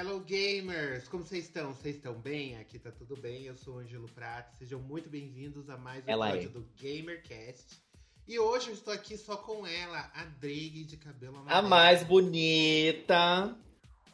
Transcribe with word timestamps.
Hello 0.00 0.18
gamers, 0.20 1.06
como 1.08 1.22
vocês 1.22 1.44
estão? 1.44 1.74
Vocês 1.74 1.96
estão 1.96 2.14
bem? 2.14 2.56
Aqui 2.56 2.78
tá 2.78 2.90
tudo 2.90 3.14
bem. 3.18 3.42
Eu 3.42 3.54
sou 3.54 3.74
o 3.74 3.78
Ângelo 3.80 4.08
Prato. 4.08 4.56
Sejam 4.56 4.80
muito 4.80 5.10
bem-vindos 5.10 5.68
a 5.68 5.76
mais 5.76 6.02
um 6.06 6.10
episódio 6.10 6.48
é. 6.48 6.52
do 6.52 6.66
GamerCast. 6.80 7.82
E 8.26 8.38
hoje 8.38 8.68
eu 8.68 8.72
estou 8.72 8.94
aqui 8.94 9.18
só 9.18 9.36
com 9.36 9.66
ela, 9.66 10.10
a 10.14 10.24
Drake 10.24 10.84
de 10.84 10.96
cabelo 10.96 11.36
A 11.36 11.40
amarelo. 11.40 11.68
mais 11.68 12.02
bonita, 12.02 13.54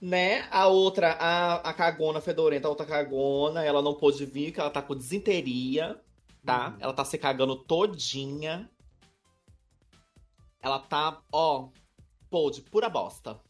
né? 0.02 0.48
A 0.50 0.66
outra, 0.66 1.12
a, 1.12 1.54
a 1.58 1.72
cagona 1.72 2.20
fedorenta, 2.20 2.66
a 2.66 2.70
outra 2.70 2.84
cagona, 2.84 3.62
ela 3.62 3.80
não 3.80 3.94
pôde 3.94 4.26
vir, 4.26 4.46
porque 4.46 4.60
ela 4.60 4.70
tá 4.70 4.82
com 4.82 4.96
desinteria, 4.96 6.02
tá? 6.44 6.70
Uhum. 6.70 6.76
Ela 6.80 6.92
tá 6.94 7.04
se 7.04 7.16
cagando 7.16 7.62
todinha. 7.62 8.68
Ela 10.60 10.80
tá, 10.80 11.22
ó, 11.30 11.68
pô, 12.28 12.50
de 12.50 12.60
pura 12.60 12.88
bosta. 12.88 13.40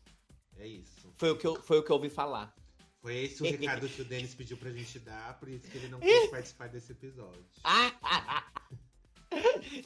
É 0.59 0.66
isso. 0.66 0.95
Foi 1.16 1.30
o 1.30 1.36
que 1.36 1.46
eu, 1.46 1.56
foi 1.56 1.78
o 1.78 1.82
que 1.82 1.90
eu 1.90 1.96
ouvi 1.96 2.08
falar. 2.08 2.54
Foi 3.00 3.16
esse 3.16 3.42
o 3.42 3.46
recado 3.46 3.88
que 3.88 4.02
o 4.02 4.04
Denis 4.04 4.34
pediu 4.34 4.57
pra 4.57 4.70
gente 4.70 4.98
dar, 4.98 5.38
por 5.38 5.48
isso 5.48 5.70
que 5.70 5.79
ele 5.79 5.88
não 5.88 6.00
quis 6.00 6.29
participar 6.29 6.68
desse 6.68 6.93
episódio. 6.93 7.44
Ah, 7.62 7.93
ah, 8.02 8.24
ah. 8.38 8.62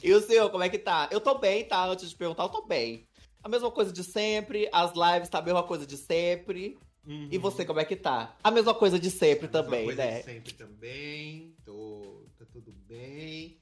E 0.01 0.11
o 0.13 0.21
senhor, 0.21 0.49
como 0.49 0.63
é 0.63 0.69
que 0.69 0.79
tá? 0.79 1.07
Eu 1.11 1.19
tô 1.19 1.37
bem, 1.37 1.63
tá? 1.65 1.85
Antes 1.85 2.09
de 2.09 2.15
perguntar, 2.15 2.43
eu 2.43 2.49
tô 2.49 2.65
bem. 2.65 3.07
A 3.43 3.49
mesma 3.49 3.71
coisa 3.71 3.91
de 3.91 4.03
sempre, 4.03 4.69
as 4.71 4.91
lives 4.93 5.29
tá 5.29 5.39
a 5.39 5.41
mesma 5.41 5.63
coisa 5.63 5.85
de 5.85 5.97
sempre. 5.97 6.77
Uhum. 7.05 7.27
E 7.31 7.37
você, 7.37 7.65
como 7.65 7.79
é 7.79 7.85
que 7.85 7.95
tá? 7.95 8.35
A 8.43 8.51
mesma 8.51 8.73
coisa 8.73 8.99
de 8.99 9.09
sempre 9.09 9.47
A 9.47 9.49
mesma 9.49 9.63
também, 9.63 9.85
coisa 9.85 10.05
né? 10.05 10.17
de 10.19 10.23
sempre 10.23 10.53
também. 10.53 11.55
Tô, 11.65 12.25
tá 12.37 12.45
tudo 12.51 12.71
bem. 12.71 13.59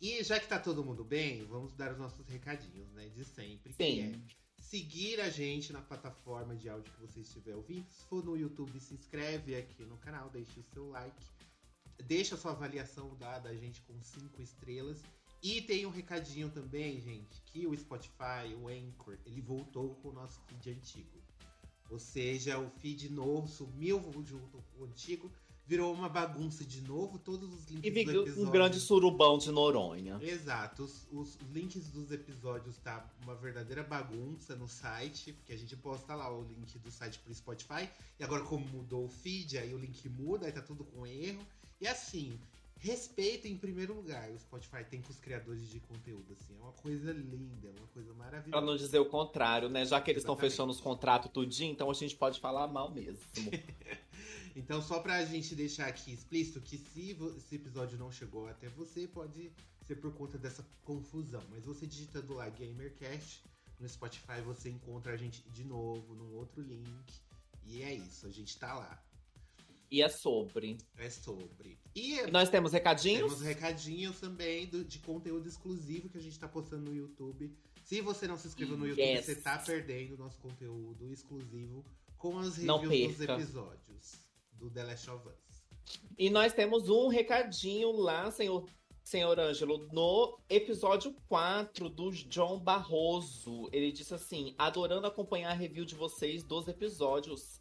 E 0.00 0.22
já 0.22 0.38
que 0.40 0.48
tá 0.48 0.58
todo 0.58 0.84
mundo 0.84 1.04
bem, 1.04 1.44
vamos 1.44 1.72
dar 1.74 1.92
os 1.92 1.98
nossos 1.98 2.26
recadinhos, 2.28 2.90
né? 2.92 3.08
De 3.08 3.24
sempre. 3.24 3.72
Que 3.72 3.84
Sim. 3.84 4.00
é 4.00 4.43
seguir 4.64 5.20
a 5.20 5.28
gente 5.28 5.72
na 5.72 5.80
plataforma 5.82 6.56
de 6.56 6.68
áudio 6.68 6.92
que 6.92 7.00
você 7.00 7.20
estiver 7.20 7.54
ouvindo. 7.54 7.86
Se 7.90 8.04
for 8.06 8.24
no 8.24 8.36
YouTube, 8.36 8.80
se 8.80 8.94
inscreve 8.94 9.54
aqui 9.56 9.84
no 9.84 9.98
canal, 9.98 10.30
deixe 10.30 10.58
o 10.58 10.64
seu 10.72 10.88
like. 10.88 11.26
Deixa 12.06 12.34
a 12.34 12.38
sua 12.38 12.52
avaliação 12.52 13.14
da, 13.16 13.38
da 13.38 13.54
gente 13.54 13.82
com 13.82 14.00
cinco 14.00 14.42
estrelas. 14.42 15.02
E 15.42 15.60
tem 15.60 15.84
um 15.84 15.90
recadinho 15.90 16.50
também, 16.50 17.00
gente, 17.00 17.42
que 17.42 17.66
o 17.66 17.76
Spotify, 17.76 18.54
o 18.58 18.68
Anchor, 18.68 19.18
ele 19.26 19.42
voltou 19.42 19.94
com 19.96 20.08
o 20.08 20.12
nosso 20.12 20.40
feed 20.46 20.70
antigo. 20.70 21.22
Ou 21.90 21.98
seja, 21.98 22.58
o 22.58 22.70
feed 22.70 23.10
novo 23.10 23.46
sumiu 23.46 24.00
junto 24.24 24.62
com 24.62 24.80
o 24.80 24.84
antigo, 24.84 25.30
virou 25.66 25.92
uma 25.94 26.08
bagunça 26.08 26.64
de 26.64 26.80
novo, 26.82 27.18
todos 27.18 27.52
os 27.52 27.64
links 27.70 27.84
E 27.84 27.90
vi 27.90 28.00
episódio. 28.02 28.42
um 28.42 28.50
grande 28.50 28.78
surubão 28.80 29.38
de 29.38 29.50
Noronha. 29.50 30.18
Exato, 30.22 30.84
os, 30.84 31.06
os 31.10 31.38
links 31.52 31.88
dos 31.90 32.10
episódios 32.10 32.76
tá 32.78 33.08
uma 33.22 33.34
verdadeira 33.34 33.82
bagunça 33.82 34.54
no 34.54 34.68
site, 34.68 35.32
porque 35.32 35.52
a 35.52 35.56
gente 35.56 35.74
posta 35.76 36.14
lá 36.14 36.30
o 36.30 36.42
link 36.44 36.78
do 36.78 36.90
site 36.90 37.18
pro 37.18 37.34
Spotify, 37.34 37.88
e 38.20 38.24
agora 38.24 38.42
como 38.44 38.66
mudou 38.68 39.04
o 39.04 39.08
feed, 39.08 39.56
aí 39.58 39.72
o 39.74 39.78
link 39.78 40.06
muda, 40.08 40.46
aí 40.46 40.52
tá 40.52 40.60
tudo 40.60 40.84
com 40.84 41.06
erro. 41.06 41.44
E 41.80 41.86
assim, 41.86 42.38
respeita 42.78 43.48
em 43.48 43.56
primeiro 43.56 43.94
lugar, 43.94 44.30
o 44.30 44.38
Spotify 44.38 44.84
tem 44.84 45.00
com 45.00 45.10
os 45.10 45.18
criadores 45.18 45.68
de 45.70 45.80
conteúdo, 45.80 46.26
assim, 46.32 46.54
é 46.58 46.62
uma 46.62 46.72
coisa 46.72 47.10
linda, 47.12 47.68
é 47.68 47.78
uma 47.78 47.88
coisa 47.88 48.12
Pra 48.12 48.24
maravilhosa. 48.24 48.66
não 48.66 48.76
dizer 48.76 48.98
o 48.98 49.06
contrário, 49.06 49.70
né? 49.70 49.86
Já 49.86 49.98
que 50.00 50.10
eles 50.10 50.22
estão 50.22 50.36
fechando 50.36 50.70
os 50.70 50.80
contratos 50.80 51.30
tudinho, 51.32 51.72
então 51.72 51.90
a 51.90 51.94
gente 51.94 52.14
pode 52.16 52.38
falar 52.38 52.66
mal 52.68 52.90
mesmo. 52.90 53.24
Então, 54.56 54.80
só 54.80 55.00
pra 55.00 55.24
gente 55.24 55.54
deixar 55.54 55.88
aqui 55.88 56.12
explícito 56.12 56.60
que 56.60 56.78
se 56.78 57.16
esse 57.36 57.56
episódio 57.56 57.98
não 57.98 58.12
chegou 58.12 58.46
até 58.48 58.68
você, 58.68 59.08
pode 59.08 59.50
ser 59.84 59.96
por 59.96 60.12
conta 60.14 60.38
dessa 60.38 60.64
confusão. 60.84 61.42
Mas 61.50 61.64
você 61.64 61.86
digitando 61.86 62.34
lá 62.34 62.48
GamerCast 62.48 63.42
no 63.80 63.88
Spotify, 63.88 64.40
você 64.44 64.70
encontra 64.70 65.12
a 65.12 65.16
gente 65.16 65.42
de 65.50 65.64
novo 65.64 66.14
num 66.14 66.34
outro 66.36 66.62
link. 66.62 66.86
E 67.66 67.82
é 67.82 67.92
isso, 67.94 68.26
a 68.26 68.30
gente 68.30 68.56
tá 68.58 68.74
lá. 68.74 69.02
E 69.90 70.02
é 70.02 70.08
sobre. 70.08 70.78
É 70.98 71.10
sobre. 71.10 71.78
E 71.94 72.22
nós 72.30 72.48
temos 72.48 72.72
recadinhos? 72.72 73.22
temos 73.32 73.42
recadinhos 73.42 74.18
também 74.20 74.66
do- 74.66 74.84
de 74.84 74.98
conteúdo 75.00 75.48
exclusivo 75.48 76.08
que 76.08 76.18
a 76.18 76.20
gente 76.20 76.38
tá 76.38 76.48
postando 76.48 76.90
no 76.90 76.96
YouTube. 76.96 77.52
Se 77.84 78.00
você 78.00 78.26
não 78.26 78.36
se 78.36 78.46
inscreveu 78.48 78.76
no 78.78 78.86
YouTube, 78.86 79.02
Yes. 79.04 79.26
você 79.26 79.34
tá 79.36 79.58
perdendo 79.58 80.16
nosso 80.16 80.38
conteúdo 80.38 81.12
exclusivo 81.12 81.84
com 82.16 82.38
as 82.38 82.56
reviews 82.56 83.16
dos 83.16 83.20
episódios 83.20 84.24
do 84.56 84.70
The 84.70 84.84
Last 84.84 85.10
of 85.10 85.28
Us. 85.28 85.64
E 86.18 86.30
nós 86.30 86.52
temos 86.52 86.88
um 86.88 87.08
recadinho 87.08 87.92
lá, 87.92 88.30
senhor, 88.30 88.66
senhor 89.02 89.38
Ângelo, 89.38 89.88
no 89.92 90.38
episódio 90.48 91.14
4 91.28 91.88
do 91.88 92.10
John 92.10 92.58
Barroso. 92.58 93.68
Ele 93.72 93.92
disse 93.92 94.14
assim: 94.14 94.54
adorando 94.56 95.06
acompanhar 95.06 95.50
a 95.50 95.54
review 95.54 95.84
de 95.84 95.94
vocês 95.94 96.42
dos 96.42 96.68
episódios. 96.68 97.60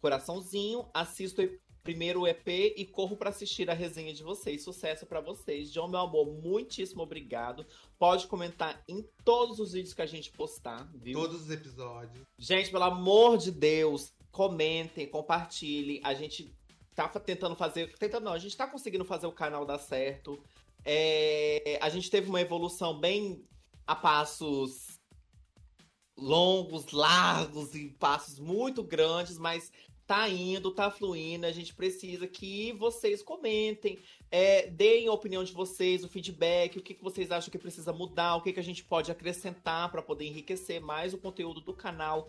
Coraçãozinho, 0.00 0.88
assisto 0.94 1.42
o 1.42 1.58
primeiro 1.82 2.26
EP 2.26 2.48
e 2.76 2.86
corro 2.86 3.16
pra 3.16 3.30
assistir 3.30 3.68
a 3.70 3.74
resenha 3.74 4.14
de 4.14 4.22
vocês. 4.22 4.62
Sucesso 4.62 5.06
pra 5.06 5.20
vocês. 5.20 5.72
John, 5.72 5.88
meu 5.88 6.00
amor, 6.00 6.26
muitíssimo 6.26 7.02
obrigado. 7.02 7.66
Pode 7.98 8.26
comentar 8.26 8.82
em 8.88 9.02
todos 9.24 9.58
os 9.58 9.72
vídeos 9.72 9.92
que 9.92 10.02
a 10.02 10.06
gente 10.06 10.30
postar, 10.30 10.90
viu? 10.94 11.18
Todos 11.18 11.42
os 11.42 11.50
episódios. 11.50 12.24
Gente, 12.38 12.70
pelo 12.70 12.84
amor 12.84 13.36
de 13.36 13.50
Deus, 13.50 14.12
comentem, 14.30 15.06
compartilhem. 15.06 16.00
A 16.04 16.14
gente 16.14 16.54
tá 16.94 17.08
tentando 17.08 17.56
fazer. 17.56 17.92
Tentando 17.98 18.24
não, 18.24 18.32
a 18.32 18.38
gente 18.38 18.56
tá 18.56 18.66
conseguindo 18.66 19.04
fazer 19.04 19.26
o 19.26 19.32
canal 19.32 19.64
dar 19.64 19.78
certo. 19.78 20.42
É, 20.84 21.78
a 21.80 21.88
gente 21.88 22.10
teve 22.10 22.28
uma 22.28 22.40
evolução 22.40 22.98
bem 22.98 23.44
a 23.86 23.94
passos 23.94 24.98
longos, 26.16 26.92
largos 26.92 27.74
e 27.74 27.88
passos 27.98 28.38
muito 28.38 28.82
grandes, 28.82 29.38
mas 29.38 29.72
tá 30.10 30.28
indo, 30.28 30.72
tá 30.72 30.90
fluindo. 30.90 31.46
A 31.46 31.52
gente 31.52 31.72
precisa 31.72 32.26
que 32.26 32.72
vocês 32.72 33.22
comentem, 33.22 34.00
é, 34.28 34.66
deem 34.66 35.06
a 35.06 35.12
opinião 35.12 35.44
de 35.44 35.52
vocês, 35.52 36.02
o 36.02 36.08
feedback, 36.08 36.76
o 36.76 36.82
que, 36.82 36.94
que 36.94 37.02
vocês 37.02 37.30
acham 37.30 37.48
que 37.48 37.58
precisa 37.58 37.92
mudar, 37.92 38.34
o 38.34 38.42
que, 38.42 38.52
que 38.52 38.58
a 38.58 38.62
gente 38.62 38.82
pode 38.82 39.12
acrescentar 39.12 39.88
para 39.88 40.02
poder 40.02 40.24
enriquecer 40.24 40.80
mais 40.80 41.14
o 41.14 41.18
conteúdo 41.18 41.60
do 41.60 41.72
canal, 41.72 42.26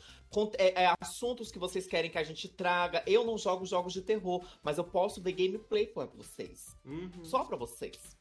é, 0.60 0.84
é, 0.84 0.94
assuntos 1.02 1.52
que 1.52 1.58
vocês 1.58 1.88
querem 1.88 2.12
que 2.12 2.20
a 2.20 2.24
gente 2.24 2.48
traga. 2.48 3.04
Eu 3.08 3.26
não 3.26 3.36
jogo 3.36 3.66
jogos 3.66 3.94
de 3.94 4.04
terror, 4.04 4.46
mas 4.62 4.78
eu 4.78 4.84
posso 4.84 5.20
ver 5.20 5.32
gameplay 5.32 5.88
para 5.88 6.06
vocês, 6.06 6.78
Uhum. 6.86 7.24
só 7.24 7.44
para 7.44 7.58
vocês. 7.58 8.16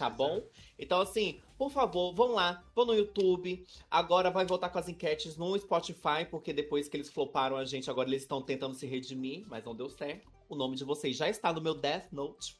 Tá 0.00 0.08
bom? 0.08 0.42
Então, 0.78 0.98
assim, 0.98 1.42
por 1.58 1.70
favor, 1.70 2.14
vão 2.14 2.32
lá, 2.32 2.64
vão 2.74 2.86
no 2.86 2.94
YouTube. 2.94 3.66
Agora 3.90 4.30
vai 4.30 4.46
voltar 4.46 4.70
com 4.70 4.78
as 4.78 4.88
enquetes 4.88 5.36
no 5.36 5.58
Spotify, 5.58 6.24
porque 6.30 6.54
depois 6.54 6.88
que 6.88 6.96
eles 6.96 7.10
floparam 7.10 7.54
a 7.54 7.66
gente, 7.66 7.90
agora 7.90 8.08
eles 8.08 8.22
estão 8.22 8.40
tentando 8.40 8.74
se 8.74 8.86
redimir, 8.86 9.44
mas 9.46 9.62
não 9.62 9.76
deu 9.76 9.90
certo. 9.90 10.26
O 10.48 10.56
nome 10.56 10.74
de 10.74 10.84
vocês 10.84 11.14
já 11.14 11.28
está 11.28 11.52
no 11.52 11.60
meu 11.60 11.74
Death 11.74 12.10
Note, 12.12 12.56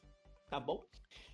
tá 0.51 0.59
bom? 0.59 0.85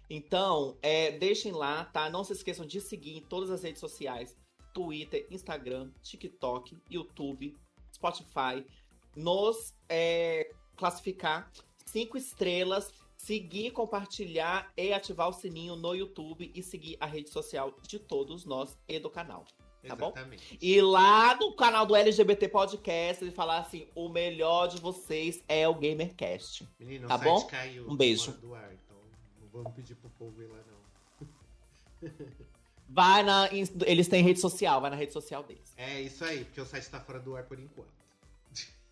Então, 0.09 0.77
é, 0.81 1.11
deixem 1.11 1.51
lá, 1.51 1.83
tá? 1.83 2.09
Não 2.09 2.23
se 2.23 2.31
esqueçam 2.31 2.65
de 2.65 2.79
seguir 2.79 3.17
em 3.17 3.21
todas 3.21 3.51
as 3.51 3.61
redes 3.61 3.81
sociais: 3.81 4.33
Twitter, 4.73 5.27
Instagram, 5.29 5.91
TikTok, 6.01 6.81
YouTube, 6.89 7.53
Spotify. 7.93 8.65
Nos 9.13 9.75
é, 9.89 10.49
classificar 10.77 11.51
cinco 11.85 12.17
estrelas, 12.17 12.93
seguir, 13.27 13.71
compartilhar 13.71 14.71
e 14.77 14.93
ativar 14.93 15.27
o 15.27 15.33
sininho 15.33 15.75
no 15.75 15.93
YouTube 15.93 16.49
e 16.55 16.63
seguir 16.63 16.95
a 16.99 17.05
rede 17.05 17.29
social 17.29 17.73
de 17.85 17.99
todos 17.99 18.45
nós 18.45 18.77
e 18.87 18.97
do 18.99 19.09
canal. 19.09 19.43
tá 19.85 19.95
bom? 19.95 20.07
Exatamente. 20.07 20.57
E 20.61 20.81
lá 20.81 21.35
no 21.35 21.53
canal 21.55 21.85
do 21.85 21.93
LGBT 21.95 22.47
Podcast, 22.47 23.23
ele 23.23 23.31
falar 23.31 23.57
assim: 23.59 23.87
o 23.93 24.07
melhor 24.09 24.67
de 24.67 24.79
vocês 24.79 25.43
é 25.47 25.67
o 25.67 25.73
GamerCast. 25.75 26.67
Menino, 26.79 27.07
Tá 27.07 27.15
o 27.15 27.19
site 27.19 27.29
bom? 27.29 27.47
caiu 27.47 27.89
Um 27.89 27.95
beijo. 27.97 28.31
do 28.33 28.55
ar, 28.55 28.73
então 28.73 28.97
não 29.41 29.47
vamos 29.49 29.73
pedir 29.73 29.95
pro 29.95 30.09
povo 30.11 30.41
ir 30.41 30.47
lá, 30.47 30.59
não. 30.67 32.07
Vai 32.89 33.21
na. 33.23 33.49
Eles 33.85 34.07
têm 34.07 34.23
rede 34.23 34.39
social, 34.39 34.79
vai 34.79 34.89
na 34.89 34.95
rede 34.95 35.11
social 35.11 35.43
deles. 35.43 35.73
É 35.75 35.99
isso 36.01 36.23
aí, 36.23 36.45
porque 36.45 36.61
o 36.61 36.65
site 36.65 36.89
tá 36.89 37.01
fora 37.01 37.19
do 37.19 37.35
ar 37.35 37.43
por 37.43 37.59
enquanto. 37.59 37.91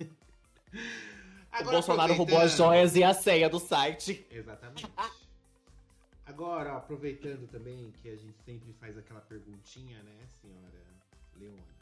o 1.61 1.63
Bolsonaro 1.71 2.13
roubou 2.13 2.39
as 2.39 2.55
joias 2.57 2.95
e 2.95 3.03
a 3.03 3.13
senha 3.13 3.49
do 3.49 3.59
site. 3.59 4.25
Exatamente. 4.29 4.87
Agora, 6.25 6.75
aproveitando 6.75 7.47
também 7.49 7.91
que 8.01 8.09
a 8.09 8.15
gente 8.15 8.35
sempre 8.43 8.73
faz 8.73 8.97
aquela 8.97 9.21
perguntinha, 9.21 10.01
né, 10.03 10.27
senhora 10.41 10.83
Leona? 11.37 11.75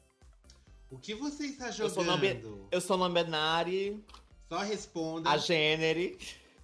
O 0.92 0.98
que 1.00 1.16
você 1.16 1.46
está 1.48 1.68
Eu 1.70 1.90
sou 1.90 2.04
jogando? 2.04 2.68
Eu 2.70 2.82
sou 2.82 2.98
Nomenari, 2.98 4.04
Só 4.50 4.60
responda. 4.60 5.30
a 5.30 5.38
Gênere. 5.38 6.18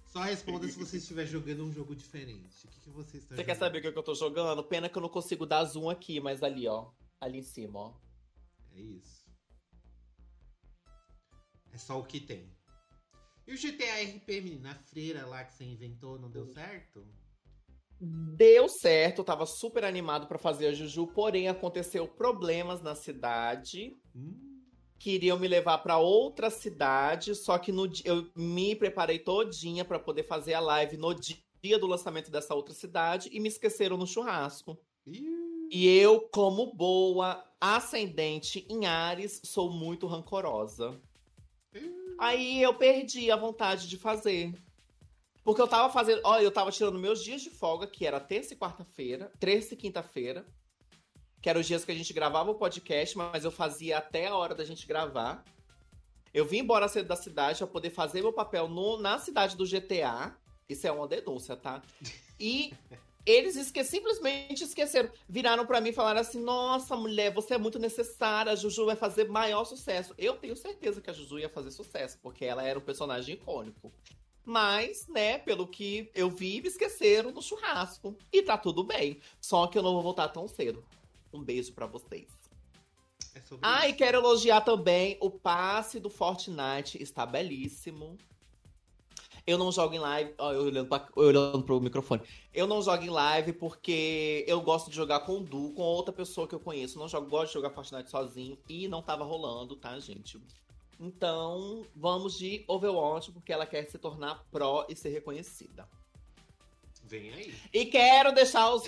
Só 0.06 0.20
responda 0.20 0.68
se 0.68 0.78
você 0.78 0.98
estiver 0.98 1.24
jogando 1.26 1.64
um 1.64 1.72
jogo 1.72 1.94
diferente. 1.96 2.66
O 2.66 2.68
que, 2.68 2.80
que 2.80 2.90
você 2.90 3.16
está 3.16 3.28
Você 3.28 3.34
jogando? 3.36 3.46
quer 3.46 3.54
saber 3.56 3.78
o 3.78 3.82
que 3.82 3.92
que 3.92 3.98
eu 3.98 4.02
tô 4.02 4.14
jogando? 4.14 4.62
Pena 4.62 4.88
que 4.88 4.96
eu 4.98 5.02
não 5.02 5.08
consigo 5.08 5.46
dar 5.46 5.64
zoom 5.64 5.88
aqui, 5.88 6.20
mas 6.20 6.42
ali, 6.42 6.68
ó. 6.68 6.90
Ali 7.20 7.38
em 7.38 7.42
cima, 7.42 7.78
ó. 7.78 7.92
É 8.74 8.80
isso. 8.80 9.24
É 11.72 11.78
só 11.78 11.98
o 11.98 12.04
que 12.04 12.20
tem. 12.20 12.50
E 13.50 13.52
o 13.52 13.56
GTA 13.56 14.04
RP, 14.04 14.40
menina, 14.42 14.70
a 14.70 14.74
freira 14.76 15.26
lá 15.26 15.42
que 15.42 15.52
você 15.52 15.64
inventou, 15.64 16.16
não 16.16 16.30
deu 16.30 16.46
certo? 16.46 17.04
Deu 18.00 18.68
certo, 18.68 19.18
eu 19.18 19.24
tava 19.24 19.44
super 19.44 19.82
animado 19.82 20.28
pra 20.28 20.38
fazer 20.38 20.68
a 20.68 20.72
Juju, 20.72 21.08
porém 21.08 21.48
aconteceu 21.48 22.06
problemas 22.06 22.80
na 22.80 22.94
cidade. 22.94 23.98
Hum, 24.14 24.62
queriam 25.00 25.36
me 25.36 25.48
levar 25.48 25.78
para 25.78 25.98
outra 25.98 26.48
cidade, 26.48 27.34
só 27.34 27.58
que 27.58 27.72
no 27.72 27.90
eu 28.04 28.30
me 28.36 28.76
preparei 28.76 29.18
todinha 29.18 29.84
para 29.84 29.98
poder 29.98 30.22
fazer 30.22 30.54
a 30.54 30.60
live 30.60 30.96
no 30.96 31.12
dia 31.12 31.76
do 31.76 31.88
lançamento 31.88 32.30
dessa 32.30 32.54
outra 32.54 32.72
cidade 32.72 33.28
e 33.32 33.40
me 33.40 33.48
esqueceram 33.48 33.96
no 33.96 34.06
churrasco. 34.06 34.78
E 35.72 35.88
eu, 35.88 36.20
como 36.28 36.72
boa 36.72 37.44
ascendente 37.60 38.64
em 38.70 38.86
Ares, 38.86 39.40
sou 39.44 39.72
muito 39.72 40.06
rancorosa. 40.06 41.02
Aí 42.20 42.62
eu 42.62 42.74
perdi 42.74 43.30
a 43.30 43.36
vontade 43.36 43.88
de 43.88 43.96
fazer. 43.96 44.54
Porque 45.42 45.60
eu 45.60 45.66
tava 45.66 45.92
fazendo. 45.92 46.20
Olha, 46.22 46.42
eu 46.42 46.52
tava 46.52 46.70
tirando 46.70 46.98
meus 46.98 47.24
dias 47.24 47.40
de 47.40 47.50
folga, 47.50 47.86
que 47.86 48.06
era 48.06 48.20
terça 48.20 48.54
e 48.54 48.56
quarta-feira, 48.56 49.32
terça 49.40 49.74
e 49.74 49.76
quinta-feira 49.76 50.46
que 51.40 51.48
eram 51.48 51.60
os 51.60 51.66
dias 51.66 51.84
que 51.84 51.92
a 51.92 51.94
gente 51.94 52.12
gravava 52.12 52.50
o 52.50 52.54
podcast, 52.54 53.16
mas 53.16 53.44
eu 53.44 53.50
fazia 53.50 53.98
até 53.98 54.26
a 54.26 54.36
hora 54.36 54.54
da 54.54 54.64
gente 54.64 54.86
gravar. 54.86 55.42
Eu 56.32 56.44
vim 56.44 56.58
embora 56.58 56.86
cedo 56.86 57.08
da 57.08 57.16
cidade 57.16 57.58
para 57.58 57.66
poder 57.66 57.90
fazer 57.90 58.20
meu 58.20 58.32
papel 58.32 58.68
no, 58.68 58.98
na 58.98 59.18
cidade 59.18 59.56
do 59.56 59.66
GTA. 59.66 60.36
Isso 60.68 60.86
é 60.86 60.92
uma 60.92 61.08
denúncia, 61.08 61.56
tá? 61.56 61.82
E 62.38 62.72
eles 63.26 63.56
esque 63.56 63.82
simplesmente 63.84 64.64
esqueceram. 64.64 65.10
Viraram 65.28 65.66
para 65.66 65.80
mim 65.80 65.90
e 65.90 65.94
falaram 65.94 66.20
assim: 66.20 66.40
Nossa, 66.40 66.96
mulher, 66.96 67.32
você 67.32 67.54
é 67.54 67.58
muito 67.58 67.78
necessária. 67.78 68.52
A 68.52 68.56
Juju 68.56 68.86
vai 68.86 68.96
fazer 68.96 69.28
maior 69.28 69.64
sucesso. 69.64 70.14
Eu 70.16 70.36
tenho 70.36 70.56
certeza 70.56 71.00
que 71.00 71.10
a 71.10 71.12
Juju 71.12 71.38
ia 71.38 71.48
fazer 71.48 71.70
sucesso, 71.70 72.18
porque 72.22 72.44
ela 72.44 72.62
era 72.62 72.78
um 72.78 72.82
personagem 72.82 73.34
icônico. 73.34 73.92
Mas, 74.44 75.06
né, 75.06 75.38
pelo 75.38 75.66
que 75.66 76.10
eu 76.14 76.30
vi, 76.30 76.60
me 76.60 76.68
esqueceram 76.68 77.30
no 77.30 77.42
churrasco. 77.42 78.16
E 78.32 78.42
tá 78.42 78.56
tudo 78.56 78.82
bem. 78.82 79.20
Só 79.40 79.66
que 79.66 79.78
eu 79.78 79.82
não 79.82 79.92
vou 79.92 80.02
voltar 80.02 80.28
tão 80.28 80.48
cedo. 80.48 80.84
Um 81.32 81.42
beijo 81.42 81.72
para 81.72 81.86
vocês. 81.86 82.28
É 83.34 83.40
ah, 83.62 83.86
isso. 83.86 83.94
e 83.94 83.96
quero 83.96 84.18
elogiar 84.18 84.62
também 84.62 85.16
o 85.20 85.30
passe 85.30 86.00
do 86.00 86.10
Fortnite, 86.10 87.00
está 87.00 87.24
belíssimo. 87.24 88.16
Eu 89.50 89.58
não 89.58 89.72
jogo 89.72 89.92
em 89.92 89.98
live. 89.98 90.32
Ó, 90.38 90.52
eu 90.52 90.62
olhando, 90.62 90.88
pra, 90.88 91.08
eu 91.16 91.24
olhando 91.24 91.62
pro 91.64 91.80
microfone. 91.80 92.22
Eu 92.54 92.68
não 92.68 92.80
jogo 92.80 93.02
em 93.02 93.10
live 93.10 93.52
porque 93.52 94.44
eu 94.46 94.60
gosto 94.60 94.88
de 94.88 94.94
jogar 94.94 95.20
com 95.20 95.38
o 95.38 95.40
Du, 95.40 95.72
com 95.72 95.82
outra 95.82 96.12
pessoa 96.12 96.46
que 96.46 96.54
eu 96.54 96.60
conheço. 96.60 97.00
Não 97.00 97.08
jogo, 97.08 97.28
gosto 97.28 97.48
de 97.48 97.54
jogar 97.54 97.70
Fortnite 97.70 98.08
sozinho 98.08 98.56
e 98.68 98.86
não 98.86 99.02
tava 99.02 99.24
rolando, 99.24 99.74
tá, 99.74 99.98
gente? 99.98 100.40
Então, 101.00 101.84
vamos 101.96 102.38
de 102.38 102.64
Overwatch, 102.68 103.32
porque 103.32 103.52
ela 103.52 103.66
quer 103.66 103.86
se 103.86 103.98
tornar 103.98 104.46
pró 104.52 104.86
e 104.88 104.94
ser 104.94 105.08
reconhecida. 105.08 105.88
Vem 107.02 107.32
aí. 107.32 107.54
E 107.72 107.86
quero 107.86 108.32
deixar 108.32 108.72
os. 108.72 108.84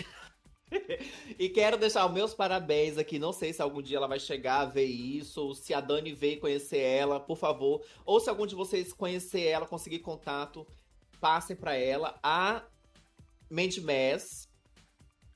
E 1.39 1.49
quero 1.49 1.77
deixar 1.77 2.07
os 2.07 2.13
meus 2.13 2.35
parabéns 2.35 2.99
aqui. 2.99 3.19
Não 3.19 3.33
sei 3.33 3.53
se 3.53 3.63
algum 3.63 3.83
dia 3.83 3.97
ela 3.97 4.07
vai 4.07 4.19
chegar 4.19 4.61
a 4.61 4.65
ver 4.65 4.85
isso, 4.85 5.41
ou 5.43 5.55
se 5.55 5.73
a 5.75 5.81
Dani 5.81 6.13
veio 6.13 6.41
conhecer 6.41 6.81
ela, 6.81 7.21
por 7.21 7.37
favor. 7.37 7.83
Ou 8.05 8.21
se 8.21 8.29
algum 8.29 8.47
de 8.47 8.55
vocês 8.55 8.93
conhecer 8.93 9.43
ela, 9.43 9.67
conseguir 9.67 10.01
contato, 10.01 10.67
passem 11.21 11.57
para 11.57 11.75
ela. 11.75 12.19
A 12.23 12.63
Mandy 13.51 13.81
Mass 13.81 14.49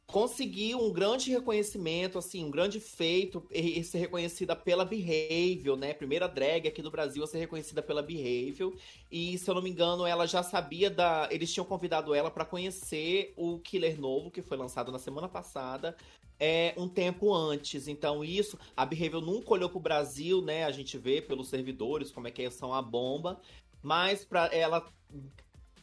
conseguiu 0.07 0.81
um 0.81 0.93
grande 0.93 1.31
reconhecimento, 1.31 2.17
assim, 2.17 2.45
um 2.45 2.51
grande 2.51 2.79
feito 2.79 3.45
e 3.51 3.83
ser 3.83 3.99
reconhecida 3.99 4.55
pela 4.55 4.85
Behavior, 4.85 5.77
né? 5.77 5.93
Primeira 5.93 6.29
drag 6.29 6.69
aqui 6.69 6.81
do 6.81 6.91
Brasil 6.91 7.25
a 7.25 7.27
ser 7.27 7.39
reconhecida 7.39 7.83
pela 7.83 8.03
Behavior. 8.03 8.73
E 9.11 9.37
se 9.37 9.51
eu 9.51 9.55
não 9.55 9.63
me 9.63 9.71
engano, 9.71 10.07
ela 10.07 10.27
já 10.27 10.43
sabia 10.43 10.89
da, 10.89 11.29
eles 11.31 11.53
tinham 11.53 11.67
convidado 11.67 12.15
ela 12.15 12.31
para 12.31 12.45
conhecer 12.45 13.35
o 13.37 13.59
Killer 13.59 14.01
novo 14.01 14.31
que 14.31 14.43
foi 14.43 14.57
lançado 14.57 14.93
na 14.93 14.99
semana 14.99 15.29
passada. 15.29 15.97
É 16.39 16.75
um 16.77 16.87
tempo 16.87 17.33
antes, 17.35 17.89
então 17.89 18.23
isso 18.23 18.59
a 18.77 18.85
Behavior 18.85 19.23
nunca 19.23 19.55
olhou 19.55 19.71
pro 19.71 19.81
Brasil, 19.81 20.43
né? 20.43 20.65
A 20.65 20.71
gente 20.71 20.99
vê 20.99 21.21
pelos 21.21 21.49
servidores 21.49 22.13
como 22.13 22.29
é 22.29 22.31
que 22.31 22.49
são 22.51 22.75
a 22.75 22.83
bomba, 22.83 23.41
mas 23.83 24.23
para 24.23 24.47
ela 24.55 24.87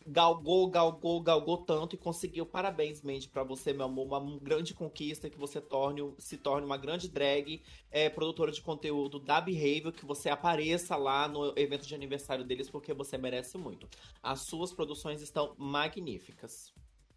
galgou, 0.05 0.69
galgou, 0.69 1.21
galgou 1.21 1.57
tanto 1.57 1.95
e 1.95 1.97
conseguiu. 1.97 2.45
Parabéns, 2.45 3.01
Mandy, 3.01 3.29
para 3.29 3.44
você, 3.44 3.73
meu 3.73 3.85
amor. 3.85 4.05
Uma 4.05 4.39
grande 4.39 4.73
conquista 4.73 5.29
que 5.29 5.38
você 5.38 5.61
torne, 5.61 6.13
se 6.17 6.38
torne 6.38 6.65
uma 6.65 6.77
grande 6.77 7.07
drag 7.07 7.61
é, 7.91 8.09
produtora 8.09 8.51
de 8.51 8.61
conteúdo 8.61 9.19
da 9.19 9.39
Behavior, 9.39 9.91
que 9.91 10.05
você 10.05 10.29
apareça 10.29 10.95
lá 10.95 11.27
no 11.27 11.53
evento 11.57 11.88
de 11.88 11.95
aniversário 11.95 12.44
deles, 12.44 12.69
porque 12.69 12.94
você 12.94 13.17
merece 13.17 13.57
muito. 13.57 13.88
As 14.21 14.41
suas 14.41 14.73
produções 14.73 15.21
estão 15.21 15.55
magníficas. 15.57 16.73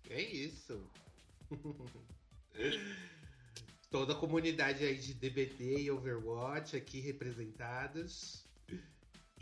É 0.09 0.23
isso. 0.23 0.89
Toda 3.91 4.13
a 4.13 4.17
comunidade 4.17 4.85
aí 4.85 4.97
de 4.97 5.15
DBT 5.15 5.83
e 5.83 5.91
Overwatch 5.91 6.77
aqui 6.77 7.01
representadas. 7.01 8.46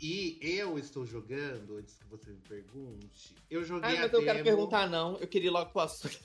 E 0.01 0.37
eu 0.41 0.77
estou 0.77 1.05
jogando, 1.05 1.77
antes 1.77 1.95
que 1.95 2.05
você 2.05 2.29
me 2.29 2.41
pergunte, 2.41 3.33
eu 3.49 3.63
joguei 3.63 3.91
Ai, 3.91 3.95
mas 3.95 4.13
eu 4.13 4.19
demo... 4.19 4.25
quero 4.25 4.43
perguntar, 4.43 4.89
não. 4.89 5.17
Eu 5.17 5.27
queria 5.27 5.47
ir 5.47 5.51
logo 5.51 5.71
pro 5.71 5.81
assunto. 5.81 6.19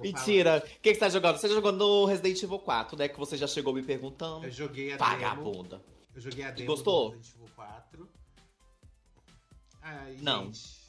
Mentira. 0.00 0.58
O 0.58 0.80
que, 0.80 0.90
que 0.90 0.94
você 0.94 1.00
tá 1.00 1.08
jogando? 1.08 1.36
Você 1.36 1.48
tá 1.48 1.54
jogando 1.54 1.78
no 1.78 2.04
Resident 2.06 2.42
Evil 2.42 2.58
4, 2.58 2.98
né? 2.98 3.08
Que 3.08 3.18
você 3.18 3.36
já 3.36 3.46
chegou 3.46 3.72
me 3.72 3.82
perguntando. 3.82 4.46
Eu 4.46 4.50
joguei 4.50 4.92
a 4.92 4.96
Vagabunda. 4.96 5.78
demo. 5.78 5.84
Eu 6.14 6.20
joguei 6.20 6.44
a 6.44 6.50
demo 6.50 6.66
Gostou? 6.66 7.10
do 7.10 7.16
Resident 7.16 7.36
Evil 7.36 7.54
4. 7.54 8.08
Ai, 9.82 10.18
não. 10.20 10.46
Gente, 10.46 10.84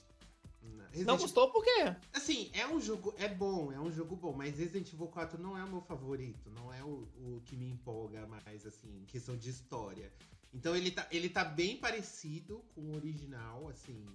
Resident... 0.95 1.07
Não 1.07 1.17
gostou 1.17 1.51
por 1.51 1.63
quê? 1.63 1.95
Assim, 2.13 2.49
é 2.53 2.65
um 2.65 2.79
jogo. 2.79 3.13
É 3.17 3.27
bom, 3.27 3.71
é 3.71 3.79
um 3.79 3.91
jogo 3.91 4.15
bom, 4.15 4.31
mas 4.31 4.57
Resident 4.57 4.91
Evil 4.93 5.07
4 5.07 5.41
não 5.41 5.57
é 5.57 5.63
o 5.63 5.67
meu 5.67 5.81
favorito. 5.81 6.49
Não 6.49 6.73
é 6.73 6.81
o, 6.83 7.07
o 7.17 7.41
que 7.45 7.57
me 7.57 7.69
empolga 7.69 8.25
mais, 8.25 8.65
assim, 8.65 9.01
em 9.01 9.05
questão 9.05 9.35
de 9.35 9.49
história. 9.49 10.11
Então 10.55 10.73
ele 10.73 10.89
tá, 10.89 11.05
ele 11.11 11.27
tá 11.27 11.43
bem 11.43 11.75
parecido 11.75 12.63
com 12.73 12.81
o 12.81 12.95
original, 12.95 13.67
assim. 13.67 14.07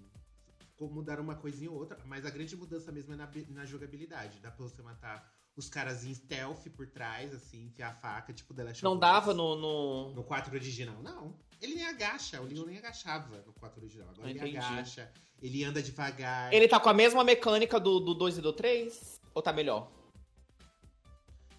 Mudaram 0.81 1.23
uma 1.23 1.35
coisinha 1.35 1.71
ou 1.71 1.77
outra, 1.77 1.99
mas 2.07 2.25
a 2.25 2.31
grande 2.31 2.57
mudança 2.57 2.91
mesmo 2.91 3.13
é 3.13 3.17
na, 3.17 3.29
na 3.51 3.67
jogabilidade. 3.67 4.41
Dá 4.41 4.51
pra 4.51 4.65
você 4.65 4.81
matar 4.81 5.31
os 5.55 5.69
caras 5.69 6.07
em 6.07 6.15
stealth 6.15 6.67
por 6.75 6.87
trás, 6.87 7.35
assim, 7.35 7.67
enfiar 7.67 7.91
a 7.91 7.93
faca, 7.93 8.33
tipo 8.33 8.55
The 8.55 8.65
Last 8.65 8.83
Não 8.83 8.99
dava 8.99 9.35
no, 9.35 9.55
no. 9.55 10.15
No 10.15 10.25
4 10.25 10.55
original, 10.55 11.03
não. 11.03 11.37
Ele 11.61 11.75
nem 11.75 11.87
agacha, 11.87 12.41
o 12.41 12.47
Leon 12.47 12.65
nem 12.65 12.79
agachava 12.79 13.43
no 13.47 13.53
4 13.53 13.79
original. 13.79 14.09
Agora 14.09 14.31
ele 14.31 14.57
agacha, 14.57 15.13
ele 15.43 15.63
anda 15.63 15.83
devagar. 15.83 16.51
Ele 16.55 16.67
tá 16.67 16.81
com 16.81 16.89
a 16.89 16.95
mesma 16.95 17.23
mecânica 17.23 17.79
do, 17.79 18.01
do 18.01 18.15
2 18.15 18.39
e 18.39 18.41
do 18.41 18.55
3? 18.55 19.21
Ou 19.35 19.43
tá 19.43 19.53
melhor? 19.53 19.93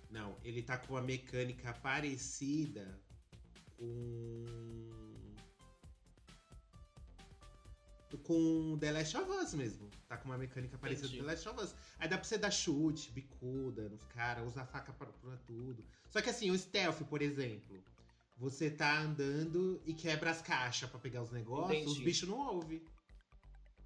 Não, 0.10 0.36
ele 0.44 0.63
tá 0.63 0.80
com 0.80 0.98
a 0.98 1.01
mecânica 1.04 1.72
parecida 1.84 3.00
com. 3.81 4.45
Com 8.24 8.77
The 8.77 8.91
Last 8.91 9.17
of 9.17 9.32
Us 9.32 9.53
mesmo. 9.56 9.89
Tá 10.08 10.15
com 10.15 10.29
uma 10.29 10.38
mecânica 10.38 10.77
parecida 10.77 11.08
com 11.10 11.15
The 11.15 11.24
Last 11.24 11.50
of 11.50 11.62
Us. 11.62 11.74
Aí 11.98 12.08
dá 12.08 12.17
pra 12.17 12.24
você 12.24 12.38
dar 12.38 12.51
chute, 12.51 13.12
bicuda 13.12 13.89
nos 13.89 14.03
caras, 14.06 14.46
usar 14.48 14.65
faca 14.65 14.94
pra, 14.94 15.08
pra 15.08 15.38
tudo. 15.48 15.84
Só 16.10 16.22
que 16.22 16.29
assim, 16.29 16.51
o 16.51 16.58
stealth, 16.58 17.01
por 17.10 17.22
exemplo. 17.22 17.82
Você 18.38 18.70
tá 18.70 19.00
andando 19.00 19.82
e 19.86 19.94
quebra 19.94 20.32
as 20.32 20.41
caixas 20.41 20.89
para 20.89 21.00
pegar 21.00 21.22
os 21.22 21.32
negócios, 21.32 21.77
Entendi. 21.77 21.91
os 21.91 22.00
bichos 22.00 22.27
não 22.29 22.39
ouvem. 22.39 22.82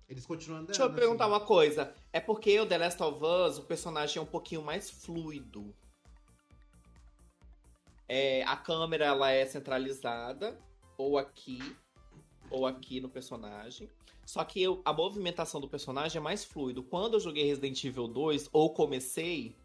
Eles 0.07 0.25
continuam 0.25 0.59
andando. 0.59 0.67
Deixa 0.67 0.83
eu 0.83 0.93
perguntar 0.93 1.25
assim. 1.25 1.33
uma 1.33 1.39
coisa. 1.41 1.93
É 2.13 2.19
porque 2.19 2.59
o 2.59 2.65
The 2.65 2.77
Last 2.77 3.01
of 3.03 3.19
Us, 3.23 3.57
o 3.57 3.63
personagem 3.63 4.17
é 4.17 4.21
um 4.21 4.25
pouquinho 4.25 4.61
mais 4.61 4.89
fluido. 4.89 5.73
É, 8.07 8.43
a 8.43 8.55
câmera 8.55 9.05
ela 9.05 9.31
é 9.31 9.45
centralizada, 9.45 10.59
ou 10.97 11.17
aqui, 11.17 11.59
ou 12.49 12.65
aqui 12.65 12.99
no 12.99 13.09
personagem. 13.09 13.89
Só 14.25 14.43
que 14.43 14.61
eu, 14.61 14.81
a 14.83 14.91
movimentação 14.91 15.61
do 15.61 15.67
personagem 15.67 16.17
é 16.19 16.21
mais 16.21 16.43
fluido. 16.43 16.83
Quando 16.83 17.15
eu 17.15 17.19
joguei 17.19 17.45
Resident 17.45 17.83
Evil 17.83 18.07
2, 18.07 18.49
ou 18.51 18.73
comecei, 18.73 19.55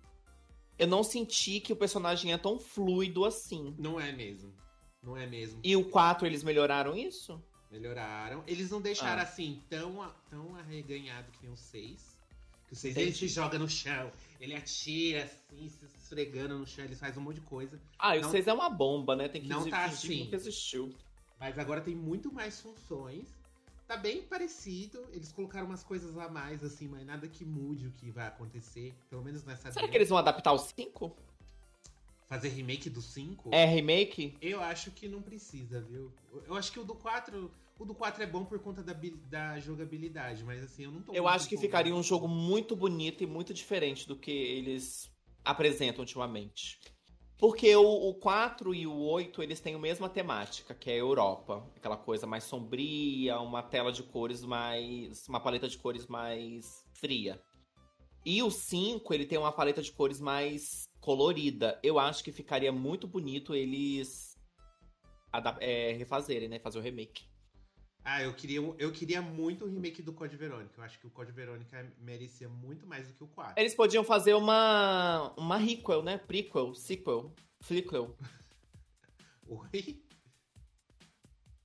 eu 0.78 0.86
não 0.86 1.02
senti 1.02 1.60
que 1.60 1.72
o 1.72 1.76
personagem 1.76 2.32
é 2.32 2.38
tão 2.38 2.58
fluido 2.58 3.24
assim. 3.24 3.74
Não 3.78 3.98
é 4.00 4.12
mesmo. 4.12 4.52
Não 5.02 5.16
é 5.16 5.26
mesmo. 5.26 5.60
E 5.64 5.74
o 5.76 5.84
4, 5.88 6.26
eles 6.26 6.42
melhoraram 6.42 6.96
isso? 6.96 7.42
Melhoraram. 7.70 8.42
Eles 8.46 8.70
não 8.70 8.80
deixaram 8.80 9.20
ah. 9.20 9.24
assim 9.24 9.62
tão, 9.68 10.12
tão 10.28 10.56
arreganhado 10.56 11.30
que 11.32 11.42
nem 11.42 11.52
o 11.52 11.56
6. 11.56 12.09
Que 12.70 12.74
o 12.74 12.76
6 12.76 12.96
ele 12.96 13.12
se 13.12 13.26
joga 13.26 13.58
no 13.58 13.68
chão, 13.68 14.12
ele 14.40 14.54
atira 14.54 15.24
assim, 15.24 15.68
se 15.68 15.84
esfregando 15.98 16.56
no 16.56 16.64
chão, 16.64 16.84
ele 16.84 16.94
faz 16.94 17.16
um 17.16 17.20
monte 17.20 17.34
de 17.36 17.40
coisa. 17.40 17.80
Ah, 17.98 18.16
e 18.16 18.20
o 18.20 18.30
6 18.30 18.46
é 18.46 18.52
uma 18.52 18.70
bomba, 18.70 19.16
né? 19.16 19.28
Tem 19.28 19.42
que 19.42 19.48
não 19.48 19.68
tá 19.68 19.86
assim. 19.86 20.26
que 20.26 20.36
existiu. 20.36 20.94
Mas 21.40 21.58
agora 21.58 21.80
tem 21.80 21.96
muito 21.96 22.32
mais 22.32 22.60
funções. 22.60 23.26
Tá 23.88 23.96
bem 23.96 24.22
parecido. 24.22 25.04
Eles 25.12 25.32
colocaram 25.32 25.66
umas 25.66 25.82
coisas 25.82 26.16
a 26.16 26.28
mais, 26.28 26.62
assim, 26.62 26.86
mas 26.86 27.04
nada 27.04 27.26
que 27.26 27.44
mude 27.44 27.88
o 27.88 27.90
que 27.90 28.08
vai 28.08 28.28
acontecer. 28.28 28.94
Pelo 29.08 29.24
menos 29.24 29.42
nessa. 29.42 29.72
Será 29.72 29.88
que 29.88 29.96
eles 29.96 30.08
vão 30.08 30.18
adaptar 30.18 30.52
o 30.52 30.58
5? 30.58 31.12
Fazer 32.28 32.50
remake 32.50 32.88
do 32.88 33.02
5? 33.02 33.50
É, 33.52 33.64
remake? 33.64 34.36
Eu 34.40 34.62
acho 34.62 34.92
que 34.92 35.08
não 35.08 35.20
precisa, 35.20 35.80
viu? 35.80 36.12
Eu 36.46 36.54
acho 36.54 36.70
que 36.70 36.78
o 36.78 36.84
do 36.84 36.94
4. 36.94 37.50
O 37.80 37.84
do 37.86 37.94
4 37.94 38.22
é 38.22 38.26
bom 38.26 38.44
por 38.44 38.58
conta 38.58 38.82
da, 38.82 38.94
da 39.30 39.58
jogabilidade, 39.58 40.44
mas 40.44 40.62
assim, 40.62 40.84
eu 40.84 40.92
não 40.92 41.00
tô. 41.00 41.14
Eu 41.14 41.26
acho 41.26 41.48
que 41.48 41.56
ficaria 41.56 41.94
um 41.94 42.02
jogo 42.02 42.28
muito 42.28 42.76
bonito 42.76 43.24
e 43.24 43.26
muito 43.26 43.54
diferente 43.54 44.06
do 44.06 44.14
que 44.14 44.30
eles 44.30 45.10
apresentam 45.42 46.00
ultimamente. 46.02 46.78
Porque 47.38 47.74
o, 47.74 48.10
o 48.10 48.14
4 48.16 48.74
e 48.74 48.86
o 48.86 48.94
8, 48.94 49.42
eles 49.42 49.60
têm 49.60 49.76
a 49.76 49.78
mesma 49.78 50.10
temática, 50.10 50.74
que 50.74 50.90
é 50.90 50.92
a 50.92 50.98
Europa. 50.98 51.66
Aquela 51.74 51.96
coisa 51.96 52.26
mais 52.26 52.44
sombria, 52.44 53.40
uma 53.40 53.62
tela 53.62 53.90
de 53.90 54.02
cores 54.02 54.44
mais. 54.44 55.26
uma 55.26 55.40
paleta 55.40 55.66
de 55.66 55.78
cores 55.78 56.06
mais 56.06 56.84
fria. 56.92 57.42
E 58.26 58.42
o 58.42 58.50
5, 58.50 59.14
ele 59.14 59.24
tem 59.24 59.38
uma 59.38 59.52
paleta 59.52 59.80
de 59.80 59.90
cores 59.90 60.20
mais 60.20 60.86
colorida. 61.00 61.80
Eu 61.82 61.98
acho 61.98 62.22
que 62.22 62.30
ficaria 62.30 62.70
muito 62.70 63.08
bonito 63.08 63.54
eles 63.54 64.38
é, 65.60 65.94
refazerem, 65.94 66.46
né? 66.46 66.58
Fazer 66.58 66.78
o 66.78 66.82
remake. 66.82 67.29
Ah, 68.04 68.22
eu 68.22 68.32
queria, 68.34 68.58
eu 68.78 68.92
queria 68.92 69.20
muito 69.20 69.64
o 69.64 69.68
remake 69.68 70.02
do 70.02 70.12
Code 70.12 70.36
Verônica. 70.36 70.72
Eu 70.76 70.84
acho 70.84 70.98
que 70.98 71.06
o 71.06 71.10
Code 71.10 71.32
Verônica 71.32 71.92
merecia 71.98 72.48
muito 72.48 72.86
mais 72.86 73.06
do 73.06 73.14
que 73.14 73.24
o 73.24 73.28
4. 73.28 73.60
Eles 73.60 73.74
podiam 73.74 74.02
fazer 74.02 74.34
uma 74.34 75.32
uma 75.36 75.56
requel, 75.56 76.02
né? 76.02 76.16
Prequel, 76.16 76.74
sequel, 76.74 77.34
fliquel. 77.60 78.16
Oi? 79.46 80.02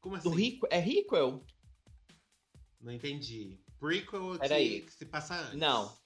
Como 0.01 0.15
assim? 0.15 0.29
Do 0.29 0.35
requel, 0.35 0.69
é 0.71 0.79
requel? 0.79 1.45
Não 2.81 2.91
entendi. 2.91 3.57
Prequel 3.79 4.37
que, 4.37 4.53
aí. 4.53 4.81
que 4.81 4.93
se 4.93 5.05
passa 5.05 5.35
antes. 5.35 5.59
Não. 5.59 5.97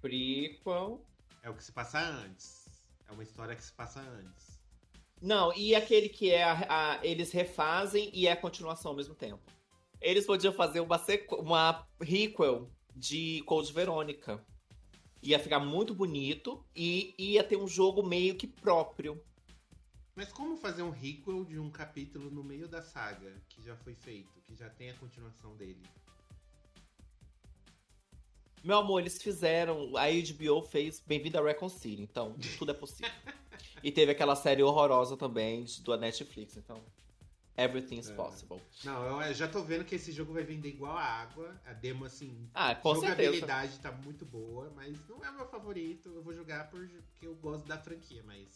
Prequel. 0.00 1.06
É 1.42 1.50
o 1.50 1.54
que 1.54 1.64
se 1.64 1.72
passa 1.72 2.00
antes. 2.00 2.64
É 3.06 3.12
uma 3.12 3.22
história 3.22 3.54
que 3.54 3.62
se 3.62 3.72
passa 3.72 4.00
antes. 4.00 4.49
Não, 5.20 5.52
e 5.54 5.74
aquele 5.74 6.08
que 6.08 6.30
é 6.30 6.42
a, 6.42 6.66
a, 6.68 7.06
eles 7.06 7.30
refazem 7.30 8.10
e 8.12 8.26
é 8.26 8.32
a 8.32 8.36
continuação 8.36 8.92
ao 8.92 8.96
mesmo 8.96 9.14
tempo. 9.14 9.42
Eles 10.00 10.24
podiam 10.24 10.52
fazer 10.52 10.80
uma, 10.80 10.98
uma 11.38 11.86
requel 12.00 12.70
de 12.96 13.42
Code 13.44 13.70
Verônica. 13.72 14.42
Ia 15.22 15.38
ficar 15.38 15.60
muito 15.60 15.94
bonito 15.94 16.64
e 16.74 17.14
ia 17.18 17.44
ter 17.44 17.56
um 17.56 17.68
jogo 17.68 18.02
meio 18.02 18.34
que 18.34 18.46
próprio. 18.46 19.22
Mas 20.16 20.32
como 20.32 20.56
fazer 20.56 20.82
um 20.82 20.90
requel 20.90 21.44
de 21.44 21.58
um 21.58 21.70
capítulo 21.70 22.30
no 22.30 22.42
meio 22.42 22.66
da 22.66 22.80
saga 22.80 23.34
que 23.48 23.62
já 23.62 23.76
foi 23.76 23.94
feito, 23.94 24.40
que 24.46 24.56
já 24.56 24.70
tem 24.70 24.90
a 24.90 24.94
continuação 24.94 25.54
dele? 25.56 25.82
Meu 28.64 28.78
amor, 28.78 29.00
eles 29.00 29.22
fizeram. 29.22 29.94
A 29.96 30.06
HBO 30.08 30.62
fez 30.62 31.00
Bem-vindo 31.00 31.38
a 31.38 31.42
Recon 31.42 31.68
City, 31.68 32.02
então 32.02 32.34
tudo 32.58 32.70
é 32.70 32.74
possível. 32.74 33.10
e 33.82 33.90
teve 33.90 34.12
aquela 34.12 34.36
série 34.36 34.62
horrorosa 34.62 35.16
também 35.16 35.64
do 35.82 35.96
Netflix, 35.96 36.56
então. 36.56 36.80
Everything's 37.56 38.08
é. 38.08 38.14
possible. 38.14 38.58
Não, 38.84 39.20
eu 39.22 39.34
já 39.34 39.46
tô 39.46 39.62
vendo 39.62 39.84
que 39.84 39.94
esse 39.94 40.12
jogo 40.12 40.32
vai 40.32 40.42
vender 40.42 40.70
igual 40.70 40.96
a 40.96 41.04
água. 41.04 41.60
A 41.66 41.74
demo, 41.74 42.06
assim. 42.06 42.48
Ah, 42.54 42.74
com 42.74 42.94
jogabilidade 42.94 43.72
certeza. 43.72 43.82
tá 43.82 43.92
muito 44.02 44.24
boa, 44.24 44.72
mas 44.74 44.96
não 45.06 45.22
é 45.22 45.30
o 45.30 45.34
meu 45.34 45.46
favorito. 45.46 46.08
Eu 46.08 46.22
vou 46.22 46.32
jogar 46.32 46.70
porque 46.70 47.26
eu 47.26 47.34
gosto 47.34 47.66
da 47.66 47.76
franquia, 47.76 48.22
mas. 48.24 48.48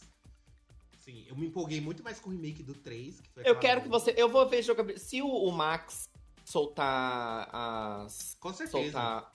Sim, 1.01 1.27
eu 1.29 1.37
me 1.37 1.49
empolguei 1.49 1.83
muito 1.83 2.03
mais 2.03 2.19
com 2.19 2.31
o 2.31 2.33
remake 2.33 2.63
do 2.63 2.73
3. 2.73 3.21
Que 3.21 3.31
eu 3.45 3.59
quero 3.59 3.83
que 3.83 3.89
você. 3.89 4.15
Eu 4.17 4.29
vou 4.29 4.49
ver 4.49 4.63
jogabilidade. 4.63 5.07
Se 5.07 5.21
o, 5.21 5.29
o 5.29 5.53
Max 5.53 6.09
soltar 6.43 7.51
as. 7.53 8.37
Com 8.41 8.55
certeza. 8.55 8.91
Soltar 8.91 9.33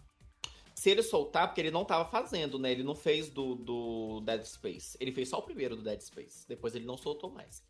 se 0.79 0.89
ele 0.89 1.03
soltar, 1.03 1.45
porque 1.45 1.59
ele 1.59 1.71
não 1.71 1.83
tava 1.83 2.09
fazendo, 2.09 2.57
né? 2.57 2.71
Ele 2.71 2.83
não 2.83 2.95
fez 2.95 3.29
do, 3.29 3.53
do 3.53 4.21
Dead 4.21 4.45
Space. 4.45 4.97
Ele 4.97 5.11
fez 5.11 5.27
só 5.27 5.39
o 5.39 5.41
primeiro 5.41 5.75
do 5.75 5.83
Dead 5.83 5.99
Space. 5.99 6.47
Depois 6.47 6.73
ele 6.73 6.85
não 6.85 6.95
soltou 6.95 7.29
mais. 7.29 7.61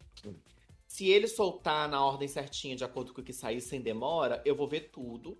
Se 0.85 1.09
ele 1.09 1.27
soltar 1.27 1.89
na 1.89 2.05
ordem 2.05 2.27
certinha, 2.27 2.75
de 2.75 2.83
acordo 2.83 3.11
com 3.11 3.21
o 3.21 3.23
que 3.23 3.33
sair 3.33 3.61
sem 3.61 3.81
demora, 3.81 4.39
eu 4.45 4.55
vou 4.55 4.67
ver 4.67 4.91
tudo. 4.91 5.35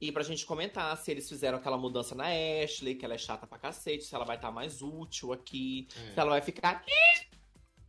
E 0.00 0.12
pra 0.12 0.22
gente 0.22 0.46
comentar 0.46 0.96
se 0.96 1.10
eles 1.10 1.28
fizeram 1.28 1.58
aquela 1.58 1.76
mudança 1.76 2.14
na 2.14 2.26
Ashley, 2.62 2.94
que 2.94 3.04
ela 3.04 3.14
é 3.14 3.18
chata 3.18 3.48
pra 3.48 3.58
cacete, 3.58 4.04
se 4.04 4.14
ela 4.14 4.24
vai 4.24 4.36
estar 4.36 4.46
tá 4.46 4.54
mais 4.54 4.80
útil 4.80 5.32
aqui, 5.32 5.88
é. 5.90 6.14
se 6.14 6.20
ela 6.20 6.30
vai 6.30 6.40
ficar. 6.40 6.84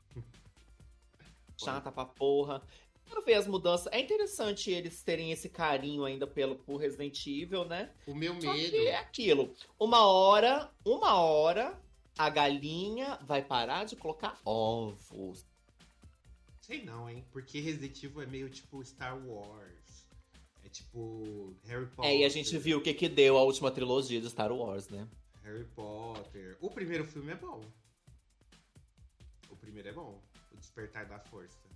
chata 1.55 1.91
pra 1.91 2.05
porra. 2.05 2.63
Quero 3.05 3.21
ver 3.21 3.35
as 3.35 3.47
mudanças. 3.47 3.88
É 3.91 4.00
interessante 4.00 4.71
eles 4.71 5.01
terem 5.03 5.31
esse 5.31 5.47
carinho 5.50 6.03
ainda 6.03 6.25
pelo, 6.25 6.55
por 6.55 6.77
Resident 6.77 7.25
Evil, 7.27 7.65
né? 7.65 7.91
O 8.07 8.15
meu 8.15 8.39
Só 8.41 8.53
medo. 8.53 8.75
é 8.75 8.95
aquilo. 8.95 9.53
Uma 9.79 10.05
hora, 10.05 10.71
uma 10.83 11.15
hora, 11.19 11.79
a 12.17 12.29
galinha 12.29 13.19
vai 13.24 13.43
parar 13.43 13.85
de 13.85 13.95
colocar 13.95 14.39
ovos. 14.43 15.45
Sei 16.62 16.83
não, 16.83 17.07
hein? 17.07 17.24
Porque 17.31 17.59
Resident 17.59 18.03
Evil 18.03 18.21
é 18.21 18.25
meio 18.25 18.50
tipo 18.50 18.83
Star 18.83 19.15
Wars. 19.24 20.07
É 20.63 20.69
tipo 20.69 21.55
Harry 21.65 21.85
Potter. 21.85 22.12
É, 22.12 22.17
e 22.17 22.25
a 22.25 22.29
gente 22.29 22.57
viu 22.57 22.79
o 22.79 22.81
que 22.81 22.93
que 22.93 23.07
deu 23.07 23.38
a 23.38 23.43
última 23.43 23.69
trilogia 23.69 24.19
de 24.19 24.29
Star 24.29 24.51
Wars, 24.51 24.89
né? 24.89 25.07
Harry 25.43 25.65
Potter. 25.75 26.57
O 26.59 26.71
primeiro 26.71 27.05
filme 27.05 27.31
é 27.31 27.35
bom. 27.35 27.62
O 29.47 29.55
primeiro 29.55 29.89
é 29.89 29.93
bom. 29.93 30.19
O 30.51 30.57
Despertar 30.57 31.05
da 31.05 31.19
Força. 31.19 31.75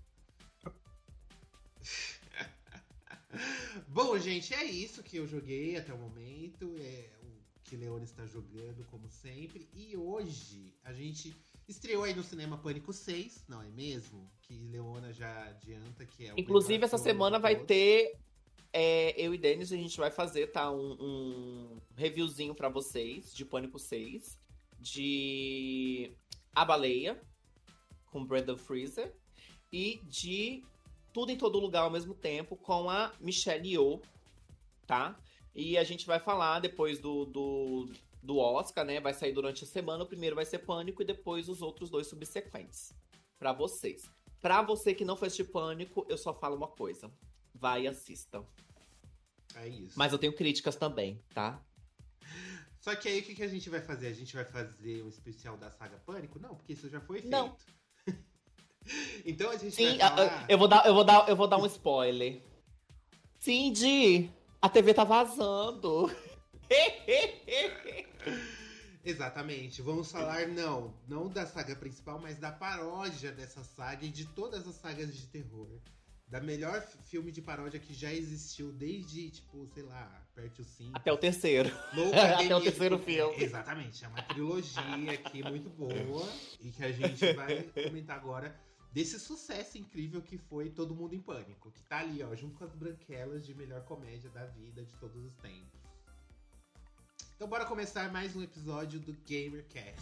Bom, 3.87 4.17
gente, 4.17 4.53
é 4.53 4.63
isso 4.63 5.03
que 5.03 5.17
eu 5.17 5.27
joguei 5.27 5.77
até 5.77 5.93
o 5.93 5.97
momento. 5.97 6.75
É 6.79 7.09
o 7.23 7.29
que 7.63 7.75
Leone 7.75 8.05
está 8.05 8.25
jogando, 8.25 8.83
como 8.85 9.07
sempre. 9.09 9.69
E 9.73 9.95
hoje 9.95 10.73
a 10.83 10.93
gente 10.93 11.35
estreou 11.67 12.03
aí 12.03 12.15
no 12.15 12.23
cinema 12.23 12.57
Pânico 12.57 12.91
6, 12.91 13.45
não 13.47 13.61
é 13.61 13.69
mesmo? 13.69 14.29
Que 14.41 14.55
Leona 14.55 15.13
já 15.13 15.45
adianta 15.45 16.05
que 16.05 16.27
é 16.27 16.33
o 16.33 16.39
Inclusive, 16.39 16.83
essa 16.83 16.97
semana 16.97 17.37
vai 17.37 17.63
ter. 17.63 18.17
É, 18.71 19.19
eu 19.19 19.33
e 19.33 19.37
Denis, 19.37 19.71
a 19.71 19.77
gente 19.77 19.97
vai 19.97 20.11
fazer, 20.11 20.47
tá? 20.47 20.71
Um, 20.71 20.95
um 20.99 21.81
reviewzinho 21.95 22.53
para 22.53 22.69
vocês 22.69 23.33
de 23.33 23.43
Pânico 23.43 23.79
6, 23.79 24.37
de 24.79 26.11
A 26.53 26.63
Baleia, 26.63 27.19
com 28.11 28.23
Brandon 28.23 28.57
Freezer, 28.57 29.11
e 29.71 29.99
de 30.03 30.63
tudo 31.13 31.31
em 31.31 31.37
todo 31.37 31.59
lugar 31.59 31.81
ao 31.81 31.91
mesmo 31.91 32.13
tempo 32.13 32.55
com 32.55 32.89
a 32.89 33.11
Michelle 33.19 33.67
Yeoh, 33.67 34.01
tá? 34.85 35.17
E 35.53 35.77
a 35.77 35.83
gente 35.83 36.05
vai 36.05 36.19
falar 36.19 36.59
depois 36.59 36.99
do, 36.99 37.25
do, 37.25 37.89
do 38.21 38.37
Oscar, 38.37 38.85
né? 38.85 38.99
Vai 38.99 39.13
sair 39.13 39.33
durante 39.33 39.63
a 39.63 39.67
semana. 39.67 40.03
O 40.03 40.07
primeiro 40.07 40.35
vai 40.35 40.45
ser 40.45 40.59
Pânico 40.59 41.01
e 41.01 41.05
depois 41.05 41.49
os 41.49 41.61
outros 41.61 41.89
dois 41.89 42.07
subsequentes 42.07 42.93
para 43.37 43.51
vocês. 43.51 44.09
Para 44.41 44.61
você 44.61 44.93
que 44.93 45.03
não 45.03 45.17
fez 45.17 45.35
de 45.35 45.43
Pânico, 45.43 46.05
eu 46.07 46.17
só 46.17 46.33
falo 46.33 46.55
uma 46.55 46.67
coisa: 46.67 47.11
vai 47.53 47.83
e 47.83 47.87
assista. 47.87 48.45
É 49.55 49.67
isso. 49.67 49.97
Mas 49.97 50.13
eu 50.13 50.19
tenho 50.19 50.33
críticas 50.33 50.75
também, 50.75 51.21
tá? 51.33 51.61
Só 52.79 52.95
que 52.95 53.09
aí 53.09 53.19
o 53.19 53.23
que, 53.23 53.35
que 53.35 53.43
a 53.43 53.47
gente 53.47 53.69
vai 53.69 53.81
fazer? 53.81 54.07
A 54.07 54.13
gente 54.13 54.33
vai 54.33 54.45
fazer 54.45 55.03
um 55.03 55.09
especial 55.09 55.57
da 55.57 55.69
saga 55.69 55.97
Pânico? 55.97 56.39
Não, 56.39 56.55
porque 56.55 56.73
isso 56.73 56.87
já 56.87 57.01
foi 57.01 57.19
feito. 57.19 57.31
Não. 57.31 57.57
Então 59.25 59.49
a 59.49 59.57
gente 59.57 59.75
Sim, 59.75 59.97
vai 59.97 60.09
falar... 60.09 60.45
eu 60.49 60.57
vou 60.57 60.67
dar, 60.67 60.85
eu 60.85 60.93
vou 60.93 61.03
dar, 61.03 61.29
eu 61.29 61.35
vou 61.35 61.47
dar 61.47 61.57
um 61.57 61.65
spoiler. 61.65 62.41
Cindy, 63.39 64.29
a 64.61 64.67
TV 64.67 64.93
tá 64.93 65.03
vazando. 65.03 66.11
Exatamente. 69.03 69.81
Vamos 69.81 70.11
falar 70.11 70.47
não, 70.47 70.93
não 71.07 71.29
da 71.29 71.45
saga 71.45 71.75
principal, 71.75 72.19
mas 72.19 72.37
da 72.37 72.51
paródia 72.51 73.31
dessa 73.31 73.63
saga 73.63 74.05
e 74.05 74.09
de 74.09 74.25
todas 74.25 74.67
as 74.67 74.75
sagas 74.75 75.15
de 75.15 75.25
terror. 75.27 75.79
Da 76.27 76.39
melhor 76.39 76.79
filme 77.09 77.31
de 77.31 77.41
paródia 77.41 77.79
que 77.79 77.91
já 77.91 78.13
existiu 78.13 78.71
desde, 78.71 79.31
tipo, 79.31 79.67
sei 79.73 79.81
lá, 79.81 80.23
perto 80.35 80.61
o 80.61 80.63
5. 80.63 80.91
Até 80.93 81.11
o 81.11 81.17
terceiro. 81.17 81.71
Até 82.37 82.55
o 82.55 82.61
terceiro 82.61 82.99
filme. 82.99 83.43
Exatamente. 83.43 84.05
É 84.05 84.07
uma 84.07 84.21
trilogia 84.21 85.13
aqui 85.13 85.41
muito 85.41 85.69
boa 85.71 86.29
e 86.61 86.69
que 86.69 86.83
a 86.83 86.91
gente 86.91 87.33
vai 87.33 87.63
comentar 87.63 88.17
agora 88.17 88.55
desse 88.91 89.19
sucesso 89.19 89.77
incrível 89.77 90.21
que 90.21 90.37
foi 90.37 90.69
Todo 90.69 90.95
Mundo 90.95 91.13
em 91.13 91.21
Pânico, 91.21 91.71
que 91.71 91.83
tá 91.83 91.99
ali, 91.99 92.23
ó, 92.23 92.35
junto 92.35 92.57
com 92.57 92.63
as 92.63 92.73
branquelas 92.73 93.45
de 93.45 93.53
melhor 93.53 93.83
comédia 93.85 94.29
da 94.31 94.45
vida 94.45 94.83
de 94.83 94.93
todos 94.97 95.23
os 95.23 95.35
tempos. 95.35 95.79
Então 97.35 97.47
bora 97.47 97.65
começar 97.65 98.11
mais 98.11 98.35
um 98.35 98.43
episódio 98.43 98.99
do 98.99 99.13
GamerCast. 99.27 100.01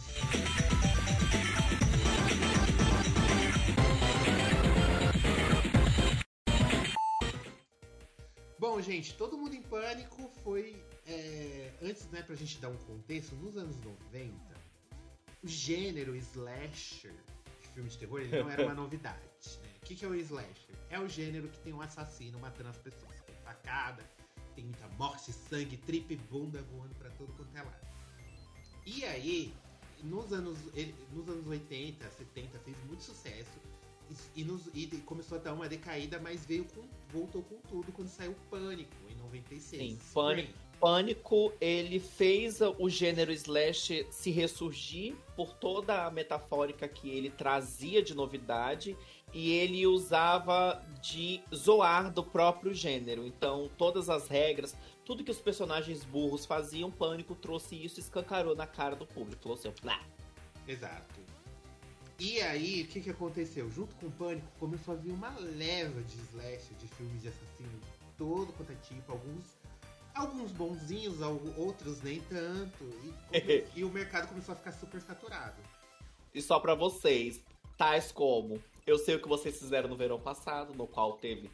Bom, 8.58 8.80
gente, 8.80 9.14
Todo 9.14 9.38
Mundo 9.38 9.54
em 9.54 9.62
Pânico 9.62 10.28
foi. 10.42 10.82
É, 11.06 11.72
antes, 11.80 12.06
né, 12.10 12.22
pra 12.22 12.34
gente 12.34 12.58
dar 12.58 12.68
um 12.68 12.76
contexto, 12.76 13.34
nos 13.36 13.56
anos 13.56 13.76
90, 13.78 14.34
o 15.42 15.48
gênero 15.48 16.14
slasher 16.16 17.14
filme 17.68 17.88
de 17.88 17.98
terror, 17.98 18.20
ele 18.20 18.42
não 18.42 18.50
era 18.50 18.64
uma 18.64 18.74
novidade. 18.74 19.22
Né? 19.62 19.70
O 19.82 19.86
que, 19.86 19.94
que 19.94 20.04
é 20.04 20.08
o 20.08 20.14
slasher? 20.14 20.74
É 20.90 20.98
o 20.98 21.08
gênero 21.08 21.48
que 21.48 21.58
tem 21.58 21.72
um 21.72 21.80
assassino 21.80 22.38
matando 22.38 22.68
as 22.68 22.78
pessoas. 22.78 23.20
Tem 23.26 23.34
facada, 23.44 24.04
tem 24.54 24.64
muita 24.64 24.88
morte, 24.98 25.32
sangue, 25.32 25.76
tripe, 25.76 26.16
bunda 26.16 26.62
voando 26.62 26.94
pra 26.96 27.10
todo 27.10 27.32
quanto 27.34 27.56
é 27.56 27.62
lado. 27.62 27.88
E 28.84 29.04
aí, 29.04 29.54
nos 30.02 30.32
anos, 30.32 30.58
nos 31.12 31.28
anos 31.28 31.46
80, 31.46 32.10
70, 32.10 32.58
fez 32.60 32.76
muito 32.86 33.02
sucesso. 33.02 33.50
e, 34.34 34.42
nos, 34.44 34.66
e 34.74 34.86
começou 35.04 35.38
a 35.38 35.40
dar 35.40 35.52
uma 35.52 35.68
decaída, 35.68 36.18
mas 36.18 36.44
veio 36.46 36.64
com, 36.64 36.88
voltou 37.12 37.42
com 37.42 37.60
tudo 37.68 37.92
quando 37.92 38.08
saiu 38.08 38.34
Pânico, 38.50 38.94
em 39.08 39.14
96. 39.16 39.82
Sim, 39.82 39.98
Pânico. 40.12 40.52
Pânico, 40.80 41.52
ele 41.60 41.98
fez 41.98 42.60
o 42.60 42.88
gênero 42.88 43.32
slash 43.32 44.06
se 44.10 44.30
ressurgir 44.30 45.14
por 45.36 45.54
toda 45.54 46.04
a 46.04 46.10
metafórica 46.10 46.86
que 46.86 47.10
ele 47.10 47.30
trazia 47.30 48.02
de 48.02 48.14
novidade 48.14 48.96
e 49.32 49.52
ele 49.52 49.86
usava 49.86 50.82
de 51.02 51.42
zoar 51.54 52.12
do 52.12 52.22
próprio 52.22 52.72
gênero. 52.72 53.26
Então, 53.26 53.70
todas 53.76 54.08
as 54.08 54.28
regras, 54.28 54.76
tudo 55.04 55.24
que 55.24 55.30
os 55.30 55.40
personagens 55.40 56.04
burros 56.04 56.46
faziam, 56.46 56.90
Pânico 56.90 57.34
trouxe 57.34 57.74
isso 57.74 57.98
e 57.98 58.02
escancarou 58.02 58.54
na 58.54 58.66
cara 58.66 58.96
do 58.96 59.06
público. 59.06 59.42
Falou 59.42 59.58
assim, 59.58 59.70
Plá. 59.72 60.00
Exato. 60.66 61.20
E 62.20 62.40
aí, 62.40 62.82
o 62.82 62.86
que, 62.86 63.00
que 63.00 63.10
aconteceu? 63.10 63.70
Junto 63.70 63.94
com 63.96 64.06
o 64.06 64.10
Pânico, 64.10 64.48
começou 64.58 64.94
a 64.94 64.96
vir 64.96 65.12
uma 65.12 65.30
leva 65.38 66.02
de 66.02 66.16
slash, 66.32 66.74
de 66.74 66.88
filmes 66.88 67.22
de 67.22 67.28
assassino 67.28 67.80
todo 68.18 68.52
quanto 68.54 68.72
é 68.72 68.74
tipo, 68.74 69.12
alguns 69.12 69.44
alguns 70.18 70.52
bonzinhos, 70.52 71.20
outros 71.56 72.02
nem 72.02 72.20
tanto. 72.22 72.84
E, 73.32 73.64
e, 73.76 73.84
o 73.84 73.90
mercado 73.90 74.28
começou 74.28 74.52
a 74.52 74.56
ficar 74.56 74.72
super 74.72 75.00
saturado. 75.00 75.60
E 76.34 76.42
só 76.42 76.60
para 76.60 76.74
vocês, 76.74 77.42
tais 77.76 78.12
como 78.12 78.62
Eu 78.86 78.98
sei 78.98 79.14
o 79.14 79.22
que 79.22 79.28
vocês 79.28 79.58
fizeram 79.58 79.88
no 79.88 79.96
verão 79.96 80.20
passado, 80.20 80.74
no 80.74 80.86
qual 80.86 81.14
teve 81.18 81.50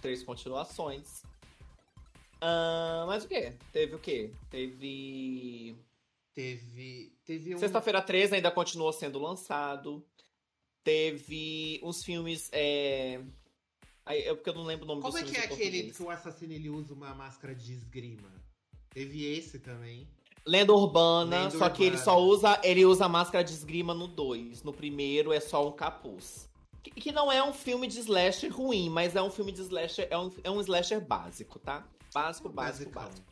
três 0.00 0.22
continuações. 0.22 1.22
Uh, 2.36 3.06
mas 3.06 3.24
o 3.24 3.28
que? 3.28 3.52
Teve 3.72 3.94
o 3.94 3.98
quê? 3.98 4.32
Teve. 4.50 5.76
Teve. 6.34 7.12
Teve 7.24 7.54
um... 7.54 7.58
Sexta-feira 7.58 8.02
13 8.02 8.36
ainda 8.36 8.50
continuou 8.50 8.92
sendo 8.92 9.18
lançado. 9.18 10.04
Teve 10.84 11.80
uns 11.82 12.04
filmes. 12.04 12.50
É... 12.52 13.20
Aí, 14.06 14.20
é 14.20 14.32
porque 14.32 14.48
eu 14.48 14.54
não 14.54 14.62
lembro 14.62 14.84
o 14.84 14.88
nome 14.88 15.02
Como 15.02 15.18
é 15.18 15.24
que 15.24 15.36
é 15.36 15.44
aquele 15.44 15.90
que 15.90 16.00
o 16.00 16.08
assassino 16.08 16.52
ele 16.52 16.70
usa 16.70 16.94
uma 16.94 17.12
máscara 17.12 17.52
de 17.52 17.72
esgrima? 17.72 18.32
Teve 18.90 19.24
esse 19.24 19.58
também. 19.58 20.08
Lenda 20.46 20.72
urbana, 20.72 21.38
Lenda 21.38 21.50
só 21.50 21.56
urbana. 21.56 21.74
que 21.74 21.84
ele 21.84 21.98
só 21.98 22.22
usa. 22.22 22.60
Ele 22.62 22.86
usa 22.86 23.08
máscara 23.08 23.42
de 23.42 23.52
esgrima 23.52 23.92
no 23.92 24.06
2. 24.06 24.62
No 24.62 24.72
primeiro 24.72 25.32
é 25.32 25.40
só 25.40 25.68
um 25.68 25.72
capuz. 25.72 26.48
Que, 26.84 26.92
que, 26.92 27.10
não 27.10 27.32
é 27.32 27.42
um 27.42 27.52
filme 27.52 27.88
de 27.88 27.98
slasher 27.98 28.54
ruim, 28.54 28.88
mas 28.88 29.16
é 29.16 29.22
um 29.22 29.30
filme 29.30 29.50
de 29.50 29.60
slasher. 29.62 30.06
É 30.08 30.16
um, 30.16 30.30
é 30.44 30.50
um 30.50 30.60
slasher 30.60 31.04
básico, 31.04 31.58
tá? 31.58 31.84
Básico, 32.14 32.48
básico, 32.48 32.92
básico. 32.92 33.26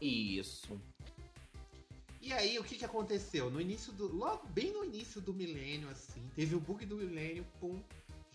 Isso. 0.00 0.78
E 2.20 2.32
aí, 2.32 2.58
o 2.58 2.64
que 2.64 2.76
que 2.76 2.84
aconteceu? 2.84 3.48
No 3.48 3.60
início 3.60 3.92
do. 3.92 4.08
Logo, 4.08 4.46
bem 4.48 4.72
no 4.72 4.84
início 4.84 5.20
do 5.20 5.32
milênio, 5.32 5.88
assim, 5.88 6.28
teve 6.34 6.56
o 6.56 6.60
bug 6.60 6.84
do 6.84 6.96
milênio, 6.96 7.46
pum. 7.60 7.80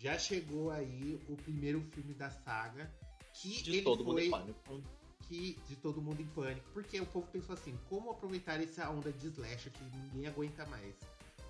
Já 0.04 0.18
chegou 0.18 0.70
aí 0.70 1.18
o 1.30 1.34
primeiro 1.34 1.80
filme 1.80 2.12
da 2.12 2.28
saga. 2.28 2.92
Que 3.32 3.62
de 3.62 3.70
ele 3.70 3.82
todo 3.82 4.04
foi, 4.04 4.06
mundo 4.06 4.20
em 4.20 4.30
pânico. 4.30 4.82
Que, 5.22 5.58
de 5.66 5.76
todo 5.76 6.02
mundo 6.02 6.20
em 6.20 6.26
pânico. 6.26 6.68
Porque 6.74 7.00
o 7.00 7.06
povo 7.06 7.26
pensou 7.28 7.54
assim, 7.54 7.74
como 7.88 8.10
aproveitar 8.10 8.62
essa 8.62 8.90
onda 8.90 9.10
de 9.10 9.28
slasher 9.28 9.72
que 9.72 9.82
ninguém 9.96 10.26
aguenta 10.26 10.66
mais. 10.66 10.94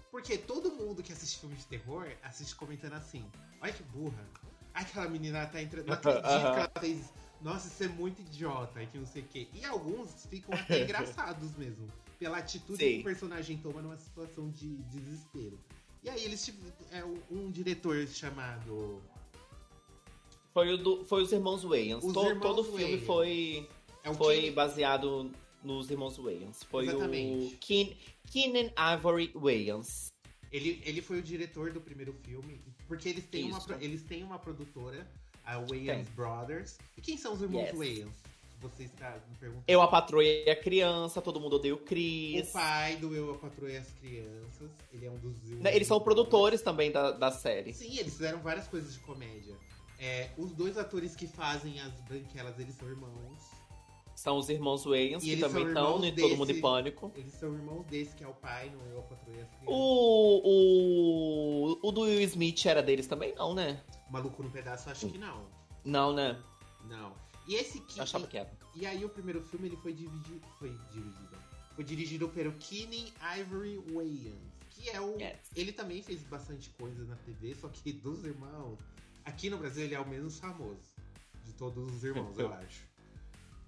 Porque 0.08 0.38
todo 0.38 0.70
mundo 0.70 1.02
que 1.02 1.12
assiste 1.12 1.40
filme 1.40 1.56
de 1.56 1.66
terror 1.66 2.06
assiste 2.22 2.54
comentando 2.54 2.92
assim. 2.92 3.28
Olha 3.60 3.72
que 3.72 3.82
burra. 3.82 4.24
Aquela 4.72 5.08
menina 5.08 5.44
tá 5.46 5.60
entrando. 5.60 5.88
Não 5.88 5.94
acredito 5.94 6.22
que 6.22 6.28
ela 6.28 6.70
fez 6.78 7.12
nossa, 7.40 7.66
isso 7.68 7.84
é 7.84 7.88
muito 7.88 8.22
idiota, 8.22 8.82
e 8.82 8.86
que 8.86 8.96
não 8.96 9.04
sei 9.04 9.20
o 9.20 9.26
quê. 9.26 9.48
E 9.52 9.64
alguns 9.66 10.24
ficam 10.26 10.54
até 10.54 10.80
engraçados 10.84 11.54
mesmo, 11.56 11.86
pela 12.18 12.38
atitude 12.38 12.78
Sim. 12.78 12.94
que 12.94 13.00
o 13.00 13.04
personagem 13.04 13.58
toma 13.58 13.82
numa 13.82 13.98
situação 13.98 14.48
de 14.48 14.76
desespero. 14.84 15.58
E 16.04 16.10
aí 16.10 16.24
eles 16.24 16.52
é 16.92 17.02
um 17.30 17.50
diretor 17.50 18.06
chamado 18.06 19.02
foi 20.54 20.72
o 20.72 20.78
do, 20.78 21.04
foi 21.04 21.22
os 21.22 21.32
irmãos 21.32 21.64
Wayans. 21.64 22.04
Os 22.04 22.12
todo, 22.12 22.28
irmãos 22.28 22.42
todo 22.42 22.60
o 22.60 22.64
filme 22.64 22.84
Wayans. 22.84 23.04
foi 23.04 23.68
é 24.04 24.14
foi 24.14 24.50
baseado 24.52 25.30
nos 25.64 25.90
irmãos 25.90 26.16
Wayans. 26.16 26.62
Foi 26.62 26.86
Exatamente. 26.86 27.54
o 27.54 27.58
Keen, 27.58 27.96
Keenan 28.30 28.70
Ivory 28.94 29.32
Wayans. 29.34 30.12
Ele, 30.52 30.80
ele 30.84 31.02
foi 31.02 31.18
o 31.18 31.22
diretor 31.22 31.72
do 31.72 31.80
primeiro 31.80 32.12
filme, 32.22 32.60
porque 32.86 33.08
eles 33.08 33.24
têm, 33.24 33.50
uma, 33.50 33.60
eles 33.80 34.02
têm 34.02 34.22
uma 34.22 34.38
produtora 34.38 35.10
a 35.44 35.58
Wayans 35.58 36.08
Brothers. 36.10 36.78
E 36.96 37.00
quem 37.00 37.16
são 37.16 37.32
os 37.32 37.42
irmãos 37.42 37.70
yes. 37.70 37.76
Wayans? 37.76 38.14
Você 38.64 38.84
está 38.84 39.10
me 39.28 39.36
perguntando. 39.36 39.64
Eu, 39.68 39.82
a 39.82 39.88
patroa 39.88 40.24
e 40.24 40.48
a 40.48 40.56
criança, 40.56 41.20
todo 41.20 41.38
mundo 41.38 41.56
odeia 41.56 41.74
o 41.74 41.78
Chris. 41.78 42.48
O 42.48 42.52
pai 42.52 42.96
do 42.96 43.14
Eu, 43.14 43.32
a 43.32 43.38
patroa 43.38 43.70
e 43.70 43.76
as 43.76 43.90
crianças. 43.90 44.70
Ele 44.90 45.04
é 45.04 45.10
um 45.10 45.18
dos. 45.18 45.36
Eles 45.66 45.86
são 45.86 46.00
produtores 46.00 46.62
também 46.62 46.90
da, 46.90 47.10
da 47.10 47.30
série. 47.30 47.74
Sim, 47.74 47.98
eles 47.98 48.14
fizeram 48.14 48.40
várias 48.40 48.66
coisas 48.66 48.94
de 48.94 49.00
comédia. 49.00 49.54
É, 49.98 50.30
os 50.38 50.52
dois 50.52 50.78
atores 50.78 51.14
que 51.14 51.26
fazem 51.26 51.78
as 51.78 51.92
branquelas, 52.00 52.58
eles 52.58 52.74
são 52.74 52.88
irmãos. 52.88 53.52
São 54.16 54.38
os 54.38 54.48
irmãos 54.48 54.84
Wayans, 54.84 55.22
que 55.22 55.36
também 55.36 55.66
estão 55.66 56.02
em 56.02 56.14
Todo 56.14 56.36
Mundo 56.36 56.50
em 56.50 56.60
Pânico. 56.60 57.12
Eles 57.14 57.34
são 57.34 57.52
irmãos 57.52 57.84
desse, 57.84 58.16
que 58.16 58.24
é 58.24 58.28
o 58.28 58.32
pai 58.32 58.70
no 58.70 58.80
Eu, 58.90 59.00
a 59.00 59.16
crianças. 59.16 59.54
O, 59.66 60.40
o, 61.82 61.88
o 61.88 61.92
do 61.92 62.02
Will 62.02 62.22
Smith 62.22 62.64
era 62.64 62.82
deles 62.82 63.06
também, 63.06 63.34
não, 63.34 63.52
né? 63.54 63.82
Maluco 64.08 64.42
no 64.42 64.50
Pedaço, 64.50 64.88
acho 64.88 65.08
que 65.08 65.18
não. 65.18 65.44
Não, 65.84 66.14
né? 66.14 66.40
Não. 66.88 67.12
E 67.46 67.54
esse 67.54 67.80
que. 67.80 68.00
Achava 68.00 68.26
que 68.26 68.38
era. 68.38 68.50
E 68.74 68.86
aí 68.86 69.04
o 69.04 69.08
primeiro 69.08 69.42
filme 69.42 69.68
ele 69.68 69.76
foi 69.76 69.92
dividido. 69.92 70.46
Foi 70.58 70.70
dividido. 70.90 71.36
Foi 71.74 71.84
dirigido 71.84 72.28
pelo 72.28 72.52
Keenan 72.52 73.10
Ivory 73.38 73.78
Wayans. 73.92 74.54
Que 74.70 74.90
é 74.90 75.00
o. 75.00 75.18
Yes. 75.20 75.38
Ele 75.54 75.72
também 75.72 76.02
fez 76.02 76.22
bastante 76.22 76.70
coisa 76.70 77.04
na 77.04 77.16
TV, 77.16 77.54
só 77.54 77.68
que 77.68 77.92
dos 77.92 78.24
irmãos. 78.24 78.78
Aqui 79.24 79.48
no 79.48 79.56
Brasil 79.56 79.84
ele 79.84 79.94
é 79.94 80.00
o 80.00 80.08
menos 80.08 80.38
famoso. 80.38 80.94
De 81.44 81.52
todos 81.52 81.92
os 81.92 82.04
irmãos, 82.04 82.38
eu 82.38 82.52
acho. 82.54 82.82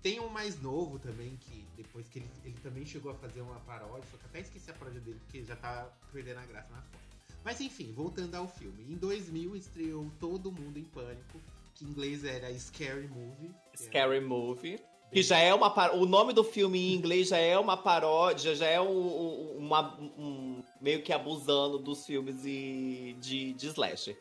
Tem 0.03 0.21
um 0.21 0.29
mais 0.29 0.61
novo 0.61 0.99
também, 0.99 1.37
que 1.37 1.67
depois 1.77 2.09
que 2.09 2.21
ele, 2.21 2.31
ele 2.45 2.57
também 2.63 2.85
chegou 2.85 3.11
a 3.11 3.15
fazer 3.15 3.41
uma 3.41 3.59
paródia, 3.61 4.05
só 4.11 4.17
que 4.17 4.27
até 4.27 4.41
esqueci 4.41 4.71
a 4.71 4.75
paródia 4.75 5.01
dele, 5.01 5.19
porque 5.21 5.43
já 5.43 5.57
tá 5.57 5.91
perdendo 6.13 6.39
a 6.39 6.47
graça 6.47 6.71
na 6.71 6.81
foto. 6.83 7.07
Mas 7.45 7.61
enfim, 7.61 7.93
voltando 7.93 8.35
ao 8.35 8.49
filme. 8.49 8.85
Em 8.93 8.97
2000 8.97 9.57
estreou 9.57 10.11
Todo 10.21 10.53
Mundo 10.53 10.79
em 10.79 10.85
Pânico, 10.85 11.41
que 11.77 11.85
em 11.85 11.89
inglês 11.89 12.25
era 12.25 12.53
Scary 12.59 13.07
Movie. 13.07 13.55
Scary 13.77 14.21
Movie. 14.21 14.81
Que 15.13 15.23
já 15.23 15.39
é 15.39 15.55
uma 15.55 15.71
par... 15.71 15.95
O 15.95 16.05
nome 16.05 16.33
do 16.33 16.43
filme 16.43 16.79
em 16.79 16.95
inglês 16.95 17.29
já 17.29 17.37
é 17.37 17.57
uma 17.59 17.77
paródia, 17.77 18.55
já 18.55 18.67
é 18.67 18.81
um, 18.81 19.57
uma, 19.57 19.97
um 20.19 20.63
meio 20.81 21.03
que 21.03 21.13
abusando 21.13 21.79
dos 21.79 22.05
filmes 22.05 22.43
de, 22.43 23.15
de, 23.21 23.53
de 23.53 23.67
slasher. 23.69 24.19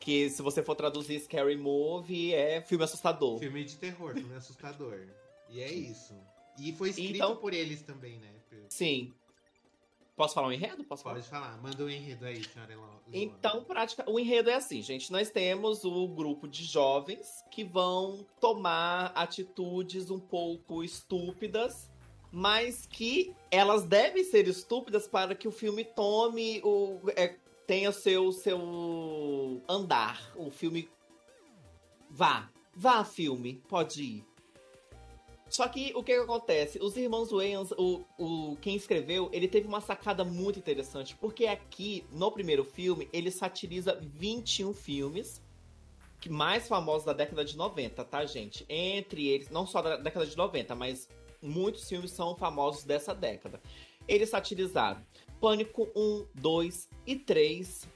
Que 0.00 0.30
se 0.30 0.40
você 0.40 0.62
for 0.62 0.74
traduzir 0.74 1.20
Scary 1.20 1.56
Movie, 1.56 2.34
é 2.34 2.62
filme 2.62 2.84
assustador. 2.84 3.38
Filme 3.38 3.64
de 3.64 3.76
terror, 3.76 4.14
filme 4.14 4.34
assustador. 4.34 4.98
E 5.50 5.60
é 5.60 5.70
isso. 5.70 6.14
E 6.58 6.72
foi 6.72 6.90
escrito 6.90 7.16
então, 7.16 7.36
por 7.36 7.52
eles 7.52 7.82
também, 7.82 8.18
né? 8.18 8.30
Sim. 8.68 9.12
Posso 10.14 10.34
falar 10.34 10.48
um 10.48 10.52
enredo? 10.52 10.84
Posso 10.84 11.02
Pode 11.02 11.22
falar? 11.22 11.46
falar. 11.46 11.62
Manda 11.62 11.84
um 11.84 11.88
enredo 11.88 12.26
aí, 12.26 12.44
senhora. 12.44 12.76
Então, 13.12 13.64
prática, 13.64 14.04
o 14.08 14.18
enredo 14.18 14.50
é 14.50 14.54
assim, 14.54 14.82
gente. 14.82 15.10
Nós 15.10 15.30
temos 15.30 15.84
o 15.84 16.06
grupo 16.08 16.46
de 16.46 16.64
jovens 16.64 17.42
que 17.50 17.64
vão 17.64 18.26
tomar 18.38 19.12
atitudes 19.14 20.10
um 20.10 20.20
pouco 20.20 20.84
estúpidas, 20.84 21.90
mas 22.30 22.86
que 22.86 23.34
elas 23.50 23.84
devem 23.84 24.22
ser 24.22 24.46
estúpidas 24.48 25.08
para 25.08 25.34
que 25.34 25.48
o 25.48 25.52
filme 25.52 25.84
tome 25.84 26.60
o. 26.62 27.00
É, 27.16 27.36
tenha 27.66 27.90
seu, 27.90 28.32
seu 28.32 29.62
andar. 29.66 30.32
O 30.36 30.50
filme. 30.50 30.88
Vá. 32.10 32.50
Vá, 32.74 33.02
filme. 33.04 33.62
Pode 33.66 34.02
ir. 34.02 34.31
Só 35.52 35.68
que 35.68 35.92
o 35.94 36.02
que, 36.02 36.14
acontece? 36.14 36.78
Os 36.78 36.96
irmãos 36.96 37.30
Wayans, 37.30 37.72
o, 37.72 38.02
o, 38.16 38.56
quem 38.62 38.74
escreveu, 38.74 39.28
ele 39.34 39.46
teve 39.46 39.68
uma 39.68 39.82
sacada 39.82 40.24
muito 40.24 40.58
interessante. 40.58 41.14
Porque 41.16 41.44
aqui, 41.44 42.06
no 42.10 42.32
primeiro 42.32 42.64
filme, 42.64 43.06
ele 43.12 43.30
satiriza 43.30 44.00
21 44.00 44.72
filmes 44.72 45.42
mais 46.30 46.66
famosos 46.66 47.04
da 47.04 47.12
década 47.12 47.44
de 47.44 47.54
90, 47.54 48.02
tá, 48.02 48.24
gente? 48.24 48.64
Entre 48.66 49.28
eles, 49.28 49.50
não 49.50 49.66
só 49.66 49.82
da 49.82 49.98
década 49.98 50.24
de 50.24 50.34
90, 50.34 50.74
mas 50.74 51.06
muitos 51.42 51.86
filmes 51.86 52.12
são 52.12 52.34
famosos 52.34 52.84
dessa 52.84 53.14
década. 53.14 53.60
Eles 54.08 54.30
satirizaram 54.30 55.04
Pânico 55.38 55.86
1, 55.94 56.28
2 56.34 56.88
e 57.06 57.16
3, 57.16 57.86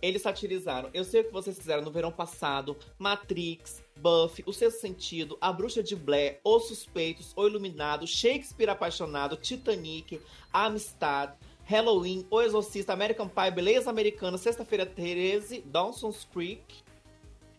eles 0.00 0.22
satirizaram. 0.22 0.90
Eu 0.92 1.04
sei 1.04 1.20
o 1.20 1.24
que 1.24 1.32
vocês 1.32 1.56
fizeram 1.56 1.82
no 1.82 1.90
verão 1.90 2.12
passado. 2.12 2.76
Matrix, 2.98 3.82
Buffy, 3.96 4.44
O 4.46 4.52
Sexto 4.52 4.80
Sentido, 4.80 5.36
A 5.40 5.52
Bruxa 5.52 5.82
de 5.82 5.96
Blair, 5.96 6.40
Os 6.44 6.68
Suspeitos, 6.68 7.32
O 7.36 7.46
Iluminado, 7.46 8.06
Shakespeare 8.06 8.70
Apaixonado, 8.70 9.36
Titanic, 9.36 10.20
Amistad, 10.52 11.34
Halloween, 11.64 12.26
O 12.30 12.40
Exorcista, 12.40 12.92
American 12.92 13.28
Pie, 13.28 13.50
Beleza 13.50 13.90
Americana, 13.90 14.38
Sexta-feira 14.38 14.86
13, 14.86 15.62
Dawson's 15.66 16.26
Creek. 16.32 16.82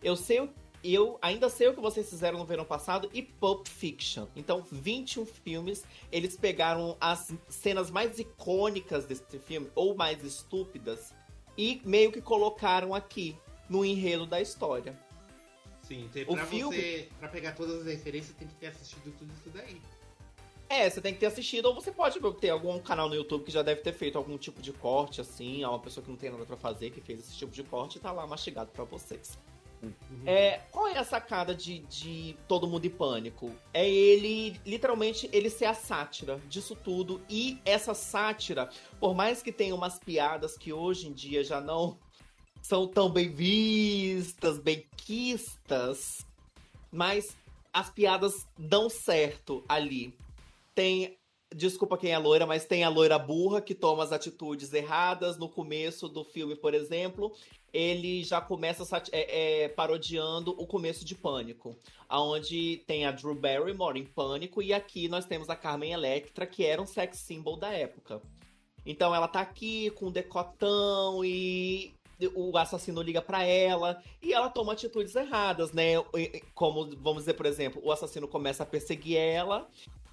Eu 0.02 0.16
sei 0.16 0.40
eu 0.82 1.18
ainda 1.20 1.48
sei 1.50 1.68
o 1.68 1.74
que 1.74 1.80
vocês 1.80 2.08
fizeram 2.08 2.38
no 2.38 2.44
verão 2.46 2.64
passado 2.64 3.10
e 3.12 3.22
Pulp 3.22 3.66
Fiction. 3.66 4.26
Então, 4.34 4.64
21 4.72 5.26
filmes, 5.26 5.84
eles 6.10 6.36
pegaram 6.36 6.96
as 6.98 7.32
cenas 7.48 7.90
mais 7.90 8.18
icônicas 8.18 9.04
desse 9.04 9.38
filme, 9.38 9.70
ou 9.74 9.94
mais 9.94 10.24
estúpidas, 10.24 11.12
e 11.56 11.80
meio 11.84 12.10
que 12.12 12.20
colocaram 12.20 12.94
aqui 12.94 13.36
no 13.68 13.84
enredo 13.84 14.26
da 14.26 14.40
história. 14.40 14.98
Sim, 15.82 16.08
tem, 16.12 16.22
O 16.24 16.34
pra 16.34 16.46
filme- 16.46 16.76
você. 16.76 17.08
Pra 17.18 17.28
pegar 17.28 17.52
todas 17.52 17.80
as 17.80 17.86
referências, 17.86 18.36
tem 18.36 18.46
que 18.46 18.54
ter 18.54 18.68
assistido 18.68 19.12
tudo 19.18 19.32
isso 19.32 19.50
daí. 19.50 19.80
É, 20.68 20.88
você 20.88 21.00
tem 21.00 21.12
que 21.12 21.18
ter 21.18 21.26
assistido, 21.26 21.66
ou 21.66 21.74
você 21.74 21.90
pode 21.90 22.20
ter 22.40 22.50
algum 22.50 22.78
canal 22.78 23.08
no 23.08 23.14
YouTube 23.16 23.42
que 23.44 23.50
já 23.50 23.60
deve 23.60 23.80
ter 23.80 23.92
feito 23.92 24.16
algum 24.16 24.38
tipo 24.38 24.62
de 24.62 24.72
corte, 24.72 25.20
assim, 25.20 25.64
a 25.64 25.70
uma 25.70 25.80
pessoa 25.80 26.04
que 26.04 26.08
não 26.10 26.16
tem 26.16 26.30
nada 26.30 26.46
pra 26.46 26.56
fazer, 26.56 26.90
que 26.90 27.00
fez 27.00 27.18
esse 27.18 27.36
tipo 27.36 27.50
de 27.50 27.64
corte 27.64 27.98
e 27.98 28.00
tá 28.00 28.12
lá 28.12 28.24
mastigado 28.24 28.70
pra 28.70 28.84
vocês. 28.84 29.36
É, 30.26 30.60
qual 30.70 30.86
é 30.88 30.98
a 30.98 31.04
sacada 31.04 31.54
de, 31.54 31.78
de 31.80 32.36
Todo 32.46 32.66
Mundo 32.66 32.84
em 32.84 32.90
Pânico? 32.90 33.50
É 33.72 33.88
ele, 33.88 34.60
literalmente, 34.66 35.28
ele 35.32 35.48
ser 35.48 35.64
a 35.64 35.74
sátira 35.74 36.38
disso 36.48 36.76
tudo. 36.76 37.22
E 37.28 37.58
essa 37.64 37.94
sátira, 37.94 38.68
por 38.98 39.14
mais 39.14 39.42
que 39.42 39.50
tenha 39.50 39.74
umas 39.74 39.98
piadas 39.98 40.56
que 40.56 40.72
hoje 40.72 41.08
em 41.08 41.12
dia 41.12 41.42
já 41.42 41.60
não 41.60 41.98
são 42.62 42.86
tão 42.86 43.10
bem 43.10 43.30
vistas, 43.30 44.58
bem 44.58 44.86
quistas, 44.96 46.26
mas 46.92 47.36
as 47.72 47.90
piadas 47.90 48.46
dão 48.58 48.88
certo 48.88 49.64
ali. 49.68 50.16
Tem. 50.74 51.18
Desculpa 51.52 51.98
quem 51.98 52.12
é 52.12 52.18
loira, 52.18 52.46
mas 52.46 52.64
tem 52.64 52.84
a 52.84 52.88
loira 52.88 53.18
burra 53.18 53.60
que 53.60 53.74
toma 53.74 54.04
as 54.04 54.12
atitudes 54.12 54.72
erradas. 54.72 55.36
No 55.36 55.48
começo 55.48 56.08
do 56.08 56.22
filme, 56.22 56.54
por 56.54 56.74
exemplo, 56.74 57.34
ele 57.72 58.22
já 58.24 58.40
começa 58.40 58.84
é, 59.12 59.64
é, 59.64 59.68
parodiando 59.68 60.52
o 60.58 60.66
começo 60.66 61.04
de 61.04 61.14
Pânico. 61.14 61.76
Onde 62.10 62.82
tem 62.86 63.06
a 63.06 63.12
Drew 63.12 63.34
Barrymore 63.34 63.98
em 63.98 64.04
Pânico, 64.04 64.60
e 64.60 64.72
aqui 64.72 65.08
nós 65.08 65.24
temos 65.24 65.48
a 65.48 65.56
Carmen 65.56 65.92
Electra, 65.92 66.46
que 66.46 66.64
era 66.64 66.82
um 66.82 66.86
sex 66.86 67.18
symbol 67.18 67.56
da 67.56 67.70
época. 67.70 68.20
Então 68.84 69.14
ela 69.14 69.28
tá 69.28 69.40
aqui 69.40 69.90
com 69.90 70.06
um 70.06 70.10
decotão 70.10 71.24
e 71.24 71.92
o 72.34 72.56
assassino 72.58 73.00
liga 73.00 73.22
pra 73.22 73.44
ela 73.44 74.02
e 74.22 74.32
ela 74.32 74.50
toma 74.50 74.72
atitudes 74.72 75.14
erradas, 75.14 75.72
né? 75.72 75.94
Como, 76.54 76.90
vamos 76.96 77.22
dizer, 77.22 77.34
por 77.34 77.46
exemplo, 77.46 77.80
o 77.84 77.92
assassino 77.92 78.28
começa 78.28 78.62
a 78.62 78.66
perseguir 78.66 79.16
ela 79.16 79.68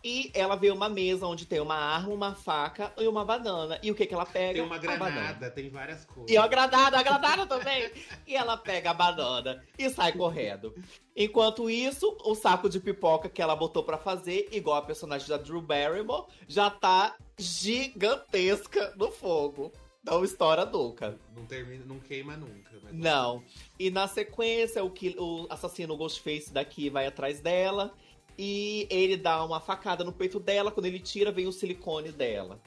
e 0.07 0.31
ela 0.33 0.55
vê 0.55 0.71
uma 0.71 0.87
mesa 0.87 1.27
onde 1.27 1.45
tem 1.45 1.59
uma 1.59 1.75
arma, 1.75 2.13
uma 2.13 2.33
faca 2.33 2.93
e 2.97 3.05
uma 3.09 3.25
banana. 3.25 3.77
E 3.83 3.91
o 3.91 3.95
que 3.95 4.05
que 4.05 4.13
ela 4.13 4.25
pega? 4.25 4.53
Tem 4.53 4.61
uma 4.61 4.77
granada, 4.77 5.51
tem 5.51 5.69
várias 5.69 6.05
coisas. 6.05 6.31
E 6.31 6.37
uma 6.37 6.47
granada, 6.47 6.97
a 6.97 7.03
granada 7.03 7.45
também. 7.45 7.91
E 8.25 8.33
ela 8.33 8.55
pega 8.55 8.91
a 8.91 8.93
banana 8.93 9.61
e 9.77 9.89
sai 9.89 10.13
correndo. 10.13 10.73
Enquanto 11.13 11.69
isso, 11.69 12.15
o 12.23 12.33
saco 12.35 12.69
de 12.69 12.79
pipoca 12.79 13.27
que 13.27 13.41
ela 13.41 13.55
botou 13.55 13.83
pra 13.83 13.97
fazer, 13.97 14.47
igual 14.51 14.77
a 14.77 14.81
personagem 14.81 15.27
da 15.27 15.35
Drew 15.35 15.61
Barrymore, 15.61 16.25
já 16.47 16.69
tá 16.69 17.15
gigantesca 17.37 18.93
no 18.95 19.11
fogo. 19.11 19.73
Não 20.03 20.23
estoura 20.23 20.65
nunca. 20.65 21.19
Não, 21.35 21.45
termina, 21.45 21.83
não 21.85 21.99
queima 21.99 22.37
nunca. 22.37 22.71
né? 22.81 22.91
Não. 22.93 23.43
E 23.77 23.89
na 23.89 24.07
sequência, 24.07 24.81
o, 24.81 24.89
que, 24.89 25.13
o 25.19 25.45
assassino 25.49 25.97
Ghostface 25.97 26.53
daqui 26.53 26.89
vai 26.89 27.07
atrás 27.07 27.41
dela. 27.41 27.93
E 28.37 28.87
ele 28.89 29.17
dá 29.17 29.43
uma 29.43 29.59
facada 29.59 30.03
no 30.03 30.11
peito 30.11 30.39
dela. 30.39 30.71
Quando 30.71 30.85
ele 30.85 30.99
tira, 30.99 31.31
vem 31.31 31.47
o 31.47 31.51
silicone 31.51 32.11
dela. 32.11 32.59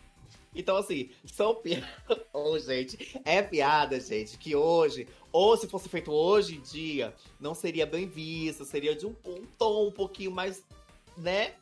Então, 0.55 0.77
assim, 0.77 1.11
são 1.25 1.55
piadas. 1.55 1.89
Ô, 2.33 2.59
gente, 2.59 3.21
é 3.25 3.41
piada, 3.41 4.01
gente, 4.01 4.37
que 4.37 4.57
hoje, 4.57 5.07
ou 5.31 5.57
se 5.57 5.69
fosse 5.69 5.89
feito 5.89 6.11
hoje 6.11 6.57
em 6.57 6.61
dia, 6.61 7.15
não 7.39 7.55
seria 7.55 7.87
bem 7.87 8.07
vista, 8.09 8.65
seria 8.65 8.97
de 8.97 9.07
um, 9.07 9.15
um 9.25 9.47
tom 9.57 9.87
um 9.87 9.93
pouquinho 9.93 10.33
mais, 10.33 10.65
né? 11.17 11.55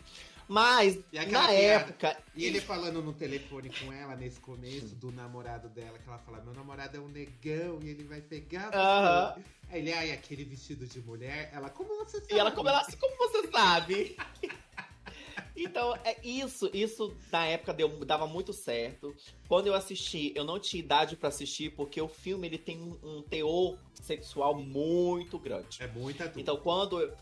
Mas, 0.49 0.99
E 1.13 1.19
na 1.19 1.27
piada? 1.27 1.53
época. 1.53 2.17
E 2.35 2.47
ele 2.47 2.59
falando 2.61 3.03
no 3.03 3.13
telefone 3.13 3.71
com 3.79 3.93
ela 3.93 4.17
nesse 4.17 4.41
começo 4.41 4.95
do 4.95 5.13
namorado 5.13 5.69
dela, 5.69 5.99
que 5.99 6.09
ela 6.09 6.19
fala: 6.19 6.41
Meu 6.41 6.55
namorado 6.55 6.97
é 6.97 7.01
um 7.01 7.09
negão 7.09 7.79
e 7.83 7.91
ele 7.91 8.05
vai 8.05 8.23
pegar 8.23 8.71
você. 8.71 8.77
Aham. 8.77 9.35
Aí 9.71 9.81
ele, 9.81 9.93
ai, 9.93 10.11
aquele 10.13 10.45
vestido 10.45 10.87
de 10.87 11.01
mulher. 11.01 11.51
Ela, 11.53 11.69
como 11.69 11.95
você 11.97 12.19
sabe? 12.21 12.35
E 12.35 12.39
ela, 12.39 12.51
como, 12.51 12.69
ela, 12.71 12.83
como 12.99 13.17
você 13.19 13.51
sabe? 13.51 14.17
então, 15.55 15.95
é 16.05 16.17
isso, 16.27 16.71
isso 16.73 17.15
na 17.31 17.45
época 17.45 17.75
deu, 17.75 17.89
dava 18.07 18.27
muito 18.27 18.55
certo. 18.55 19.15
Quando 19.47 19.67
eu 19.67 19.75
assisti, 19.75 20.33
eu 20.35 20.45
não 20.45 20.59
tinha 20.59 20.83
idade 20.83 21.17
pra 21.17 21.29
assistir, 21.29 21.71
porque 21.75 22.01
o 22.01 22.09
filme 22.09 22.47
ele 22.47 22.57
tem 22.57 22.79
um, 22.81 22.99
um 23.03 23.23
teor 23.23 23.77
sexual 23.93 24.55
muito 24.55 25.39
grande. 25.39 25.83
É 25.83 25.87
muita 25.89 26.25
dúvida. 26.25 26.41
Então, 26.41 26.57
quando 26.57 27.01
eu, 27.03 27.15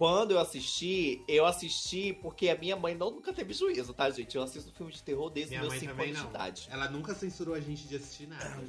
quando 0.00 0.30
eu 0.30 0.38
assisti, 0.38 1.22
eu 1.28 1.44
assisti 1.44 2.14
porque 2.22 2.48
a 2.48 2.56
minha 2.56 2.74
mãe 2.74 2.94
não, 2.94 3.10
nunca 3.10 3.34
teve 3.34 3.52
juízo, 3.52 3.92
tá, 3.92 4.08
gente? 4.08 4.34
Eu 4.34 4.42
assisto 4.42 4.72
filme 4.72 4.90
de 4.90 5.02
terror 5.02 5.28
desde 5.28 5.58
meus 5.58 5.68
mãe 5.68 5.78
5 5.78 5.92
também 5.92 6.08
anos 6.08 6.22
de 6.22 6.28
idade. 6.28 6.68
Ela 6.70 6.88
nunca 6.88 7.14
censurou 7.14 7.54
a 7.54 7.60
gente 7.60 7.86
de 7.86 7.96
assistir 7.96 8.26
nada. 8.26 8.64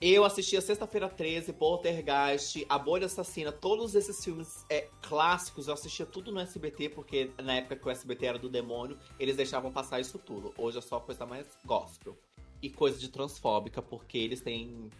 Eu 0.00 0.24
assisti 0.24 0.56
a 0.56 0.60
Sexta-feira 0.60 1.08
13, 1.08 1.52
Poltergeist, 1.52 2.66
A 2.68 2.76
Bolha 2.76 3.06
Assassina, 3.06 3.52
todos 3.52 3.94
esses 3.94 4.24
filmes 4.24 4.66
é, 4.68 4.88
clássicos, 5.02 5.68
eu 5.68 5.74
assistia 5.74 6.04
tudo 6.04 6.32
no 6.32 6.40
SBT, 6.40 6.88
porque 6.88 7.30
na 7.40 7.54
época 7.54 7.76
que 7.76 7.86
o 7.86 7.90
SBT 7.92 8.26
era 8.26 8.38
do 8.40 8.48
demônio, 8.48 8.98
eles 9.20 9.36
deixavam 9.36 9.70
passar 9.70 10.00
isso 10.00 10.18
tudo. 10.18 10.52
Hoje 10.58 10.78
é 10.78 10.80
só 10.80 10.98
coisa 10.98 11.24
mais 11.24 11.46
gospel. 11.64 12.18
E 12.60 12.68
coisa 12.68 12.98
de 12.98 13.08
transfóbica, 13.08 13.80
porque 13.80 14.18
eles 14.18 14.40
têm 14.40 14.90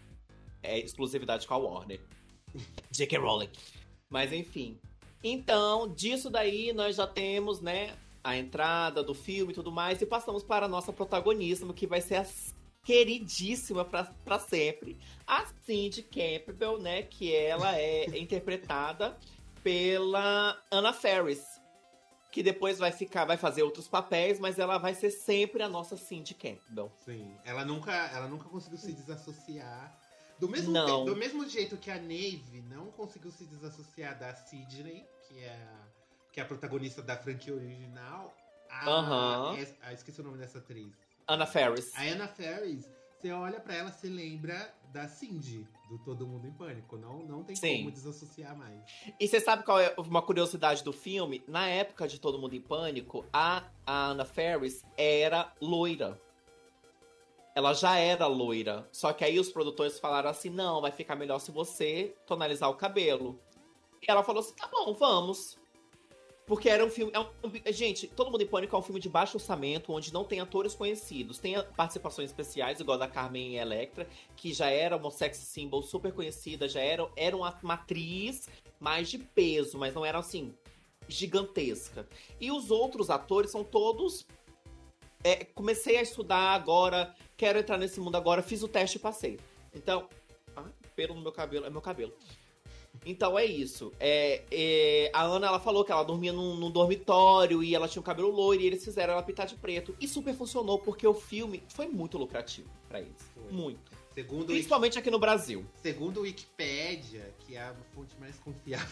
é, 0.63 0.79
exclusividade 0.79 1.45
com 1.45 1.55
a 1.55 1.57
Warner. 1.57 1.99
J.K. 2.89 3.17
Rowling. 3.17 3.49
Mas 4.09 4.31
enfim. 4.31 4.79
Então, 5.27 5.87
disso 5.87 6.29
daí 6.29 6.71
nós 6.71 6.95
já 6.97 7.07
temos, 7.07 7.59
né, 7.59 7.95
a 8.23 8.37
entrada 8.37 9.03
do 9.03 9.15
filme 9.15 9.51
e 9.51 9.55
tudo 9.55 9.71
mais, 9.71 9.99
e 9.99 10.05
passamos 10.05 10.43
para 10.43 10.67
a 10.67 10.69
nossa 10.69 10.93
protagonista, 10.93 11.65
que 11.73 11.87
vai 11.87 11.99
ser 11.99 12.17
a 12.17 12.25
queridíssima 12.83 13.83
pra 13.83 14.37
sempre, 14.39 14.95
a 15.25 15.43
Cindy 15.65 16.03
Campbell, 16.03 16.77
né? 16.79 17.01
Que 17.01 17.33
ela 17.35 17.75
é 17.75 18.05
interpretada 18.19 19.17
pela 19.63 20.55
Anna 20.71 20.93
Ferris. 20.93 21.43
Que 22.31 22.43
depois 22.43 22.77
vai 22.77 22.91
ficar, 22.91 23.25
vai 23.25 23.37
fazer 23.37 23.63
outros 23.63 23.87
papéis, 23.87 24.39
mas 24.39 24.59
ela 24.59 24.77
vai 24.77 24.93
ser 24.93 25.09
sempre 25.09 25.63
a 25.63 25.69
nossa 25.69 25.97
Cindy 25.97 26.35
Campbell. 26.35 26.91
Sim. 27.03 27.33
Ela 27.45 27.65
nunca, 27.65 27.91
ela 28.13 28.27
nunca 28.27 28.47
conseguiu 28.49 28.77
se 28.77 28.91
desassociar. 28.91 29.97
Do 30.37 30.49
mesmo, 30.49 30.71
Não. 30.71 31.05
te- 31.05 31.11
do 31.11 31.15
mesmo 31.15 31.47
jeito 31.47 31.77
que 31.77 31.89
a 31.89 31.95
Nave 31.95 32.61
não 32.69 32.87
conseguiu 32.91 33.31
se 33.31 33.45
desassociar 33.45 34.19
da 34.19 34.35
Sidney, 34.35 35.05
que 35.35 35.43
é 35.43 35.49
a, 35.51 35.87
que 36.31 36.39
é 36.39 36.43
a 36.43 36.45
protagonista 36.45 37.01
da 37.01 37.17
franquia 37.17 37.53
original. 37.53 38.33
A, 38.69 38.89
Aham. 38.89 39.57
es- 39.59 39.75
ah, 39.81 39.91
esqueci 39.93 40.21
o 40.21 40.23
nome 40.23 40.37
dessa 40.37 40.59
atriz. 40.59 40.93
Anna 41.27 41.45
Ferris. 41.45 41.93
A 41.95 42.03
Anna 42.03 42.27
Ferris, 42.27 42.89
você 43.19 43.31
olha 43.31 43.59
pra 43.59 43.75
ela, 43.75 43.91
você 43.91 44.07
lembra 44.07 44.73
da 44.93 45.07
Cindy, 45.09 45.67
do 45.89 45.97
Todo 45.99 46.25
Mundo 46.25 46.47
em 46.47 46.51
Pânico. 46.51 46.97
Não, 46.97 47.19
não 47.19 47.43
tem 47.43 47.55
Sim. 47.55 47.77
como 47.79 47.91
desassociar 47.91 48.55
mais. 48.55 48.79
E 49.19 49.27
você 49.27 49.39
sabe 49.41 49.63
qual 49.63 49.79
é 49.79 49.93
uma 49.97 50.21
curiosidade 50.21 50.83
do 50.83 50.93
filme? 50.93 51.43
Na 51.47 51.67
época 51.67 52.07
de 52.07 52.19
Todo 52.19 52.39
Mundo 52.39 52.55
em 52.55 52.61
Pânico, 52.61 53.25
a, 53.33 53.63
a 53.85 54.07
Anna 54.07 54.23
Ferris 54.25 54.85
era 54.97 55.51
loira. 55.59 56.19
Ela 57.53 57.73
já 57.73 57.97
era 57.97 58.27
loira. 58.27 58.87
Só 58.91 59.13
que 59.13 59.23
aí 59.23 59.39
os 59.39 59.49
produtores 59.49 59.99
falaram 59.99 60.29
assim: 60.29 60.49
não, 60.49 60.81
vai 60.81 60.91
ficar 60.91 61.15
melhor 61.15 61.39
se 61.39 61.51
você 61.51 62.15
tonalizar 62.25 62.69
o 62.69 62.75
cabelo. 62.75 63.39
Ela 64.07 64.23
falou 64.23 64.41
assim: 64.41 64.53
tá 64.55 64.67
bom, 64.67 64.93
vamos. 64.93 65.57
Porque 66.45 66.69
era 66.69 66.85
um 66.85 66.89
filme. 66.91 67.11
é 67.15 67.19
um- 67.19 67.73
gente, 67.73 68.07
Todo 68.07 68.29
Mundo 68.29 68.43
em 68.43 68.47
Pânico 68.47 68.75
é 68.75 68.79
um 68.79 68.81
filme 68.83 68.99
de 68.99 69.09
baixo 69.09 69.37
orçamento, 69.37 69.91
onde 69.91 70.13
não 70.13 70.23
tem 70.23 70.39
atores 70.39 70.75
conhecidos. 70.75 71.39
Tem 71.39 71.55
participações 71.75 72.29
especiais, 72.29 72.79
igual 72.79 72.95
a 73.01 73.05
da 73.05 73.11
Carmen 73.11 73.55
Electra, 73.55 74.07
que 74.35 74.53
já 74.53 74.69
era 74.69 74.95
uma 74.95 75.09
sex 75.09 75.37
symbol 75.37 75.81
super 75.81 76.13
conhecida, 76.13 76.69
já 76.69 76.81
era, 76.81 77.09
era 77.15 77.35
uma, 77.35 77.57
uma 77.63 77.73
atriz 77.73 78.47
mais 78.79 79.09
de 79.09 79.17
peso, 79.17 79.77
mas 79.79 79.95
não 79.95 80.05
era 80.05 80.19
assim, 80.19 80.53
gigantesca. 81.07 82.07
E 82.39 82.51
os 82.51 82.69
outros 82.69 83.09
atores 83.09 83.49
são 83.49 83.63
todos. 83.63 84.27
é, 85.23 85.43
comecei 85.45 85.97
a 85.97 86.03
estudar 86.03 86.53
agora, 86.53 87.15
quero 87.35 87.57
entrar 87.57 87.79
nesse 87.79 87.99
mundo 87.99 88.17
agora, 88.17 88.43
fiz 88.43 88.61
o 88.61 88.67
teste 88.67 88.97
e 88.97 89.01
passei. 89.01 89.39
Então. 89.73 90.07
Ai, 90.55 90.71
pelo 90.95 91.15
no 91.15 91.21
meu 91.21 91.31
cabelo, 91.31 91.65
é 91.65 91.69
meu 91.71 91.81
cabelo. 91.81 92.13
Então 93.05 93.37
é 93.37 93.45
isso. 93.45 93.91
É, 93.99 94.43
é, 94.51 95.11
a 95.13 95.23
Ana 95.23 95.47
ela 95.47 95.59
falou 95.59 95.85
que 95.85 95.91
ela 95.91 96.03
dormia 96.03 96.33
num, 96.33 96.55
num 96.55 96.71
dormitório 96.71 97.61
e 97.63 97.75
ela 97.75 97.87
tinha 97.87 98.01
o 98.01 98.03
cabelo 98.03 98.29
loiro 98.31 98.63
e 98.63 98.65
eles 98.65 98.83
fizeram 98.83 99.13
ela 99.13 99.21
pintar 99.23 99.45
de 99.45 99.55
preto. 99.55 99.95
E 100.01 100.07
super 100.07 100.33
funcionou 100.33 100.79
porque 100.79 101.05
o 101.05 101.13
filme 101.13 101.61
foi 101.69 101.87
muito 101.87 102.17
lucrativo 102.17 102.69
pra 102.89 102.99
eles. 102.99 103.21
Foi. 103.33 103.51
Muito. 103.51 103.91
Segundo, 104.15 104.39
Wiki- 104.41 104.53
Principalmente 104.53 104.97
aqui 104.97 105.11
no 105.11 105.19
Brasil. 105.19 105.65
segundo 105.83 106.21
o 106.21 106.23
Wikipedia, 106.23 107.33
que 107.39 107.55
é 107.55 107.61
a 107.61 107.75
fonte 107.93 108.15
mais 108.19 108.37
confiável 108.39 108.87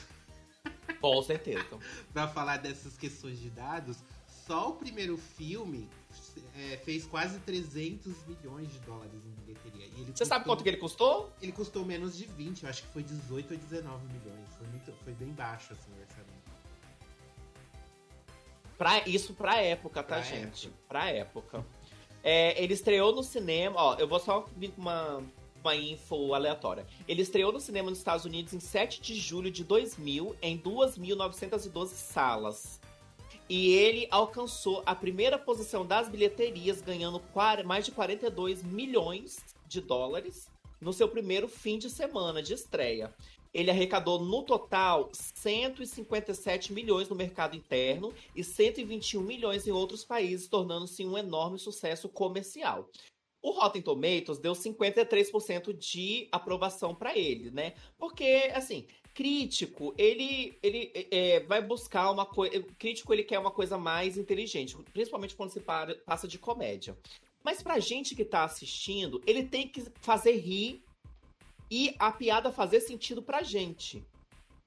Com 1.01 1.21
certeza. 1.23 1.65
pra 2.13 2.27
falar 2.27 2.57
dessas 2.57 2.97
questões 2.97 3.39
de 3.39 3.49
dados, 3.49 3.97
só 4.45 4.69
o 4.69 4.73
primeiro 4.73 5.17
filme 5.17 5.89
é, 6.55 6.77
fez 6.77 7.05
quase 7.05 7.39
300 7.39 8.13
milhões 8.27 8.71
de 8.71 8.79
dólares 8.79 9.13
em 9.25 9.41
bilheteria. 9.43 9.85
E 9.87 10.01
ele 10.01 10.11
Você 10.15 10.25
sabe 10.25 10.41
custou- 10.43 10.55
quanto 10.55 10.63
que 10.63 10.69
ele 10.69 10.77
custou? 10.77 11.31
Ele 11.41 11.51
custou 11.51 11.85
menos 11.85 12.17
de 12.17 12.25
20, 12.25 12.63
eu 12.63 12.69
acho 12.69 12.83
que 12.83 12.89
foi 12.89 13.03
18 13.03 13.51
ou 13.53 13.57
19 13.59 14.05
milhões. 14.07 14.49
Foi, 14.57 14.67
muito, 14.67 14.93
foi 15.03 15.13
bem 15.13 15.29
baixo 15.29 15.73
assim, 15.73 15.91
o 15.97 16.01
orçamento. 16.01 16.33
Pra, 18.77 19.07
isso 19.07 19.33
pra 19.33 19.61
época, 19.61 20.01
tá, 20.01 20.15
Pra 20.15 20.21
gente? 20.21 20.67
época. 20.67 20.81
Pra 20.87 21.09
época. 21.09 21.65
É, 22.23 22.61
ele 22.61 22.73
estreou 22.73 23.13
no 23.13 23.23
cinema, 23.23 23.79
ó, 23.79 23.95
eu 23.95 24.07
vou 24.07 24.19
só 24.19 24.45
vir 24.57 24.71
com 24.71 24.81
uma, 24.81 25.21
uma 25.61 25.75
info 25.75 26.33
aleatória. 26.33 26.85
Ele 27.07 27.21
estreou 27.21 27.51
no 27.51 27.59
cinema 27.59 27.89
nos 27.89 27.99
Estados 27.99 28.25
Unidos 28.25 28.53
em 28.53 28.59
7 28.59 29.01
de 29.01 29.15
julho 29.15 29.51
de 29.51 29.63
2000, 29.63 30.35
em 30.41 30.57
2.912 30.57 31.89
salas. 31.95 32.79
E 33.55 33.71
ele 33.71 34.07
alcançou 34.09 34.81
a 34.83 34.95
primeira 34.95 35.37
posição 35.37 35.85
das 35.85 36.09
bilheterias, 36.09 36.81
ganhando 36.81 37.21
mais 37.63 37.85
de 37.85 37.91
42 37.91 38.63
milhões 38.63 39.37
de 39.67 39.79
dólares 39.79 40.49
no 40.81 40.91
seu 40.91 41.07
primeiro 41.07 41.47
fim 41.47 41.77
de 41.77 41.87
semana 41.87 42.41
de 42.41 42.55
estreia. 42.55 43.13
Ele 43.53 43.69
arrecadou 43.69 44.19
no 44.19 44.41
total 44.41 45.07
157 45.13 46.73
milhões 46.73 47.07
no 47.07 47.15
mercado 47.15 47.55
interno 47.55 48.11
e 48.35 48.43
121 48.43 49.21
milhões 49.21 49.67
em 49.67 49.71
outros 49.71 50.03
países, 50.03 50.47
tornando-se 50.47 51.05
um 51.05 51.15
enorme 51.15 51.59
sucesso 51.59 52.09
comercial. 52.09 52.89
O 53.39 53.51
Rotten 53.51 53.83
Tomatoes 53.83 54.39
deu 54.39 54.53
53% 54.53 55.77
de 55.77 56.27
aprovação 56.31 56.95
para 56.95 57.15
ele, 57.15 57.51
né? 57.51 57.75
Porque, 57.99 58.51
assim, 58.55 58.87
crítico, 59.13 59.93
ele, 59.97 60.57
ele 60.61 60.91
é, 61.11 61.41
vai 61.41 61.61
buscar 61.61 62.09
uma 62.11 62.25
coisa. 62.25 62.61
Crítico, 62.77 63.13
ele 63.13 63.23
quer 63.23 63.39
uma 63.39 63.51
coisa 63.51 63.77
mais 63.77 64.17
inteligente, 64.17 64.75
principalmente 64.91 65.35
quando 65.35 65.51
se 65.51 65.59
para, 65.59 65.95
passa 66.05 66.27
de 66.27 66.39
comédia. 66.39 66.97
Mas 67.43 67.61
pra 67.61 67.79
gente 67.79 68.15
que 68.15 68.25
tá 68.25 68.43
assistindo, 68.43 69.21
ele 69.27 69.43
tem 69.43 69.67
que 69.67 69.83
fazer 70.01 70.37
rir 70.37 70.83
e 71.69 71.93
a 71.99 72.11
piada 72.11 72.51
fazer 72.51 72.79
sentido 72.79 73.21
pra 73.21 73.43
gente. 73.43 74.03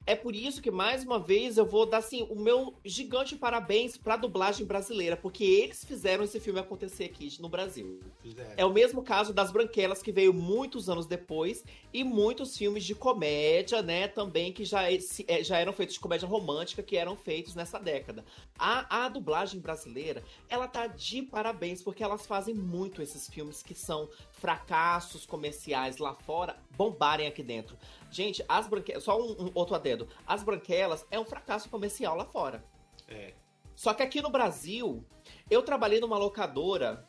É 0.06 0.14
por 0.14 0.36
isso 0.36 0.62
que, 0.62 0.70
mais 0.70 1.02
uma 1.02 1.18
vez, 1.18 1.58
eu 1.58 1.66
vou 1.66 1.84
dar 1.84 1.98
assim, 1.98 2.24
o 2.30 2.36
meu 2.36 2.74
gigante 2.84 3.34
parabéns 3.34 3.96
pra 3.96 4.16
dublagem 4.16 4.64
brasileira, 4.64 5.16
porque 5.16 5.42
eles 5.42 5.84
fizeram 5.84 6.22
esse 6.22 6.38
filme 6.38 6.60
acontecer 6.60 7.04
aqui 7.04 7.36
no 7.40 7.48
Brasil. 7.48 7.98
Fizeram. 8.22 8.54
É 8.56 8.64
o 8.64 8.72
mesmo 8.72 9.02
caso 9.02 9.34
das 9.34 9.50
Branquelas, 9.50 10.00
que 10.00 10.12
veio 10.12 10.32
muitos 10.32 10.88
anos 10.88 11.06
depois, 11.06 11.64
e 11.92 12.04
muitos 12.04 12.56
filmes 12.56 12.84
de 12.84 12.94
comédia, 12.94 13.82
né, 13.82 14.06
também, 14.06 14.52
que 14.52 14.64
já, 14.64 14.88
é, 14.90 14.98
já 15.42 15.58
eram 15.58 15.72
feitos 15.72 15.94
de 15.94 16.00
comédia 16.00 16.28
romântica, 16.28 16.84
que 16.84 16.96
eram 16.96 17.16
feitos 17.16 17.56
nessa 17.56 17.80
década. 17.80 18.24
A, 18.56 19.06
a 19.06 19.08
dublagem 19.08 19.58
brasileira, 19.58 20.22
ela 20.48 20.68
tá 20.68 20.86
de 20.86 21.22
parabéns, 21.22 21.82
porque 21.82 22.04
elas 22.04 22.24
fazem 22.24 22.54
muito 22.54 23.02
esses 23.02 23.28
filmes 23.28 23.60
que 23.60 23.74
são 23.74 24.08
fracassos 24.36 25.24
comerciais 25.24 25.98
lá 25.98 26.14
fora 26.14 26.56
bombarem 26.76 27.26
aqui 27.26 27.42
dentro. 27.42 27.76
Gente, 28.10 28.44
as 28.48 28.66
branquelas. 28.66 29.02
Só 29.02 29.20
um, 29.20 29.46
um, 29.46 29.50
outro 29.54 29.74
adendo. 29.74 30.08
As 30.26 30.42
branquelas 30.42 31.06
é 31.10 31.18
um 31.18 31.24
fracasso 31.24 31.68
comercial 31.68 32.16
lá 32.16 32.24
fora. 32.24 32.64
É. 33.08 33.34
Só 33.74 33.92
que 33.92 34.02
aqui 34.02 34.22
no 34.22 34.30
Brasil, 34.30 35.04
eu 35.50 35.62
trabalhei 35.62 36.00
numa 36.00 36.18
locadora 36.18 37.06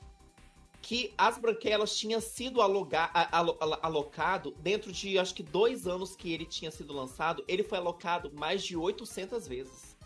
que 0.81 1.13
as 1.17 1.37
branquelas 1.37 1.97
tinham 1.97 2.21
sido 2.21 2.61
alugar, 2.61 3.11
alo, 3.31 3.57
alocado 3.81 4.51
dentro 4.59 4.91
de 4.91 5.17
acho 5.19 5.33
que 5.33 5.43
dois 5.43 5.87
anos 5.87 6.15
que 6.15 6.31
ele 6.31 6.45
tinha 6.45 6.71
sido 6.71 6.93
lançado, 6.93 7.43
ele 7.47 7.63
foi 7.63 7.77
alocado 7.77 8.31
mais 8.33 8.63
de 8.63 8.77
800 8.77 9.47
vezes. 9.47 9.97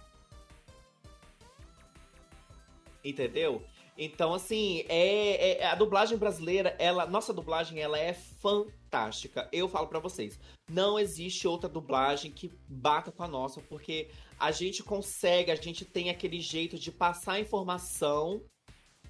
Entendeu? 3.04 3.64
Então, 3.98 4.34
assim, 4.34 4.84
é, 4.88 5.60
é, 5.60 5.66
a 5.68 5.76
dublagem 5.76 6.18
brasileira, 6.18 6.76
ela, 6.80 7.06
nossa 7.06 7.34
dublagem, 7.34 7.80
ela 7.80 8.00
é 8.00 8.14
fantástica. 8.14 9.48
Eu 9.52 9.68
falo 9.68 9.88
para 9.88 10.00
vocês, 10.00 10.40
não 10.70 10.98
existe 10.98 11.48
outra 11.48 11.70
dublagem 11.70 12.32
que 12.32 12.52
bata 12.68 13.12
com 13.12 13.24
a 13.24 13.28
nossa, 13.28 13.62
porque 13.62 14.10
a 14.40 14.52
gente 14.52 14.82
consegue, 14.82 15.52
a 15.52 15.56
gente 15.56 15.86
tem 15.86 16.10
aquele 16.10 16.40
jeito 16.40 16.80
de 16.80 16.92
passar 16.92 17.40
informação 17.40 18.42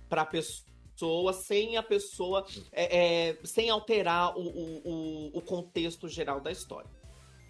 pra 0.10 0.26
pessoa 0.26 1.32
sem 1.32 1.78
a 1.78 1.84
pessoa, 1.84 2.46
é, 2.72 3.30
é, 3.30 3.39
sem 3.46 3.70
alterar 3.70 4.38
o, 4.38 4.41
o, 4.41 5.38
o, 5.38 5.41
contexto 5.41 6.10
geral 6.10 6.41
da 6.41 6.52
história. 6.52 6.89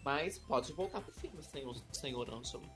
Mas 0.04 0.38
pode 0.38 0.72
voltar 0.74 1.02
pro 1.02 1.14
filme, 1.14 1.42
senhor, 1.42 1.76
senhor 1.92 2.30
Anselmo. 2.34 2.70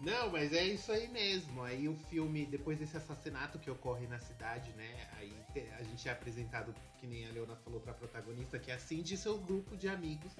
Não, 0.00 0.30
mas 0.30 0.52
é 0.52 0.64
isso 0.64 0.90
aí 0.90 1.08
mesmo. 1.08 1.62
Aí 1.62 1.86
o 1.86 1.94
filme, 1.94 2.46
depois 2.46 2.78
desse 2.78 2.96
assassinato 2.96 3.58
que 3.58 3.70
ocorre 3.70 4.06
na 4.06 4.18
cidade, 4.18 4.72
né? 4.72 5.08
Aí 5.18 5.32
a 5.78 5.82
gente 5.82 6.08
é 6.08 6.12
apresentado, 6.12 6.74
que 6.98 7.06
nem 7.06 7.26
a 7.26 7.32
Leona 7.32 7.54
falou 7.56 7.80
pra 7.80 7.92
protagonista, 7.92 8.58
que 8.58 8.70
é 8.70 8.74
assim 8.74 9.02
de 9.02 9.16
seu 9.16 9.36
grupo 9.38 9.76
de 9.76 9.88
amigos 9.88 10.32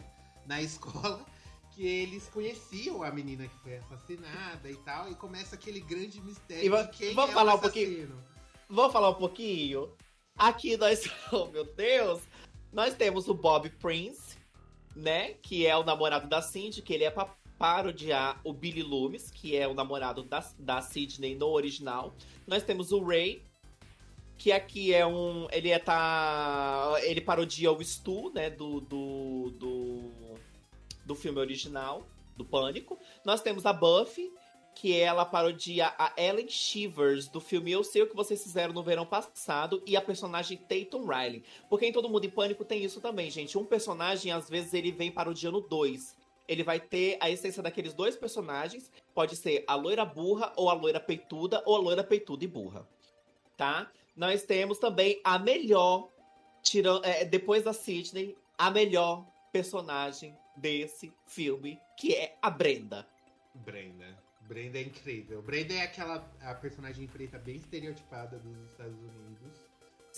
na 0.46 0.60
escola, 0.62 1.24
que 1.72 1.86
eles 1.86 2.26
conheciam 2.28 3.02
a 3.02 3.10
menina 3.10 3.46
que 3.46 3.58
foi 3.58 3.76
assassinada 3.76 4.70
e 4.70 4.76
tal, 4.76 5.10
e 5.10 5.14
começa 5.14 5.56
aquele 5.56 5.80
grande 5.80 6.20
mistério 6.22 6.74
e 6.74 6.82
de 6.84 6.90
quem 6.90 7.14
vamos 7.14 7.30
é 7.30 7.34
falar 7.34 7.54
o 7.54 7.58
um 7.58 7.60
pouquinho. 7.60 8.24
Vamos 8.68 8.92
falar 8.92 9.10
um 9.10 9.14
pouquinho? 9.14 9.92
Aqui 10.36 10.76
nós, 10.78 11.02
oh 11.32 11.46
meu 11.46 11.64
Deus, 11.64 12.22
nós 12.72 12.94
temos 12.94 13.28
o 13.28 13.34
Bob 13.34 13.68
Prince, 13.68 14.38
né? 14.96 15.34
Que 15.34 15.66
é 15.66 15.76
o 15.76 15.84
namorado 15.84 16.26
da 16.28 16.40
Cindy, 16.40 16.80
que 16.80 16.94
ele 16.94 17.04
é 17.04 17.10
papai 17.10 17.39
parodiar 17.60 18.40
o 18.42 18.54
Billy 18.54 18.82
Loomis, 18.82 19.30
que 19.30 19.54
é 19.54 19.68
o 19.68 19.74
namorado 19.74 20.22
da, 20.22 20.42
da 20.58 20.80
Sidney 20.80 21.34
no 21.34 21.48
original. 21.48 22.14
Nós 22.46 22.62
temos 22.62 22.90
o 22.90 23.04
Ray, 23.04 23.42
que 24.38 24.50
aqui 24.50 24.94
é 24.94 25.06
um. 25.06 25.46
Ele 25.52 25.68
é 25.68 25.78
tá. 25.78 26.94
Ele 27.02 27.20
parodia 27.20 27.70
o 27.70 27.84
Stu, 27.84 28.32
né? 28.34 28.48
Do, 28.48 28.80
do, 28.80 29.50
do, 29.58 30.10
do 31.04 31.14
filme 31.14 31.38
original, 31.38 32.06
do 32.34 32.46
Pânico. 32.46 32.98
Nós 33.26 33.42
temos 33.42 33.66
a 33.66 33.74
Buffy, 33.74 34.32
que 34.74 34.98
ela 34.98 35.26
parodia 35.26 35.92
a 35.98 36.14
Ellen 36.16 36.48
Shivers 36.48 37.28
do 37.28 37.42
filme 37.42 37.72
Eu 37.72 37.84
Sei 37.84 38.00
O 38.00 38.06
Que 38.06 38.16
Vocês 38.16 38.42
Fizeram 38.42 38.72
no 38.72 38.82
Verão 38.82 39.04
Passado 39.04 39.82
e 39.86 39.98
a 39.98 40.00
personagem 40.00 40.56
Tatum 40.56 41.04
Riley. 41.04 41.44
Porque 41.68 41.84
em 41.84 41.92
Todo 41.92 42.08
Mundo 42.08 42.24
em 42.24 42.30
Pânico 42.30 42.64
tem 42.64 42.82
isso 42.82 43.02
também, 43.02 43.30
gente. 43.30 43.58
Um 43.58 43.66
personagem, 43.66 44.32
às 44.32 44.48
vezes, 44.48 44.72
ele 44.72 44.90
vem 44.90 45.12
parodiando 45.12 45.60
dois 45.60 46.18
ele 46.50 46.64
vai 46.64 46.80
ter 46.80 47.16
a 47.20 47.30
essência 47.30 47.62
daqueles 47.62 47.94
dois 47.94 48.16
personagens. 48.16 48.90
Pode 49.14 49.36
ser 49.36 49.62
a 49.68 49.76
loira 49.76 50.04
burra, 50.04 50.52
ou 50.56 50.68
a 50.68 50.72
loira 50.72 50.98
peituda, 50.98 51.62
ou 51.64 51.76
a 51.76 51.78
loira 51.78 52.02
peituda 52.02 52.44
e 52.44 52.48
burra. 52.48 52.88
Tá? 53.56 53.88
Nós 54.16 54.42
temos 54.42 54.80
também 54.80 55.20
a 55.22 55.38
melhor, 55.38 56.08
é, 57.04 57.24
depois 57.24 57.62
da 57.62 57.72
Sidney, 57.72 58.36
a 58.58 58.68
melhor 58.68 59.24
personagem 59.52 60.36
desse 60.56 61.12
filme, 61.24 61.78
que 61.96 62.16
é 62.16 62.36
a 62.42 62.50
Brenda. 62.50 63.06
Brenda. 63.54 64.18
Brenda 64.40 64.78
é 64.78 64.82
incrível. 64.82 65.40
Brenda 65.42 65.74
é 65.74 65.82
aquela 65.82 66.28
a 66.40 66.52
personagem 66.56 67.06
preta 67.06 67.38
bem 67.38 67.54
estereotipada 67.54 68.40
dos 68.40 68.58
Estados 68.72 68.98
Unidos. 68.98 69.59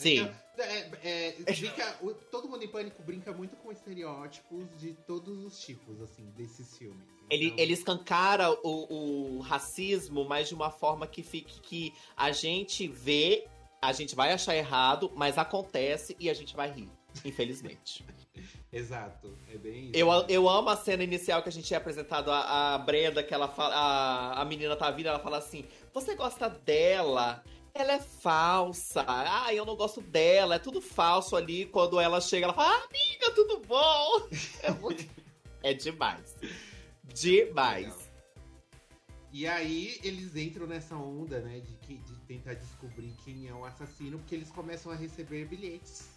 Sim. 0.02 0.20
Então, 0.54 0.64
é, 0.64 0.90
é, 1.02 1.32
brinca, 1.42 1.98
todo 2.30 2.48
mundo 2.48 2.62
em 2.62 2.68
pânico 2.68 3.02
brinca 3.02 3.32
muito 3.32 3.56
com 3.56 3.72
estereótipos 3.72 4.66
de 4.78 4.92
todos 5.06 5.44
os 5.44 5.58
tipos, 5.60 6.00
assim, 6.02 6.24
desses 6.36 6.76
filmes. 6.76 7.02
Então... 7.02 7.26
Ele, 7.30 7.54
ele 7.56 7.72
escancara 7.72 8.50
o, 8.62 9.38
o 9.38 9.40
racismo, 9.40 10.24
mas 10.24 10.48
de 10.48 10.54
uma 10.54 10.70
forma 10.70 11.06
que 11.06 11.22
fique 11.22 11.60
que 11.60 11.94
a 12.16 12.30
gente 12.32 12.86
vê, 12.86 13.46
a 13.80 13.92
gente 13.92 14.14
vai 14.14 14.32
achar 14.32 14.54
errado, 14.54 15.10
mas 15.14 15.38
acontece 15.38 16.14
e 16.20 16.28
a 16.28 16.34
gente 16.34 16.54
vai 16.54 16.70
rir, 16.70 16.90
infelizmente. 17.24 18.04
Exato, 18.72 19.36
é 19.52 19.58
bem 19.58 19.90
isso. 19.90 19.96
Eu, 19.96 20.08
eu 20.28 20.48
amo 20.48 20.70
a 20.70 20.76
cena 20.76 21.04
inicial 21.04 21.42
que 21.42 21.48
a 21.50 21.52
gente 21.52 21.72
é 21.74 21.76
apresentado 21.76 22.30
a, 22.30 22.74
a 22.74 22.78
Brenda, 22.78 23.22
que 23.22 23.34
ela 23.34 23.46
fala. 23.46 23.74
A, 23.74 24.40
a 24.40 24.44
menina 24.46 24.74
tá 24.74 24.90
vindo, 24.90 25.06
ela 25.06 25.18
fala 25.18 25.36
assim: 25.36 25.66
Você 25.92 26.14
gosta 26.14 26.48
dela? 26.48 27.44
Ela 27.74 27.92
é 27.92 28.00
falsa. 28.00 29.04
Ah, 29.06 29.52
eu 29.54 29.64
não 29.64 29.76
gosto 29.76 30.00
dela. 30.00 30.56
É 30.56 30.58
tudo 30.58 30.80
falso 30.80 31.36
ali. 31.36 31.66
Quando 31.66 31.98
ela 31.98 32.20
chega, 32.20 32.46
ela 32.46 32.54
fala, 32.54 32.70
ah, 32.70 32.88
amiga, 32.88 33.30
tudo 33.34 33.60
bom? 33.66 34.28
É, 34.62 34.70
muito... 34.70 35.08
é 35.62 35.74
demais. 35.74 36.36
Demais. 37.14 37.86
Legal. 37.86 38.02
E 39.32 39.46
aí 39.46 39.98
eles 40.04 40.36
entram 40.36 40.66
nessa 40.66 40.94
onda, 40.94 41.40
né, 41.40 41.60
de, 41.60 41.74
que, 41.76 41.96
de 41.96 42.14
tentar 42.26 42.52
descobrir 42.52 43.14
quem 43.24 43.48
é 43.48 43.54
o 43.54 43.64
assassino, 43.64 44.18
porque 44.18 44.34
eles 44.34 44.50
começam 44.50 44.92
a 44.92 44.94
receber 44.94 45.46
bilhetes. 45.46 46.10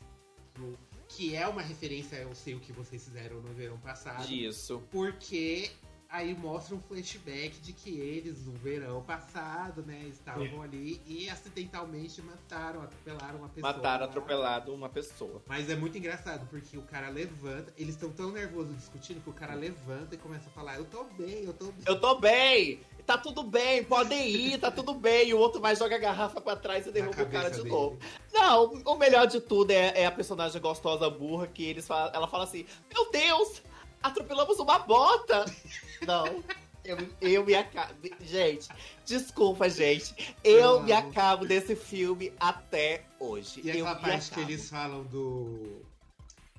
Que 1.08 1.36
é 1.36 1.48
uma 1.48 1.62
referência, 1.62 2.18
eu 2.18 2.36
sei 2.36 2.56
o 2.56 2.60
que 2.60 2.74
vocês 2.74 3.04
fizeram 3.06 3.42
no 3.42 3.54
verão 3.54 3.78
passado. 3.80 4.30
Isso. 4.30 4.82
Porque 4.92 5.72
Aí 6.16 6.34
mostra 6.34 6.74
um 6.74 6.80
flashback 6.80 7.60
de 7.60 7.74
que 7.74 8.00
eles, 8.00 8.46
no 8.46 8.54
verão 8.54 9.02
passado, 9.02 9.84
né, 9.86 10.06
estavam 10.08 10.62
ali 10.62 11.02
e 11.06 11.30
acidentalmente 11.30 12.22
mataram, 12.22 12.82
atropelaram 12.84 13.40
uma 13.40 13.50
pessoa. 13.50 13.74
Mataram, 13.74 14.06
atropelado 14.06 14.74
uma 14.74 14.88
pessoa. 14.88 15.44
Mas 15.46 15.70
é 15.70 15.76
muito 15.76 15.98
engraçado, 15.98 16.48
porque 16.48 16.78
o 16.78 16.84
cara 16.84 17.10
levanta, 17.10 17.74
eles 17.78 17.96
estão 17.96 18.10
tão 18.12 18.32
nervosos 18.32 18.78
discutindo 18.78 19.22
que 19.22 19.30
o 19.30 19.34
cara 19.34 19.56
levanta 19.56 20.16
e 20.16 20.18
começa 20.18 20.48
a 20.48 20.52
falar: 20.54 20.78
Eu 20.78 20.86
tô 20.86 21.04
bem, 21.04 21.44
eu 21.44 21.52
tô 21.52 21.66
bem. 21.66 21.84
Eu 21.86 22.00
tô 22.00 22.16
bem! 22.16 22.80
Tá 23.06 23.18
tudo 23.18 23.44
bem, 23.44 23.84
podem 23.84 24.30
ir, 24.30 24.58
tá 24.58 24.72
tudo 24.72 24.94
bem. 24.94 25.28
E 25.28 25.34
o 25.34 25.38
outro 25.38 25.60
vai 25.60 25.76
joga 25.76 25.98
a 25.98 26.00
garrafa 26.00 26.40
pra 26.40 26.56
trás 26.56 26.88
e 26.88 26.92
derruba 26.94 27.24
o 27.24 27.30
cara 27.30 27.50
de 27.50 27.58
dele. 27.58 27.70
novo. 27.70 28.00
Não, 28.34 28.72
o 28.86 28.96
melhor 28.96 29.28
de 29.28 29.42
tudo 29.42 29.72
é, 29.72 30.02
é 30.02 30.06
a 30.06 30.12
personagem 30.12 30.62
gostosa 30.62 31.10
burra 31.10 31.46
que 31.46 31.66
eles 31.66 31.90
ela 31.90 32.28
fala 32.28 32.46
assim: 32.46 32.66
Meu 32.90 33.12
Deus! 33.12 33.62
Atropelamos 34.06 34.60
uma 34.60 34.80
bota. 34.80 35.46
Não. 36.06 36.44
Eu, 36.84 36.98
eu 37.20 37.46
me 37.46 37.56
acabo. 37.56 37.96
Gente, 38.22 38.70
desculpa, 39.04 39.68
gente. 39.68 40.36
Eu 40.44 40.84
me 40.84 40.92
acabo 40.92 41.46
desse 41.46 41.76
filme 41.76 42.32
até 42.40 43.04
hoje. 43.20 43.62
E 43.64 43.70
eu 43.70 43.88
aquela 43.88 43.96
parte 43.96 44.32
que 44.32 44.40
eles 44.40 44.70
falam 44.70 45.04
do. 45.06 45.82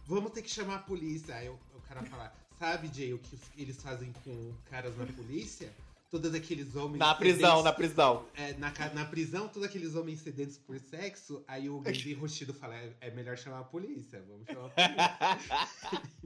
vamos 0.05 0.33
ter 0.33 0.43
que 0.43 0.51
chamar 0.51 0.77
a 0.77 0.79
polícia. 0.81 1.37
Aí 1.37 1.49
o, 1.49 1.57
o 1.75 1.81
cara 1.89 2.03
fala, 2.03 2.35
sabe, 2.59 2.91
Jay, 2.93 3.15
o 3.15 3.19
que 3.19 3.39
eles 3.57 3.81
fazem 3.81 4.13
com 4.25 4.53
caras 4.69 4.97
na 4.97 5.07
polícia? 5.07 5.73
Todos 6.11 6.35
aqueles 6.35 6.75
homens. 6.75 6.99
Na 6.99 7.15
prisão, 7.15 7.63
na 7.63 7.73
prisão. 7.73 8.25
É, 8.35 8.53
na, 8.55 8.73
na 8.95 9.05
prisão, 9.05 9.47
todos 9.47 9.69
aqueles 9.69 9.95
homens 9.95 10.21
sedentos 10.21 10.57
por 10.57 10.79
sexo. 10.81 11.45
Aí 11.47 11.69
o 11.69 11.83
Genji 11.87 12.15
Roshido 12.15 12.53
fala: 12.53 12.75
é, 12.75 12.93
é, 13.01 13.11
melhor 13.13 13.39
chamar 13.39 13.61
a 13.61 13.65
polícia. 13.65 14.25
Vamos 14.27 14.47
chamar 14.47 14.73
a 14.75 15.37
polícia. 15.37 16.03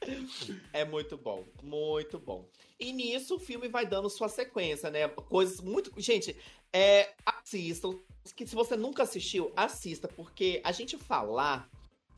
É 0.72 0.84
muito 0.84 1.16
bom, 1.16 1.44
muito 1.62 2.18
bom. 2.18 2.48
E 2.78 2.92
nisso 2.92 3.36
o 3.36 3.40
filme 3.40 3.68
vai 3.68 3.86
dando 3.86 4.08
sua 4.08 4.28
sequência, 4.28 4.90
né? 4.90 5.08
Coisas 5.08 5.60
muito. 5.60 5.92
Gente, 6.00 6.36
é, 6.72 7.12
assistam. 7.24 7.98
Que 8.36 8.46
se 8.46 8.54
você 8.54 8.76
nunca 8.76 9.02
assistiu, 9.02 9.52
assista, 9.56 10.06
porque 10.06 10.60
a 10.62 10.72
gente 10.72 10.96
falar 10.96 11.68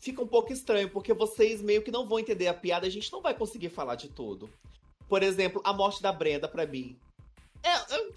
fica 0.02 0.20
um 0.20 0.26
pouco 0.26 0.52
estranho, 0.52 0.90
porque 0.90 1.14
vocês 1.14 1.62
meio 1.62 1.80
que 1.80 1.92
não 1.92 2.06
vão 2.06 2.18
entender 2.18 2.48
a 2.48 2.54
piada, 2.54 2.86
a 2.86 2.90
gente 2.90 3.10
não 3.12 3.22
vai 3.22 3.32
conseguir 3.34 3.68
falar 3.68 3.94
de 3.94 4.08
tudo. 4.08 4.50
Por 5.08 5.22
exemplo, 5.22 5.62
a 5.64 5.72
morte 5.72 6.02
da 6.02 6.12
Brenda, 6.12 6.48
pra 6.48 6.66
mim. 6.66 6.98
É, 7.62 7.70
é, 7.70 8.12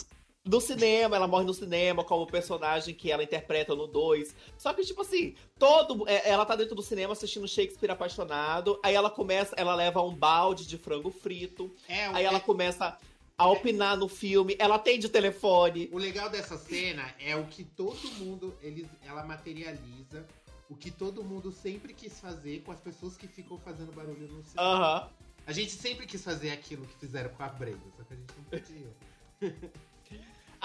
no 0.45 0.61
cinema, 0.61 1.15
ela 1.15 1.27
morre 1.27 1.43
no 1.43 1.53
cinema 1.53 2.03
como 2.03 2.27
personagem 2.27 2.93
que 2.93 3.11
ela 3.11 3.23
interpreta 3.23 3.75
no 3.75 3.87
2. 3.87 4.35
Só 4.57 4.73
que, 4.73 4.83
tipo 4.83 5.01
assim, 5.01 5.35
todo. 5.57 6.07
É, 6.07 6.29
ela 6.29 6.45
tá 6.45 6.55
dentro 6.55 6.75
do 6.75 6.83
cinema 6.83 7.13
assistindo 7.13 7.47
Shakespeare 7.47 7.91
apaixonado. 7.91 8.79
Aí 8.83 8.93
ela 8.93 9.09
começa, 9.09 9.55
ela 9.57 9.73
leva 9.73 10.01
um 10.03 10.13
balde 10.13 10.67
de 10.67 10.77
frango 10.77 11.09
frito. 11.09 11.73
É, 11.87 12.05
aí 12.07 12.25
ela 12.25 12.39
começa 12.39 12.95
a 13.37 13.47
opinar 13.47 13.97
no 13.97 14.07
filme, 14.07 14.55
ela 14.59 14.75
atende 14.75 15.07
o 15.07 15.09
telefone. 15.09 15.89
O 15.91 15.97
legal 15.97 16.29
dessa 16.29 16.57
cena 16.57 17.13
é 17.19 17.35
o 17.35 17.45
que 17.47 17.63
todo 17.63 17.99
mundo. 18.19 18.55
Eles, 18.61 18.87
ela 19.03 19.25
materializa 19.25 20.25
o 20.69 20.75
que 20.75 20.91
todo 20.91 21.23
mundo 21.23 21.51
sempre 21.51 21.93
quis 21.93 22.19
fazer 22.19 22.61
com 22.61 22.71
as 22.71 22.79
pessoas 22.79 23.17
que 23.17 23.27
ficam 23.27 23.57
fazendo 23.57 23.91
barulho 23.91 24.27
no 24.27 24.43
cinema. 24.43 24.61
Aham. 24.61 25.09
A 25.47 25.51
gente 25.51 25.71
sempre 25.71 26.07
quis 26.07 26.23
fazer 26.23 26.51
aquilo 26.51 26.85
que 26.87 26.95
fizeram 26.97 27.29
com 27.29 27.43
a 27.43 27.49
Brenda, 27.49 27.81
só 27.95 28.03
que 28.03 28.13
a 28.13 28.17
gente 28.17 28.33
não 28.35 28.43
podia. 28.45 28.95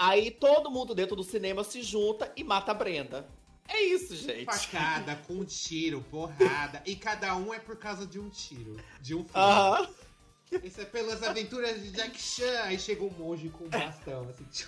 Aí 0.03 0.31
todo 0.31 0.71
mundo 0.71 0.95
dentro 0.95 1.15
do 1.15 1.23
cinema 1.23 1.63
se 1.63 1.83
junta 1.83 2.33
e 2.35 2.43
mata 2.43 2.71
a 2.71 2.73
Brenda. 2.73 3.29
É 3.67 3.83
isso, 3.83 4.15
gente. 4.15 4.45
Facada, 4.45 5.15
com 5.27 5.45
tiro, 5.45 6.03
porrada. 6.09 6.81
E 6.87 6.95
cada 6.95 7.35
um 7.35 7.53
é 7.53 7.59
por 7.59 7.77
causa 7.77 8.07
de 8.07 8.17
um 8.19 8.27
tiro. 8.27 8.77
De 8.99 9.13
um 9.13 9.19
filme. 9.19 9.31
Aham. 9.35 9.87
Isso 10.63 10.81
é 10.81 10.85
pelas 10.85 11.21
aventuras 11.21 11.83
de 11.83 11.91
Jack 11.91 12.19
Chan. 12.19 12.61
Aí 12.63 12.79
chega 12.79 13.03
um 13.03 13.11
monge 13.11 13.49
com 13.49 13.65
um 13.65 13.69
bastão, 13.69 14.27
assim. 14.27 14.65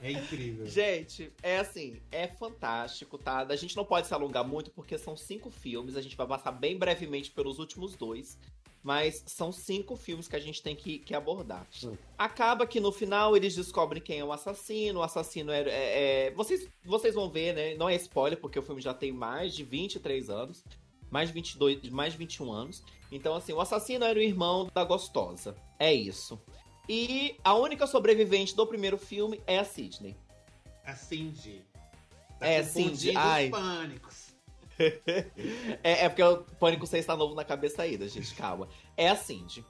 É 0.00 0.10
incrível. 0.10 0.66
Gente, 0.66 1.32
é 1.42 1.58
assim, 1.58 2.00
é 2.10 2.26
fantástico, 2.26 3.18
tá? 3.18 3.46
A 3.48 3.56
gente 3.56 3.76
não 3.76 3.84
pode 3.84 4.06
se 4.06 4.14
alongar 4.14 4.44
muito 4.46 4.70
porque 4.70 4.96
são 4.96 5.16
cinco 5.16 5.50
filmes, 5.50 5.96
a 5.96 6.00
gente 6.00 6.16
vai 6.16 6.26
passar 6.26 6.52
bem 6.52 6.76
brevemente 6.76 7.30
pelos 7.30 7.58
últimos 7.58 7.96
dois. 7.96 8.38
Mas 8.88 9.22
são 9.26 9.52
cinco 9.52 9.96
filmes 9.96 10.26
que 10.28 10.34
a 10.34 10.38
gente 10.38 10.62
tem 10.62 10.74
que, 10.74 10.98
que 11.00 11.14
abordar. 11.14 11.66
Acaba 12.16 12.66
que 12.66 12.80
no 12.80 12.90
final 12.90 13.36
eles 13.36 13.54
descobrem 13.54 14.00
quem 14.00 14.20
é 14.20 14.24
o 14.24 14.32
assassino. 14.32 15.00
O 15.00 15.02
assassino 15.02 15.52
é. 15.52 15.60
é, 15.60 16.28
é... 16.28 16.30
Vocês, 16.30 16.66
vocês 16.86 17.14
vão 17.14 17.28
ver, 17.28 17.54
né? 17.54 17.74
Não 17.74 17.86
é 17.86 17.94
spoiler, 17.96 18.40
porque 18.40 18.58
o 18.58 18.62
filme 18.62 18.80
já 18.80 18.94
tem 18.94 19.12
mais 19.12 19.54
de 19.54 19.62
23 19.62 20.30
anos. 20.30 20.64
Mais 21.10 21.28
de 21.28 21.34
22, 21.34 21.90
mais 21.90 22.14
de 22.14 22.18
21 22.18 22.50
anos. 22.50 22.82
Então, 23.12 23.34
assim, 23.34 23.52
o 23.52 23.60
assassino 23.60 24.06
era 24.06 24.18
o 24.18 24.22
irmão 24.22 24.70
da 24.72 24.84
gostosa. 24.84 25.54
É 25.78 25.92
isso. 25.92 26.40
E 26.88 27.36
a 27.44 27.52
única 27.52 27.86
sobrevivente 27.86 28.56
do 28.56 28.66
primeiro 28.66 28.96
filme 28.96 29.38
é 29.46 29.58
a 29.58 29.64
Sidney. 29.64 30.16
A 30.82 30.94
Cindy. 30.94 31.62
Tá 32.40 32.46
é, 32.46 32.62
Cindy. 32.62 33.14
Ai. 33.14 33.50
pânicos. 33.50 34.27
É, 35.82 36.04
é, 36.04 36.08
porque 36.08 36.22
o 36.22 36.38
Pânico 36.58 36.86
6 36.86 37.02
está 37.02 37.16
novo 37.16 37.34
na 37.34 37.44
cabeça 37.44 37.82
ainda, 37.82 38.08
gente, 38.08 38.34
calma. 38.34 38.68
É 38.96 39.08
a 39.08 39.16
Cindy. 39.16 39.64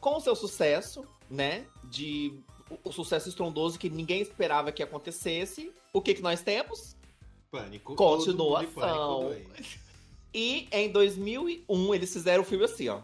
Com 0.00 0.16
o 0.16 0.20
seu 0.20 0.36
sucesso, 0.36 1.04
né, 1.30 1.66
de 1.84 2.40
o, 2.70 2.88
o 2.88 2.92
sucesso 2.92 3.28
estrondoso 3.28 3.78
que 3.78 3.88
ninguém 3.88 4.20
esperava 4.20 4.72
que 4.72 4.82
acontecesse, 4.82 5.72
o 5.92 6.00
que 6.00 6.14
que 6.14 6.22
nós 6.22 6.42
temos? 6.42 6.96
Pânico. 7.50 7.94
Continuação. 7.94 9.34
E 10.32 10.68
em 10.70 10.92
2001 10.92 11.94
eles 11.94 12.12
fizeram 12.12 12.42
o 12.42 12.46
filme 12.46 12.64
assim, 12.64 12.88
ó. 12.88 13.00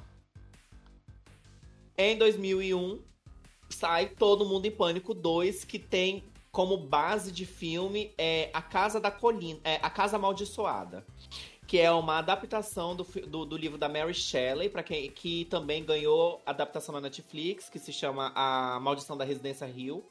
Em 1.97 2.19
2001, 2.19 3.01
sai 3.71 4.09
Todo 4.09 4.45
Mundo 4.45 4.67
em 4.67 4.71
Pânico 4.71 5.15
2, 5.15 5.65
que 5.65 5.79
tem 5.79 6.25
como 6.55 6.77
base 6.77 7.33
de 7.33 7.45
filme 7.45 8.15
é 8.17 8.49
A 8.55 8.63
Casa 8.63 9.01
da 9.01 9.11
Colina, 9.11 9.59
é 9.65 9.81
A 9.83 9.91
Casa 9.91 10.15
Amaldiçoada, 10.17 11.05
que 11.67 11.81
é 11.81 11.91
uma 11.91 12.19
adaptação 12.19 12.95
do, 12.95 13.03
do, 13.03 13.45
do 13.45 13.57
livro 13.57 13.77
da 13.77 13.89
Mary 13.89 14.15
Shelley, 14.15 14.69
para 14.69 14.85
quem 14.85 15.11
que 15.11 15.47
também 15.47 15.85
ganhou 15.85 16.41
adaptação 16.47 16.95
na 16.95 17.01
Netflix, 17.01 17.69
que 17.69 17.81
se 17.81 17.93
chama 17.93 18.31
A 18.37 18.79
Maldição 18.81 19.17
da 19.17 19.25
Residência 19.25 19.67
Rio. 19.67 20.09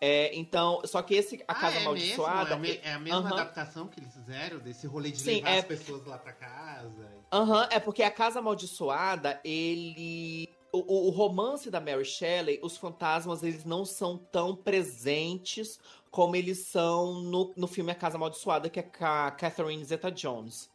É, 0.00 0.34
então, 0.34 0.80
só 0.86 1.02
que 1.02 1.14
esse 1.14 1.44
A 1.46 1.54
Casa 1.54 1.76
ah, 1.76 1.80
é 1.80 1.82
Amaldiçoada. 1.82 2.56
Mesmo? 2.56 2.80
É, 2.82 2.88
é, 2.88 2.92
a 2.94 2.98
mesma 2.98 3.20
uh 3.20 3.24
-huh. 3.24 3.32
adaptação 3.34 3.88
que 3.88 4.00
eles 4.00 4.14
fizeram 4.14 4.58
desse 4.58 4.86
rolê 4.86 5.10
de 5.10 5.18
Sim, 5.18 5.34
levar 5.34 5.50
é... 5.50 5.58
as 5.58 5.64
pessoas 5.66 6.06
lá 6.06 6.16
pra 6.16 6.32
casa. 6.32 7.12
Aham, 7.30 7.60
uh 7.60 7.64
-huh, 7.64 7.68
é 7.70 7.78
porque 7.78 8.02
a 8.02 8.10
Casa 8.10 8.38
Amaldiçoada, 8.38 9.38
ele 9.44 10.48
o, 10.72 11.08
o, 11.08 11.10
romance 11.10 11.70
da 11.70 11.80
Mary 11.80 12.04
Shelley, 12.04 12.58
os 12.62 12.76
fantasmas 12.76 13.42
eles 13.42 13.64
não 13.64 13.84
são 13.84 14.16
tão 14.16 14.56
presentes 14.56 15.78
como 16.10 16.34
eles 16.34 16.58
são 16.58 17.20
no, 17.20 17.52
no 17.56 17.66
filme 17.66 17.92
A 17.92 17.94
Casa 17.94 18.16
Amaldiçoada, 18.16 18.70
que 18.70 18.80
é 18.80 18.82
com 18.82 19.04
a 19.04 19.30
Catherine 19.30 19.84
Zeta-Jones. 19.84 20.70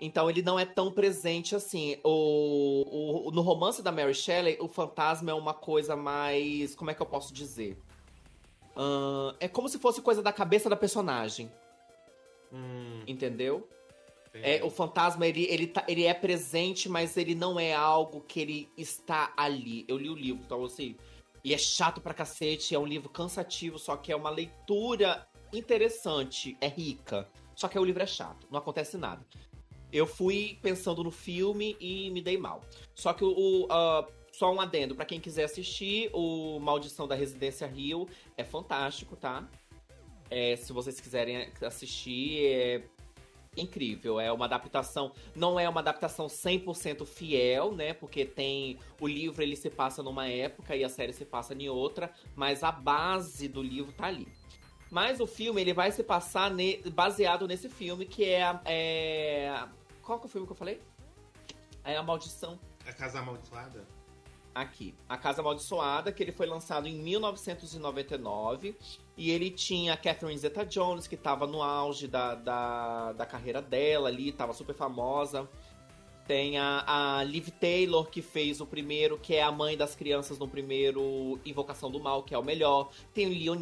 Então 0.00 0.30
ele 0.30 0.42
não 0.42 0.58
é 0.58 0.64
tão 0.64 0.90
presente 0.90 1.54
assim. 1.54 1.98
O, 2.02 3.26
o, 3.28 3.30
no 3.30 3.42
romance 3.42 3.82
da 3.82 3.92
Mary 3.92 4.14
Shelley, 4.14 4.56
o 4.60 4.66
fantasma 4.66 5.30
é 5.30 5.34
uma 5.34 5.52
coisa 5.52 5.94
mais. 5.94 6.74
Como 6.74 6.90
é 6.90 6.94
que 6.94 7.02
eu 7.02 7.06
posso 7.06 7.32
dizer? 7.32 7.78
Uh, 8.74 9.36
é 9.38 9.46
como 9.46 9.68
se 9.68 9.78
fosse 9.78 10.00
coisa 10.00 10.22
da 10.22 10.32
cabeça 10.32 10.70
da 10.70 10.76
personagem. 10.76 11.52
Hum. 12.52 13.02
Entendeu? 13.06 13.68
É, 14.34 14.62
o 14.62 14.70
fantasma, 14.70 15.26
ele, 15.26 15.44
ele, 15.44 15.66
tá, 15.66 15.84
ele 15.88 16.04
é 16.04 16.14
presente, 16.14 16.88
mas 16.88 17.16
ele 17.16 17.34
não 17.34 17.58
é 17.58 17.74
algo 17.74 18.20
que 18.20 18.40
ele 18.40 18.68
está 18.76 19.32
ali. 19.36 19.84
Eu 19.88 19.96
li 19.96 20.10
o 20.10 20.14
livro, 20.14 20.42
então 20.44 20.64
assim. 20.64 20.96
E 21.44 21.54
é 21.54 21.58
chato 21.58 22.00
pra 22.00 22.12
cacete, 22.12 22.74
é 22.74 22.78
um 22.78 22.86
livro 22.86 23.08
cansativo, 23.08 23.78
só 23.78 23.96
que 23.96 24.12
é 24.12 24.16
uma 24.16 24.30
leitura 24.30 25.26
interessante, 25.52 26.56
é 26.60 26.68
rica. 26.68 27.28
Só 27.54 27.68
que 27.68 27.78
o 27.78 27.84
livro 27.84 28.02
é 28.02 28.06
chato, 28.06 28.46
não 28.50 28.58
acontece 28.58 28.96
nada. 28.96 29.24
Eu 29.92 30.06
fui 30.06 30.58
pensando 30.60 31.02
no 31.02 31.10
filme 31.10 31.76
e 31.80 32.10
me 32.10 32.20
dei 32.20 32.36
mal. 32.36 32.62
Só 32.94 33.12
que 33.12 33.24
o. 33.24 33.64
Uh, 33.64 34.18
só 34.30 34.52
um 34.54 34.60
adendo, 34.60 34.94
para 34.94 35.04
quem 35.04 35.18
quiser 35.18 35.44
assistir, 35.44 36.10
o 36.12 36.60
Maldição 36.60 37.08
da 37.08 37.16
Residência 37.16 37.66
Rio 37.66 38.08
é 38.36 38.44
fantástico, 38.44 39.16
tá? 39.16 39.48
É, 40.30 40.54
se 40.54 40.72
vocês 40.72 41.00
quiserem 41.00 41.50
assistir, 41.60 42.46
é 42.46 42.82
incrível. 43.60 44.20
É 44.20 44.32
uma 44.32 44.44
adaptação, 44.44 45.12
não 45.34 45.58
é 45.58 45.68
uma 45.68 45.80
adaptação 45.80 46.26
100% 46.26 47.04
fiel, 47.06 47.72
né? 47.72 47.92
Porque 47.92 48.24
tem 48.24 48.78
o 49.00 49.06
livro 49.06 49.42
ele 49.42 49.56
se 49.56 49.70
passa 49.70 50.02
numa 50.02 50.28
época 50.28 50.76
e 50.76 50.84
a 50.84 50.88
série 50.88 51.12
se 51.12 51.24
passa 51.24 51.54
em 51.54 51.68
outra, 51.68 52.10
mas 52.34 52.62
a 52.62 52.72
base 52.72 53.48
do 53.48 53.62
livro 53.62 53.92
tá 53.92 54.06
ali. 54.06 54.28
Mas 54.90 55.20
o 55.20 55.26
filme 55.26 55.60
ele 55.60 55.74
vai 55.74 55.92
se 55.92 56.02
passar 56.02 56.50
ne, 56.50 56.78
baseado 56.90 57.46
nesse 57.46 57.68
filme 57.68 58.06
que 58.06 58.24
é, 58.24 58.58
é 58.64 59.64
qual 60.02 60.18
que 60.18 60.24
é 60.24 60.28
o 60.28 60.30
filme 60.30 60.46
que 60.46 60.52
eu 60.52 60.56
falei? 60.56 60.80
É 61.84 61.96
a 61.96 62.02
Maldição. 62.02 62.58
A 62.86 62.92
Casa 62.92 63.18
Amaldiçoada? 63.18 63.97
Aqui. 64.54 64.94
A 65.08 65.16
Casa 65.16 65.40
Amaldiçoada, 65.40 66.12
que 66.12 66.22
ele 66.22 66.32
foi 66.32 66.46
lançado 66.46 66.86
em 66.86 66.94
1999. 66.94 68.76
E 69.16 69.30
ele 69.30 69.50
tinha 69.50 69.94
a 69.94 69.96
Catherine 69.96 70.38
Zeta-Jones, 70.38 71.06
que 71.06 71.14
estava 71.14 71.46
no 71.46 71.62
auge 71.62 72.06
da, 72.06 72.34
da, 72.34 73.12
da 73.12 73.26
carreira 73.26 73.60
dela 73.60 74.08
ali, 74.08 74.28
estava 74.28 74.52
super 74.52 74.74
famosa. 74.74 75.48
Tem 76.28 76.58
a, 76.58 76.84
a 77.18 77.24
Liv 77.24 77.48
Taylor, 77.58 78.04
que 78.10 78.20
fez 78.20 78.60
o 78.60 78.66
primeiro, 78.66 79.16
que 79.16 79.34
é 79.34 79.42
a 79.42 79.50
mãe 79.50 79.78
das 79.78 79.94
crianças 79.94 80.38
no 80.38 80.46
primeiro 80.46 81.40
Invocação 81.42 81.90
do 81.90 81.98
Mal, 81.98 82.22
que 82.22 82.34
é 82.34 82.38
o 82.38 82.44
melhor. 82.44 82.90
Tem 83.14 83.26
o 83.26 83.30
Leon 83.30 83.56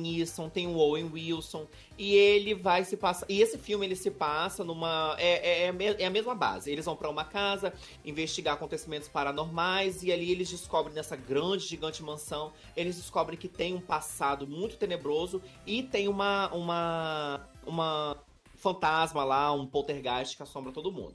tem 0.53 0.67
o 0.67 0.77
Owen 0.77 1.09
Wilson. 1.13 1.69
E 1.97 2.13
ele 2.13 2.55
vai 2.55 2.85
se 2.85 2.97
passar. 2.97 3.25
E 3.29 3.41
esse 3.41 3.57
filme 3.57 3.87
ele 3.87 3.95
se 3.95 4.11
passa 4.11 4.65
numa. 4.65 5.15
É, 5.17 5.69
é, 5.69 5.69
é, 5.69 6.03
é 6.03 6.07
a 6.07 6.11
mesma 6.11 6.35
base. 6.35 6.69
Eles 6.69 6.85
vão 6.85 6.97
para 6.97 7.09
uma 7.09 7.25
casa 7.25 7.73
investigar 8.05 8.55
acontecimentos 8.55 9.09
paranormais. 9.09 10.03
E 10.03 10.11
ali 10.11 10.33
eles 10.33 10.51
descobrem 10.51 10.93
nessa 10.93 11.15
grande, 11.15 11.65
gigante 11.65 12.03
mansão. 12.03 12.53
Eles 12.77 12.97
descobrem 12.97 13.39
que 13.39 13.47
tem 13.47 13.75
um 13.75 13.81
passado 13.81 14.45
muito 14.45 14.77
tenebroso. 14.77 15.41
E 15.65 15.85
tem 15.85 16.09
uma. 16.09 16.53
uma. 16.53 17.49
uma 17.65 18.17
fantasma 18.57 19.23
lá, 19.23 19.53
um 19.53 19.67
poltergeist 19.67 20.37
que 20.37 20.43
assombra 20.43 20.73
todo 20.73 20.91
mundo. 20.91 21.15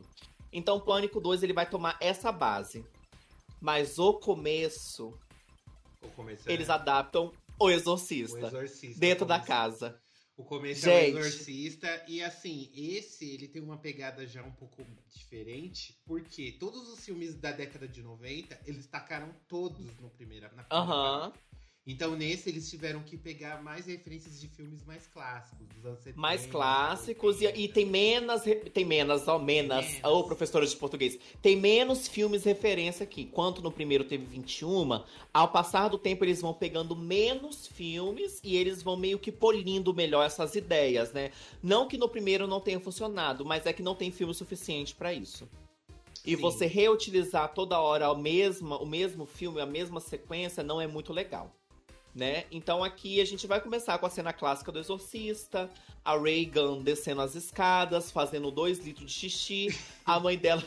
Então, 0.52 0.80
Pânico 0.80 1.20
2 1.20 1.44
ele 1.44 1.54
vai 1.54 1.70
tomar 1.70 1.98
essa 2.02 2.32
base. 2.32 2.86
Mas 3.60 4.00
o 4.00 4.14
começo, 4.14 5.18
o 6.02 6.10
começo 6.10 6.50
eles 6.50 6.68
é... 6.68 6.72
adaptam 6.72 7.32
o 7.60 7.70
Exorcista, 7.70 8.36
o 8.36 8.48
Exorcista 8.48 9.00
dentro 9.00 9.26
da 9.26 9.40
casa. 9.40 10.02
O 10.36 10.44
começo 10.44 10.90
é 10.90 11.12
o 11.12 11.20
Exorcista. 11.20 12.04
E 12.08 12.24
assim, 12.24 12.72
esse 12.74 13.32
ele 13.32 13.48
tem 13.48 13.62
uma 13.62 13.78
pegada 13.78 14.26
já 14.26 14.44
um 14.44 14.52
pouco 14.52 14.84
diferente, 15.14 16.02
porque 16.06 16.54
todos 16.54 16.90
os 16.90 17.06
filmes 17.06 17.36
da 17.36 17.52
década 17.52 17.88
de 17.88 18.02
90, 18.02 18.60
eles 18.66 18.88
tacaram 18.88 19.32
todos 19.48 19.96
no 20.00 20.10
primeira, 20.10 20.52
na 20.56 20.64
primeira 20.64 20.68
Aham. 20.72 21.34
Então, 21.86 22.16
nesse, 22.16 22.48
eles 22.48 22.70
tiveram 22.70 23.02
que 23.02 23.18
pegar 23.18 23.64
mais 23.64 23.88
referências 23.88 24.40
de 24.40 24.48
filmes 24.48 24.86
mais 24.86 25.08
clássicos, 25.08 25.68
dos 25.68 25.84
anos 25.84 26.00
70. 26.00 26.22
Mais 26.22 26.46
clássicos 26.46 27.42
e, 27.42 27.48
e, 27.48 27.68
tem 27.68 27.88
menos. 27.88 28.44
Tem 28.72 28.86
menos, 28.86 29.28
ó, 29.28 29.40
menos. 29.40 29.88
Ô, 30.04 30.20
oh, 30.20 30.24
professora 30.24 30.66
de 30.66 30.76
português. 30.76 31.18
Tem 31.42 31.56
menos 31.56 32.08
filmes 32.08 32.44
referência 32.44 33.04
aqui. 33.04 33.26
Quanto 33.26 33.64
no 33.64 33.72
primeiro 33.72 34.04
teve 34.04 34.26
21, 34.26 35.04
ao 35.34 35.52
passar 35.52 35.88
do 35.88 35.98
tempo 35.98 36.24
eles 36.24 36.40
vão 36.40 36.54
pegando 36.54 36.96
menos 36.96 37.66
filmes 37.66 38.40
e 38.44 38.56
eles 38.56 38.84
vão 38.84 38.96
meio 38.96 39.18
que 39.18 39.32
polindo 39.32 39.92
melhor 39.92 40.24
essas 40.24 40.54
ideias, 40.54 41.12
né? 41.12 41.32
Não 41.64 41.88
que 41.88 41.98
no 41.98 42.08
primeiro 42.08 42.46
não 42.46 42.62
tenha 42.62 42.80
funcionado, 42.80 43.44
mas 43.44 43.66
é 43.66 43.74
que 43.74 43.82
não 43.82 43.96
tem 43.96 44.12
filme 44.12 44.36
suficiente 44.36 44.94
para 44.94 45.12
isso. 45.12 45.50
E 46.24 46.36
Sim. 46.36 46.42
você 46.42 46.68
reutilizar 46.68 47.52
toda 47.56 47.80
hora 47.80 48.12
o 48.12 48.16
mesmo, 48.16 48.76
o 48.76 48.86
mesmo 48.86 49.26
filme, 49.26 49.60
a 49.60 49.66
mesma 49.66 50.00
sequência, 50.00 50.62
não 50.62 50.80
é 50.80 50.86
muito 50.86 51.12
legal 51.12 51.52
né? 52.14 52.46
Então 52.52 52.84
aqui 52.84 53.22
a 53.22 53.26
gente 53.26 53.48
vai 53.48 53.60
começar 53.62 53.98
com 53.98 54.06
a 54.06 54.10
cena 54.10 54.34
clássica 54.34 54.72
do 54.72 54.80
exorcista, 54.80 55.70
a 56.04 56.18
Reagan 56.18 56.82
descendo 56.82 57.22
as 57.22 57.36
escadas, 57.36 58.12
fazendo 58.12 58.52
dois 58.52 58.80
litros 58.80 59.12
de 59.12 59.14
xixi, 59.14 59.80
a 60.06 60.20
mãe 60.20 60.38
dela. 60.38 60.64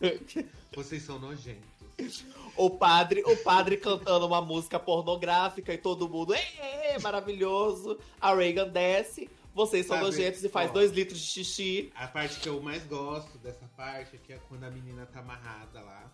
Vocês 0.74 1.02
são 1.02 1.18
nojentos. 1.18 2.24
O 2.56 2.70
padre, 2.70 3.22
o 3.24 3.36
padre 3.38 3.76
cantando 3.76 4.26
uma 4.26 4.40
música 4.40 4.78
pornográfica 4.78 5.72
e 5.72 5.78
todo 5.78 6.08
mundo, 6.08 6.34
é 6.34 6.98
maravilhoso. 7.00 7.98
A 8.20 8.34
Reagan 8.34 8.68
desce, 8.68 9.30
vocês 9.54 9.86
são 9.86 9.96
Sabe, 9.96 10.06
nojentos 10.06 10.42
e 10.42 10.48
faz 10.48 10.70
ó, 10.70 10.74
dois 10.74 10.90
litros 10.90 11.20
de 11.20 11.26
xixi. 11.26 11.92
A 11.94 12.08
parte 12.08 12.40
que 12.40 12.48
eu 12.48 12.60
mais 12.60 12.84
gosto 12.86 13.38
dessa 13.38 13.66
parte 13.76 14.20
é 14.28 14.32
é 14.32 14.38
quando 14.48 14.64
a 14.64 14.70
menina 14.70 15.06
tá 15.06 15.20
amarrada 15.20 15.80
lá, 15.80 16.12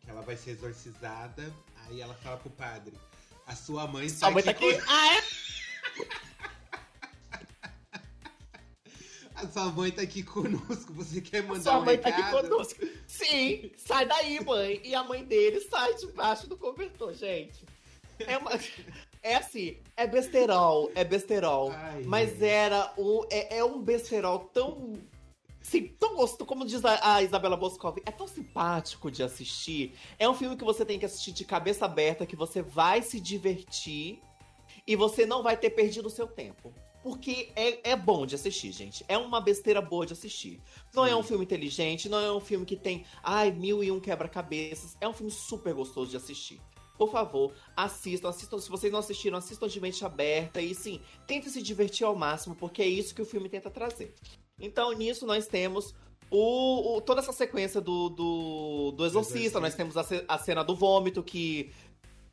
que 0.00 0.08
ela 0.08 0.22
vai 0.22 0.36
ser 0.36 0.50
exorcizada, 0.50 1.52
aí 1.84 2.00
ela 2.00 2.14
fala 2.14 2.36
pro 2.36 2.50
padre: 2.50 2.94
a 3.46 3.54
sua 3.54 3.86
mãe 3.86 4.06
está 4.06 4.30
mãe. 4.30 4.42
Tá 4.42 4.50
aqui. 4.50 4.78
Ah, 4.88 5.16
é? 5.16 5.22
A 9.36 9.46
sua 9.48 9.66
mãe 9.66 9.90
tá 9.90 10.00
aqui 10.00 10.22
conosco. 10.22 10.94
Você 10.94 11.20
quer 11.20 11.42
mandar 11.42 11.62
sua 11.62 11.78
um 11.78 11.84
mãe 11.84 11.96
recado? 11.96 12.14
tá 12.14 12.20
aqui 12.20 12.48
conosco. 12.48 12.86
Sim, 13.06 13.70
sai 13.76 14.06
daí, 14.06 14.42
mãe. 14.42 14.80
E 14.82 14.94
a 14.94 15.04
mãe 15.04 15.22
dele 15.22 15.60
sai 15.60 15.94
debaixo 15.94 16.48
do 16.48 16.56
cobertor, 16.56 17.12
gente. 17.12 17.64
É 18.18 18.38
uma. 18.38 18.58
É 19.22 19.34
assim, 19.34 19.76
é 19.94 20.06
besterol, 20.06 20.90
é 20.94 21.04
besterol. 21.04 21.70
Ai, 21.72 22.02
mas 22.04 22.40
era 22.40 22.92
um. 22.96 23.26
É, 23.30 23.58
é 23.58 23.64
um 23.64 23.82
besterol 23.82 24.38
tão 24.54 24.94
Sim, 25.66 25.88
tão 25.98 26.14
gostoso, 26.14 26.46
como 26.46 26.64
diz 26.64 26.84
a, 26.84 27.16
a, 27.16 27.22
Isabela 27.24 27.56
Boscov, 27.56 27.98
é 28.06 28.12
tão 28.12 28.28
simpático 28.28 29.10
de 29.10 29.24
assistir. 29.24 29.94
É 30.16 30.28
um 30.28 30.34
filme 30.34 30.56
que 30.56 30.62
você 30.62 30.84
tem 30.84 30.96
que 30.96 31.04
assistir 31.04 31.32
de 31.32 31.44
cabeça 31.44 31.86
aberta, 31.86 32.24
que 32.24 32.36
você 32.36 32.62
vai 32.62 33.02
se 33.02 33.18
divertir 33.18 34.20
e 34.86 34.94
você 34.94 35.26
não 35.26 35.42
vai 35.42 35.56
ter 35.56 35.70
perdido 35.70 36.06
o 36.06 36.10
seu 36.10 36.28
tempo. 36.28 36.72
Porque 37.02 37.50
é, 37.56 37.90
é 37.90 37.96
bom 37.96 38.24
de 38.24 38.36
assistir, 38.36 38.70
gente. 38.70 39.04
É 39.08 39.18
uma 39.18 39.40
besteira 39.40 39.82
boa 39.82 40.06
de 40.06 40.12
assistir. 40.12 40.62
Não 40.94 41.04
Sim. 41.04 41.10
é 41.10 41.16
um 41.16 41.22
filme 41.24 41.44
inteligente, 41.44 42.08
não 42.08 42.20
é 42.20 42.32
um 42.32 42.40
filme 42.40 42.64
que 42.64 42.76
tem, 42.76 43.04
ai, 43.20 43.50
mil 43.50 43.82
e 43.82 43.90
um 43.90 43.98
quebra-cabeças. 43.98 44.96
É 45.00 45.08
um 45.08 45.12
filme 45.12 45.32
super 45.32 45.74
gostoso 45.74 46.12
de 46.12 46.16
assistir. 46.16 46.60
Por 46.96 47.10
favor, 47.10 47.52
assistam, 47.76 48.28
assistam. 48.28 48.60
Se 48.60 48.70
vocês 48.70 48.92
não 48.92 49.00
assistiram, 49.00 49.36
assistam 49.36 49.66
de 49.66 49.80
mente 49.80 50.04
aberta. 50.04 50.62
E 50.62 50.76
sim, 50.76 51.00
tentem 51.26 51.50
se 51.50 51.60
divertir 51.60 52.06
ao 52.06 52.14
máximo, 52.14 52.54
porque 52.54 52.82
é 52.82 52.86
isso 52.86 53.12
que 53.12 53.22
o 53.22 53.26
filme 53.26 53.48
tenta 53.48 53.68
trazer. 53.68 54.14
Então, 54.58 54.92
nisso, 54.92 55.26
nós 55.26 55.46
temos 55.46 55.94
o, 56.30 56.96
o, 56.96 57.00
toda 57.00 57.20
essa 57.20 57.32
sequência 57.32 57.80
do, 57.80 58.08
do, 58.08 58.90
do 58.92 59.06
Exorcista. 59.06 59.60
Nós 59.60 59.74
temos 59.74 59.96
a, 59.96 60.04
a, 60.28 60.38
cena 60.38 60.64
do 60.64 60.74
vômito, 60.74 61.22
que 61.22 61.70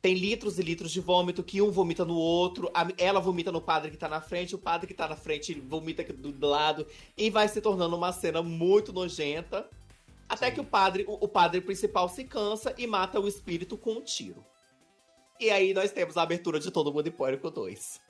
tem 0.00 0.14
litros 0.14 0.58
e 0.58 0.62
litros 0.62 0.90
de 0.90 1.00
vômito, 1.00 1.42
que 1.42 1.60
um 1.60 1.70
vomita 1.70 2.04
no 2.04 2.16
outro. 2.16 2.70
A, 2.74 2.88
ela 2.96 3.20
vomita 3.20 3.52
no 3.52 3.60
padre 3.60 3.90
que 3.90 3.96
tá 3.96 4.08
na 4.08 4.20
frente, 4.20 4.54
o 4.54 4.58
padre 4.58 4.86
que 4.86 4.94
tá 4.94 5.08
na 5.08 5.16
frente 5.16 5.54
vomita 5.54 6.02
do, 6.04 6.32
do 6.32 6.46
lado. 6.46 6.86
E 7.16 7.30
vai 7.30 7.46
se 7.48 7.60
tornando 7.60 7.96
uma 7.96 8.12
cena 8.12 8.42
muito 8.42 8.92
nojenta. 8.92 9.68
Até 10.28 10.48
Sim. 10.48 10.54
que 10.54 10.60
o 10.60 10.64
padre, 10.64 11.04
o, 11.06 11.24
o 11.24 11.28
padre 11.28 11.60
principal 11.60 12.08
se 12.08 12.24
cansa 12.24 12.74
e 12.78 12.86
mata 12.86 13.20
o 13.20 13.28
espírito 13.28 13.76
com 13.76 13.92
um 13.92 14.02
tiro. 14.02 14.44
E 15.38 15.50
aí 15.50 15.74
nós 15.74 15.90
temos 15.90 16.16
a 16.16 16.22
abertura 16.22 16.58
de 16.58 16.70
Todo 16.70 16.92
Mundo 16.92 17.06
em 17.06 17.12
Pânico 17.12 17.50
2. 17.50 18.00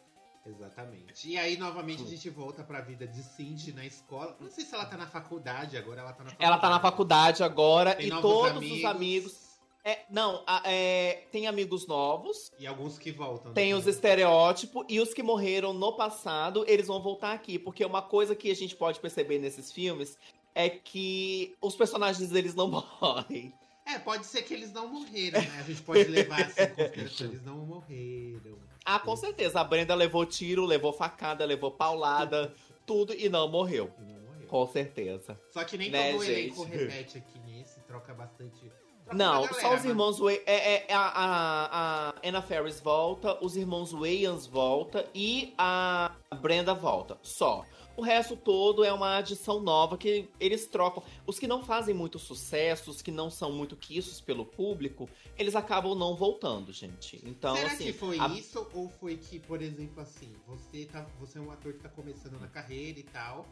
Exatamente. 0.47 1.29
E 1.29 1.39
aí, 1.39 1.57
novamente, 1.57 2.03
a 2.03 2.07
gente 2.07 2.29
volta 2.29 2.63
pra 2.63 2.81
vida 2.81 3.07
de 3.07 3.23
Cindy 3.23 3.73
na 3.73 3.85
escola. 3.85 4.37
Não 4.39 4.51
sei 4.51 4.65
se 4.65 4.75
ela 4.75 4.85
tá 4.85 4.97
na 4.97 5.07
faculdade 5.07 5.77
agora, 5.77 6.03
ela 6.03 6.13
tá 6.13 6.25
na 6.25 6.31
faculdade. 6.31 6.53
Ela 6.53 6.59
tá 6.59 6.71
na 6.71 6.81
faculdade 6.81 7.43
agora 7.43 7.95
tem 7.95 8.09
e 8.09 8.11
todos 8.11 8.57
amigos. 8.57 8.79
os 8.79 8.85
amigos. 8.85 9.45
É, 9.87 10.01
não, 10.11 10.43
é, 10.65 11.25
tem 11.31 11.47
amigos 11.47 11.87
novos. 11.87 12.51
E 12.59 12.67
alguns 12.67 12.99
que 12.99 13.11
voltam. 13.11 13.53
Tem 13.53 13.75
os 13.75 13.87
estereótipos 13.87 14.85
e 14.89 15.01
os 15.01 15.13
que 15.13 15.23
morreram 15.23 15.73
no 15.73 15.93
passado, 15.93 16.65
eles 16.67 16.87
vão 16.87 17.03
voltar 17.03 17.33
aqui. 17.33 17.59
Porque 17.59 17.85
uma 17.85 18.03
coisa 18.03 18.35
que 18.35 18.51
a 18.51 18.57
gente 18.57 18.77
pode 18.77 19.01
perceber 19.01 19.39
nesses 19.39 19.73
filmes 19.73 20.17
é 20.55 20.71
que 20.71 21.55
os 21.61 21.75
personagens 21.75 22.31
deles 22.31 22.55
não 22.55 22.69
morrem. 23.01 23.53
É, 23.87 23.99
pode 23.99 24.25
ser 24.25 24.43
que 24.43 24.55
eles 24.55 24.73
não 24.73 24.89
morreram, 24.89 25.41
né? 25.43 25.59
A 25.59 25.63
gente 25.63 25.83
pode 25.83 26.05
levar 26.05 26.41
assim 26.41 26.63
eles 27.25 27.43
não 27.43 27.59
morreram. 27.59 28.59
Ah, 28.85 28.99
com 28.99 29.17
certeza. 29.17 29.61
A 29.61 29.65
Brenda 29.65 29.95
levou 29.95 30.27
tiro, 30.27 30.65
levou 30.65 30.93
facada, 30.93 31.45
levou 31.45 31.71
paulada, 31.71 32.53
tudo 32.85 33.15
e 33.15 33.29
não 33.29 33.49
morreu. 33.49 33.91
E 33.99 34.03
não 34.05 34.21
morreu. 34.21 34.47
Com 34.47 34.67
certeza. 34.67 35.41
Só 35.51 35.65
que 35.65 35.79
nem 35.79 35.91
né, 35.91 36.13
todo 36.13 36.25
gente? 36.25 36.41
elenco 36.41 36.65
repete 36.69 37.19
aqui 37.19 37.39
nesse, 37.47 37.81
troca 37.81 38.13
bastante. 38.13 38.71
Troca 39.05 39.17
não, 39.17 39.43
galera, 39.43 39.61
só 39.61 39.75
os 39.75 39.85
irmãos 39.85 40.19
Way. 40.19 40.43
É, 40.47 40.75
é, 40.75 40.95
a, 40.95 41.01
a, 41.01 42.09
a 42.09 42.15
Anna 42.25 42.43
Ferris 42.43 42.81
volta, 42.81 43.39
os 43.45 43.57
irmãos 43.57 43.93
Wayans 43.93 44.47
volta 44.47 45.07
e 45.15 45.55
a 45.59 46.15
Brenda 46.41 46.75
volta. 46.75 47.19
Só. 47.23 47.65
O 47.97 48.03
resto 48.03 48.37
todo 48.37 48.85
é 48.85 48.93
uma 48.93 49.19
adição 49.19 49.61
nova 49.61 49.97
que 49.97 50.29
eles 50.41 50.67
trocam. 50.67 51.03
Os 51.27 51.39
que 51.39 51.47
não 51.47 51.63
fazem 51.63 51.95
muito 51.95 52.19
sucesso, 52.19 52.91
os 52.91 53.01
que 53.01 53.13
não 53.13 53.31
são 53.31 53.53
muito 53.53 53.77
quiços 53.77 54.21
pelo 54.21 54.45
público, 54.45 55.09
eles 55.39 55.55
acabam 55.55 55.95
não 55.95 56.17
voltando, 56.17 56.73
gente. 56.73 57.21
Então, 57.25 57.55
Será 57.57 57.73
assim, 57.73 57.85
que 57.85 57.93
foi 57.93 58.19
a... 58.19 58.29
isso 58.29 58.67
ou 58.73 58.89
foi 58.89 59.17
que, 59.17 59.39
por 59.39 59.63
exemplo, 59.63 60.03
assim, 60.03 60.33
você 60.47 60.87
tá, 60.87 61.07
você 61.21 61.39
é 61.39 61.41
um 61.41 61.51
ator 61.51 61.73
que 61.73 61.81
tá 61.81 61.89
começando 61.89 62.41
na 62.41 62.49
carreira 62.49 62.99
e 62.99 63.05
tal, 63.05 63.47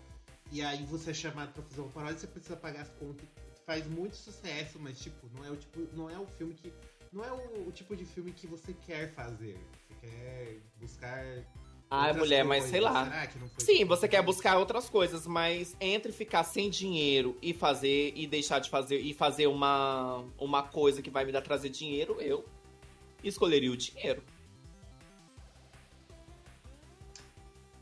e 0.50 0.60
aí 0.60 0.84
você 0.84 1.12
é 1.12 1.14
chamado 1.14 1.52
para 1.52 1.62
fazer 1.62 1.80
uma 1.80 1.90
paródia, 1.90 2.18
você 2.18 2.26
precisa 2.26 2.56
pagar 2.56 2.82
as 2.82 2.90
contas, 2.90 3.26
faz 3.64 3.86
muito 3.86 4.16
sucesso, 4.16 4.78
mas 4.78 4.98
tipo, 4.98 5.28
não 5.34 5.44
é 5.44 5.50
o 5.50 5.56
tipo, 5.56 5.80
não 5.96 6.10
é 6.10 6.18
o 6.18 6.26
filme 6.26 6.54
que 6.54 6.72
não 7.12 7.22
é 7.22 7.30
o, 7.30 7.68
o 7.68 7.72
tipo 7.72 7.94
de 7.94 8.04
filme 8.04 8.32
que 8.32 8.46
você 8.46 8.72
quer 8.72 9.12
fazer. 9.12 9.58
Você 9.86 9.94
quer 10.00 10.60
buscar 10.80 11.44
Ai, 11.94 12.14
mulher, 12.14 12.42
mas 12.42 12.64
sei 12.64 12.80
lá. 12.80 13.28
Sim, 13.58 13.84
você 13.84 14.08
quer 14.08 14.22
buscar 14.22 14.56
outras 14.56 14.88
coisas, 14.88 15.26
mas 15.26 15.76
entre 15.78 16.10
ficar 16.10 16.42
sem 16.42 16.70
dinheiro 16.70 17.36
e 17.42 17.52
fazer 17.52 18.14
e 18.16 18.26
deixar 18.26 18.60
de 18.60 18.70
fazer 18.70 18.98
e 18.98 19.12
fazer 19.12 19.46
uma, 19.46 20.24
uma 20.38 20.62
coisa 20.62 21.02
que 21.02 21.10
vai 21.10 21.26
me 21.26 21.32
dar 21.32 21.42
trazer 21.42 21.68
dinheiro, 21.68 22.18
eu 22.18 22.46
escolheria 23.22 23.70
o 23.70 23.76
dinheiro. 23.76 24.24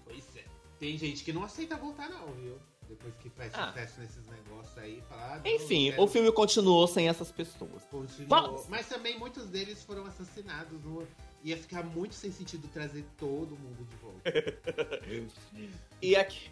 Pois 0.05 0.37
é. 0.37 0.45
Tem 0.81 0.99
gente 0.99 1.23
que 1.23 1.33
não 1.33 1.45
aceita 1.45 1.77
voltar 1.77 2.11
não, 2.11 2.33
viu? 2.33 2.59
Depois 2.91 3.15
que 3.23 3.31
faz 3.31 3.53
ah. 3.55 3.69
sucesso 3.69 4.01
nesses 4.01 4.27
negócios 4.27 4.77
aí, 4.77 5.01
falar, 5.09 5.41
ah, 5.45 5.49
Enfim, 5.49 5.91
quero... 5.91 6.03
o 6.03 6.09
filme 6.09 6.33
continuou 6.33 6.89
sem 6.89 7.09
essas 7.09 7.31
pessoas. 7.31 7.85
Continuou. 7.89 8.67
Mas 8.69 8.89
também 8.89 9.17
muitos 9.17 9.47
deles 9.47 9.83
foram 9.85 10.05
assassinados 10.07 10.83
no 10.83 11.07
ia 11.43 11.57
ficar 11.57 11.85
muito 11.85 12.15
sem 12.15 12.31
sentido 12.31 12.69
trazer 12.69 13.05
todo 13.17 13.57
mundo 13.57 13.87
de 13.89 13.97
volta. 13.97 15.33
e 16.03 16.17
aqui. 16.17 16.51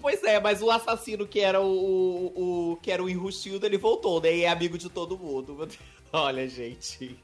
Pois 0.00 0.22
é, 0.22 0.38
mas 0.38 0.62
o 0.62 0.70
assassino 0.70 1.26
que 1.26 1.40
era 1.40 1.60
o, 1.60 1.66
o, 1.66 2.72
o 2.72 2.76
que 2.76 2.92
era 2.92 3.02
o 3.02 3.08
enrustido, 3.08 3.66
ele 3.66 3.78
voltou, 3.78 4.20
né? 4.20 4.36
E 4.36 4.44
é 4.44 4.48
amigo 4.48 4.78
de 4.78 4.88
todo 4.88 5.18
mundo. 5.18 5.68
Olha, 6.12 6.46
gente. 6.48 7.18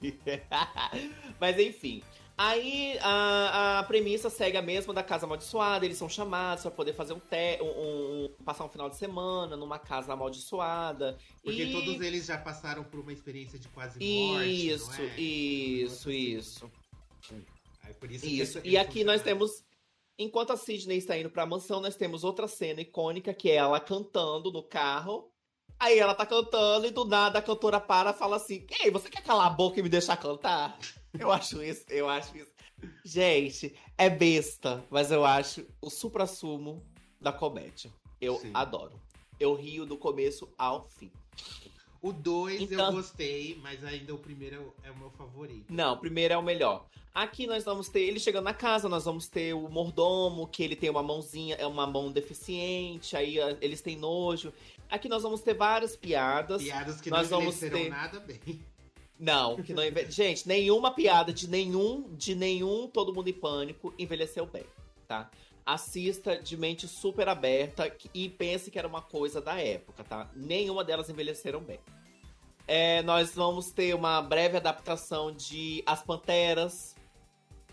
mas 1.38 1.58
enfim. 1.58 2.02
Aí 2.36 2.98
a, 3.00 3.78
a 3.78 3.82
premissa 3.84 4.28
segue 4.28 4.56
a 4.56 4.62
mesma 4.62 4.92
da 4.92 5.04
casa 5.04 5.24
amaldiçoada, 5.24 5.84
eles 5.84 5.96
são 5.96 6.08
chamados 6.08 6.62
para 6.62 6.72
poder 6.72 6.92
fazer 6.92 7.12
um, 7.12 7.20
te, 7.20 7.62
um, 7.62 7.66
um, 8.24 8.44
passar 8.44 8.64
um 8.64 8.68
final 8.68 8.90
de 8.90 8.96
semana 8.96 9.56
numa 9.56 9.78
casa 9.78 10.12
amaldiçoada. 10.12 11.16
Porque 11.44 11.62
e... 11.62 11.72
todos 11.72 12.00
eles 12.00 12.26
já 12.26 12.36
passaram 12.36 12.82
por 12.82 12.98
uma 12.98 13.12
experiência 13.12 13.56
de 13.56 13.68
quase 13.68 14.00
morte. 14.00 14.68
Isso, 14.68 15.00
é? 15.00 15.20
isso, 15.20 16.10
isso. 16.10 16.72
Aí 17.84 17.94
por 17.94 18.10
isso, 18.10 18.26
isso. 18.26 18.60
e 18.64 18.76
aqui 18.76 19.04
nós 19.04 19.22
temos. 19.22 19.62
Enquanto 20.16 20.52
a 20.52 20.56
Sidney 20.56 20.98
está 20.98 21.18
indo 21.18 21.28
pra 21.28 21.44
mansão, 21.44 21.80
nós 21.80 21.96
temos 21.96 22.22
outra 22.22 22.46
cena 22.46 22.80
icônica 22.80 23.34
que 23.34 23.50
é 23.50 23.56
ela 23.56 23.80
cantando 23.80 24.50
no 24.50 24.62
carro. 24.62 25.28
Aí 25.78 25.98
ela 25.98 26.14
tá 26.14 26.24
cantando 26.24 26.86
e 26.86 26.90
do 26.90 27.04
nada 27.04 27.40
a 27.40 27.42
cantora 27.42 27.80
para 27.80 28.10
e 28.10 28.14
fala 28.14 28.36
assim: 28.36 28.66
Ei, 28.80 28.90
você 28.90 29.08
quer 29.08 29.22
calar 29.22 29.48
a 29.48 29.50
boca 29.50 29.78
e 29.78 29.82
me 29.82 29.88
deixar 29.88 30.16
cantar? 30.16 30.78
Eu 31.18 31.30
acho 31.32 31.62
isso, 31.62 31.84
eu 31.88 32.08
acho 32.08 32.36
isso. 32.36 32.52
Gente, 33.04 33.74
é 33.96 34.10
besta, 34.10 34.84
mas 34.90 35.10
eu 35.10 35.24
acho 35.24 35.64
o 35.80 35.88
supra-sumo 35.90 36.82
da 37.20 37.32
comédia. 37.32 37.90
Eu 38.20 38.36
Sim. 38.38 38.50
adoro. 38.52 39.00
Eu 39.38 39.54
rio 39.54 39.86
do 39.86 39.96
começo 39.96 40.48
ao 40.58 40.86
fim. 40.88 41.10
O 42.02 42.12
2 42.12 42.60
Então- 42.60 42.86
eu 42.88 42.92
gostei, 42.92 43.58
mas 43.62 43.82
ainda 43.82 44.14
o 44.14 44.18
primeiro 44.18 44.74
é 44.82 44.90
o 44.90 44.96
meu 44.98 45.10
favorito. 45.10 45.72
Não, 45.72 45.94
o 45.94 45.96
primeiro 45.96 46.34
é 46.34 46.36
o 46.36 46.42
melhor. 46.42 46.86
Aqui 47.14 47.46
nós 47.46 47.64
vamos 47.64 47.88
ter 47.88 48.00
ele 48.00 48.18
chegando 48.18 48.44
na 48.44 48.52
casa, 48.52 48.88
nós 48.88 49.04
vamos 49.04 49.28
ter 49.28 49.54
o 49.54 49.68
mordomo, 49.68 50.46
que 50.48 50.62
ele 50.62 50.74
tem 50.76 50.90
uma 50.90 51.02
mãozinha, 51.02 51.54
é 51.54 51.66
uma 51.66 51.86
mão 51.86 52.10
deficiente, 52.12 53.16
aí 53.16 53.40
ah, 53.40 53.56
eles 53.60 53.80
têm 53.80 53.96
nojo. 53.96 54.52
Aqui 54.90 55.08
nós 55.08 55.22
vamos 55.22 55.40
ter 55.40 55.54
várias 55.54 55.96
piadas. 55.96 56.62
Piadas 56.62 57.00
que 57.00 57.08
Nós 57.08 57.30
não 57.30 57.38
vamos 57.38 57.58
ter- 57.58 57.88
nada 57.88 58.20
bem. 58.20 58.60
Não, 59.18 59.56
que 59.62 59.72
não 59.72 59.84
enve... 59.84 60.10
Gente, 60.10 60.46
nenhuma 60.46 60.90
piada 60.90 61.32
de 61.32 61.48
nenhum, 61.48 62.14
de 62.14 62.34
nenhum 62.34 62.88
Todo 62.88 63.14
Mundo 63.14 63.28
em 63.28 63.32
Pânico 63.32 63.94
envelheceu 63.98 64.44
bem, 64.46 64.64
tá? 65.06 65.30
Assista 65.64 66.36
de 66.36 66.56
mente 66.56 66.86
super 66.88 67.28
aberta 67.28 67.90
e 68.12 68.28
pense 68.28 68.70
que 68.70 68.78
era 68.78 68.88
uma 68.88 69.00
coisa 69.00 69.40
da 69.40 69.58
época, 69.60 70.04
tá? 70.04 70.30
Nenhuma 70.34 70.84
delas 70.84 71.08
envelheceram 71.08 71.60
bem. 71.60 71.78
É, 72.66 73.02
nós 73.02 73.34
vamos 73.34 73.70
ter 73.70 73.94
uma 73.94 74.20
breve 74.20 74.56
adaptação 74.56 75.32
de 75.32 75.82
As 75.86 76.02
Panteras, 76.02 76.94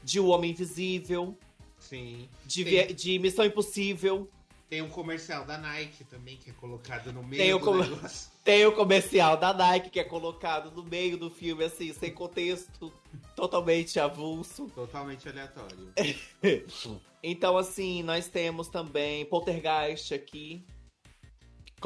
de 0.03 0.19
O 0.19 0.27
Homem 0.27 0.51
Invisível, 0.51 1.37
Sim. 1.79 2.29
de, 2.45 2.93
de 2.93 3.19
Missão 3.19 3.45
Impossível. 3.45 4.29
Tem 4.71 4.81
um 4.81 4.87
comercial 4.87 5.43
da 5.43 5.57
Nike 5.57 6.05
também, 6.05 6.37
que 6.37 6.49
é 6.49 6.53
colocado 6.53 7.11
no 7.11 7.19
Tem 7.19 7.29
meio 7.29 7.57
o 7.57 7.59
do 7.59 7.73
negócio. 7.73 8.31
Tem 8.41 8.65
o 8.65 8.71
comercial 8.71 9.35
da 9.35 9.53
Nike, 9.53 9.89
que 9.89 9.99
é 9.99 10.03
colocado 10.05 10.71
no 10.71 10.81
meio 10.81 11.17
do 11.17 11.29
filme, 11.29 11.65
assim, 11.65 11.91
sem 11.91 12.13
contexto, 12.13 12.89
totalmente 13.35 13.99
avulso. 13.99 14.71
Totalmente 14.73 15.27
aleatório. 15.27 15.93
Então, 17.23 17.55
assim, 17.55 18.01
nós 18.01 18.29
temos 18.29 18.67
também 18.67 19.25
Poltergeist 19.25 20.11
aqui, 20.11 20.65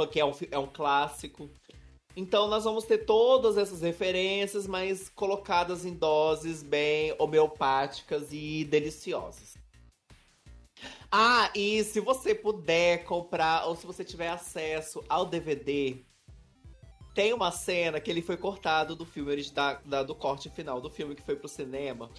que 0.10 0.20
é 0.20 0.24
um, 0.24 0.32
é 0.50 0.58
um 0.58 0.68
clássico. 0.68 1.50
Então, 2.16 2.48
nós 2.48 2.64
vamos 2.64 2.86
ter 2.86 3.00
todas 3.00 3.58
essas 3.58 3.82
referências, 3.82 4.66
mas 4.66 5.10
colocadas 5.10 5.84
em 5.84 5.94
doses 5.94 6.64
bem 6.64 7.14
homeopáticas 7.20 8.32
e 8.32 8.64
deliciosas. 8.64 9.65
Ah, 11.12 11.50
e 11.56 11.84
se 11.84 12.00
você 12.00 12.34
puder 12.36 13.04
comprar, 13.06 13.66
ou 13.68 13.76
se 13.76 13.86
você 13.86 14.04
tiver 14.04 14.30
acesso 14.30 15.04
ao 15.10 15.26
DVD, 15.26 15.98
tem 17.14 17.34
uma 17.34 17.52
cena 17.52 18.00
que 18.00 18.12
ele 18.12 18.22
foi 18.22 18.36
cortado 18.38 18.96
do 18.96 19.06
filme, 19.06 19.42
da, 19.52 19.74
da- 19.86 20.04
do 20.04 20.14
corte 20.14 20.50
final 20.50 20.82
do 20.82 20.90
filme 20.90 21.16
que 21.16 21.22
foi 21.22 21.36
pro 21.36 21.48
cinema, 21.48 22.10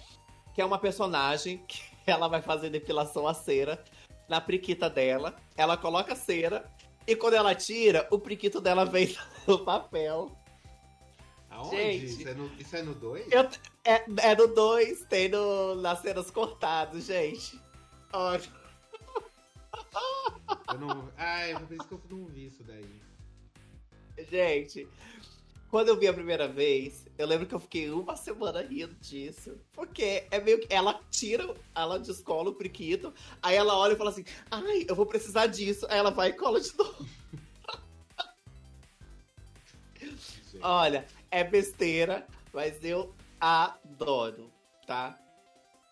que 0.55 0.61
é 0.61 0.65
uma 0.65 0.79
personagem 0.79 1.57
que 1.67 1.81
ela 2.07 2.27
vai 2.27 2.41
fazer 2.41 2.69
depilação 2.69 3.27
a 3.27 3.33
cera 3.33 3.83
na 4.27 4.41
priquita 4.41 4.89
dela. 4.89 5.35
Ela 5.55 5.77
coloca 5.77 6.13
a 6.13 6.15
cera 6.15 6.69
e 7.05 7.15
quando 7.15 7.35
ela 7.35 7.53
tira, 7.53 8.07
o 8.11 8.17
priquito 8.19 8.59
dela 8.59 8.85
vem 8.85 9.15
no 9.47 9.59
papel. 9.59 10.31
Aonde? 11.49 11.75
Gente. 11.77 12.05
Isso 12.05 12.27
é 12.27 12.33
no- 12.33 12.51
Isso 12.59 12.75
é 12.75 12.81
no 12.81 12.93
2? 12.95 13.31
Eu- 13.31 13.49
é, 13.85 14.03
é 14.31 14.35
no 14.35 14.47
2, 14.47 15.05
tem 15.05 15.29
no, 15.29 15.75
nas 15.75 15.99
cenas 16.01 16.29
cortadas, 16.31 17.05
gente. 17.05 17.59
Olha. 18.11 18.56
Eu 20.71 20.79
não... 20.79 21.11
É 21.17 21.53
por 21.57 21.73
isso 21.73 21.87
que 21.87 21.93
eu 21.93 22.01
não 22.09 22.25
vi 22.25 22.47
isso 22.47 22.63
daí. 22.63 23.01
Gente, 24.29 24.87
quando 25.69 25.89
eu 25.89 25.97
vi 25.97 26.07
a 26.07 26.13
primeira 26.13 26.47
vez, 26.47 27.05
eu 27.17 27.27
lembro 27.27 27.45
que 27.45 27.53
eu 27.53 27.59
fiquei 27.59 27.89
uma 27.89 28.15
semana 28.15 28.61
rindo 28.61 28.95
disso. 28.95 29.59
Porque 29.73 30.25
é 30.31 30.39
meio 30.39 30.59
que. 30.59 30.73
Ela 30.73 30.99
tira, 31.11 31.53
ela 31.75 31.99
descola 31.99 32.49
o 32.49 32.55
priquito, 32.55 33.13
aí 33.41 33.55
ela 33.55 33.77
olha 33.77 33.93
e 33.93 33.97
fala 33.97 34.09
assim: 34.09 34.23
ai, 34.49 34.85
eu 34.87 34.95
vou 34.95 35.05
precisar 35.05 35.47
disso. 35.47 35.85
Aí 35.89 35.97
ela 35.97 36.11
vai 36.11 36.29
e 36.29 36.33
cola 36.33 36.61
de 36.61 36.75
novo. 36.77 37.05
Gente. 39.99 40.59
Olha, 40.61 41.05
é 41.29 41.43
besteira, 41.43 42.25
mas 42.53 42.83
eu 42.83 43.13
adoro, 43.39 44.49
tá? 44.85 45.19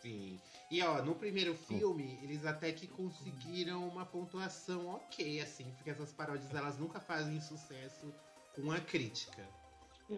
Sim. 0.02 0.40
E 0.70 0.82
ó, 0.82 1.02
no 1.04 1.14
primeiro 1.14 1.54
filme, 1.54 2.18
eles 2.24 2.46
até 2.46 2.72
que 2.72 2.88
conseguiram 2.88 3.88
uma 3.88 4.06
pontuação 4.06 4.88
ok, 4.88 5.40
assim, 5.42 5.72
porque 5.76 5.92
essas 5.92 6.12
paródias 6.12 6.54
elas 6.54 6.78
nunca 6.80 7.00
fazem 7.00 7.40
sucesso 7.40 8.14
com 8.56 8.72
a 8.72 8.80
crítica. 8.80 9.48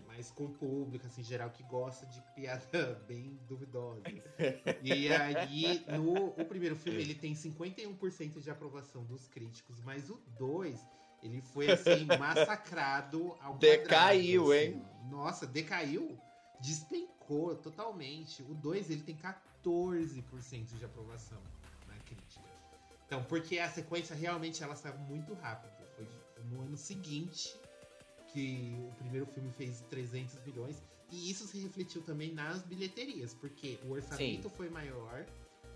Mas 0.06 0.32
com 0.32 0.46
o 0.46 0.50
público, 0.50 1.08
assim, 1.08 1.24
geral, 1.24 1.50
que 1.50 1.64
gosta 1.64 2.06
de 2.06 2.22
piada 2.36 3.02
bem 3.08 3.40
duvidosa. 3.48 4.02
E 4.84 5.10
aí, 5.10 5.86
no 5.88 6.28
o 6.28 6.46
primeiro 6.46 6.76
filme, 6.76 7.02
ele 7.02 7.16
tem 7.16 7.34
51% 7.34 8.40
de 8.40 8.50
aprovação 8.50 9.04
dos 9.06 9.28
críticos, 9.28 9.82
mas 9.82 10.10
o 10.10 10.22
2, 10.38 10.80
ele 11.24 11.42
foi, 11.42 11.72
assim, 11.72 12.06
massacrado 12.20 13.36
ao 13.42 13.58
Decaiu, 13.58 14.46
quadrado, 14.46 14.54
hein? 14.54 14.82
assim. 14.86 15.10
Nossa, 15.10 15.48
decaiu, 15.48 16.18
despencou 16.60 17.56
totalmente. 17.56 18.44
O 18.44 18.54
2, 18.54 18.90
ele 18.90 19.04
tem 19.04 19.16
14% 19.16 19.36
de 20.78 20.86
aprovação 20.86 21.42
na 21.88 21.96
crítica. 22.00 22.46
Então, 23.06 23.24
porque 23.24 23.60
a 23.60 23.70
sequência 23.70 24.16
realmente 24.16 24.64
ela 24.64 24.76
saiu 24.76 24.98
muito 25.00 25.34
rápido. 25.34 25.72
Foi 25.96 26.08
no 26.46 26.62
ano 26.62 26.78
seguinte 26.78 27.56
que 28.34 28.76
o 28.90 28.96
primeiro 28.96 29.26
filme 29.26 29.52
fez 29.52 29.82
300 29.90 30.44
milhões. 30.46 30.82
E 31.10 31.32
isso 31.32 31.48
se 31.48 31.60
refletiu 31.60 32.02
também 32.02 32.34
nas 32.34 32.64
bilheterias, 32.64 33.34
porque 33.34 33.80
o 33.86 33.92
orçamento 33.92 34.50
foi 34.50 34.70
maior 34.70 35.26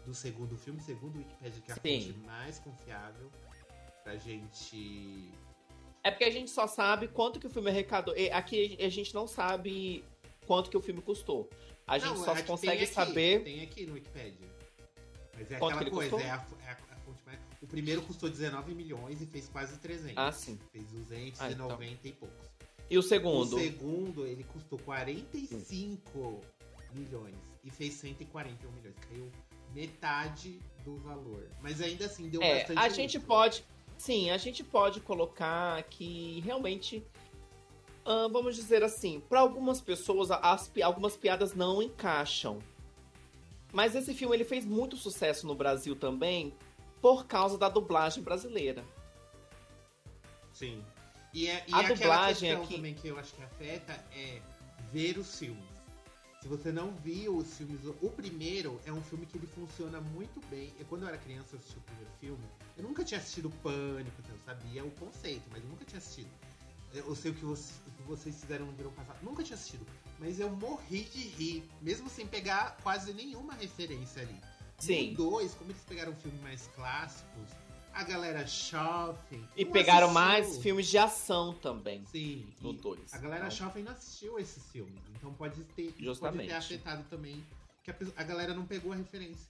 do 0.06 0.14
segundo 0.14 0.58
filme, 0.58 0.82
segundo 0.82 1.16
o 1.16 1.20
Wikipedia, 1.20 1.62
que 1.62 1.72
é 1.72 1.74
a 1.74 1.78
Sim. 1.78 2.12
fonte 2.12 2.20
mais 2.26 2.60
confiável 2.60 3.32
pra 4.04 4.18
gente. 4.18 5.32
É 6.04 6.12
porque 6.12 6.26
a 6.26 6.32
gente 6.32 6.52
só 6.52 6.68
sabe 6.68 7.08
quanto 7.08 7.40
que 7.40 7.48
o 7.48 7.50
filme 7.50 7.70
arrecadou. 7.70 8.14
Aqui 8.34 8.78
a 8.82 8.90
gente 8.90 9.14
não 9.14 9.28
sabe 9.28 10.04
quanto 10.52 10.70
que 10.70 10.76
o 10.76 10.82
filme 10.82 11.02
custou. 11.02 11.50
A 11.88 11.98
gente 11.98 12.10
Não, 12.10 12.26
só 12.26 12.36
consegue 12.44 12.60
tem 12.60 12.84
aqui, 12.84 12.94
saber. 12.94 13.44
Tem 13.46 13.62
aqui 13.62 13.86
no 13.86 13.94
Wikipedia. 13.94 14.50
Mas 15.34 15.50
é 15.50 15.58
Quanto 15.58 15.76
aquela 15.76 15.90
coisa, 15.90 16.16
é 16.18 16.30
a, 16.30 16.46
é 16.66 16.72
a- 16.72 16.96
fonte 17.06 17.24
mais. 17.26 17.40
O 17.62 17.68
primeiro 17.68 18.02
custou 18.02 18.30
19 18.30 18.76
milhões 18.76 19.22
e 19.22 19.26
fez 19.26 19.48
quase 19.48 19.78
300. 19.80 20.18
Ah, 20.18 20.30
sim. 20.34 20.60
Fez 20.74 20.92
290 20.92 21.42
Ah, 21.42 21.52
então. 21.52 21.80
e 22.04 22.12
poucos. 22.12 22.50
E 22.90 22.98
o 22.98 23.02
segundo? 23.02 23.56
O 23.56 23.60
segundo, 23.60 24.28
ele 24.28 24.44
custou 24.44 24.78
45 24.80 26.42
milhões 26.94 27.38
e 27.64 27.70
fez 27.70 27.94
141 27.94 28.72
milhões. 28.74 28.96
Caiu 29.10 29.32
metade 29.74 30.60
do 30.84 30.98
valor. 30.98 31.50
Mas 31.62 31.80
ainda 31.82 32.08
assim 32.08 32.28
deu 32.28 32.42
É, 32.44 32.58
bastante 32.60 32.78
a 32.78 32.90
gente 32.90 33.18
lucro. 33.18 33.28
pode. 33.28 33.64
Sim, 33.98 34.32
a 34.32 34.38
gente 34.38 34.66
pode 34.66 35.00
colocar 35.00 35.82
que 35.84 36.42
realmente. 36.42 37.02
Ah, 38.06 38.28
vamos 38.32 38.56
dizer 38.56 38.84
assim, 38.84 39.20
para 39.20 39.40
algumas 39.40 39.80
pessoas, 39.82 40.30
as, 40.32 40.72
algumas 40.84 41.16
piadas 41.16 41.54
não 41.54 41.82
encaixam. 41.82 42.60
Mas 43.74 43.96
esse 43.96 44.14
filme 44.14 44.36
ele 44.36 44.44
fez 44.44 44.66
muito 44.66 44.98
sucesso 44.98 45.48
no 45.48 45.56
Brasil 45.56 45.96
também 45.96 46.54
por 47.02 47.26
causa 47.26 47.58
da 47.58 47.70
dublagem 47.70 48.22
brasileira. 48.24 48.84
Sim. 50.54 50.84
E, 51.34 51.48
é, 51.48 51.64
e 51.68 51.74
A 51.74 51.80
aquela 51.80 51.96
dublagem 51.96 52.50
questão 52.50 52.64
aqui- 52.64 52.76
também 52.76 52.94
que 52.94 53.08
eu 53.08 53.18
acho 53.18 53.34
que 53.34 53.42
afeta 53.44 53.94
é 54.14 54.42
ver 54.92 55.18
os 55.18 55.38
filmes. 55.40 55.72
Se 56.42 56.48
você 56.48 56.72
não 56.72 56.92
viu 56.96 57.38
os 57.38 57.56
filmes, 57.56 57.80
o 57.86 58.10
primeiro 58.10 58.80
é 58.86 58.92
um 58.92 59.02
filme 59.02 59.26
que 59.28 59.38
ele 59.38 59.46
funciona 59.48 60.02
muito 60.02 60.42
bem. 60.48 60.74
E 60.80 60.84
quando 60.84 61.04
eu 61.04 61.08
era 61.08 61.18
criança, 61.18 61.50
eu 61.56 61.60
assisti 61.60 61.78
o 61.78 61.82
primeiro 61.82 62.10
filme. 62.20 62.44
Eu 62.76 62.84
nunca 62.84 63.04
tinha 63.06 63.20
assistido 63.20 63.50
Pânico, 63.62 64.16
então 64.20 64.36
eu 64.36 64.42
sabia 64.44 64.84
o 64.84 64.90
conceito, 64.92 65.44
mas 65.52 65.64
eu 65.64 65.70
nunca 65.70 65.86
tinha 65.86 66.00
assistido. 66.00 66.30
Eu 66.94 67.16
sei 67.16 67.32
o 67.32 67.34
que, 67.34 67.46
vocês, 67.46 67.80
o 67.88 67.92
que 67.92 68.04
vocês 68.04 68.40
fizeram 68.40 68.66
no 68.66 68.74
verão 68.74 68.92
passado. 68.92 69.18
Nunca 69.24 69.44
tinha 69.44 69.56
assistido. 69.56 69.86
Mas 70.20 70.40
eu 70.40 70.50
morri 70.50 71.04
de 71.06 71.20
rir, 71.20 71.64
mesmo 71.82 72.10
sem 72.10 72.28
pegar 72.28 72.78
quase 72.84 73.14
nenhuma 73.14 73.54
referência 73.54 74.22
ali. 74.22 74.36
Sim. 74.78 75.12
No 75.12 75.18
2, 75.32 75.54
como 75.56 75.72
eles 75.72 75.82
pegaram 75.84 76.14
filmes 76.16 76.42
mais 76.42 76.68
clássicos, 76.76 77.50
a 77.94 78.04
galera 78.04 78.46
shopping. 78.48 79.48
E 79.56 79.66
pegaram 79.66 80.08
assistiu. 80.08 80.14
mais 80.22 80.58
filmes 80.58 80.88
de 80.88 80.98
ação 80.98 81.54
também 81.54 82.06
Sim. 82.06 82.48
no 82.62 82.72
e 82.74 82.78
2. 82.78 83.14
A 83.14 83.18
galera 83.18 83.46
Então, 83.46 83.52
shopping 83.58 83.84
não 83.84 83.92
assistiu 83.92 84.40
esses 84.40 84.64
filmes. 84.72 85.02
Então 85.16 85.34
pode 85.34 85.64
ter, 85.76 85.92
pode 85.92 86.04
Justamente. 86.04 86.48
ter 86.50 86.54
afetado 86.56 87.04
também. 87.10 87.44
Que 87.84 87.92
a, 87.92 87.96
a 88.18 88.24
galera 88.24 88.54
não 88.54 88.66
pegou 88.66 88.92
a 88.92 88.96
referência. 88.96 89.48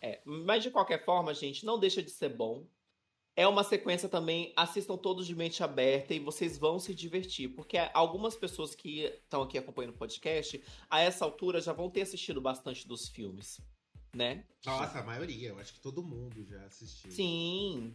É, 0.00 0.20
mas 0.24 0.62
de 0.62 0.70
qualquer 0.70 1.04
forma, 1.04 1.32
gente, 1.32 1.64
não 1.64 1.78
deixa 1.78 2.02
de 2.02 2.10
ser 2.10 2.30
bom. 2.30 2.64
É 3.34 3.48
uma 3.48 3.64
sequência 3.64 4.08
também, 4.08 4.52
assistam 4.54 4.96
todos 4.96 5.26
de 5.26 5.34
mente 5.34 5.62
aberta 5.62 6.12
e 6.12 6.18
vocês 6.18 6.58
vão 6.58 6.78
se 6.78 6.94
divertir, 6.94 7.48
porque 7.48 7.78
algumas 7.94 8.36
pessoas 8.36 8.74
que 8.74 9.04
estão 9.04 9.42
aqui 9.42 9.56
acompanhando 9.56 9.94
o 9.94 9.98
podcast, 9.98 10.62
a 10.90 11.00
essa 11.00 11.24
altura 11.24 11.60
já 11.60 11.72
vão 11.72 11.88
ter 11.88 12.02
assistido 12.02 12.42
bastante 12.42 12.86
dos 12.86 13.08
filmes, 13.08 13.58
né? 14.14 14.44
Nossa, 14.66 14.98
a 14.98 15.02
maioria. 15.02 15.48
Eu 15.48 15.58
acho 15.58 15.72
que 15.72 15.80
todo 15.80 16.02
mundo 16.02 16.44
já 16.44 16.62
assistiu. 16.66 17.10
Sim. 17.10 17.94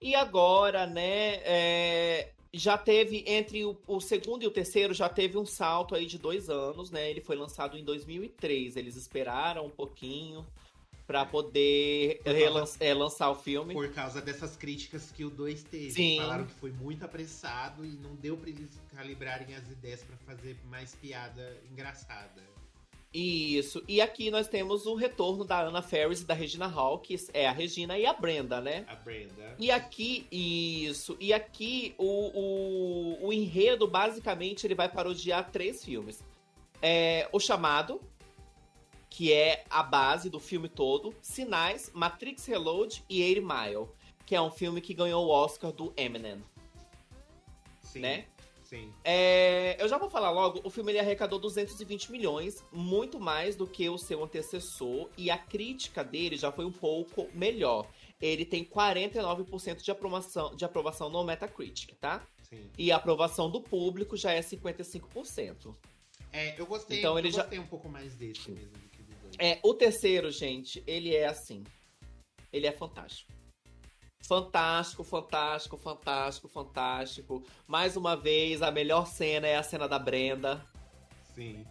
E 0.00 0.14
agora, 0.14 0.86
né, 0.86 1.40
é, 1.44 2.32
já 2.52 2.78
teve, 2.78 3.24
entre 3.26 3.66
o, 3.66 3.76
o, 3.86 4.00
segundo 4.00 4.44
e 4.44 4.46
o 4.46 4.50
terceiro, 4.50 4.94
já 4.94 5.08
teve 5.10 5.36
um 5.36 5.44
salto 5.44 5.94
aí 5.94 6.06
de 6.06 6.18
dois 6.18 6.48
anos, 6.48 6.90
né? 6.90 7.10
Ele 7.10 7.20
foi 7.20 7.36
lançado 7.36 7.76
em 7.76 7.84
2003. 7.84 8.76
Eles 8.76 8.96
esperaram 8.96 9.66
um 9.66 9.70
pouquinho 9.70 10.46
para 11.08 11.24
poder 11.24 12.20
é, 12.26 12.92
lançar 12.92 13.30
o 13.30 13.34
filme. 13.34 13.72
Por 13.72 13.90
causa 13.94 14.20
dessas 14.20 14.58
críticas 14.58 15.10
que 15.10 15.24
o 15.24 15.30
2 15.30 15.62
teve. 15.64 15.90
Sim. 15.90 16.18
Falaram 16.18 16.44
que 16.44 16.52
foi 16.52 16.70
muito 16.70 17.02
apressado 17.02 17.82
e 17.82 17.88
não 17.96 18.14
deu 18.14 18.36
para 18.36 18.50
eles 18.50 18.78
calibrarem 18.94 19.54
as 19.54 19.66
ideias 19.70 20.04
para 20.04 20.18
fazer 20.18 20.58
mais 20.66 20.94
piada 20.94 21.56
engraçada. 21.72 22.46
Isso. 23.12 23.82
E 23.88 24.02
aqui 24.02 24.30
nós 24.30 24.48
temos 24.48 24.84
o 24.84 24.94
retorno 24.94 25.46
da 25.46 25.62
Anna 25.62 25.80
Ferris 25.80 26.20
e 26.20 26.26
da 26.26 26.34
Regina 26.34 26.66
Hall, 26.66 26.98
que 26.98 27.16
é 27.32 27.48
a 27.48 27.52
Regina 27.52 27.96
e 27.96 28.04
a 28.04 28.12
Brenda, 28.12 28.60
né? 28.60 28.84
A 28.86 28.94
Brenda. 28.94 29.56
E 29.58 29.70
aqui, 29.70 30.26
isso. 30.30 31.16
E 31.18 31.32
aqui 31.32 31.94
o, 31.96 33.18
o, 33.24 33.28
o 33.28 33.32
enredo, 33.32 33.88
basicamente, 33.88 34.66
ele 34.66 34.74
vai 34.74 34.90
parodiar 34.90 35.50
três 35.50 35.82
filmes. 35.82 36.22
É, 36.82 37.26
o 37.32 37.40
Chamado, 37.40 37.98
que 39.10 39.32
é 39.32 39.64
a 39.70 39.82
base 39.82 40.28
do 40.28 40.38
filme 40.38 40.68
todo. 40.68 41.14
Sinais, 41.20 41.90
Matrix 41.94 42.46
Reload 42.46 43.04
e 43.08 43.22
Eight 43.22 43.40
Mile, 43.40 43.88
que 44.26 44.34
é 44.34 44.40
um 44.40 44.50
filme 44.50 44.80
que 44.80 44.94
ganhou 44.94 45.26
o 45.26 45.30
Oscar 45.30 45.72
do 45.72 45.92
Eminem. 45.96 46.42
Sim. 47.82 48.00
Né? 48.00 48.26
Sim. 48.68 48.92
É, 49.02 49.82
eu 49.82 49.88
já 49.88 49.96
vou 49.96 50.10
falar 50.10 50.30
logo, 50.30 50.60
o 50.62 50.68
filme 50.68 50.92
ele 50.92 50.98
arrecadou 50.98 51.38
220 51.38 52.12
milhões, 52.12 52.62
muito 52.70 53.18
mais 53.18 53.56
do 53.56 53.66
que 53.66 53.88
o 53.88 53.96
seu 53.96 54.22
antecessor, 54.22 55.08
e 55.16 55.30
a 55.30 55.38
crítica 55.38 56.04
dele 56.04 56.36
já 56.36 56.52
foi 56.52 56.66
um 56.66 56.72
pouco 56.72 57.28
melhor. 57.32 57.88
Ele 58.20 58.44
tem 58.44 58.62
49% 58.62 59.82
de 59.82 59.90
aprovação, 59.90 60.54
de 60.54 60.66
aprovação 60.66 61.08
no 61.08 61.24
Metacritic, 61.24 61.94
tá? 61.98 62.22
Sim. 62.42 62.70
E 62.76 62.92
a 62.92 62.96
aprovação 62.96 63.50
do 63.50 63.62
público 63.62 64.18
já 64.18 64.32
é 64.32 64.40
55%. 64.40 65.74
É, 66.30 66.60
eu 66.60 66.66
gostei, 66.66 66.98
então, 66.98 67.18
ele 67.18 67.28
eu 67.28 67.32
já... 67.32 67.42
gostei 67.42 67.58
um 67.58 67.66
pouco 67.66 67.88
mais 67.88 68.14
desse 68.14 68.50
mesmo 68.50 68.87
É, 69.38 69.58
o 69.62 69.72
terceiro, 69.72 70.30
gente, 70.30 70.82
ele 70.86 71.14
é 71.14 71.26
assim. 71.26 71.62
Ele 72.52 72.66
é 72.66 72.72
fantástico. 72.72 73.30
Fantástico, 74.20 75.04
fantástico, 75.04 75.76
fantástico, 75.76 76.48
fantástico. 76.48 77.42
Mais 77.66 77.96
uma 77.96 78.16
vez, 78.16 78.60
a 78.60 78.70
melhor 78.70 79.06
cena 79.06 79.46
é 79.46 79.56
a 79.56 79.62
cena 79.62 79.88
da 79.88 79.98
Brenda. 79.98 80.62
Sim. 81.34 81.64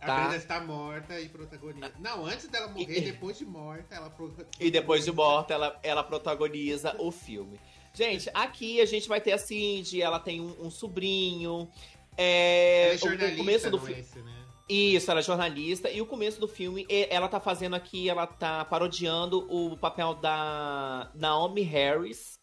A 0.00 0.06
tá? 0.06 0.20
Brenda 0.20 0.36
está 0.36 0.60
morta 0.60 1.20
e 1.20 1.28
protagoniza. 1.28 1.92
Não, 2.00 2.26
antes 2.26 2.48
dela 2.48 2.68
morrer, 2.68 2.98
e... 2.98 3.00
depois 3.12 3.38
de 3.38 3.44
morta, 3.44 3.94
ela 3.94 4.10
protagoniza. 4.10 4.56
E 4.58 4.70
depois 4.70 5.04
de 5.04 5.12
morta, 5.12 5.54
ela, 5.54 5.78
ela 5.82 6.02
protagoniza 6.02 6.96
o 6.98 7.12
filme. 7.12 7.60
Gente, 7.94 8.30
aqui 8.32 8.80
a 8.80 8.86
gente 8.86 9.06
vai 9.06 9.20
ter 9.20 9.32
a 9.32 9.38
Cindy, 9.38 10.00
ela 10.00 10.18
tem 10.18 10.40
um, 10.40 10.66
um 10.66 10.70
sobrinho. 10.70 11.70
É, 12.16 12.86
ela 12.86 12.94
é 12.94 12.98
jornalista, 12.98 13.34
o 13.34 13.36
começo 13.36 13.70
do 13.70 13.78
filme. 13.78 14.06
É 14.16 14.18
né? 14.18 14.41
Isso, 14.72 15.10
ela 15.10 15.20
é 15.20 15.22
jornalista. 15.22 15.90
E 15.90 16.00
o 16.00 16.06
começo 16.06 16.40
do 16.40 16.48
filme, 16.48 16.86
ela 16.88 17.28
tá 17.28 17.38
fazendo 17.38 17.74
aqui, 17.74 18.08
ela 18.08 18.26
tá 18.26 18.64
parodiando 18.64 19.46
o 19.50 19.76
papel 19.76 20.14
da 20.14 21.10
Naomi 21.14 21.60
Harris 21.60 22.38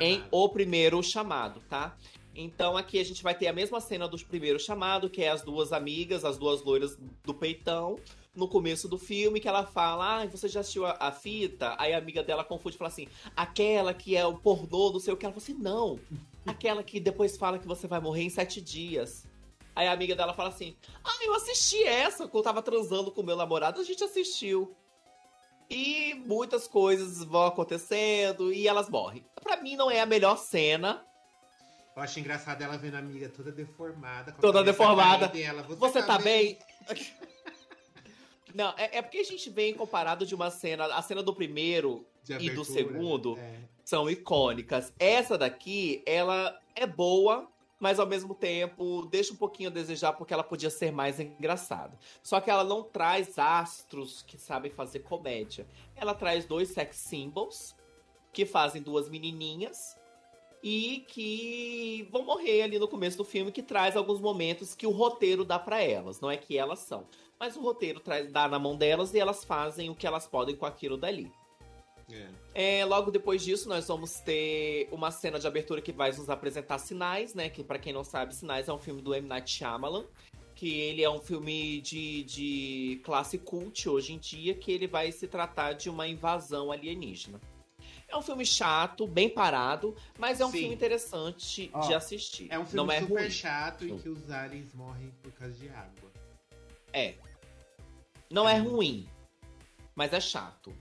em 0.00 0.22
O 0.30 0.48
Primeiro 0.48 1.02
Chamado, 1.02 1.60
tá? 1.68 1.94
Então 2.34 2.74
aqui 2.76 2.98
a 2.98 3.04
gente 3.04 3.22
vai 3.22 3.34
ter 3.34 3.48
a 3.48 3.52
mesma 3.52 3.80
cena 3.80 4.08
do 4.08 4.18
primeiro 4.24 4.58
chamado, 4.58 5.10
que 5.10 5.22
é 5.22 5.28
as 5.28 5.42
duas 5.42 5.72
amigas, 5.72 6.24
as 6.24 6.38
duas 6.38 6.62
loiras 6.62 6.98
do 7.22 7.34
peitão, 7.34 7.96
no 8.34 8.48
começo 8.48 8.88
do 8.88 8.98
filme, 8.98 9.38
que 9.38 9.46
ela 9.46 9.64
fala: 9.64 10.22
Ah, 10.22 10.26
você 10.26 10.48
já 10.48 10.60
assistiu 10.60 10.86
a, 10.86 10.96
a 10.98 11.12
fita? 11.12 11.76
Aí 11.78 11.92
a 11.92 11.98
amiga 11.98 12.22
dela 12.22 12.42
confunde 12.42 12.76
e 12.76 12.78
fala 12.78 12.88
assim: 12.88 13.06
aquela 13.36 13.92
que 13.94 14.16
é 14.16 14.26
o 14.26 14.38
pornô, 14.38 14.90
não 14.90 14.98
sei 14.98 15.12
o 15.12 15.16
que. 15.16 15.24
Ela 15.24 15.34
fala 15.34 15.44
assim: 15.44 15.54
não, 15.54 16.00
aquela 16.46 16.82
que 16.82 16.98
depois 16.98 17.36
fala 17.36 17.58
que 17.58 17.68
você 17.68 17.86
vai 17.86 18.00
morrer 18.00 18.22
em 18.22 18.30
sete 18.30 18.60
dias. 18.60 19.26
Aí 19.74 19.88
a 19.88 19.92
amiga 19.92 20.14
dela 20.14 20.32
fala 20.32 20.50
assim: 20.50 20.76
Ah, 21.04 21.24
eu 21.24 21.34
assisti 21.34 21.82
essa 21.82 22.28
quando 22.28 22.38
eu 22.38 22.42
tava 22.42 22.62
transando 22.62 23.10
com 23.10 23.22
meu 23.22 23.36
namorado, 23.36 23.80
a 23.80 23.84
gente 23.84 24.02
assistiu. 24.04 24.76
E 25.68 26.14
muitas 26.26 26.68
coisas 26.68 27.24
vão 27.24 27.46
acontecendo 27.46 28.52
e 28.52 28.68
elas 28.68 28.88
morrem. 28.88 29.24
Pra 29.42 29.56
mim 29.56 29.76
não 29.76 29.90
é 29.90 30.00
a 30.00 30.06
melhor 30.06 30.36
cena. 30.36 31.04
Eu 31.96 32.02
acho 32.02 32.18
engraçado 32.18 32.60
ela 32.60 32.76
vendo 32.76 32.96
a 32.96 32.98
amiga 32.98 33.28
toda 33.28 33.52
deformada. 33.52 34.32
toda 34.32 34.62
deformada. 34.64 35.28
Dela. 35.28 35.62
Você, 35.62 35.76
Você 35.76 36.00
tá, 36.00 36.06
tá 36.06 36.18
bem? 36.18 36.58
bem? 36.88 37.06
não, 38.54 38.74
é, 38.76 38.98
é, 38.98 39.02
porque 39.02 39.18
a 39.18 39.24
gente 39.24 39.48
vem 39.48 39.74
comparado 39.74 40.26
de 40.26 40.34
uma 40.34 40.50
cena. 40.50 40.86
A 40.86 41.00
cena 41.02 41.22
do 41.22 41.32
primeiro 41.32 42.04
abertura, 42.24 42.52
e 42.52 42.54
do 42.54 42.64
segundo 42.64 43.38
é. 43.38 43.60
são 43.84 44.10
icônicas. 44.10 44.92
Essa 44.98 45.38
daqui, 45.38 46.02
ela 46.04 46.58
é 46.74 46.86
boa, 46.86 47.48
mas 47.84 48.00
ao 48.00 48.06
mesmo 48.06 48.34
tempo 48.34 49.04
deixa 49.10 49.34
um 49.34 49.36
pouquinho 49.36 49.68
a 49.68 49.72
desejar 49.72 50.14
porque 50.14 50.32
ela 50.32 50.42
podia 50.42 50.70
ser 50.70 50.90
mais 50.90 51.20
engraçada. 51.20 51.98
Só 52.22 52.40
que 52.40 52.50
ela 52.50 52.64
não 52.64 52.82
traz 52.82 53.38
astros 53.38 54.22
que 54.22 54.38
sabem 54.38 54.70
fazer 54.70 55.00
comédia. 55.00 55.66
Ela 55.94 56.14
traz 56.14 56.46
dois 56.46 56.70
sex 56.70 56.96
symbols 56.96 57.76
que 58.32 58.46
fazem 58.46 58.80
duas 58.80 59.10
menininhas 59.10 59.98
e 60.62 61.04
que 61.08 62.08
vão 62.10 62.24
morrer 62.24 62.62
ali 62.62 62.78
no 62.78 62.88
começo 62.88 63.18
do 63.18 63.24
filme, 63.24 63.52
que 63.52 63.62
traz 63.62 63.98
alguns 63.98 64.18
momentos 64.18 64.74
que 64.74 64.86
o 64.86 64.90
roteiro 64.90 65.44
dá 65.44 65.58
para 65.58 65.82
elas, 65.82 66.22
não 66.22 66.30
é 66.30 66.38
que 66.38 66.56
elas 66.56 66.78
são. 66.78 67.06
Mas 67.38 67.54
o 67.54 67.60
roteiro 67.60 68.00
traz, 68.00 68.32
dá 68.32 68.48
na 68.48 68.58
mão 68.58 68.78
delas 68.78 69.12
e 69.12 69.18
elas 69.18 69.44
fazem 69.44 69.90
o 69.90 69.94
que 69.94 70.06
elas 70.06 70.26
podem 70.26 70.56
com 70.56 70.64
aquilo 70.64 70.96
dali. 70.96 71.30
É. 72.10 72.80
é. 72.80 72.84
logo 72.84 73.10
depois 73.10 73.42
disso, 73.42 73.68
nós 73.68 73.88
vamos 73.88 74.20
ter 74.20 74.88
uma 74.92 75.10
cena 75.10 75.38
de 75.38 75.46
abertura 75.46 75.80
que 75.80 75.92
vai 75.92 76.10
nos 76.12 76.28
apresentar 76.28 76.78
Sinais, 76.78 77.34
né? 77.34 77.48
Que 77.48 77.64
para 77.64 77.78
quem 77.78 77.92
não 77.92 78.04
sabe, 78.04 78.34
Sinais 78.34 78.68
é 78.68 78.72
um 78.72 78.78
filme 78.78 79.00
do 79.00 79.14
M. 79.14 79.26
Night 79.26 79.50
Shyamalan. 79.50 80.04
Que 80.54 80.78
ele 80.78 81.02
é 81.02 81.10
um 81.10 81.18
filme 81.18 81.80
de, 81.80 82.22
de 82.22 83.00
classe 83.02 83.38
cult 83.38 83.88
hoje 83.88 84.12
em 84.12 84.18
dia, 84.18 84.54
que 84.54 84.70
ele 84.70 84.86
vai 84.86 85.10
se 85.10 85.26
tratar 85.26 85.72
de 85.72 85.90
uma 85.90 86.06
invasão 86.06 86.70
alienígena. 86.70 87.40
É 88.06 88.16
um 88.16 88.22
filme 88.22 88.46
chato, 88.46 89.06
bem 89.06 89.28
parado, 89.28 89.96
mas 90.16 90.40
é 90.40 90.46
um 90.46 90.50
Sim. 90.52 90.58
filme 90.58 90.74
interessante 90.76 91.68
Ó, 91.72 91.80
de 91.80 91.94
assistir. 91.94 92.46
É 92.50 92.58
um 92.58 92.64
filme 92.64 92.86
não 92.86 92.92
é 92.92 93.00
super 93.00 93.22
ruim. 93.22 93.30
chato 93.30 93.84
em 93.84 93.98
que 93.98 94.08
os 94.08 94.30
aliens 94.30 94.72
morrem 94.72 95.12
por 95.20 95.32
causa 95.32 95.54
de 95.54 95.68
água. 95.68 96.12
É. 96.92 97.14
Não 98.30 98.48
é, 98.48 98.54
é 98.54 98.58
ruim, 98.58 99.08
mas 99.96 100.12
é 100.12 100.20
chato. 100.20 100.72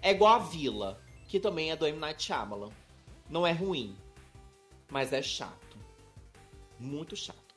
É 0.00 0.10
igual 0.10 0.34
a 0.34 0.38
Vila, 0.38 1.00
que 1.26 1.40
também 1.40 1.70
é 1.70 1.76
do 1.76 1.86
M. 1.86 1.98
Night 1.98 2.22
Shyamalan. 2.22 2.70
Não 3.28 3.46
é 3.46 3.52
ruim, 3.52 3.96
mas 4.90 5.12
é 5.12 5.20
chato. 5.20 5.76
Muito 6.78 7.16
chato. 7.16 7.48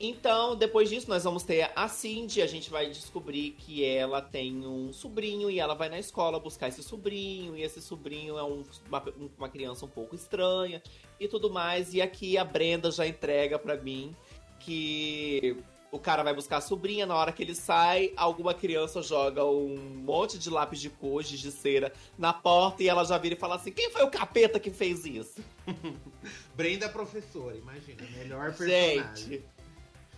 Então, 0.00 0.54
depois 0.54 0.88
disso, 0.88 1.08
nós 1.08 1.24
vamos 1.24 1.42
ter 1.42 1.72
a 1.74 1.88
Cindy. 1.88 2.40
A 2.40 2.46
gente 2.46 2.70
vai 2.70 2.88
descobrir 2.88 3.50
que 3.58 3.84
ela 3.84 4.22
tem 4.22 4.64
um 4.64 4.92
sobrinho 4.92 5.50
e 5.50 5.58
ela 5.58 5.74
vai 5.74 5.88
na 5.88 5.98
escola 5.98 6.38
buscar 6.38 6.68
esse 6.68 6.84
sobrinho. 6.84 7.56
E 7.56 7.62
esse 7.62 7.82
sobrinho 7.82 8.38
é 8.38 8.44
um, 8.44 8.62
uma, 8.86 9.02
uma 9.36 9.48
criança 9.48 9.84
um 9.84 9.88
pouco 9.88 10.14
estranha 10.14 10.80
e 11.18 11.26
tudo 11.26 11.50
mais. 11.50 11.94
E 11.94 12.00
aqui 12.00 12.38
a 12.38 12.44
Brenda 12.44 12.92
já 12.92 13.06
entrega 13.06 13.58
para 13.58 13.76
mim 13.76 14.14
que 14.60 15.56
o 15.90 15.98
cara 15.98 16.22
vai 16.22 16.34
buscar 16.34 16.58
a 16.58 16.60
sobrinha, 16.60 17.06
na 17.06 17.14
hora 17.14 17.32
que 17.32 17.42
ele 17.42 17.54
sai, 17.54 18.12
alguma 18.16 18.54
criança 18.54 19.02
joga 19.02 19.44
um 19.44 19.76
monte 20.04 20.38
de 20.38 20.50
lápis 20.50 20.80
de 20.80 20.90
cor, 20.90 21.22
de 21.22 21.50
cera, 21.50 21.92
na 22.16 22.32
porta 22.32 22.82
e 22.82 22.88
ela 22.88 23.04
já 23.04 23.16
vira 23.18 23.34
e 23.34 23.38
fala 23.38 23.56
assim: 23.56 23.70
quem 23.70 23.90
foi 23.90 24.02
o 24.02 24.10
capeta 24.10 24.60
que 24.60 24.70
fez 24.70 25.04
isso? 25.04 25.42
Brenda 26.54 26.88
professora, 26.88 27.56
imagina, 27.56 28.02
melhor 28.16 28.54
personagem. 28.54 29.16
Gente, 29.16 29.44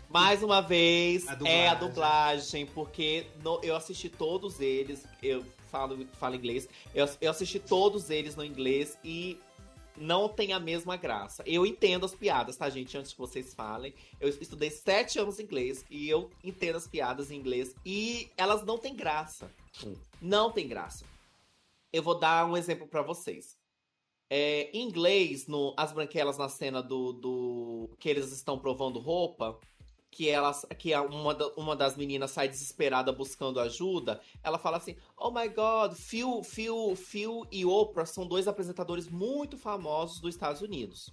mais 0.08 0.42
uma 0.42 0.60
vez, 0.60 1.28
a 1.28 1.38
é 1.44 1.68
a 1.68 1.74
dublagem, 1.74 2.66
porque 2.66 3.26
no, 3.44 3.60
eu 3.62 3.76
assisti 3.76 4.08
todos 4.08 4.60
eles, 4.60 5.06
eu 5.22 5.44
falo, 5.70 6.04
falo 6.14 6.34
inglês, 6.34 6.68
eu, 6.92 7.08
eu 7.20 7.30
assisti 7.30 7.60
todos 7.60 8.10
eles 8.10 8.34
no 8.34 8.44
inglês 8.44 8.98
e 9.04 9.38
não 9.96 10.28
tem 10.28 10.52
a 10.52 10.60
mesma 10.60 10.96
graça. 10.96 11.42
Eu 11.46 11.66
entendo 11.66 12.04
as 12.06 12.14
piadas, 12.14 12.56
tá, 12.56 12.68
gente? 12.70 12.96
Antes 12.96 13.12
que 13.12 13.18
vocês 13.18 13.54
falem. 13.54 13.94
Eu 14.20 14.28
estudei 14.28 14.70
sete 14.70 15.18
anos 15.18 15.38
inglês 15.38 15.84
e 15.90 16.08
eu 16.08 16.30
entendo 16.42 16.76
as 16.76 16.86
piadas 16.86 17.30
em 17.30 17.36
inglês 17.36 17.74
e 17.84 18.30
elas 18.36 18.64
não 18.64 18.78
têm 18.78 18.94
graça. 18.94 19.50
Não 20.20 20.50
tem 20.50 20.68
graça. 20.68 21.04
Eu 21.92 22.02
vou 22.02 22.18
dar 22.18 22.46
um 22.46 22.56
exemplo 22.56 22.86
para 22.86 23.02
vocês. 23.02 23.58
É, 24.28 24.70
em 24.72 24.82
inglês, 24.82 25.48
no 25.48 25.74
As 25.76 25.92
Branquelas 25.92 26.38
na 26.38 26.48
cena 26.48 26.80
do, 26.80 27.12
do. 27.12 27.90
que 27.98 28.08
eles 28.08 28.30
estão 28.30 28.58
provando 28.58 29.00
roupa, 29.00 29.58
que 30.10 30.28
elas 30.28 30.66
que 30.78 30.94
uma, 30.94 31.36
uma 31.56 31.76
das 31.76 31.96
meninas 31.96 32.32
sai 32.32 32.48
desesperada 32.48 33.12
buscando 33.12 33.60
ajuda, 33.60 34.20
ela 34.42 34.58
fala 34.58 34.76
assim: 34.76 34.96
"Oh 35.16 35.30
my 35.30 35.48
god, 35.48 35.94
Phil, 35.94 36.42
Phil, 36.42 36.96
Phil 36.96 37.46
e 37.50 37.64
Oprah 37.64 38.06
são 38.06 38.26
dois 38.26 38.48
apresentadores 38.48 39.08
muito 39.08 39.56
famosos 39.56 40.20
dos 40.20 40.34
Estados 40.34 40.60
Unidos". 40.60 41.12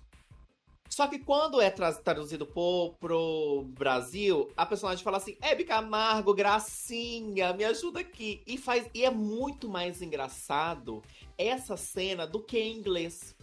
Só 0.89 1.05
que 1.05 1.19
quando 1.19 1.61
é 1.61 1.69
traduzido 1.69 2.45
pro, 2.45 2.95
pro 2.99 3.65
Brasil, 3.77 4.49
a 4.55 4.65
personagem 4.65 5.03
fala 5.03 5.17
assim: 5.17 5.37
Hebe 5.41 5.63
Camargo, 5.63 6.33
gracinha, 6.33 7.53
me 7.53 7.65
ajuda 7.65 7.99
aqui. 7.99 8.41
E, 8.47 8.57
faz, 8.57 8.89
e 8.93 9.03
é 9.03 9.11
muito 9.11 9.69
mais 9.69 10.01
engraçado 10.01 11.03
essa 11.37 11.75
cena 11.75 12.25
do 12.25 12.41
que 12.41 12.57
em 12.57 12.77
inglês. 12.77 13.35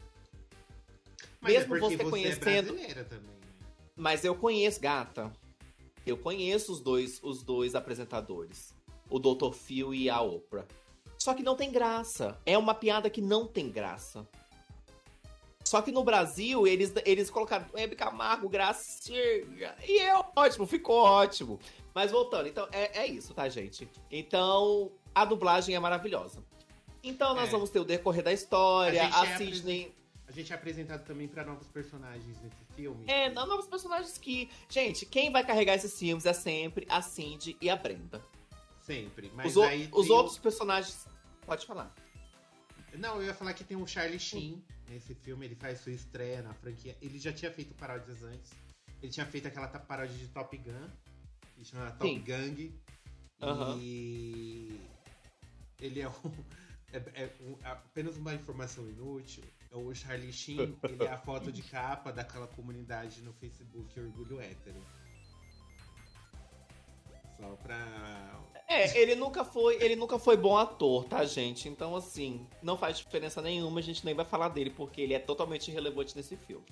Mas 1.40 1.52
é 1.52 1.58
Mesmo 1.58 1.78
porque 1.78 1.96
você 1.96 2.04
você 2.04 2.10
conhecendo. 2.10 2.78
é 2.78 3.04
também. 3.04 3.20
né? 3.20 3.34
Mas 3.94 4.24
eu 4.24 4.34
conheço, 4.34 4.80
gata. 4.80 5.30
Eu 6.06 6.16
conheço 6.16 6.72
os 6.72 6.80
dois, 6.80 7.20
os 7.22 7.42
dois 7.42 7.74
apresentadores. 7.74 8.74
O 9.08 9.18
Dr. 9.18 9.52
Phil 9.52 9.94
e 9.94 10.08
a 10.10 10.20
Oprah. 10.20 10.66
Só 11.18 11.32
que 11.34 11.42
não 11.42 11.56
tem 11.56 11.70
graça. 11.70 12.38
É 12.44 12.56
uma 12.58 12.74
piada 12.74 13.08
que 13.08 13.20
não 13.20 13.46
tem 13.46 13.70
graça. 13.70 14.26
Só 15.64 15.80
que 15.80 15.90
no 15.90 16.04
Brasil, 16.04 16.66
eles, 16.66 16.92
eles 17.06 17.30
colocaram 17.30 17.64
Hebe 17.74 17.96
Camargo, 17.96 18.48
Gracinha. 18.48 19.74
E 19.86 19.98
é 19.98 20.14
ótimo, 20.36 20.66
ficou 20.66 20.96
ótimo. 20.96 21.58
Mas 21.94 22.10
voltando, 22.10 22.48
então 22.48 22.68
é, 22.70 23.00
é 23.02 23.06
isso, 23.06 23.32
tá, 23.32 23.48
gente? 23.48 23.88
Então, 24.10 24.92
a 25.14 25.24
dublagem 25.24 25.74
é 25.74 25.78
maravilhosa. 25.80 26.44
Então 27.02 27.34
nós 27.34 27.48
É. 27.48 27.52
vamos 27.52 27.70
ter 27.70 27.78
o 27.80 27.84
decorrer 27.84 28.22
da 28.22 28.32
história, 28.32 29.04
A 29.06 29.20
a, 29.22 29.26
é 29.26 29.36
Sidney. 29.38 29.94
Gente 30.34 30.52
é 30.52 30.56
apresentado 30.56 31.04
também 31.04 31.28
pra 31.28 31.44
novos 31.44 31.66
personagens 31.68 32.40
nesse 32.42 32.64
filme. 32.74 33.04
É, 33.08 33.30
não, 33.30 33.46
novos 33.46 33.66
personagens 33.66 34.18
que. 34.18 34.50
Gente, 34.68 35.06
quem 35.06 35.30
vai 35.30 35.44
carregar 35.46 35.74
esses 35.74 35.98
filmes 35.98 36.26
é 36.26 36.32
sempre 36.32 36.86
a 36.88 37.00
Cindy 37.02 37.56
e 37.60 37.70
a 37.70 37.76
Brenda. 37.76 38.22
Sempre. 38.80 39.30
Mas 39.34 39.56
Os, 39.56 39.62
aí 39.64 39.88
os 39.92 40.06
tem 40.06 40.14
o- 40.14 40.18
outros 40.18 40.38
personagens. 40.38 41.06
Pode 41.46 41.66
falar. 41.66 41.94
Não, 42.98 43.16
eu 43.16 43.24
ia 43.24 43.34
falar 43.34 43.54
que 43.54 43.64
tem 43.64 43.76
o 43.76 43.86
Charlie 43.86 44.18
Sheen 44.20 44.62
nesse 44.88 45.14
filme. 45.14 45.46
Ele 45.46 45.54
faz 45.54 45.80
sua 45.80 45.92
estreia 45.92 46.42
na 46.42 46.52
franquia. 46.54 46.96
Ele 47.02 47.18
já 47.18 47.32
tinha 47.32 47.50
feito 47.50 47.74
paródias 47.74 48.22
antes. 48.22 48.52
Ele 49.02 49.10
tinha 49.12 49.26
feito 49.26 49.48
aquela 49.48 49.68
paródia 49.68 50.16
de 50.16 50.28
Top 50.28 50.56
Gun. 50.56 50.88
Que 51.56 51.64
chama 51.64 51.90
Top 51.92 52.08
Sim. 52.08 52.20
Gang. 52.22 52.74
Aham. 53.42 53.78
E. 53.80 54.80
Ele 55.80 56.00
é 56.00 56.08
um. 56.08 56.12
É, 56.94 57.24
é 57.24 57.30
um- 57.40 57.56
apenas 57.64 58.16
uma 58.16 58.32
informação 58.34 58.88
inútil. 58.88 59.42
É 59.74 59.76
O 59.76 59.92
Charlie 59.92 60.32
Sheen, 60.32 60.78
ele 60.84 61.04
é 61.04 61.10
a 61.10 61.18
foto 61.18 61.50
de 61.50 61.60
capa 61.60 62.12
daquela 62.12 62.46
comunidade 62.46 63.20
no 63.22 63.32
Facebook 63.32 63.98
Orgulho 63.98 64.40
Hétero. 64.40 64.80
Só 67.36 67.56
pra. 67.56 68.40
É, 68.68 68.96
ele 68.96 69.16
nunca 69.16 69.44
foi, 69.44 69.82
ele 69.82 69.96
nunca 69.96 70.16
foi 70.16 70.36
bom 70.36 70.56
ator, 70.56 71.04
tá, 71.04 71.24
gente? 71.24 71.68
Então, 71.68 71.96
assim, 71.96 72.46
não 72.62 72.78
faz 72.78 72.98
diferença 72.98 73.42
nenhuma, 73.42 73.80
a 73.80 73.82
gente 73.82 74.04
nem 74.04 74.14
vai 74.14 74.24
falar 74.24 74.48
dele, 74.48 74.70
porque 74.70 75.00
ele 75.00 75.12
é 75.12 75.18
totalmente 75.18 75.70
irrelevante 75.70 76.16
nesse 76.16 76.36
filme. 76.36 76.64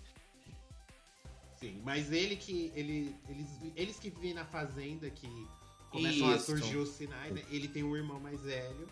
Sim, 1.56 1.82
mas 1.84 2.12
ele 2.12 2.36
que. 2.36 2.72
Ele, 2.76 3.16
eles, 3.28 3.48
eles 3.74 3.98
que 3.98 4.10
vivem 4.10 4.32
na 4.32 4.44
fazenda 4.44 5.10
que 5.10 5.28
começam 5.90 6.30
a 6.30 6.36
Isso. 6.36 6.46
surgir 6.46 6.76
os 6.76 6.90
sinais, 6.90 7.34
né? 7.34 7.42
Ele 7.50 7.66
tem 7.66 7.82
um 7.82 7.96
irmão 7.96 8.20
mais 8.20 8.40
velho. 8.42 8.88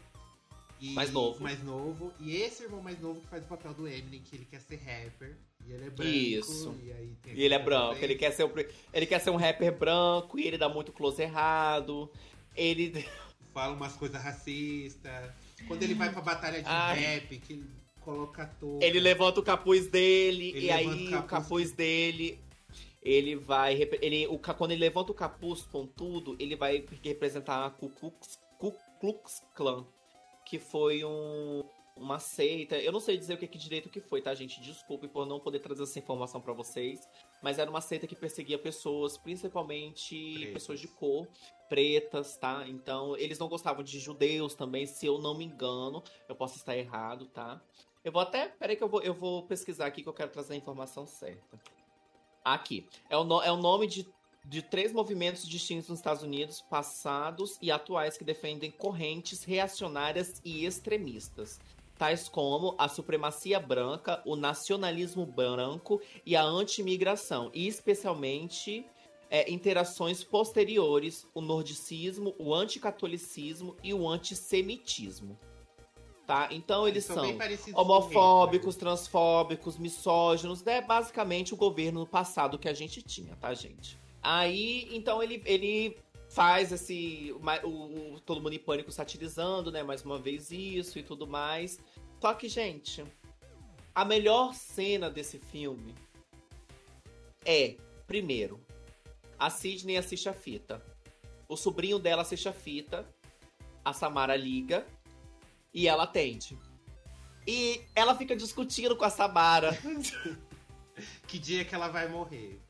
E, 0.80 0.94
Mais 0.94 1.12
novo. 1.12 1.42
Mais 1.42 1.62
novo. 1.62 2.12
E 2.18 2.36
esse 2.36 2.62
irmão 2.62 2.80
mais 2.82 2.98
novo 3.00 3.20
que 3.20 3.26
faz 3.28 3.44
o 3.44 3.46
papel 3.46 3.74
do 3.74 3.86
Eminem, 3.86 4.20
que 4.22 4.34
ele 4.36 4.46
quer 4.46 4.60
ser 4.60 4.76
rapper. 4.76 5.36
E 5.66 5.72
ele 5.72 5.86
é 5.86 5.90
branco. 5.90 6.10
Isso. 6.10 6.74
E, 6.82 6.90
aí 6.92 7.12
E 7.34 7.42
ele 7.42 7.54
é 7.54 7.58
branco, 7.58 8.02
ele 8.02 8.14
quer 8.14 8.32
ser, 8.32 8.48
pri- 8.48 8.68
ele 8.92 9.04
quer 9.06 9.18
ser 9.20 9.28
um 9.30 9.36
rapper 9.36 9.76
branco 9.76 10.38
e 10.38 10.46
ele 10.46 10.56
dá 10.56 10.68
muito 10.68 10.90
close 10.92 11.20
errado. 11.20 12.10
Ele. 12.56 13.04
Fala 13.52 13.74
umas 13.74 13.94
coisas 13.94 14.22
racistas. 14.22 15.30
Quando 15.66 15.82
ele 15.82 15.94
vai 15.94 16.10
pra 16.10 16.22
batalha 16.22 16.62
de 16.62 16.68
Ai. 16.68 16.98
rap, 16.98 17.38
que 17.38 17.52
ele 17.54 17.66
coloca 18.00 18.46
touca. 18.58 18.84
Ele 18.86 19.00
levanta 19.00 19.40
o 19.40 19.42
capuz 19.42 19.88
dele, 19.88 20.50
Ele 20.50 20.66
e 20.66 20.70
aí 20.70 20.86
o 20.86 20.90
o 21.08 21.10
capuz. 21.10 21.30
capuz 21.30 21.72
dele. 21.72 22.38
Ele 23.02 23.34
vai. 23.34 23.74
Ele, 24.00 24.26
o, 24.28 24.38
quando 24.38 24.70
ele 24.70 24.80
levanta 24.80 25.12
o 25.12 25.14
capuz 25.14 25.62
com 25.62 25.86
tudo, 25.86 26.36
ele 26.38 26.54
vai 26.56 26.84
representar 27.02 27.66
a 27.66 27.70
Ku 27.70 27.90
Klux, 27.90 28.38
Ku 28.58 28.72
Klux 29.00 29.42
Klan. 29.54 29.84
Que 30.50 30.58
foi 30.58 31.04
um, 31.04 31.62
uma 31.96 32.18
seita. 32.18 32.76
Eu 32.76 32.90
não 32.90 32.98
sei 32.98 33.16
dizer 33.16 33.34
o 33.34 33.38
que, 33.38 33.46
que 33.46 33.56
direito 33.56 33.88
que 33.88 34.00
foi, 34.00 34.20
tá, 34.20 34.34
gente? 34.34 34.60
Desculpe 34.60 35.06
por 35.06 35.24
não 35.24 35.38
poder 35.38 35.60
trazer 35.60 35.84
essa 35.84 35.98
informação 35.98 36.40
pra 36.40 36.52
vocês. 36.52 37.08
Mas 37.40 37.58
era 37.58 37.70
uma 37.70 37.80
seita 37.80 38.04
que 38.06 38.16
perseguia 38.16 38.58
pessoas, 38.58 39.16
principalmente 39.16 40.32
Pretas. 40.34 40.52
pessoas 40.54 40.80
de 40.80 40.88
cor, 40.88 41.28
pretas, 41.68 42.36
tá? 42.36 42.64
Então, 42.66 43.16
eles 43.16 43.38
não 43.38 43.48
gostavam 43.48 43.84
de 43.84 43.98
judeus 44.00 44.54
também, 44.54 44.86
se 44.86 45.06
eu 45.06 45.18
não 45.18 45.36
me 45.36 45.44
engano. 45.44 46.02
Eu 46.28 46.34
posso 46.34 46.56
estar 46.56 46.76
errado, 46.76 47.26
tá? 47.26 47.60
Eu 48.04 48.10
vou 48.10 48.20
até. 48.22 48.48
Peraí 48.48 48.74
que 48.76 48.82
eu 48.82 48.88
vou, 48.88 49.02
eu 49.02 49.14
vou 49.14 49.44
pesquisar 49.46 49.86
aqui 49.86 50.02
que 50.02 50.08
eu 50.08 50.12
quero 50.12 50.30
trazer 50.32 50.54
a 50.54 50.56
informação 50.56 51.06
certa. 51.06 51.60
Aqui. 52.44 52.88
É 53.08 53.16
o, 53.16 53.22
no- 53.24 53.42
é 53.42 53.52
o 53.52 53.56
nome 53.56 53.86
de, 53.86 54.06
de 54.44 54.62
três 54.62 54.92
movimentos 54.92 55.46
distintos 55.46 55.88
nos 55.88 55.98
Estados 55.98 56.22
Unidos, 56.22 56.60
passados 56.60 57.58
e 57.60 57.70
atuais, 57.70 58.16
que 58.16 58.24
defendem 58.24 58.70
correntes 58.70 59.44
reacionárias 59.44 60.40
e 60.44 60.64
extremistas. 60.64 61.60
Tais 61.96 62.28
como 62.28 62.74
a 62.78 62.88
supremacia 62.88 63.60
branca, 63.60 64.22
o 64.24 64.34
nacionalismo 64.34 65.26
branco 65.26 66.00
e 66.24 66.34
a 66.34 66.42
anti-imigração. 66.42 67.50
E 67.52 67.68
especialmente 67.68 68.86
é, 69.30 69.50
interações 69.50 70.24
posteriores, 70.24 71.26
o 71.34 71.40
nordicismo, 71.40 72.34
o 72.38 72.54
anticatolicismo 72.54 73.76
e 73.82 73.92
o 73.92 74.08
antissemitismo. 74.08 75.38
Tá? 76.26 76.48
Então 76.50 76.86
eles 76.86 77.04
são 77.04 77.22
bem 77.22 77.36
parecidos 77.36 77.74
com 77.74 77.80
homofóbicos, 77.80 78.76
Hitler. 78.76 78.94
transfóbicos, 78.94 79.76
misóginos, 79.76 80.66
é 80.66 80.80
basicamente 80.80 81.52
o 81.52 81.56
governo 81.56 82.06
passado 82.06 82.58
que 82.58 82.68
a 82.68 82.72
gente 82.72 83.02
tinha, 83.02 83.36
tá, 83.36 83.52
gente? 83.52 83.98
Aí, 84.22 84.88
então 84.92 85.22
ele, 85.22 85.42
ele 85.46 85.98
faz 86.28 86.70
esse 86.72 87.34
o, 87.64 88.14
o 88.14 88.20
todo 88.20 88.40
mundo 88.40 88.52
em 88.52 88.58
pânico 88.58 88.92
satirizando, 88.92 89.72
né, 89.72 89.82
mais 89.82 90.04
uma 90.04 90.18
vez 90.18 90.50
isso 90.50 90.98
e 90.98 91.02
tudo 91.02 91.26
mais. 91.26 91.80
Só 92.20 92.34
que, 92.34 92.48
gente, 92.48 93.04
a 93.94 94.04
melhor 94.04 94.54
cena 94.54 95.10
desse 95.10 95.38
filme 95.38 95.94
é, 97.44 97.76
primeiro, 98.06 98.60
a 99.38 99.48
Sidney 99.48 99.96
assiste 99.96 100.28
a 100.28 100.34
fita. 100.34 100.84
O 101.48 101.56
sobrinho 101.56 101.98
dela 101.98 102.22
assiste 102.22 102.48
a 102.48 102.52
fita, 102.52 103.08
a 103.84 103.92
Samara 103.92 104.36
liga 104.36 104.86
e 105.72 105.88
ela 105.88 106.04
atende. 106.04 106.58
E 107.46 107.82
ela 107.94 108.14
fica 108.14 108.36
discutindo 108.36 108.94
com 108.94 109.04
a 109.04 109.10
Samara. 109.10 109.70
Que 111.26 111.38
dia 111.38 111.64
que 111.64 111.74
ela 111.74 111.88
vai 111.88 112.06
morrer? 112.08 112.60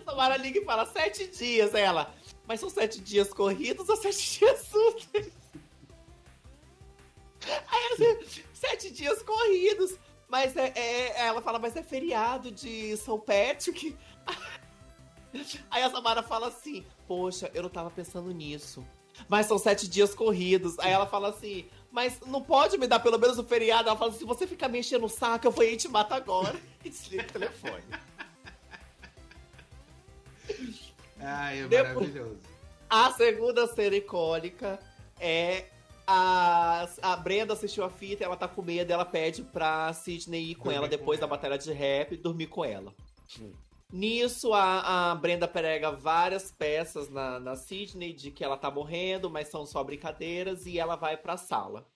A 0.00 0.04
Samara 0.04 0.36
liga 0.36 0.58
e 0.58 0.64
fala 0.64 0.86
sete 0.86 1.26
dias. 1.26 1.74
Ela, 1.74 2.14
mas 2.46 2.60
são 2.60 2.68
sete 2.70 3.00
dias 3.00 3.32
corridos 3.32 3.88
ou 3.88 3.96
sete 3.96 4.38
dias 4.38 4.72
úteis? 4.74 5.32
Aí 7.46 7.92
assim, 7.92 8.44
sete 8.52 8.90
dias 8.90 9.22
corridos. 9.22 9.94
Mas 10.28 10.56
é, 10.56 10.72
é- 10.74 11.26
ela 11.26 11.40
fala, 11.42 11.58
mas 11.58 11.76
é 11.76 11.82
feriado 11.82 12.50
de 12.50 12.96
São 12.96 13.20
Patrick. 13.20 13.96
Aí 15.70 15.82
a 15.82 15.90
Samara 15.90 16.22
fala 16.22 16.48
assim, 16.48 16.84
poxa, 17.06 17.50
eu 17.54 17.62
não 17.62 17.68
tava 17.70 17.90
pensando 17.90 18.30
nisso. 18.32 18.84
Mas 19.28 19.46
são 19.46 19.58
sete 19.58 19.86
dias 19.88 20.14
corridos. 20.14 20.78
Aí 20.78 20.90
ela 20.90 21.06
fala 21.06 21.28
assim, 21.28 21.68
mas 21.90 22.18
não 22.26 22.42
pode 22.42 22.76
me 22.78 22.86
dar 22.86 23.00
pelo 23.00 23.18
menos 23.18 23.38
o 23.38 23.44
feriado? 23.44 23.88
Ela 23.88 23.98
fala 23.98 24.10
assim, 24.10 24.20
se 24.20 24.24
você 24.24 24.46
ficar 24.46 24.68
me 24.68 24.78
enchendo 24.80 25.06
o 25.06 25.08
saco, 25.08 25.46
eu 25.46 25.50
vou 25.52 25.64
ir 25.64 25.76
te 25.76 25.88
mato 25.88 26.12
agora. 26.12 26.58
E 26.84 26.90
desliga 26.90 27.22
o 27.22 27.32
telefone. 27.32 27.82
Ai, 31.18 31.60
é 31.60 31.68
Depois- 31.68 31.94
maravilhoso. 31.94 32.40
A 32.90 33.10
segunda 33.12 33.66
cena 33.66 33.96
icônica 33.96 34.78
é 35.18 35.68
a, 36.06 36.86
a 37.02 37.16
Brenda 37.16 37.54
assistiu 37.54 37.82
a 37.84 37.90
fita, 37.90 38.22
ela 38.24 38.36
tá 38.36 38.46
com 38.46 38.62
medo, 38.62 38.90
ela 38.92 39.04
pede 39.06 39.42
pra 39.42 39.92
Sidney 39.92 40.50
ir 40.50 40.54
com 40.54 40.64
Dormir 40.64 40.76
ela 40.76 40.86
com 40.88 40.90
depois 40.96 41.18
da 41.18 41.26
ela. 41.26 41.34
batalha 41.36 41.58
de 41.58 41.72
rap 41.72 42.12
e 42.12 42.16
dormir 42.16 42.46
com 42.48 42.64
ela. 42.64 42.94
Nisso, 43.90 44.52
a, 44.52 45.12
a 45.12 45.14
Brenda 45.14 45.48
prega 45.48 45.90
várias 45.90 46.50
peças 46.52 47.08
na, 47.08 47.40
na 47.40 47.56
Sidney 47.56 48.12
de 48.12 48.30
que 48.30 48.44
ela 48.44 48.56
tá 48.56 48.70
morrendo, 48.70 49.30
mas 49.30 49.48
são 49.48 49.64
só 49.64 49.82
brincadeiras, 49.82 50.66
e 50.66 50.78
ela 50.78 50.94
vai 50.96 51.16
pra 51.16 51.36
sala. 51.36 51.86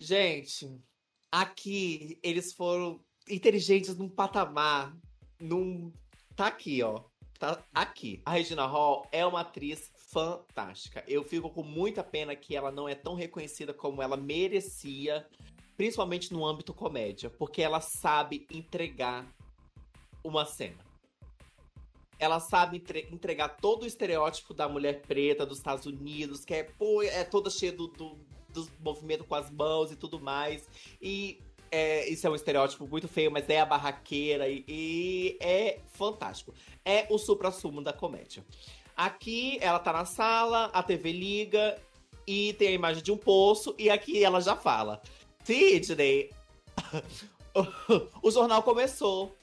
Gente, 0.00 0.80
aqui 1.32 2.18
eles 2.22 2.52
foram 2.52 3.00
inteligentes 3.28 3.96
num 3.96 4.08
patamar, 4.08 4.96
num. 5.40 5.92
Tá 6.38 6.46
aqui, 6.46 6.80
ó. 6.84 7.00
Tá 7.36 7.60
aqui. 7.74 8.22
A 8.24 8.30
Regina 8.30 8.64
Hall 8.64 9.08
é 9.10 9.26
uma 9.26 9.40
atriz 9.40 9.90
fantástica. 9.96 11.02
Eu 11.08 11.24
fico 11.24 11.50
com 11.50 11.64
muita 11.64 12.04
pena 12.04 12.36
que 12.36 12.54
ela 12.54 12.70
não 12.70 12.88
é 12.88 12.94
tão 12.94 13.16
reconhecida 13.16 13.74
como 13.74 14.00
ela 14.00 14.16
merecia, 14.16 15.26
principalmente 15.76 16.32
no 16.32 16.46
âmbito 16.46 16.72
comédia, 16.72 17.28
porque 17.28 17.60
ela 17.60 17.80
sabe 17.80 18.46
entregar 18.52 19.26
uma 20.22 20.46
cena. 20.46 20.78
Ela 22.20 22.38
sabe 22.38 22.76
entre- 22.76 23.08
entregar 23.10 23.48
todo 23.56 23.82
o 23.82 23.86
estereótipo 23.86 24.54
da 24.54 24.68
mulher 24.68 25.02
preta 25.02 25.44
dos 25.44 25.58
Estados 25.58 25.86
Unidos, 25.86 26.44
que 26.44 26.54
é, 26.54 26.62
pô, 26.62 27.02
é 27.02 27.24
toda 27.24 27.50
cheia 27.50 27.72
do, 27.72 27.88
do, 27.88 28.16
dos 28.50 28.70
movimentos 28.78 29.26
com 29.26 29.34
as 29.34 29.50
mãos 29.50 29.90
e 29.90 29.96
tudo 29.96 30.20
mais. 30.20 30.68
E 31.02 31.40
é, 31.70 32.08
isso 32.08 32.26
é 32.26 32.30
um 32.30 32.34
estereótipo 32.34 32.86
muito 32.86 33.08
feio, 33.08 33.30
mas 33.30 33.48
é 33.48 33.60
a 33.60 33.66
barraqueira 33.66 34.48
e, 34.48 34.64
e 34.68 35.38
é 35.40 35.78
fantástico. 35.92 36.54
É 36.84 37.06
o 37.10 37.18
supra-sumo 37.18 37.82
da 37.82 37.92
comédia. 37.92 38.44
Aqui 38.96 39.58
ela 39.60 39.78
tá 39.78 39.92
na 39.92 40.04
sala, 40.04 40.66
a 40.72 40.82
TV 40.82 41.12
liga 41.12 41.80
e 42.26 42.52
tem 42.54 42.68
a 42.68 42.72
imagem 42.72 43.02
de 43.02 43.12
um 43.12 43.16
poço, 43.16 43.74
e 43.78 43.88
aqui 43.88 44.22
ela 44.22 44.40
já 44.40 44.56
fala: 44.56 45.00
Sidney, 45.44 46.30
o 48.22 48.30
jornal 48.30 48.62
começou. 48.62 49.34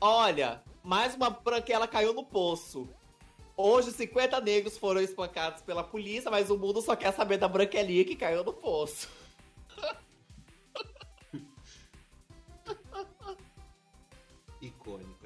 Olha, 0.00 0.62
mais 0.82 1.14
uma 1.14 1.30
branquela 1.30 1.88
caiu 1.88 2.14
no 2.14 2.24
poço. 2.24 2.88
Hoje, 3.56 3.90
50 3.90 4.40
negros 4.40 4.76
foram 4.76 5.00
espancados 5.00 5.62
pela 5.62 5.82
polícia, 5.82 6.30
mas 6.30 6.50
o 6.50 6.58
mundo 6.58 6.82
só 6.82 6.94
quer 6.94 7.12
saber 7.12 7.38
da 7.38 7.48
branquelinha 7.48 8.04
que 8.04 8.14
caiu 8.14 8.44
no 8.44 8.52
poço. 8.52 9.08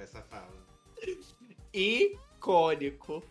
Icônico 0.00 0.02
essa 0.02 0.22
fala. 0.22 0.52
Icônico. 1.72 3.22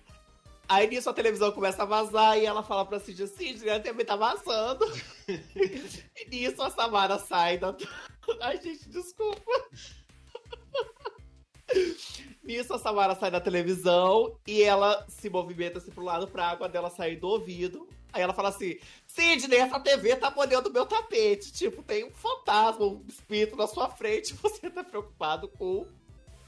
Aí 0.68 0.88
nisso 0.88 1.10
a 1.10 1.14
televisão 1.14 1.52
começa 1.52 1.82
a 1.82 1.86
vazar 1.86 2.38
e 2.38 2.46
ela 2.46 2.62
fala 2.62 2.86
pra 2.86 3.00
Cid 3.00 3.24
assim, 3.24 3.70
a 3.70 3.80
TV 3.80 4.06
tá 4.06 4.16
vazando. 4.16 4.86
e 5.28 6.30
nisso 6.30 6.62
a 6.62 6.70
Samara 6.70 7.18
sai 7.18 7.58
da. 7.58 7.76
Ai, 8.42 8.62
gente, 8.62 8.88
desculpa. 8.88 9.42
Nisso 12.44 12.74
a 12.74 12.80
Samara 12.80 13.16
sai 13.16 13.32
da 13.32 13.42
televisão 13.42 14.40
e 14.46 14.62
ela 14.62 15.06
se 15.10 15.30
movimenta 15.30 15.80
assim 15.80 15.92
pro 15.92 16.04
lado 16.04 16.28
pra 16.28 16.50
água 16.50 16.70
dela 16.70 16.92
sair 16.92 17.16
do 17.16 17.28
ouvido. 17.28 17.88
Aí 18.14 18.22
ela 18.22 18.34
fala 18.34 18.50
assim: 18.50 18.78
Sidney, 19.08 19.60
essa 19.60 19.80
TV 19.80 20.16
tá 20.16 20.30
molhando 20.32 20.72
meu 20.72 20.86
tapete. 20.86 21.52
Tipo, 21.52 21.82
tem 21.82 22.06
um 22.06 22.12
fantasma, 22.12 22.86
um 22.86 23.04
espírito 23.08 23.56
na 23.56 23.68
sua 23.68 23.90
frente. 23.90 24.34
Você 24.42 24.70
tá 24.70 24.84
preocupado 24.84 25.48
com 25.48 25.88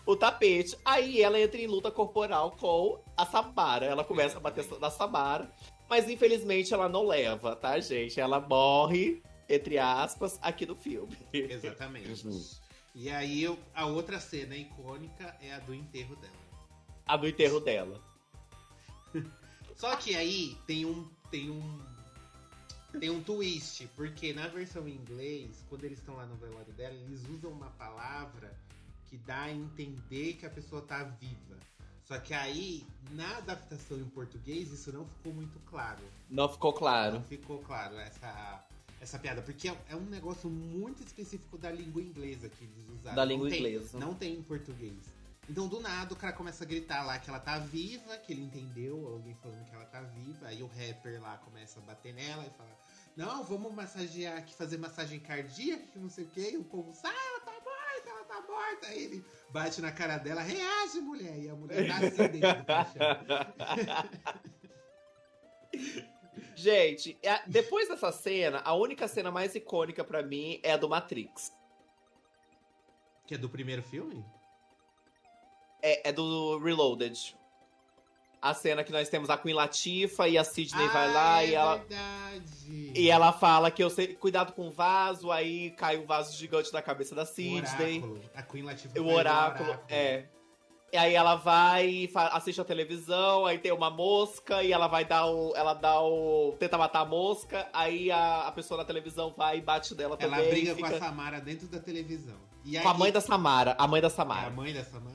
o 0.06 0.16
tapete. 0.16 0.78
Aí 0.84 1.22
ela 1.22 1.40
entra 1.40 1.60
em 1.60 1.68
luta 1.68 1.92
corporal 1.92 2.52
com 2.52 3.02
a 3.16 3.26
Samara. 3.26 3.86
Ela 3.86 4.04
começa 4.04 4.38
a 4.38 4.40
bater 4.40 4.66
na 4.80 4.90
Samara. 4.90 5.52
Mas 5.90 6.10
infelizmente 6.10 6.74
ela 6.74 6.88
não 6.88 7.06
leva, 7.06 7.56
tá, 7.56 7.80
gente? 7.80 8.20
Ela 8.20 8.40
morre, 8.40 9.22
entre 9.50 9.78
aspas, 9.78 10.40
aqui 10.42 10.66
no 10.66 10.76
filme. 10.76 11.18
Exatamente. 11.34 12.26
E 12.96 13.10
aí 13.10 13.46
a 13.74 13.86
outra 13.86 14.20
cena 14.20 14.56
icônica 14.56 15.36
é 15.42 15.54
a 15.54 15.60
do 15.60 15.74
enterro 15.74 16.16
dela. 16.16 16.34
A 17.06 17.18
do 17.18 17.28
enterro 17.28 17.60
dela. 17.60 18.02
Só 19.76 19.96
que 19.96 20.16
aí 20.16 20.58
tem 20.66 20.86
um 20.86 21.10
tem 21.30 21.50
um 21.50 21.92
tem 23.00 23.10
um 23.10 23.24
twist, 23.24 23.88
porque 23.96 24.34
na 24.34 24.48
versão 24.48 24.88
em 24.88 24.96
inglês, 24.96 25.64
quando 25.70 25.86
eles 25.86 26.00
estão 26.00 26.16
lá 26.16 26.26
no 26.26 26.36
velório 26.36 26.74
dela, 26.74 26.94
eles 26.94 27.22
usam 27.30 27.52
uma 27.52 27.70
palavra 27.72 28.54
que 29.12 29.18
dá 29.18 29.42
a 29.42 29.52
entender 29.52 30.36
que 30.36 30.46
a 30.46 30.50
pessoa 30.50 30.82
tá 30.82 31.04
viva. 31.04 31.60
Só 32.06 32.18
que 32.18 32.34
aí, 32.34 32.88
na 33.12 33.38
adaptação 33.40 33.98
em 33.98 34.06
português, 34.06 34.72
isso 34.72 34.92
não 34.94 35.06
ficou 35.06 35.34
muito 35.34 35.60
claro. 35.70 36.02
Não 36.30 36.48
ficou 36.48 36.72
claro. 36.72 37.16
Não 37.16 37.24
ficou 37.24 37.60
claro 37.60 37.98
essa 37.98 38.66
essa 39.02 39.18
piada, 39.18 39.42
porque 39.42 39.68
é, 39.68 39.76
é, 39.90 39.96
um 39.96 40.06
negócio 40.06 40.48
muito 40.48 41.04
específico 41.04 41.58
da 41.58 41.72
língua 41.72 42.02
inglesa 42.02 42.48
que 42.48 42.64
eles 42.64 42.88
usaram. 42.88 43.16
Da 43.16 43.26
língua 43.26 43.50
não 43.50 43.56
inglesa. 43.56 44.00
não 44.00 44.14
tem 44.14 44.36
em 44.36 44.44
português. 44.44 44.96
Então, 45.50 45.68
do 45.68 45.80
nada, 45.80 46.14
o 46.14 46.16
cara 46.16 46.32
começa 46.34 46.64
a 46.64 46.68
gritar 46.68 47.04
lá 47.04 47.18
que 47.18 47.30
ela 47.30 47.40
tá 47.40 47.58
viva, 47.58 48.16
que 48.20 48.32
ele 48.32 48.44
entendeu, 48.44 49.08
alguém 49.08 49.34
falando 49.36 49.66
que 49.66 49.76
ela 49.76 49.86
tá 49.86 50.02
viva, 50.02 50.48
aí 50.48 50.62
o 50.62 50.68
rapper 50.68 51.20
lá 51.20 51.36
começa 51.40 51.80
a 51.80 51.84
bater 51.84 52.14
nela 52.14 52.46
e 52.46 52.50
fala: 52.52 52.70
Não, 53.18 53.44
vamos 53.44 53.74
massagear 53.74 54.38
aqui, 54.38 54.54
fazer 54.54 54.78
massagem 54.78 55.20
cardíaca, 55.20 55.84
que 55.88 55.98
não 56.00 56.10
sei 56.10 56.26
o 56.26 56.28
que, 56.28 56.52
e 56.52 56.58
o 56.58 56.64
povo 56.64 56.94
sai, 56.94 57.12
ela 57.12 57.40
tá 57.40 57.52
morta, 57.52 57.71
ela 58.10 58.24
tá 58.24 58.42
morta. 58.42 58.88
Aí 58.88 59.04
ele 59.04 59.26
bate 59.50 59.82
na 59.82 59.92
cara 59.92 60.18
dela, 60.18 60.42
reage, 60.42 61.00
mulher, 61.00 61.38
e 61.38 61.50
a 61.50 61.56
mulher 61.56 61.88
tá 61.88 61.98
assim 61.98 62.28
dentro. 62.28 62.66
Gente, 66.56 67.18
é, 67.24 67.42
depois 67.48 67.88
dessa 67.88 68.12
cena, 68.12 68.62
a 68.64 68.74
única 68.74 69.08
cena 69.08 69.32
mais 69.32 69.56
icônica 69.56 70.04
para 70.04 70.22
mim 70.22 70.60
é 70.64 70.74
a 70.74 70.78
do 70.78 70.90
Matrix. 70.90 71.52
Que 73.26 73.36
é 73.36 73.38
do 73.38 73.50
primeiro 73.50 73.82
filme? 73.82 74.26
É, 75.82 76.10
é 76.10 76.12
do 76.12 76.60
Reloaded. 76.60 77.36
A 78.42 78.56
cena 78.56 78.84
que 78.84 78.92
nós 78.92 79.08
temos 79.08 79.30
a 79.30 79.38
Queen 79.38 79.54
Latifa 79.54 80.28
e 80.28 80.36
a 80.36 80.44
Sidney 80.44 80.88
ah, 80.88 80.92
vai 80.92 81.14
lá 81.14 81.44
é 81.44 81.48
e 81.48 81.54
ela. 81.54 81.76
Verdade. 81.78 82.92
E 82.96 83.10
ela 83.10 83.32
fala 83.32 83.70
que 83.70 83.84
eu 83.84 83.90
sei. 83.90 84.16
Cuidado 84.16 84.54
com 84.54 84.68
o 84.68 84.72
vaso, 84.72 85.32
aí 85.32 85.70
cai 85.72 85.98
o 85.98 86.08
vaso 86.08 86.36
gigante 86.36 86.72
da 86.72 86.82
cabeça 86.82 87.14
da 87.14 87.26
Sidney. 87.26 88.00
O 88.00 88.04
oráculo. 88.04 88.22
A 88.34 88.42
Queen 88.42 88.64
Latifa 88.64 89.00
o 89.00 89.08
oráculo, 89.08 89.70
o 89.70 89.72
oráculo, 89.72 89.86
é. 89.88 90.26
E 90.94 90.98
aí 90.98 91.16
ela 91.16 91.36
vai, 91.36 92.10
assiste 92.34 92.60
a 92.60 92.66
televisão, 92.66 93.46
aí 93.46 93.58
tem 93.58 93.72
uma 93.72 93.90
mosca 93.90 94.62
e 94.62 94.74
ela 94.74 94.88
vai 94.88 95.06
dar 95.06 95.26
o. 95.26 95.56
Ela 95.56 95.74
dá 95.74 96.02
o. 96.02 96.54
tenta 96.60 96.78
matar 96.78 97.02
a 97.02 97.06
mosca, 97.06 97.70
aí 97.72 98.12
a, 98.12 98.48
a 98.48 98.52
pessoa 98.52 98.80
na 98.80 98.84
televisão 98.84 99.34
vai 99.38 99.60
e 99.60 99.62
bate 99.62 99.96
dela 99.96 100.18
ela 100.20 100.36
também. 100.36 100.40
Ela 100.40 100.50
briga 100.50 100.76
fica... 100.76 100.90
com 100.90 100.96
a 100.96 101.00
Samara 101.00 101.40
dentro 101.40 101.68
da 101.68 101.80
televisão. 101.80 102.36
E 102.66 102.78
com 102.78 102.90
a 102.90 102.94
mãe 102.94 103.12
da 103.12 103.22
Samara, 103.22 103.74
a 103.78 103.88
mãe 103.88 104.02
da 104.02 104.10
Samara. 104.10 104.44
É 104.44 104.48
a 104.48 104.50
mãe 104.50 104.74
da 104.74 104.84
Samara? 104.84 105.11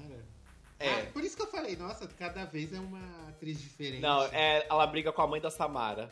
É. 0.79 0.91
Ah, 0.91 1.07
por 1.12 1.24
isso 1.24 1.37
que 1.37 1.43
eu 1.43 1.47
falei, 1.47 1.77
nossa, 1.77 2.07
cada 2.07 2.45
vez 2.45 2.72
é 2.72 2.79
uma 2.79 3.29
atriz 3.29 3.61
diferente. 3.61 4.01
Não, 4.01 4.24
é, 4.27 4.66
ela 4.68 4.87
briga 4.87 5.12
com 5.12 5.22
a 5.22 5.27
mãe 5.27 5.41
da 5.41 5.51
Samara. 5.51 6.11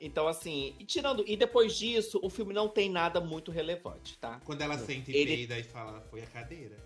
Então, 0.00 0.28
assim, 0.28 0.74
e 0.78 0.84
tirando. 0.84 1.24
E 1.26 1.36
depois 1.36 1.76
disso, 1.76 2.20
o 2.22 2.28
filme 2.28 2.52
não 2.52 2.68
tem 2.68 2.90
nada 2.90 3.20
muito 3.20 3.50
relevante, 3.50 4.18
tá? 4.18 4.40
Quando 4.44 4.60
ela 4.60 4.78
sente 4.78 5.10
e 5.10 5.16
Ele... 5.16 5.44
e 5.44 5.62
fala, 5.64 6.00
foi 6.10 6.22
a 6.22 6.26
cadeira. 6.26 6.76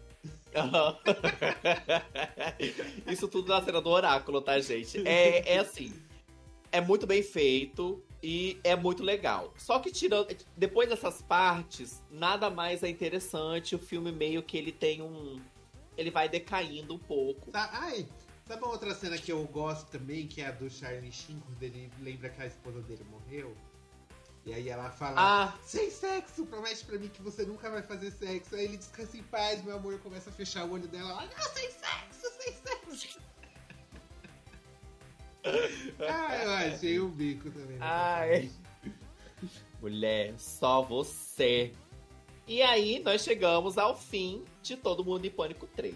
Isso 3.06 3.28
tudo 3.28 3.48
na 3.48 3.62
cena 3.62 3.80
do 3.80 3.88
oráculo, 3.88 4.40
tá, 4.40 4.58
gente? 4.60 5.06
É, 5.06 5.54
é 5.54 5.58
assim. 5.58 5.92
É 6.72 6.80
muito 6.80 7.06
bem 7.06 7.22
feito 7.22 8.02
e 8.22 8.58
é 8.62 8.76
muito 8.76 9.02
legal. 9.02 9.52
Só 9.56 9.78
que 9.78 9.90
tirando. 9.90 10.28
Depois 10.56 10.88
dessas 10.88 11.22
partes, 11.22 12.02
nada 12.10 12.50
mais 12.50 12.82
é 12.82 12.88
interessante. 12.88 13.74
O 13.74 13.78
filme 13.78 14.12
meio 14.12 14.42
que 14.42 14.56
ele 14.56 14.72
tem 14.72 15.02
um. 15.02 15.40
Ele 16.00 16.10
vai 16.10 16.30
decaindo 16.30 16.94
um 16.94 16.98
pouco. 16.98 17.50
Tá, 17.50 17.68
ai, 17.74 18.08
sabe 18.48 18.62
uma 18.62 18.72
outra 18.72 18.94
cena 18.94 19.18
que 19.18 19.30
eu 19.30 19.44
gosto 19.44 19.86
também, 19.90 20.26
que 20.26 20.40
é 20.40 20.46
a 20.46 20.50
do 20.50 20.70
Charlie 20.70 21.12
Sheen, 21.12 21.38
quando 21.40 21.62
ele 21.62 21.92
lembra 22.00 22.30
que 22.30 22.40
a 22.40 22.46
esposa 22.46 22.80
dele 22.80 23.04
morreu? 23.10 23.54
E 24.46 24.54
aí 24.54 24.70
ela 24.70 24.90
fala, 24.90 25.16
ah. 25.18 25.58
sem 25.62 25.90
sexo, 25.90 26.46
promete 26.46 26.86
pra 26.86 26.98
mim 26.98 27.08
que 27.08 27.20
você 27.20 27.44
nunca 27.44 27.68
vai 27.70 27.82
fazer 27.82 28.10
sexo. 28.10 28.54
Aí 28.54 28.64
ele 28.64 28.78
descansa 28.78 29.18
em 29.18 29.22
paz, 29.24 29.62
meu 29.62 29.76
amor, 29.76 29.98
começa 29.98 30.30
a 30.30 30.32
fechar 30.32 30.64
o 30.64 30.72
olho 30.72 30.88
dela. 30.88 31.10
Ela, 31.10 31.26
não, 31.26 31.54
sem 31.54 31.70
sexo, 31.70 32.30
sem 32.38 32.54
sexo. 32.54 33.20
ah, 36.08 36.36
eu 36.42 36.50
achei 36.50 36.98
um 36.98 37.10
bico 37.10 37.50
também. 37.50 37.76
Ai. 37.78 38.50
Mulher, 39.82 40.34
só 40.38 40.80
você. 40.80 41.74
E 42.50 42.62
aí 42.62 42.98
nós 42.98 43.22
chegamos 43.22 43.78
ao 43.78 43.96
fim 43.96 44.44
de 44.60 44.76
Todo 44.76 45.04
Mundo 45.04 45.24
em 45.24 45.30
Pânico 45.30 45.68
3. 45.68 45.94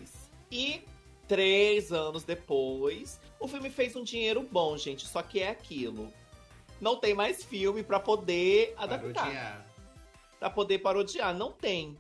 E 0.53 0.83
três 1.27 1.93
anos 1.93 2.23
depois, 2.23 3.21
o 3.41 3.49
filme 3.49 3.69
fez 3.71 3.97
um 3.97 4.05
dinheiro 4.05 4.41
bom, 4.41 4.77
gente. 4.77 5.05
Só 5.05 5.21
que 5.21 5.41
é 5.41 5.51
aquilo 5.51 6.13
não 6.81 6.97
tem 6.97 7.15
mais 7.15 7.43
filme 7.43 7.83
para 7.83 7.99
poder 7.99 8.75
adaptar. 8.77 9.25
Parodiar. 9.25 9.67
Pra 10.39 10.51
poder 10.51 10.79
parodiar. 10.79 11.35
Não 11.35 11.51
tem. 11.51 11.97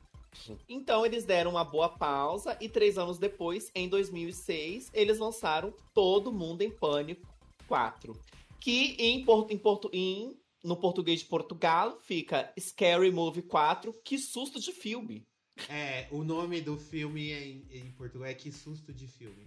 Então 0.68 1.06
eles 1.06 1.24
deram 1.24 1.52
uma 1.52 1.64
boa 1.64 1.88
pausa 1.88 2.56
e 2.60 2.68
três 2.68 2.98
anos 2.98 3.18
depois, 3.18 3.70
em 3.74 3.88
2006, 3.88 4.90
eles 4.92 5.18
lançaram 5.18 5.72
Todo 5.94 6.32
Mundo 6.32 6.62
em 6.62 6.70
Pânico 6.70 7.26
4. 7.66 8.12
Que 8.60 8.94
em, 8.98 9.24
porto, 9.24 9.52
em, 9.52 9.58
porto, 9.58 9.90
em 9.92 10.36
no 10.64 10.76
português 10.76 11.20
de 11.20 11.26
Portugal 11.26 11.98
fica 12.00 12.52
Scary 12.58 13.10
Movie 13.10 13.42
4, 13.42 13.92
Que 14.02 14.18
Susto 14.18 14.58
de 14.58 14.72
Filme. 14.72 15.22
É, 15.68 16.08
o 16.10 16.24
nome 16.24 16.60
do 16.60 16.76
filme 16.76 17.32
em, 17.32 17.66
em 17.70 17.92
Portugal 17.92 18.26
é 18.26 18.34
Que 18.34 18.50
Susto 18.50 18.92
de 18.92 19.06
Filme. 19.06 19.46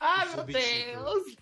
Ai, 0.00 0.34
meu 0.34 0.44
Deus! 0.44 1.36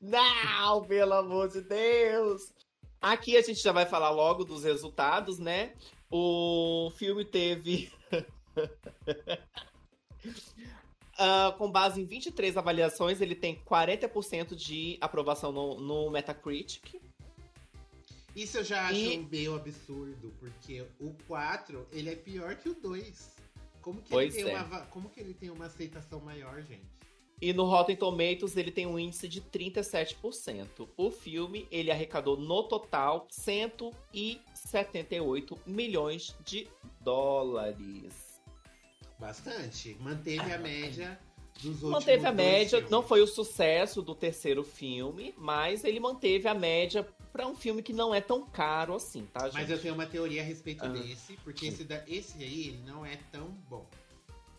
Não, 0.00 0.82
pelo 0.84 1.12
amor 1.12 1.48
de 1.48 1.60
Deus! 1.60 2.52
Aqui 3.00 3.36
a 3.36 3.42
gente 3.42 3.62
já 3.62 3.70
vai 3.70 3.84
falar 3.84 4.10
logo 4.10 4.44
dos 4.44 4.64
resultados, 4.64 5.38
né? 5.38 5.74
O 6.10 6.90
filme 6.96 7.24
teve. 7.24 7.92
uh, 11.18 11.52
com 11.58 11.70
base 11.70 12.00
em 12.00 12.06
23 12.06 12.56
avaliações, 12.56 13.20
ele 13.20 13.34
tem 13.34 13.62
40% 13.62 14.54
de 14.54 14.96
aprovação 15.00 15.52
no, 15.52 15.78
no 15.80 16.10
Metacritic. 16.10 16.94
Isso 18.34 18.58
eu 18.58 18.64
já 18.64 18.88
acho 18.88 18.96
e... 18.96 19.18
meio 19.18 19.54
absurdo, 19.54 20.34
porque 20.40 20.84
o 20.98 21.14
4 21.26 21.86
ele 21.92 22.10
é 22.10 22.16
pior 22.16 22.56
que 22.56 22.68
o 22.68 22.74
2. 22.74 23.32
Como 23.80 24.02
que, 24.02 24.12
ele 24.14 24.32
tem 24.32 24.50
é. 24.50 24.62
uma, 24.62 24.80
como 24.86 25.08
que 25.10 25.20
ele 25.20 25.34
tem 25.34 25.50
uma 25.50 25.66
aceitação 25.66 26.18
maior, 26.20 26.60
gente? 26.62 26.94
E 27.40 27.52
no 27.52 27.64
Rotten 27.64 27.96
Tomatoes 27.96 28.56
ele 28.56 28.70
tem 28.70 28.86
um 28.86 28.96
índice 28.98 29.28
de 29.28 29.42
37%. 29.42 30.88
O 30.96 31.10
filme 31.10 31.66
ele 31.70 31.90
arrecadou 31.90 32.34
no 32.36 32.62
total 32.62 33.26
178 33.30 35.58
milhões 35.66 36.34
de 36.44 36.68
dólares. 37.00 38.40
Bastante. 39.18 39.96
Manteve 40.00 40.52
a 40.52 40.58
média 40.58 41.18
dos 41.62 41.82
Manteve 41.82 42.26
a 42.26 42.32
média, 42.32 42.78
filmes. 42.78 42.90
não 42.90 43.02
foi 43.02 43.20
o 43.20 43.26
sucesso 43.26 44.02
do 44.02 44.14
terceiro 44.14 44.64
filme, 44.64 45.34
mas 45.36 45.84
ele 45.84 46.00
manteve 46.00 46.48
a 46.48 46.54
média 46.54 47.06
pra 47.34 47.48
um 47.48 47.54
filme 47.56 47.82
que 47.82 47.92
não 47.92 48.14
é 48.14 48.20
tão 48.20 48.46
caro 48.46 48.94
assim, 48.94 49.26
tá, 49.32 49.46
gente? 49.46 49.54
Mas 49.54 49.68
eu 49.68 49.80
tenho 49.80 49.92
uma 49.94 50.06
teoria 50.06 50.40
a 50.40 50.44
respeito 50.44 50.84
Ah. 50.84 50.88
desse, 50.88 51.32
porque 51.42 51.66
esse, 51.66 51.82
da, 51.82 52.00
esse 52.06 52.40
aí 52.44 52.68
ele 52.68 52.80
não 52.86 53.04
é 53.04 53.18
tão 53.32 53.48
bom. 53.68 53.84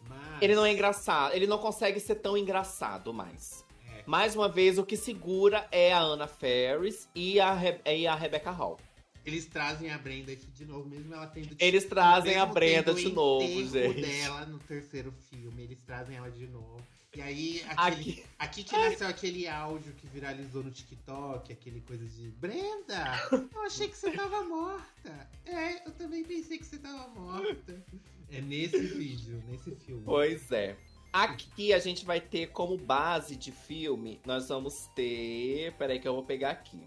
Mas. 0.09 0.41
Ele 0.41 0.55
não 0.55 0.65
é 0.65 0.73
engraçado, 0.73 1.33
ele 1.33 1.47
não 1.47 1.57
consegue 1.57 2.01
ser 2.01 2.15
tão 2.15 2.37
engraçado 2.37 3.13
mais. 3.13 3.63
É. 3.97 4.03
Mais 4.05 4.35
uma 4.35 4.49
vez, 4.49 4.77
o 4.77 4.83
que 4.85 4.97
segura 4.97 5.65
é 5.71 5.93
a 5.93 6.01
Anna 6.01 6.27
Ferris 6.27 7.07
e 7.15 7.39
a, 7.39 7.53
Re- 7.53 7.79
e 7.85 8.05
a 8.05 8.13
Rebecca 8.13 8.51
Hall. 8.51 8.77
Eles 9.25 9.45
trazem 9.45 9.89
a 9.89 9.97
Brenda 9.97 10.33
aqui 10.33 10.45
de 10.47 10.65
novo, 10.65 10.87
mesmo 10.87 11.13
ela 11.13 11.25
tendo. 11.27 11.55
Eles 11.57 11.85
trazem 11.85 12.35
a 12.37 12.45
Brenda 12.45 12.93
de 12.93 13.07
novo, 13.09 13.47
gente. 13.47 14.01
dela 14.01 14.45
no 14.45 14.59
terceiro 14.59 15.11
filme, 15.29 15.63
eles 15.63 15.79
trazem 15.85 16.17
ela 16.17 16.29
de 16.29 16.45
novo. 16.45 16.85
E 17.15 17.21
aí, 17.21 17.65
aquele, 17.69 17.77
Aqui, 17.77 18.23
aqui 18.37 18.63
que 18.65 18.77
nasceu 18.77 19.07
aquele 19.07 19.47
áudio 19.47 19.93
que 19.93 20.05
viralizou 20.07 20.61
no 20.63 20.69
TikTok, 20.69 21.53
aquele 21.53 21.79
coisa 21.81 22.05
de 22.05 22.29
Brenda, 22.31 23.05
eu 23.31 23.61
achei 23.61 23.87
que 23.87 23.95
você 23.97 24.11
tava 24.11 24.43
morta. 24.43 25.29
É, 25.45 25.87
eu 25.87 25.91
também 25.91 26.23
pensei 26.25 26.57
que 26.57 26.65
você 26.65 26.77
tava 26.77 27.07
morta. 27.17 27.81
É 28.29 28.41
nesse 28.41 28.79
vídeo, 28.79 29.41
nesse 29.47 29.71
filme. 29.75 30.01
pois 30.03 30.51
é. 30.51 30.75
Aqui 31.13 31.71
a 31.71 31.79
gente 31.79 32.03
vai 32.03 32.19
ter 32.19 32.47
como 32.47 32.77
base 32.77 33.37
de 33.37 33.49
filme, 33.49 34.19
nós 34.25 34.49
vamos 34.49 34.87
ter. 34.93 35.71
Peraí, 35.77 35.99
que 35.99 36.07
eu 36.07 36.13
vou 36.13 36.23
pegar 36.25 36.49
aqui. 36.49 36.81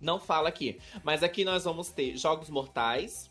Não 0.00 0.20
fala 0.20 0.48
aqui. 0.48 0.78
Mas 1.02 1.24
aqui 1.24 1.44
nós 1.44 1.64
vamos 1.64 1.88
ter 1.88 2.16
Jogos 2.16 2.48
Mortais, 2.48 3.28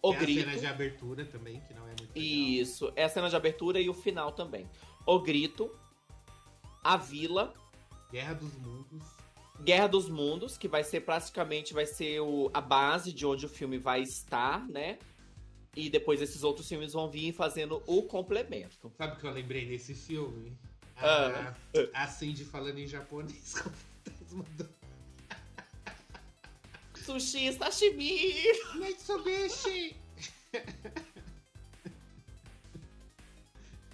O 0.00 0.12
Tem 0.12 0.20
Grito. 0.20 0.40
a 0.48 0.52
cena 0.52 0.60
de 0.60 0.66
abertura 0.66 1.24
também, 1.26 1.60
que 1.60 1.74
não 1.74 1.86
é. 1.86 1.93
Isso, 2.14 2.92
é 2.94 3.04
a 3.04 3.08
cena 3.08 3.28
de 3.28 3.36
abertura 3.36 3.80
e 3.80 3.88
o 3.88 3.94
final 3.94 4.32
também. 4.32 4.68
O 5.06 5.18
Grito, 5.18 5.70
A 6.82 6.96
Vila, 6.96 7.54
Guerra 8.10 8.34
dos 8.34 8.54
Mundos. 8.54 9.02
Guerra 9.60 9.86
dos 9.88 10.08
Mundos, 10.08 10.56
que 10.56 10.68
vai 10.68 10.84
ser 10.84 11.00
praticamente 11.00 11.74
vai 11.74 11.86
ser 11.86 12.20
o, 12.20 12.50
a 12.54 12.60
base 12.60 13.12
de 13.12 13.26
onde 13.26 13.46
o 13.46 13.48
filme 13.48 13.78
vai 13.78 14.02
estar, 14.02 14.66
né? 14.68 14.98
E 15.76 15.90
depois 15.90 16.22
esses 16.22 16.44
outros 16.44 16.68
filmes 16.68 16.92
vão 16.92 17.10
vir 17.10 17.32
fazendo 17.32 17.82
o 17.86 18.02
complemento. 18.04 18.92
Sabe 18.96 19.16
o 19.16 19.16
que 19.16 19.26
eu 19.26 19.32
lembrei 19.32 19.66
desse 19.66 19.94
filme? 19.94 20.56
Ah. 20.96 21.54
A, 21.94 22.04
a 22.04 22.06
Cindy 22.06 22.44
falando 22.44 22.78
em 22.78 22.86
japonês 22.86 23.54
com 23.60 23.68
o 23.68 23.72
fantasma 24.04 24.44
do 24.56 24.68
Sushi, 27.04 27.52
sashimi! 27.52 28.32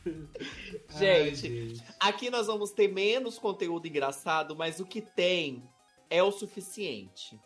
Ai, 0.95 1.35
Gente, 1.35 1.83
Aqui 1.99 2.31
nós 2.31 2.47
vamos 2.47 2.71
ter 2.71 2.89
menos 2.89 3.39
conteúdo 3.39 3.87
engraçado, 3.87 4.57
mas 4.57 4.81
o 4.81 4.87
que 4.87 5.01
tem 5.01 5.63
é 6.09 6.23
o 6.23 6.33
suficiente, 6.33 7.39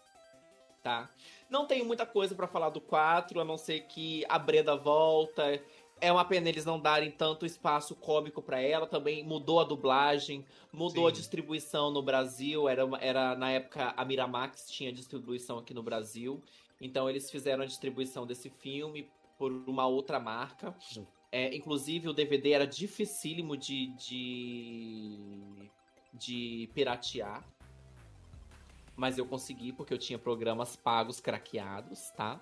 tá? 0.82 1.10
Não 1.50 1.66
tenho 1.66 1.84
muita 1.84 2.06
coisa 2.06 2.34
pra 2.34 2.46
falar 2.46 2.70
do 2.70 2.80
4, 2.80 3.40
a 3.40 3.44
não 3.44 3.56
ser 3.56 3.80
que 3.80 4.24
a 4.28 4.38
Brenda 4.38 4.76
volta. 4.76 5.62
É 6.00 6.10
uma 6.10 6.24
pena 6.24 6.48
eles 6.48 6.64
não 6.64 6.78
darem 6.80 7.10
tanto 7.10 7.46
espaço 7.46 7.94
cômico 7.94 8.42
pra 8.42 8.60
ela. 8.60 8.86
Também 8.86 9.22
mudou 9.22 9.60
a 9.60 9.64
dublagem, 9.64 10.44
mudou 10.72 11.06
a 11.06 11.10
Sim. 11.10 11.16
distribuição 11.16 11.90
no 11.90 12.02
Brasil. 12.02 12.68
Era, 12.68 12.82
era 13.00 13.36
na 13.36 13.52
época 13.52 13.94
a 13.96 14.04
Miramax 14.04 14.70
tinha 14.70 14.92
distribuição 14.92 15.58
aqui 15.58 15.72
no 15.72 15.82
Brasil. 15.82 16.42
Então 16.80 17.08
eles 17.08 17.30
fizeram 17.30 17.62
a 17.62 17.66
distribuição 17.66 18.26
desse 18.26 18.50
filme 18.50 19.08
por 19.38 19.52
uma 19.52 19.86
outra 19.86 20.18
marca. 20.18 20.74
É, 21.36 21.52
inclusive, 21.52 22.08
o 22.08 22.12
DVD 22.12 22.52
era 22.52 22.64
dificílimo 22.64 23.56
de, 23.56 23.88
de, 23.96 25.68
de 26.12 26.70
piratear. 26.72 27.44
Mas 28.94 29.18
eu 29.18 29.26
consegui, 29.26 29.72
porque 29.72 29.92
eu 29.92 29.98
tinha 29.98 30.16
programas 30.16 30.76
pagos 30.76 31.18
craqueados, 31.18 32.08
tá? 32.10 32.40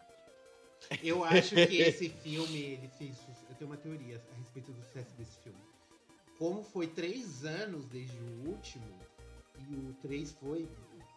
Eu 1.03 1.24
acho 1.24 1.55
que 1.55 1.78
esse 1.80 2.11
filme, 2.11 2.59
ele 2.59 2.88
fez. 2.99 3.16
Eu 3.49 3.55
tenho 3.55 3.70
uma 3.70 3.78
teoria 3.78 4.22
a 4.30 4.34
respeito 4.36 4.70
do 4.70 4.82
sucesso 4.82 5.16
desse 5.16 5.38
filme. 5.38 5.59
Como 6.38 6.62
foi 6.62 6.86
três 6.86 7.47
anos 7.47 7.86
desde 7.86 8.18
o 8.18 8.51
último, 8.51 9.01
e 9.70 9.74
o 9.74 9.95
3 10.03 10.32
foi 10.32 10.68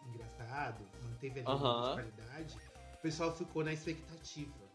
engraçado, 0.08 0.82
manteve 1.02 1.40
Aham. 1.40 1.88
uma 1.88 1.92
qualidade, 1.92 2.56
o 2.94 3.02
pessoal 3.02 3.36
ficou 3.36 3.62
na 3.62 3.74
expectativa. 3.74 4.65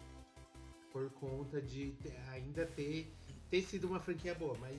Por 0.92 1.10
conta 1.12 1.62
de 1.62 1.92
ter- 2.04 2.18
ainda 2.32 2.66
ter, 2.66 3.12
ter 3.50 3.62
sido 3.62 3.88
uma 3.88 4.00
franquia 4.00 4.34
boa, 4.36 4.56
mas 4.60 4.78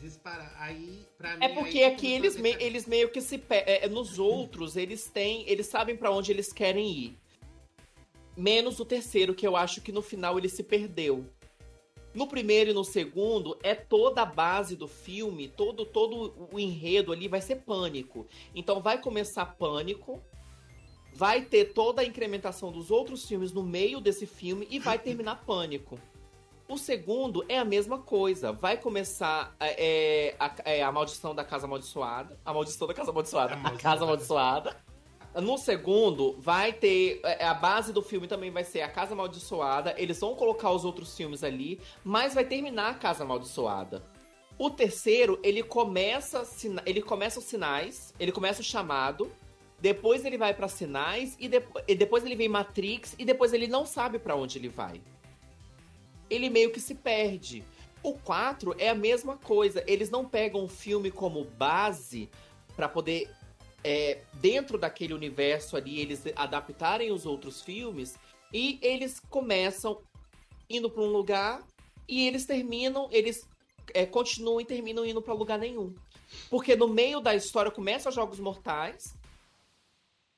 disparar. 0.00 0.54
Aí, 0.58 1.04
pra 1.18 1.36
mim. 1.36 1.44
É 1.44 1.48
porque 1.48 1.78
aí 1.78 1.92
aqui 1.92 2.12
eles, 2.12 2.36
me- 2.36 2.56
eles 2.60 2.86
meio 2.86 3.10
que 3.10 3.20
se. 3.20 3.42
é, 3.50 3.84
é, 3.84 3.88
nos 3.88 4.18
outros, 4.18 4.76
eles 4.76 5.10
têm. 5.10 5.44
Eles 5.48 5.66
sabem 5.66 5.96
pra 5.96 6.10
onde 6.10 6.30
eles 6.30 6.52
querem 6.52 6.90
ir. 6.90 7.18
Menos 8.36 8.78
o 8.80 8.84
terceiro, 8.84 9.34
que 9.34 9.46
eu 9.46 9.56
acho 9.56 9.80
que 9.82 9.92
no 9.92 10.00
final 10.00 10.38
ele 10.38 10.48
se 10.48 10.62
perdeu. 10.62 11.26
No 12.14 12.26
primeiro 12.28 12.70
e 12.70 12.74
no 12.74 12.84
segundo, 12.84 13.58
é 13.62 13.74
toda 13.74 14.22
a 14.22 14.26
base 14.26 14.76
do 14.76 14.86
filme, 14.86 15.48
todo, 15.48 15.84
todo 15.86 16.48
o 16.52 16.58
enredo 16.60 17.10
ali 17.10 17.26
vai 17.26 17.40
ser 17.40 17.56
pânico. 17.56 18.26
Então 18.54 18.80
vai 18.82 19.00
começar 19.00 19.46
pânico, 19.46 20.22
vai 21.14 21.42
ter 21.42 21.72
toda 21.72 22.02
a 22.02 22.04
incrementação 22.04 22.72
dos 22.72 22.90
outros 22.90 23.26
filmes 23.26 23.52
no 23.52 23.62
meio 23.62 24.00
desse 24.00 24.26
filme 24.26 24.66
e 24.70 24.78
vai 24.78 24.98
terminar 24.98 25.44
pânico. 25.44 25.98
O 26.68 26.78
segundo 26.78 27.44
é 27.48 27.58
a 27.58 27.64
mesma 27.64 27.98
coisa. 27.98 28.52
Vai 28.52 28.78
começar 28.78 29.54
é, 29.60 30.34
a, 30.38 30.54
é, 30.64 30.82
a 30.82 30.90
maldição 30.90 31.34
da 31.34 31.44
casa 31.44 31.66
amaldiçoada. 31.66 32.38
A 32.44 32.52
maldição 32.52 32.86
da 32.88 32.94
casa 32.94 33.10
amaldiçoada. 33.10 33.54
A 33.54 33.56
A, 33.56 33.60
maldição 33.60 33.82
casa 33.82 34.00
da 34.00 34.04
amaldiçoada. 34.06 34.76
No 35.34 35.56
segundo, 35.56 36.36
vai 36.38 36.72
ter. 36.72 37.20
é, 37.24 37.44
A 37.44 37.54
base 37.54 37.92
do 37.92 38.02
filme 38.02 38.26
também 38.26 38.50
vai 38.50 38.64
ser 38.64 38.82
a 38.82 38.88
Casa 38.88 39.12
Amaldiçoada. 39.14 39.94
Eles 39.96 40.20
vão 40.20 40.34
colocar 40.34 40.70
os 40.70 40.84
outros 40.84 41.16
filmes 41.16 41.42
ali, 41.42 41.80
mas 42.04 42.34
vai 42.34 42.44
terminar 42.44 42.90
a 42.90 42.94
Casa 42.94 43.24
Amaldiçoada. 43.24 44.02
O 44.58 44.68
terceiro, 44.68 45.40
ele 45.42 45.62
começa, 45.62 46.42
ele 46.84 47.00
começa 47.00 47.38
os 47.38 47.46
sinais, 47.46 48.14
ele 48.20 48.30
começa 48.30 48.60
o 48.60 48.64
chamado, 48.64 49.32
depois 49.82 50.24
ele 50.24 50.38
vai 50.38 50.54
pra 50.54 50.68
sinais 50.68 51.36
e, 51.40 51.48
depo- 51.48 51.80
e 51.88 51.94
depois 51.96 52.24
ele 52.24 52.36
vem 52.36 52.48
Matrix 52.48 53.16
e 53.18 53.24
depois 53.24 53.52
ele 53.52 53.66
não 53.66 53.84
sabe 53.84 54.16
pra 54.16 54.36
onde 54.36 54.56
ele 54.56 54.68
vai. 54.68 55.02
Ele 56.30 56.48
meio 56.48 56.70
que 56.70 56.78
se 56.80 56.94
perde. 56.94 57.64
O 58.00 58.14
4 58.14 58.76
é 58.78 58.88
a 58.88 58.94
mesma 58.94 59.36
coisa. 59.36 59.82
Eles 59.88 60.08
não 60.08 60.24
pegam 60.24 60.62
o 60.64 60.68
filme 60.68 61.10
como 61.10 61.44
base 61.44 62.30
pra 62.76 62.88
poder 62.88 63.28
é, 63.82 64.20
dentro 64.34 64.78
daquele 64.78 65.14
universo 65.14 65.76
ali 65.76 65.98
eles 65.98 66.22
adaptarem 66.36 67.10
os 67.10 67.26
outros 67.26 67.60
filmes 67.60 68.16
e 68.52 68.78
eles 68.80 69.18
começam 69.28 70.00
indo 70.70 70.88
pra 70.88 71.02
um 71.02 71.10
lugar 71.10 71.60
e 72.08 72.24
eles 72.28 72.46
terminam, 72.46 73.08
eles 73.10 73.48
é, 73.92 74.06
continuam 74.06 74.60
e 74.60 74.64
terminam 74.64 75.04
indo 75.04 75.20
pra 75.20 75.34
lugar 75.34 75.58
nenhum. 75.58 75.92
Porque 76.48 76.76
no 76.76 76.86
meio 76.86 77.20
da 77.20 77.34
história 77.34 77.70
começa 77.72 78.12
Jogos 78.12 78.38
Mortais 78.38 79.20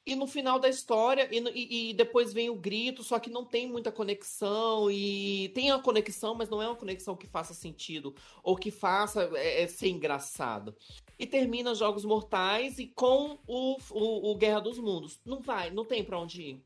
e 0.07 0.15
no 0.15 0.27
final 0.27 0.59
da 0.59 0.69
história 0.69 1.29
e, 1.33 1.91
e- 1.91 1.95
depois 1.95 2.33
vem 2.33 2.51
o 2.51 2.55
grito, 2.55 3.03
só 3.03 3.19
que 3.19 3.31
não 3.31 3.45
tem 3.45 3.67
muita 3.67 3.91
conexão 3.91 4.91
e 4.91 5.51
tem 5.55 5.71
a 5.71 5.79
conexão, 5.79 6.35
mas 6.35 6.49
não 6.51 6.61
é 6.61 6.67
uma 6.69 6.77
conexão 6.77 7.17
que 7.17 7.27
faça 7.27 7.55
sentido 7.55 8.15
ou 8.43 8.55
que 8.57 8.71
faça 8.71 9.31
é, 9.35 9.63
é, 9.63 9.67
ser 9.67 9.89
engraçado. 9.89 10.75
E 11.19 11.27
termina 11.27 11.75
Jogos 11.75 12.05
Mortais 12.05 12.79
e 12.79 12.87
com 12.87 13.39
o, 13.47 13.79
o, 13.91 14.31
o 14.33 14.37
Guerra 14.37 14.61
dos 14.61 14.79
Mundos. 14.79 15.19
Não 15.25 15.41
vai, 15.41 15.71
não 15.71 15.85
tem 15.85 16.05
pra 16.05 16.19
onde 16.19 16.43
ir. 16.43 16.65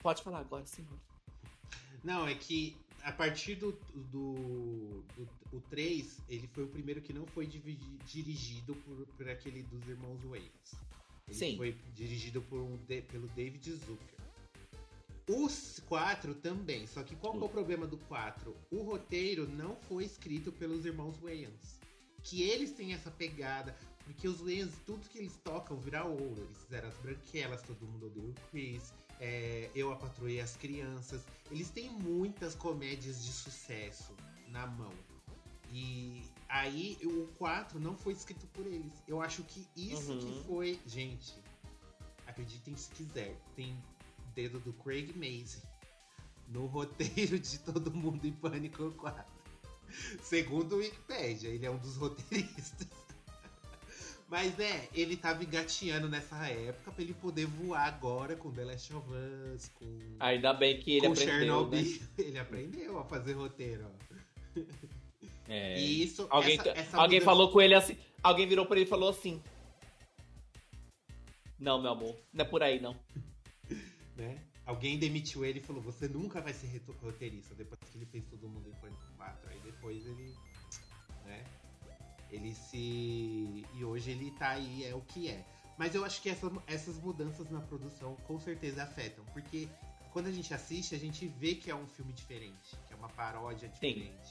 Pode 0.00 0.22
falar 0.22 0.40
agora, 0.40 0.66
senhor. 0.66 0.98
Não, 2.02 2.26
é 2.26 2.34
que 2.34 2.76
a 3.04 3.12
partir 3.12 3.54
do, 3.56 3.72
do, 4.10 5.04
do 5.16 5.28
o 5.52 5.60
3, 5.70 6.18
ele 6.28 6.48
foi 6.48 6.64
o 6.64 6.68
primeiro 6.68 7.00
que 7.00 7.12
não 7.12 7.26
foi 7.26 7.46
dividi- 7.46 7.98
dirigido 8.06 8.74
por, 8.76 9.06
por 9.16 9.28
aquele 9.28 9.62
dos 9.64 9.86
irmãos 9.86 10.18
Wayans. 10.24 10.74
Ele 11.32 11.38
Sim. 11.38 11.56
foi 11.56 11.74
dirigido 11.94 12.42
por 12.42 12.60
um, 12.60 12.76
de- 12.86 13.00
pelo 13.02 13.26
David 13.28 13.72
Zucker. 13.72 14.20
Os 15.28 15.80
4 15.86 16.34
também, 16.34 16.86
só 16.86 17.02
que 17.02 17.16
qual 17.16 17.32
que 17.32 17.42
é 17.42 17.46
o 17.46 17.48
problema 17.48 17.86
do 17.86 17.96
4? 17.96 18.54
O 18.70 18.82
roteiro 18.82 19.48
não 19.48 19.76
foi 19.88 20.04
escrito 20.04 20.52
pelos 20.52 20.84
irmãos 20.84 21.16
Wayans. 21.18 21.80
Que 22.22 22.42
eles 22.42 22.72
têm 22.72 22.92
essa 22.92 23.10
pegada, 23.10 23.74
porque 24.04 24.28
os 24.28 24.40
Wayans, 24.40 24.72
tudo 24.84 25.08
que 25.08 25.18
eles 25.18 25.36
tocam 25.42 25.76
vira 25.78 26.04
ouro. 26.04 26.42
Eles 26.42 26.58
fizeram 26.64 26.88
as 26.88 26.96
branquelas, 26.98 27.62
todo 27.62 27.86
mundo 27.86 28.06
odeia 28.06 28.28
o 28.28 28.34
Chris, 28.50 28.92
é, 29.20 29.70
Eu 29.74 29.90
a 29.92 29.96
Patroei 29.96 30.40
as 30.40 30.56
Crianças. 30.56 31.24
Eles 31.50 31.70
têm 31.70 31.88
muitas 31.90 32.54
comédias 32.54 33.24
de 33.24 33.32
sucesso 33.32 34.14
na 34.48 34.66
mão. 34.66 34.92
E 35.72 36.22
aí 36.48 36.98
o 37.02 37.28
4 37.38 37.80
não 37.80 37.96
foi 37.96 38.12
escrito 38.12 38.46
por 38.48 38.66
eles. 38.66 38.92
Eu 39.08 39.22
acho 39.22 39.42
que 39.44 39.66
isso 39.74 40.12
Uhum. 40.12 40.18
que 40.20 40.44
foi. 40.46 40.80
Gente, 40.86 41.34
acreditem 42.26 42.76
se 42.76 42.90
quiser. 42.90 43.34
Tem 43.56 43.76
dedo 44.34 44.60
do 44.60 44.72
Craig 44.74 45.12
Mason 45.16 45.66
no 46.48 46.66
roteiro 46.66 47.38
de 47.38 47.58
Todo 47.60 47.90
Mundo 47.90 48.26
em 48.26 48.32
Pânico 48.32 48.90
4. 48.92 49.24
Segundo 50.22 50.74
o 50.74 50.78
Wikipedia, 50.78 51.48
ele 51.50 51.64
é 51.66 51.70
um 51.70 51.78
dos 51.78 51.96
roteiristas. 51.96 52.88
Mas 54.28 54.56
né, 54.56 54.88
ele 54.94 55.14
tava 55.16 55.44
engatinhando 55.44 56.08
nessa 56.08 56.46
época 56.48 56.90
pra 56.92 57.02
ele 57.02 57.12
poder 57.12 57.44
voar 57.46 57.86
agora 57.86 58.34
com 58.34 58.50
The 58.50 58.64
Last 58.64 58.94
of 58.94 59.06
Us, 59.54 59.68
com. 59.74 60.16
Ainda 60.20 60.54
bem 60.54 60.80
que 60.80 60.92
ele 60.92 61.06
com 61.06 61.12
aprendeu. 61.12 61.34
Chernobyl. 61.38 61.82
Né? 61.82 62.08
Ele 62.18 62.38
aprendeu 62.38 62.98
a 62.98 63.04
fazer 63.04 63.34
roteiro, 63.34 63.86
ó. 63.86 64.60
É. 65.52 65.78
E 65.78 66.02
isso. 66.02 66.26
Alguém, 66.30 66.58
essa, 66.58 66.68
essa 66.70 66.96
alguém 66.96 67.18
mudança- 67.20 67.24
falou 67.30 67.50
com 67.52 67.60
ele 67.60 67.74
assim. 67.74 67.96
Alguém 68.22 68.46
virou 68.46 68.64
pra 68.64 68.76
ele 68.76 68.86
e 68.86 68.88
falou 68.88 69.10
assim. 69.10 69.42
Não, 71.58 71.80
meu 71.80 71.92
amor, 71.92 72.16
não 72.32 72.44
é 72.44 72.48
por 72.48 72.62
aí 72.62 72.80
não. 72.80 72.96
né? 74.16 74.38
Alguém 74.64 74.98
demitiu 74.98 75.44
ele 75.44 75.58
e 75.58 75.62
falou: 75.62 75.82
Você 75.82 76.08
nunca 76.08 76.40
vai 76.40 76.52
ser 76.52 76.80
roteirista. 77.02 77.54
Depois 77.54 77.78
que 77.90 77.98
ele 77.98 78.06
fez 78.06 78.24
todo 78.26 78.48
mundo 78.48 78.68
em 78.68 78.74
Pânico 78.80 79.02
4. 79.16 79.50
Aí 79.50 79.58
depois 79.64 80.06
ele. 80.06 80.34
Né? 81.26 81.44
Ele 82.30 82.54
se. 82.54 83.66
E 83.74 83.84
hoje 83.84 84.10
ele 84.12 84.30
tá 84.32 84.50
aí, 84.50 84.84
é 84.84 84.94
o 84.94 85.00
que 85.02 85.28
é. 85.28 85.44
Mas 85.76 85.94
eu 85.94 86.04
acho 86.04 86.22
que 86.22 86.28
essa- 86.30 86.50
essas 86.66 86.96
mudanças 86.98 87.50
na 87.50 87.60
produção 87.60 88.14
com 88.26 88.38
certeza 88.38 88.82
afetam. 88.84 89.24
Porque 89.32 89.68
quando 90.12 90.26
a 90.28 90.32
gente 90.32 90.52
assiste, 90.54 90.94
a 90.94 90.98
gente 90.98 91.26
vê 91.26 91.54
que 91.54 91.70
é 91.70 91.74
um 91.74 91.86
filme 91.86 92.12
diferente. 92.12 92.76
Que 92.86 92.92
é 92.94 92.96
uma 92.96 93.08
paródia 93.08 93.68
diferente. 93.68 94.30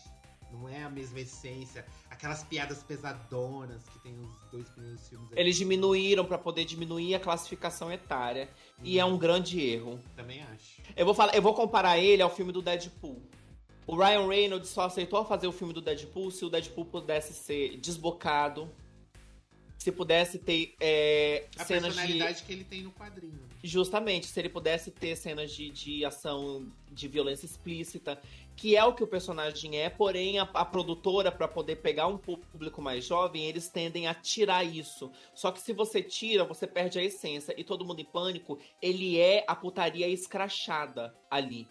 Não 0.52 0.68
é 0.68 0.84
a 0.84 0.89
mesma 0.89 1.20
essência. 1.20 1.86
Aquelas 2.10 2.43
piadas 2.43 2.84
pesadonas 2.84 3.88
que 3.89 3.99
tem 3.99 4.18
os 4.20 4.30
dois 4.52 4.70
primeiros 4.70 5.08
filmes. 5.08 5.30
Eles 5.36 5.56
diminuíram 5.56 6.26
pra 6.26 6.38
poder 6.38 6.66
diminuir 6.66 7.16
a 7.16 7.20
classificação 7.20 7.91
etária. 7.91 8.49
E 8.84 8.99
é 8.99 9.06
um 9.06 9.18
grande 9.18 9.60
erro. 9.62 9.99
Também 10.16 10.41
acho. 10.43 10.82
Eu 10.95 11.06
vou 11.06 11.14
falar, 11.14 11.36
eu 11.36 11.41
vou 11.41 11.54
comparar 11.54 11.97
ele 11.97 12.22
ao 12.22 12.30
filme 12.30 12.52
do 12.52 12.62
Deadpool. 12.62 13.22
O 13.88 13.95
Ryan 13.95 14.28
Reynolds 14.28 14.70
só 14.70 14.84
aceitou 14.84 15.26
fazer 15.26 15.47
o 15.47 15.52
filme 15.52 15.74
do 15.74 15.82
Deadpool 15.82 16.32
se 16.32 16.45
o 16.45 16.49
Deadpool 16.49 16.86
pudesse 16.86 17.34
ser 17.34 17.78
desbocado, 17.78 18.70
se 19.82 19.92
pudesse 19.92 20.38
ter 20.38 20.76
é, 20.80 21.48
A 21.58 21.66
cenas 21.66 21.94
de 21.94 21.98
personalidade 21.98 22.44
que 22.44 22.54
ele 22.54 22.64
tem 22.64 22.84
no 22.84 22.92
quadrinho. 22.92 23.50
Justamente, 23.64 24.28
se 24.28 24.40
ele 24.40 24.48
pudesse 24.48 24.92
ter 24.92 25.16
cenas 25.16 25.52
de, 25.52 25.72
de 25.72 26.06
ação 26.06 26.72
de 26.92 27.08
violência 27.08 27.48
explícita, 27.48 28.22
que 28.56 28.76
é 28.76 28.86
o 28.86 28.94
que 28.94 29.04
o 29.04 29.08
personagem 29.08 29.80
é, 29.80 29.90
porém 29.90 30.38
a, 30.38 30.44
a 30.44 30.64
produtora, 30.64 31.32
para 31.32 31.48
poder 31.48 31.78
pegar 31.78 32.06
um 32.06 32.16
público 32.16 32.80
mais 32.80 33.04
jovem, 33.04 33.46
eles 33.46 33.70
tendem 33.70 34.06
a 34.06 34.14
tirar 34.14 34.64
isso. 34.64 35.12
Só 35.34 35.52
que 35.52 35.60
se 35.60 35.74
você 35.74 36.04
tira, 36.04 36.44
você 36.44 36.68
perde 36.68 37.00
a 37.00 37.04
essência. 37.04 37.56
E 37.58 37.64
todo 37.64 37.84
mundo 37.84 38.02
em 38.02 38.06
pânico, 38.06 38.60
ele 38.80 39.20
é 39.20 39.44
a 39.48 39.56
putaria 39.56 40.08
escrachada 40.08 41.12
ali. 41.28 41.68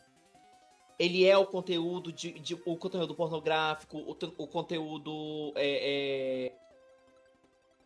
Ele 0.99 1.25
é 1.25 1.39
o 1.39 1.47
conteúdo 1.47 2.13
de, 2.13 2.33
de- 2.41 2.61
o 2.67 2.77
conteúdo 2.77 3.15
pornográfico, 3.15 3.99
o, 3.99 4.17
o 4.37 4.47
conteúdo 4.49 5.53
é, 5.55 6.49
é- 6.49 6.60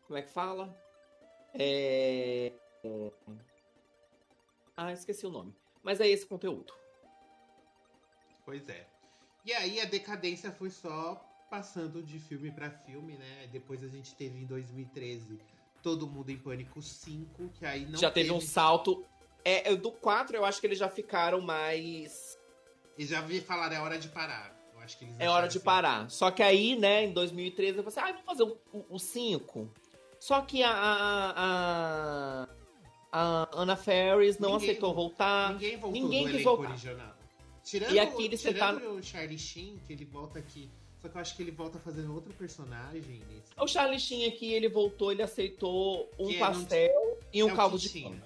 como 0.07 0.19
é 0.19 0.23
que 0.23 0.31
fala? 0.31 0.75
É, 1.55 2.53
ah, 4.77 4.93
esqueci 4.93 5.27
o 5.27 5.31
nome. 5.31 5.55
Mas 5.83 6.01
é 6.01 6.09
esse 6.09 6.27
conteúdo. 6.27 6.73
Pois 8.45 8.69
é. 8.69 8.87
E 9.45 9.53
aí 9.53 9.81
a 9.81 9.85
decadência 9.85 10.51
foi 10.51 10.71
só 10.71 11.15
passando 11.51 12.03
de 12.03 12.19
filme 12.19 12.51
pra 12.51 12.71
filme, 12.71 13.17
né? 13.17 13.49
Depois 13.53 13.83
a 13.85 13.89
gente 13.89 14.15
teve 14.15 14.39
em 14.41 14.47
2013 14.47 15.39
Todo 15.83 16.07
Mundo 16.07 16.31
em 16.31 16.39
Pânico 16.39 16.81
5, 16.81 17.51
que 17.51 17.67
aí 17.67 17.85
não 17.85 17.99
já 17.99 18.11
teve, 18.11 18.33
um 18.33 18.41
salto. 18.41 19.05
É, 19.45 19.71
é, 19.71 19.77
do 19.77 19.93
4 19.93 20.37
eu 20.37 20.45
acho 20.45 20.59
que 20.61 20.67
eles 20.67 20.79
já 20.79 20.89
ficaram 20.89 21.41
mais. 21.41 22.39
E 22.97 23.05
já 23.05 23.21
vi 23.21 23.41
falar, 23.41 23.71
é 23.73 23.79
hora 23.79 23.99
de 23.99 24.09
parar. 24.09 24.57
Eu 24.73 24.81
acho 24.81 24.99
que 24.99 25.05
eles 25.05 25.21
É 25.21 25.29
hora 25.29 25.47
de 25.47 25.59
assim. 25.59 25.65
parar. 25.65 26.11
Só 26.11 26.31
que 26.31 26.43
aí, 26.43 26.75
né, 26.77 27.05
em 27.05 27.13
2013, 27.13 27.79
eu 27.79 27.85
falei 27.85 27.99
assim, 27.99 28.01
ah, 28.01 28.23
vamos 28.25 28.27
fazer 28.27 28.87
o 28.89 28.99
5. 28.99 29.71
Só 30.25 30.41
que 30.41 30.63
a, 30.63 30.71
a, 30.71 32.47
a, 33.13 33.49
a 33.53 33.61
Anna 33.61 33.77
Ferris 33.77 34.39
não 34.39 34.53
Ninguém- 34.53 34.71
aceitou 34.71 34.95
voltar. 34.95 35.53
Ninguém 35.53 35.77
voltou 35.77 36.01
Ninguém 36.03 36.29
quis 36.31 36.43
voltar. 36.43 36.71
original. 36.71 37.15
Tirando, 37.63 37.93
E 37.95 37.99
aqui 38.01 38.25
eles 38.25 38.43
tentaram- 38.43 38.97
o 38.97 39.03
Charlie 39.03 39.39
Sheen, 39.39 39.79
que 39.87 39.93
ele 39.93 40.07
volta 40.07 40.39
aqui. 40.39 40.71
Só 41.03 41.09
que 41.11 41.17
eu 41.17 41.21
acho 41.21 41.37
que 41.37 41.43
ele 41.43 41.51
volta 41.51 41.79
fazendo 41.79 42.15
outro 42.15 42.33
personagem 42.33 43.21
nesse. 43.29 43.53
O 43.61 43.67
Charlie 43.69 44.01
Sheen 44.01 44.27
aqui, 44.27 44.51
ele 44.51 44.67
voltou, 44.71 45.13
ele 45.13 45.23
aceitou 45.23 46.11
um 46.19 46.29
Que 46.29 46.37
é, 46.37 46.39
pastel 46.39 47.19
e 47.31 47.45
um 47.45 47.51
é 47.51 47.55
caldo 47.55 47.79
de 47.79 47.89
tinha. 47.91 48.09
cana. 48.09 48.23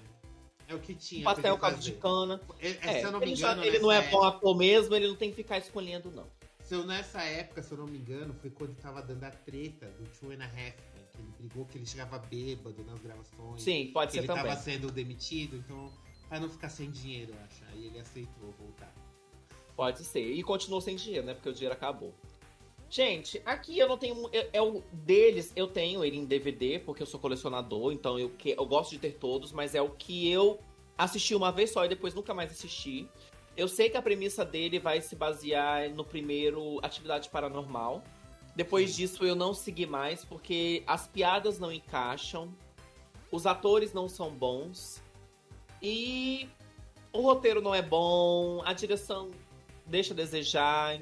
É 0.69 0.75
o 0.75 0.79
que 0.79 0.95
tinha. 0.95 1.19
Um 1.21 1.23
pastel, 1.25 1.57
caldo 1.57 1.79
de 1.79 1.91
cana. 1.91 2.41
É, 2.61 2.69
é, 2.69 2.77
É, 2.81 2.99
se 3.01 3.03
eu 3.07 3.11
não 3.11 3.19
me 3.19 3.25
ele, 3.25 3.35
já- 3.35 3.65
ele 3.65 3.79
não 3.79 3.91
é 3.91 4.09
bom 4.09 4.23
ator 4.23 4.55
mesmo, 4.55 4.95
ele 4.95 5.09
não 5.09 5.17
tem 5.17 5.31
que 5.31 5.35
ficar 5.35 5.57
escolhendo, 5.57 6.09
não. 6.11 6.25
Se 6.63 6.75
eu, 6.75 6.85
nessa 6.85 7.21
época, 7.23 7.61
se 7.63 7.71
eu 7.73 7.79
não 7.79 7.87
me 7.87 7.97
engano, 7.97 8.33
foi 8.39 8.49
quando 8.51 8.73
tava 8.75 9.01
dando 9.01 9.23
a 9.25 9.31
treta 9.31 9.87
do 9.99 10.05
Two 10.17 10.31
and 10.31 10.41
a 10.43 10.45
Half 10.45 10.75
ele 11.19 11.31
brigou 11.37 11.65
que 11.65 11.77
ele 11.77 11.85
chegava 11.85 12.17
bêbado 12.17 12.83
nas 12.83 12.99
gravações. 12.99 13.61
Sim, 13.61 13.91
pode 13.93 14.11
ser 14.11 14.19
ele 14.19 14.27
também. 14.27 14.43
tava 14.43 14.55
sendo 14.55 14.91
demitido, 14.91 15.57
então, 15.57 15.91
pra 16.27 16.39
não 16.39 16.49
ficar 16.49 16.69
sem 16.69 16.89
dinheiro, 16.89 17.33
eu 17.33 17.39
acho. 17.45 17.63
Aí 17.71 17.85
ele 17.85 17.99
aceitou 17.99 18.53
voltar. 18.59 18.93
Pode 19.75 20.03
ser. 20.03 20.31
E 20.31 20.43
continuou 20.43 20.81
sem 20.81 20.95
dinheiro, 20.95 21.25
né? 21.25 21.33
Porque 21.33 21.49
o 21.49 21.53
dinheiro 21.53 21.73
acabou. 21.73 22.13
Gente, 22.89 23.39
aqui 23.45 23.77
eu 23.77 23.87
não 23.87 23.97
tenho. 23.97 24.29
É 24.51 24.61
o 24.61 24.81
deles, 24.91 25.53
eu 25.55 25.67
tenho 25.67 26.03
ele 26.03 26.17
em 26.17 26.25
DVD, 26.25 26.79
porque 26.79 27.03
eu 27.03 27.07
sou 27.07 27.19
colecionador, 27.19 27.93
então 27.93 28.17
eu, 28.17 28.31
que, 28.31 28.51
eu 28.57 28.65
gosto 28.65 28.91
de 28.91 28.99
ter 28.99 29.13
todos, 29.13 29.51
mas 29.51 29.75
é 29.75 29.81
o 29.81 29.91
que 29.91 30.29
eu 30.29 30.59
assisti 30.97 31.35
uma 31.35 31.51
vez 31.51 31.71
só 31.71 31.85
e 31.85 31.87
depois 31.87 32.15
nunca 32.15 32.33
mais 32.33 32.51
assisti. 32.51 33.07
Eu 33.55 33.67
sei 33.67 33.89
que 33.89 33.97
a 33.97 34.01
premissa 34.01 34.43
dele 34.43 34.79
vai 34.79 35.01
se 35.01 35.15
basear 35.15 35.89
no 35.91 36.03
primeiro 36.03 36.79
Atividade 36.83 37.29
Paranormal. 37.29 38.03
Depois 38.55 38.95
disso 38.95 39.23
eu 39.23 39.35
não 39.35 39.53
segui 39.53 39.85
mais, 39.85 40.25
porque 40.25 40.83
as 40.85 41.07
piadas 41.07 41.59
não 41.59 41.71
encaixam, 41.71 42.53
os 43.31 43.45
atores 43.45 43.93
não 43.93 44.09
são 44.09 44.31
bons 44.31 45.01
e 45.81 46.49
o 47.13 47.21
roteiro 47.21 47.61
não 47.61 47.73
é 47.73 47.81
bom, 47.81 48.61
a 48.65 48.73
direção 48.73 49.31
deixa 49.85 50.13
a 50.13 50.15
desejar. 50.15 50.99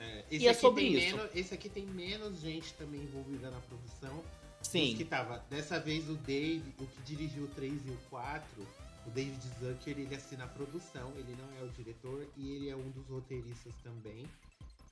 É, 0.00 0.24
E 0.30 0.46
é 0.46 0.54
sobre 0.54 0.82
tem 0.82 0.94
isso. 0.94 1.16
Menos, 1.16 1.30
esse 1.34 1.54
aqui 1.54 1.68
tem 1.68 1.84
menos 1.86 2.40
gente 2.40 2.72
também 2.74 3.00
envolvida 3.00 3.50
na 3.50 3.60
produção. 3.60 4.22
Sim. 4.62 4.94
Que 4.96 5.04
tava. 5.04 5.44
Dessa 5.50 5.78
vez 5.78 6.08
o 6.08 6.14
Dave, 6.14 6.74
o 6.78 6.86
que 6.86 7.02
dirigiu 7.02 7.44
o 7.44 7.48
3 7.48 7.72
e 7.86 7.90
o 7.90 7.98
4, 8.10 8.66
o 9.06 9.10
David 9.10 9.40
Zucker, 9.60 9.98
ele 9.98 10.14
assina 10.14 10.44
a 10.44 10.48
produção, 10.48 11.12
ele 11.16 11.36
não 11.38 11.60
é 11.60 11.64
o 11.64 11.68
diretor 11.70 12.26
e 12.36 12.50
ele 12.52 12.68
é 12.68 12.76
um 12.76 12.90
dos 12.90 13.06
roteiristas 13.08 13.72
também. 13.82 14.26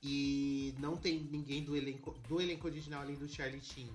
E 0.03 0.73
não 0.79 0.95
tem 0.95 1.19
ninguém 1.23 1.63
do 1.63 1.75
elenco, 1.75 2.11
do 2.27 2.39
elenco 2.39 2.67
original 2.67 3.01
além 3.01 3.15
do 3.15 3.27
Charlie 3.27 3.61
Sheen. 3.61 3.89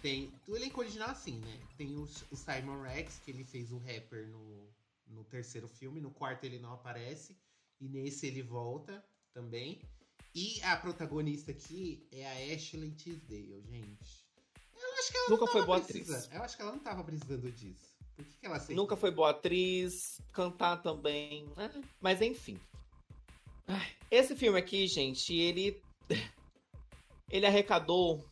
Tem. 0.00 0.32
Do 0.46 0.56
elenco 0.56 0.80
original, 0.80 1.10
assim, 1.10 1.38
né? 1.38 1.60
Tem 1.76 1.94
o, 1.96 2.02
o 2.30 2.36
Simon 2.36 2.82
Rex, 2.82 3.20
que 3.24 3.30
ele 3.30 3.44
fez 3.44 3.70
o 3.70 3.78
rapper 3.78 4.26
no, 4.28 4.68
no 5.08 5.24
terceiro 5.24 5.68
filme. 5.68 6.00
No 6.00 6.10
quarto 6.10 6.44
ele 6.44 6.58
não 6.58 6.72
aparece. 6.72 7.36
E 7.80 7.88
nesse 7.88 8.26
ele 8.26 8.42
volta 8.42 9.04
também. 9.32 9.80
E 10.34 10.60
a 10.62 10.76
protagonista 10.76 11.50
aqui 11.52 12.06
é 12.10 12.26
a 12.26 12.54
Ashley 12.54 12.90
Tisdale, 12.92 13.62
gente. 13.68 14.22
Eu 14.74 14.94
acho 14.98 15.10
que 15.12 15.18
ela 15.18 15.28
Nunca 15.30 15.44
não 15.44 15.52
foi 15.52 15.64
boa 15.66 15.80
precisando- 15.80 16.16
atriz. 16.16 16.34
Eu 16.34 16.42
acho 16.42 16.56
que 16.56 16.62
ela 16.62 16.72
não 16.72 16.78
tava 16.80 17.04
precisando 17.04 17.52
disso. 17.52 17.92
Por 18.16 18.24
que, 18.24 18.38
que 18.38 18.46
ela 18.46 18.56
aceitou? 18.56 18.76
Nunca 18.82 18.96
foi 18.96 19.10
boa 19.10 19.30
atriz, 19.30 20.20
cantar 20.32 20.78
também. 20.82 21.46
né? 21.56 21.70
Mas 22.00 22.20
enfim. 22.22 22.58
Ai, 23.68 23.92
Esse 24.12 24.36
filme 24.36 24.58
aqui, 24.58 24.86
gente, 24.86 25.34
ele. 25.34 25.80
Ele 27.30 27.46
arrecadou. 27.46 28.22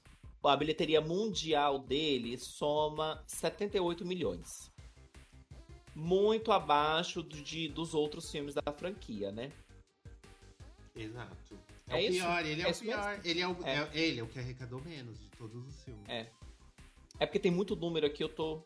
A 0.44 0.54
bilheteria 0.54 1.00
mundial 1.00 1.78
dele 1.78 2.36
soma 2.36 3.22
78 3.26 4.04
milhões. 4.04 4.70
Muito 5.94 6.52
abaixo 6.52 7.22
de, 7.22 7.68
dos 7.68 7.94
outros 7.94 8.30
filmes 8.30 8.54
da 8.54 8.72
franquia, 8.76 9.32
né? 9.32 9.50
Exato. 10.94 11.58
É, 11.88 12.04
É 12.04 12.08
o 12.08 12.12
pior, 12.12 12.44
ele 12.46 12.61
é, 12.61 12.64
É 12.64 12.66
o 12.66 12.68
mesmo? 12.68 12.84
pior. 12.86 13.20
Ele 13.24 13.40
é 13.40 13.48
o, 13.48 13.57
É. 13.64 13.74
é- 13.78 13.90
ele 13.94 14.20
é 14.20 14.22
o 14.22 14.26
que 14.26 14.38
arrecadou 14.38 14.82
menos 14.84 15.18
de 15.18 15.30
todos 15.30 15.66
os 15.66 15.82
filmes. 15.82 16.04
É. 16.07 16.26
É 17.18 17.24
porque 17.26 17.38
tem 17.38 17.50
muito 17.50 17.74
número 17.74 18.07
aqui, 18.07 18.22
eu 18.22 18.28
tô. 18.28 18.62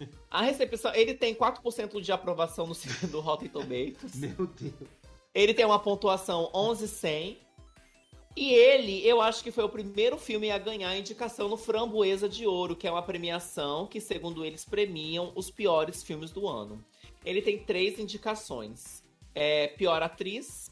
A 0.30 0.42
recepção. 0.42 0.94
Ele 0.94 1.14
tem 1.14 1.34
4% 1.34 2.00
de 2.02 2.12
aprovação 2.12 2.66
no 2.66 2.74
do 3.10 3.20
Rotten 3.20 3.48
Tomatoes. 3.48 4.14
Meu 4.16 4.46
Deus. 4.46 4.74
Ele 5.34 5.54
tem 5.54 5.64
uma 5.64 5.78
pontuação 5.78 6.50
11,100. 6.54 7.38
E 8.36 8.52
ele, 8.52 9.06
eu 9.06 9.20
acho 9.20 9.42
que 9.42 9.50
foi 9.50 9.64
o 9.64 9.68
primeiro 9.68 10.16
filme 10.16 10.50
a 10.50 10.58
ganhar 10.58 10.90
a 10.90 10.96
indicação 10.96 11.48
no 11.48 11.56
Framboesa 11.56 12.28
de 12.28 12.46
Ouro, 12.46 12.76
que 12.76 12.86
é 12.86 12.90
uma 12.90 13.02
premiação 13.02 13.86
que, 13.86 14.00
segundo 14.00 14.44
eles, 14.44 14.64
premiam 14.64 15.32
os 15.34 15.50
piores 15.50 16.02
filmes 16.02 16.30
do 16.30 16.46
ano. 16.46 16.82
Ele 17.24 17.42
tem 17.42 17.58
três 17.58 17.98
indicações: 17.98 19.02
é, 19.34 19.66
pior 19.66 20.00
atriz, 20.02 20.70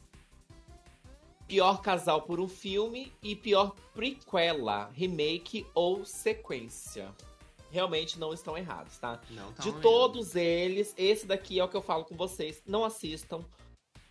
pior 1.48 1.82
casal 1.82 2.22
por 2.22 2.38
um 2.38 2.46
filme 2.46 3.12
e 3.22 3.34
pior 3.34 3.74
prequela, 3.92 4.90
remake 4.94 5.66
ou 5.74 6.04
sequência. 6.04 7.12
Realmente 7.70 8.18
não 8.18 8.32
estão 8.32 8.56
errados, 8.56 8.96
tá? 8.98 9.20
Não, 9.30 9.52
tá 9.52 9.62
De 9.62 9.68
mesmo. 9.68 9.82
todos 9.82 10.36
eles, 10.36 10.94
esse 10.96 11.26
daqui 11.26 11.58
é 11.58 11.64
o 11.64 11.68
que 11.68 11.76
eu 11.76 11.82
falo 11.82 12.04
com 12.04 12.16
vocês. 12.16 12.62
Não 12.66 12.84
assistam, 12.84 13.44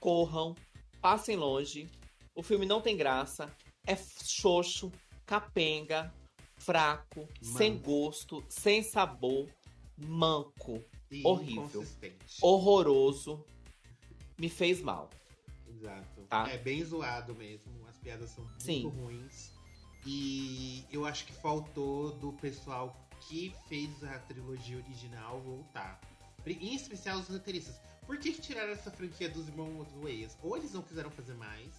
corram, 0.07 0.55
passem 1.01 1.35
longe. 1.35 1.89
O 2.33 2.41
filme 2.41 2.65
não 2.65 2.79
tem 2.79 2.95
graça. 2.95 3.53
é 3.85 3.93
xoxo, 4.23 4.89
capenga, 5.25 6.13
fraco, 6.55 7.21
Manco. 7.21 7.57
sem 7.57 7.77
gosto, 7.77 8.41
sem 8.47 8.81
sabor, 8.81 9.49
manco, 9.97 10.81
E 11.11 11.25
Horrível. 11.25 11.85
horroroso. 12.41 13.43
Me 14.37 14.47
fez 14.49 14.81
mal. 14.81 15.09
Exato. 15.67 16.21
Tá. 16.29 16.49
É 16.49 16.57
bem 16.57 16.83
zoado 16.85 17.35
mesmo. 17.35 17.85
As 17.87 17.97
piadas 17.97 18.29
são 18.29 18.43
muito 18.45 18.63
Sim. 18.63 18.87
ruins. 18.87 19.51
E 20.05 20.85
eu 20.89 21.05
acho 21.05 21.25
que 21.25 21.33
faltou 21.33 22.11
do 22.13 22.31
pessoal 22.33 22.95
que 23.27 23.53
fez 23.67 23.89
a 24.05 24.19
trilogia 24.19 24.77
original 24.77 25.41
voltar. 25.41 25.99
Em 26.45 26.75
especial 26.75 27.19
os 27.19 27.27
roteiristas. 27.27 27.75
Por 28.07 28.17
que, 28.17 28.31
que 28.31 28.41
tiraram 28.41 28.71
essa 28.71 28.89
franquia 28.89 29.29
dos 29.29 29.47
irmãos 29.49 29.85
Wayans? 30.01 30.37
Ou 30.41 30.55
eles 30.55 30.71
não 30.71 30.81
quiseram 30.81 31.11
fazer 31.11 31.33
mais. 31.33 31.69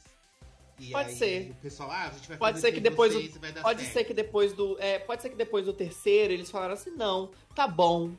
E 0.78 0.90
Pode 0.92 1.08
aí 1.08 1.16
ser. 1.16 1.50
O 1.50 1.54
pessoal, 1.54 1.90
ah, 1.90 2.06
a 2.06 2.10
gente 2.10 2.28
vai 2.28 2.36
Pode 2.36 2.56
fazer 2.56 2.68
ser 2.68 2.74
que 2.74 2.80
depois 2.80 3.12
vocês 3.12 3.34
dar 3.34 3.62
Pode 3.62 3.80
certo. 3.80 3.92
ser 3.94 4.04
que 4.04 4.14
depois 4.14 4.52
do. 4.52 4.76
é, 4.78 4.98
pode 4.98 5.22
ser 5.22 5.30
que 5.30 5.36
depois 5.36 5.64
do 5.64 5.72
terceiro 5.72 6.32
eles 6.32 6.50
falaram 6.50 6.74
assim: 6.74 6.90
não, 6.90 7.32
tá 7.54 7.66
bom. 7.66 8.12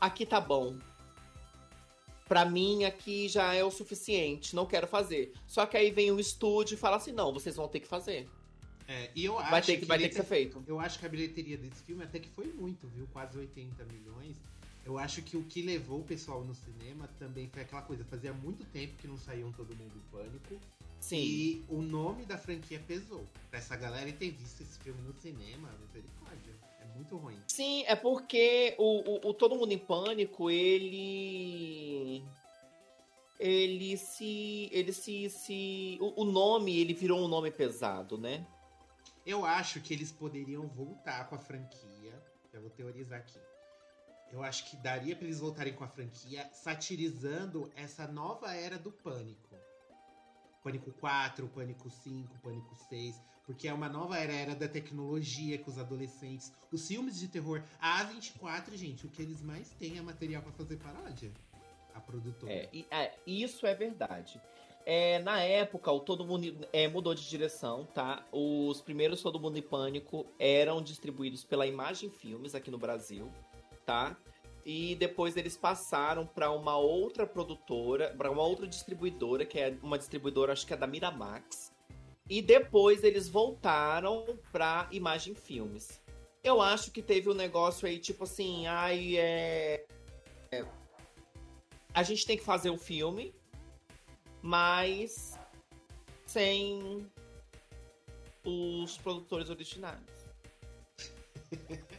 Aqui 0.00 0.24
tá 0.24 0.40
bom. 0.40 0.78
Pra 2.26 2.44
mim, 2.44 2.84
aqui 2.84 3.28
já 3.28 3.52
é 3.54 3.64
o 3.64 3.70
suficiente. 3.70 4.54
Não 4.54 4.64
quero 4.64 4.86
fazer. 4.86 5.32
Só 5.46 5.66
que 5.66 5.76
aí 5.76 5.90
vem 5.90 6.12
o 6.12 6.20
estúdio 6.20 6.74
e 6.76 6.78
fala 6.78 6.96
assim: 6.96 7.12
não, 7.12 7.32
vocês 7.32 7.56
vão 7.56 7.68
ter 7.68 7.80
que 7.80 7.88
fazer. 7.88 8.28
É, 8.86 9.10
e 9.14 9.26
eu 9.26 9.38
acho 9.38 9.50
Vai 9.50 9.60
ter 9.60 9.76
que, 9.76 9.84
vai 9.84 9.98
ter 9.98 10.08
que 10.08 10.14
ser 10.14 10.24
feito. 10.24 10.64
Eu 10.66 10.80
acho 10.80 10.98
que 10.98 11.04
a 11.04 11.08
bilheteria 11.10 11.58
desse 11.58 11.82
filme 11.82 12.04
até 12.04 12.18
que 12.18 12.30
foi 12.30 12.46
muito, 12.46 12.86
viu? 12.88 13.06
Quase 13.12 13.36
80 13.36 13.84
milhões. 13.84 14.36
Eu 14.84 14.98
acho 14.98 15.22
que 15.22 15.36
o 15.36 15.44
que 15.44 15.60
levou 15.62 16.00
o 16.00 16.04
pessoal 16.04 16.42
no 16.42 16.54
cinema 16.54 17.08
também 17.18 17.48
foi 17.48 17.62
aquela 17.62 17.82
coisa. 17.82 18.04
Fazia 18.04 18.32
muito 18.32 18.64
tempo 18.64 18.96
que 18.96 19.06
não 19.06 19.18
saíam 19.18 19.52
todo 19.52 19.76
mundo 19.76 19.92
em 19.96 20.10
pânico. 20.10 20.58
Sim. 21.00 21.18
E 21.18 21.64
o 21.68 21.80
nome 21.82 22.24
da 22.24 22.38
franquia 22.38 22.82
pesou. 22.86 23.24
Pra 23.50 23.58
essa 23.58 23.76
galera 23.76 24.10
ter 24.12 24.30
visto 24.30 24.62
esse 24.62 24.78
filme 24.78 25.00
no 25.02 25.12
cinema, 25.12 25.68
misericórdia. 25.80 26.54
É 26.80 26.96
muito 26.96 27.16
ruim. 27.16 27.38
Sim, 27.48 27.84
é 27.86 27.94
porque 27.94 28.74
o, 28.78 29.26
o, 29.26 29.30
o 29.30 29.34
Todo 29.34 29.56
Mundo 29.56 29.72
em 29.72 29.78
Pânico, 29.78 30.50
ele. 30.50 32.24
Ele 33.38 33.96
se. 33.96 34.68
Ele 34.72 34.92
se. 34.92 35.30
se 35.30 35.98
o, 36.00 36.22
o 36.22 36.24
nome, 36.24 36.78
ele 36.78 36.94
virou 36.94 37.24
um 37.24 37.28
nome 37.28 37.50
pesado, 37.50 38.18
né? 38.18 38.46
Eu 39.24 39.44
acho 39.44 39.80
que 39.80 39.92
eles 39.92 40.10
poderiam 40.10 40.66
voltar 40.66 41.28
com 41.28 41.34
a 41.34 41.38
franquia. 41.38 42.22
Já 42.52 42.58
vou 42.58 42.70
teorizar 42.70 43.18
aqui. 43.18 43.38
Eu 44.32 44.42
acho 44.42 44.68
que 44.70 44.76
daria 44.76 45.16
pra 45.16 45.24
eles 45.24 45.40
voltarem 45.40 45.72
com 45.72 45.84
a 45.84 45.88
franquia 45.88 46.48
satirizando 46.52 47.70
essa 47.74 48.06
nova 48.06 48.52
era 48.54 48.78
do 48.78 48.90
pânico. 48.92 49.56
Pânico 50.62 50.92
4, 51.00 51.46
Pânico 51.48 51.88
5, 51.88 52.38
Pânico 52.42 52.74
6, 52.88 53.20
porque 53.46 53.68
é 53.68 53.72
uma 53.72 53.88
nova 53.88 54.18
era, 54.18 54.32
era 54.32 54.54
da 54.54 54.68
tecnologia 54.68 55.58
com 55.58 55.70
os 55.70 55.78
adolescentes. 55.78 56.52
Os 56.70 56.86
filmes 56.86 57.18
de 57.18 57.28
terror, 57.28 57.62
a 57.80 58.04
A24, 58.04 58.74
gente, 58.76 59.06
o 59.06 59.08
que 59.08 59.22
eles 59.22 59.40
mais 59.40 59.70
têm 59.70 59.96
é 59.96 60.02
material 60.02 60.42
pra 60.42 60.52
fazer 60.52 60.76
paródia. 60.76 61.32
A 61.94 62.00
produtora. 62.00 62.52
É, 62.52 62.68
e- 62.72 62.86
é, 62.90 63.14
isso 63.26 63.66
é 63.66 63.74
verdade. 63.74 64.40
É, 64.84 65.18
na 65.20 65.40
época, 65.40 65.90
o 65.90 66.00
Todo 66.00 66.24
Mundo 66.24 66.66
é, 66.72 66.86
mudou 66.88 67.14
de 67.14 67.26
direção, 67.28 67.86
tá? 67.86 68.24
Os 68.32 68.80
primeiros 68.80 69.22
Todo 69.22 69.40
Mundo 69.40 69.58
em 69.58 69.62
Pânico 69.62 70.26
eram 70.38 70.82
distribuídos 70.82 71.44
pela 71.44 71.66
Imagem 71.66 72.10
Filmes 72.10 72.54
aqui 72.54 72.70
no 72.70 72.78
Brasil, 72.78 73.30
tá? 73.88 74.14
E 74.66 74.94
depois 74.96 75.34
eles 75.34 75.56
passaram 75.56 76.26
para 76.26 76.50
uma 76.50 76.76
outra 76.76 77.26
produtora, 77.26 78.14
para 78.18 78.30
uma 78.30 78.42
outra 78.42 78.66
distribuidora, 78.66 79.46
que 79.46 79.58
é 79.58 79.74
uma 79.82 79.96
distribuidora, 79.96 80.52
acho 80.52 80.66
que 80.66 80.74
é 80.74 80.76
da 80.76 80.86
Miramax. 80.86 81.72
E 82.28 82.42
depois 82.42 83.02
eles 83.02 83.30
voltaram 83.30 84.38
pra 84.52 84.86
Imagem 84.92 85.34
Filmes. 85.34 86.02
Eu 86.44 86.60
acho 86.60 86.90
que 86.90 87.00
teve 87.00 87.30
um 87.30 87.34
negócio 87.34 87.88
aí, 87.88 87.98
tipo 87.98 88.24
assim, 88.24 88.66
ai, 88.66 89.16
é 89.16 89.86
a 91.94 92.02
gente 92.02 92.26
tem 92.26 92.36
que 92.36 92.44
fazer 92.44 92.70
o 92.70 92.78
filme, 92.78 93.34
mas 94.42 95.38
sem 96.26 97.10
os 98.44 98.98
produtores 98.98 99.48
originais. 99.50 99.98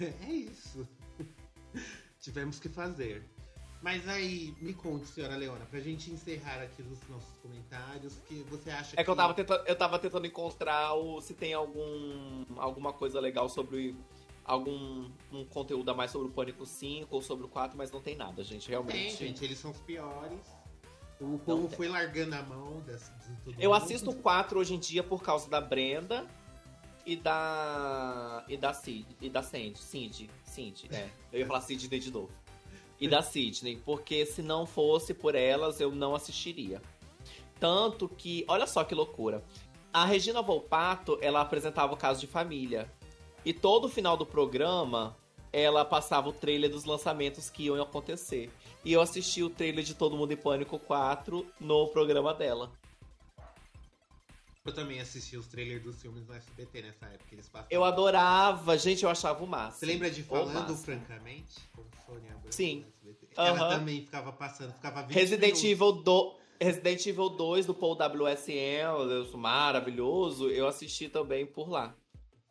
É 0.00 0.32
isso. 0.32 0.86
Tivemos 2.20 2.58
que 2.58 2.68
fazer. 2.68 3.22
Mas 3.82 4.06
aí, 4.06 4.54
me 4.60 4.74
conte, 4.74 5.06
senhora 5.06 5.36
Leona, 5.36 5.64
pra 5.64 5.80
gente 5.80 6.10
encerrar 6.10 6.60
aqui 6.60 6.82
os 6.82 6.98
nossos 7.08 7.34
comentários, 7.38 8.18
que 8.28 8.44
você 8.50 8.70
acha 8.70 8.94
É 9.00 9.02
que 9.02 9.08
eu 9.08 9.16
tava 9.16 9.32
tentando, 9.32 9.66
eu 9.66 9.74
tava 9.76 9.98
tentando 9.98 10.26
encontrar 10.26 10.92
o, 10.94 11.18
se 11.22 11.32
tem 11.32 11.54
algum, 11.54 12.44
alguma 12.56 12.92
coisa 12.92 13.18
legal 13.18 13.48
sobre 13.48 13.96
algum 14.44 15.08
um 15.32 15.44
conteúdo 15.46 15.90
a 15.90 15.94
mais 15.94 16.10
sobre 16.10 16.28
o 16.28 16.30
Pânico 16.30 16.66
5 16.66 17.06
ou 17.14 17.22
sobre 17.22 17.46
o 17.46 17.48
4, 17.48 17.78
mas 17.78 17.90
não 17.90 18.02
tem 18.02 18.16
nada, 18.16 18.44
gente. 18.44 18.66
Tem, 18.66 18.70
Realmente. 18.70 19.16
gente, 19.16 19.42
eles 19.44 19.58
são 19.58 19.70
os 19.70 19.80
piores. 19.80 20.40
O 21.18 21.38
povo 21.38 21.68
tem. 21.68 21.76
foi 21.76 21.88
largando 21.88 22.34
a 22.34 22.42
mão 22.42 22.80
dessa, 22.80 23.14
Eu 23.58 23.70
mundo. 23.70 23.82
assisto 23.82 24.10
o 24.10 24.14
4 24.14 24.58
hoje 24.58 24.74
em 24.74 24.78
dia 24.78 25.02
por 25.02 25.22
causa 25.22 25.48
da 25.48 25.60
Brenda 25.60 26.26
e 27.10 27.16
da. 27.16 28.44
e 28.48 28.56
da 28.56 28.72
Cid. 28.72 29.04
E 29.20 29.28
da 29.28 29.42
Cindy. 29.42 29.78
Cindy. 29.78 30.30
Cindy, 30.44 30.88
é. 30.92 31.10
Eu 31.32 31.40
ia 31.40 31.46
falar 31.46 31.60
Sidney 31.60 31.98
de 31.98 32.12
novo. 32.12 32.30
E 33.00 33.08
da 33.08 33.20
Sidney, 33.20 33.82
porque 33.84 34.24
se 34.24 34.42
não 34.42 34.64
fosse 34.64 35.12
por 35.12 35.34
elas, 35.34 35.80
eu 35.80 35.90
não 35.90 36.14
assistiria. 36.14 36.80
Tanto 37.58 38.08
que, 38.08 38.44
olha 38.46 38.64
só 38.64 38.84
que 38.84 38.94
loucura. 38.94 39.42
A 39.92 40.04
Regina 40.04 40.40
Volpato, 40.40 41.18
ela 41.20 41.40
apresentava 41.40 41.92
o 41.92 41.96
caso 41.96 42.20
de 42.20 42.28
família. 42.28 42.88
E 43.44 43.52
todo 43.52 43.88
final 43.88 44.16
do 44.16 44.24
programa, 44.24 45.16
ela 45.52 45.84
passava 45.84 46.28
o 46.28 46.32
trailer 46.32 46.70
dos 46.70 46.84
lançamentos 46.84 47.50
que 47.50 47.64
iam 47.64 47.82
acontecer. 47.82 48.50
E 48.84 48.92
eu 48.92 49.00
assisti 49.00 49.42
o 49.42 49.50
trailer 49.50 49.82
de 49.82 49.94
Todo 49.94 50.16
Mundo 50.16 50.32
em 50.32 50.36
Pânico 50.36 50.78
4 50.78 51.44
no 51.58 51.88
programa 51.88 52.32
dela. 52.32 52.70
Eu 54.64 54.74
também 54.74 55.00
assisti 55.00 55.36
os 55.38 55.46
trailers 55.46 55.82
dos 55.82 56.00
filmes 56.02 56.26
no 56.26 56.34
SBT 56.34 56.82
nessa 56.82 57.06
época. 57.06 57.28
Eles 57.32 57.48
passavam. 57.48 57.68
Eu 57.70 57.82
adorava, 57.82 58.76
gente, 58.76 59.04
eu 59.04 59.10
achava 59.10 59.42
o 59.42 59.46
máximo. 59.46 59.80
Você 59.80 59.86
lembra 59.86 60.10
de 60.10 60.22
Falando. 60.22 60.76
Francamente? 60.76 61.60
Com 61.74 61.84
Sônia 62.06 62.32
Abrão 62.32 62.52
Sim. 62.52 62.84
Ela 63.36 63.78
também 63.78 64.02
ficava 64.02 64.32
passando, 64.32 64.74
ficava 64.74 65.02
20 65.02 65.14
Resident 65.14 65.42
minutos. 65.42 65.64
Evil, 65.64 65.92
do... 65.92 66.40
Resident 66.60 67.06
Evil 67.06 67.30
2 67.30 67.66
do 67.66 67.74
Paul 67.74 67.96
Deus, 67.96 69.34
maravilhoso, 69.34 70.50
eu 70.50 70.68
assisti 70.68 71.08
também 71.08 71.46
por 71.46 71.70
lá. 71.70 71.94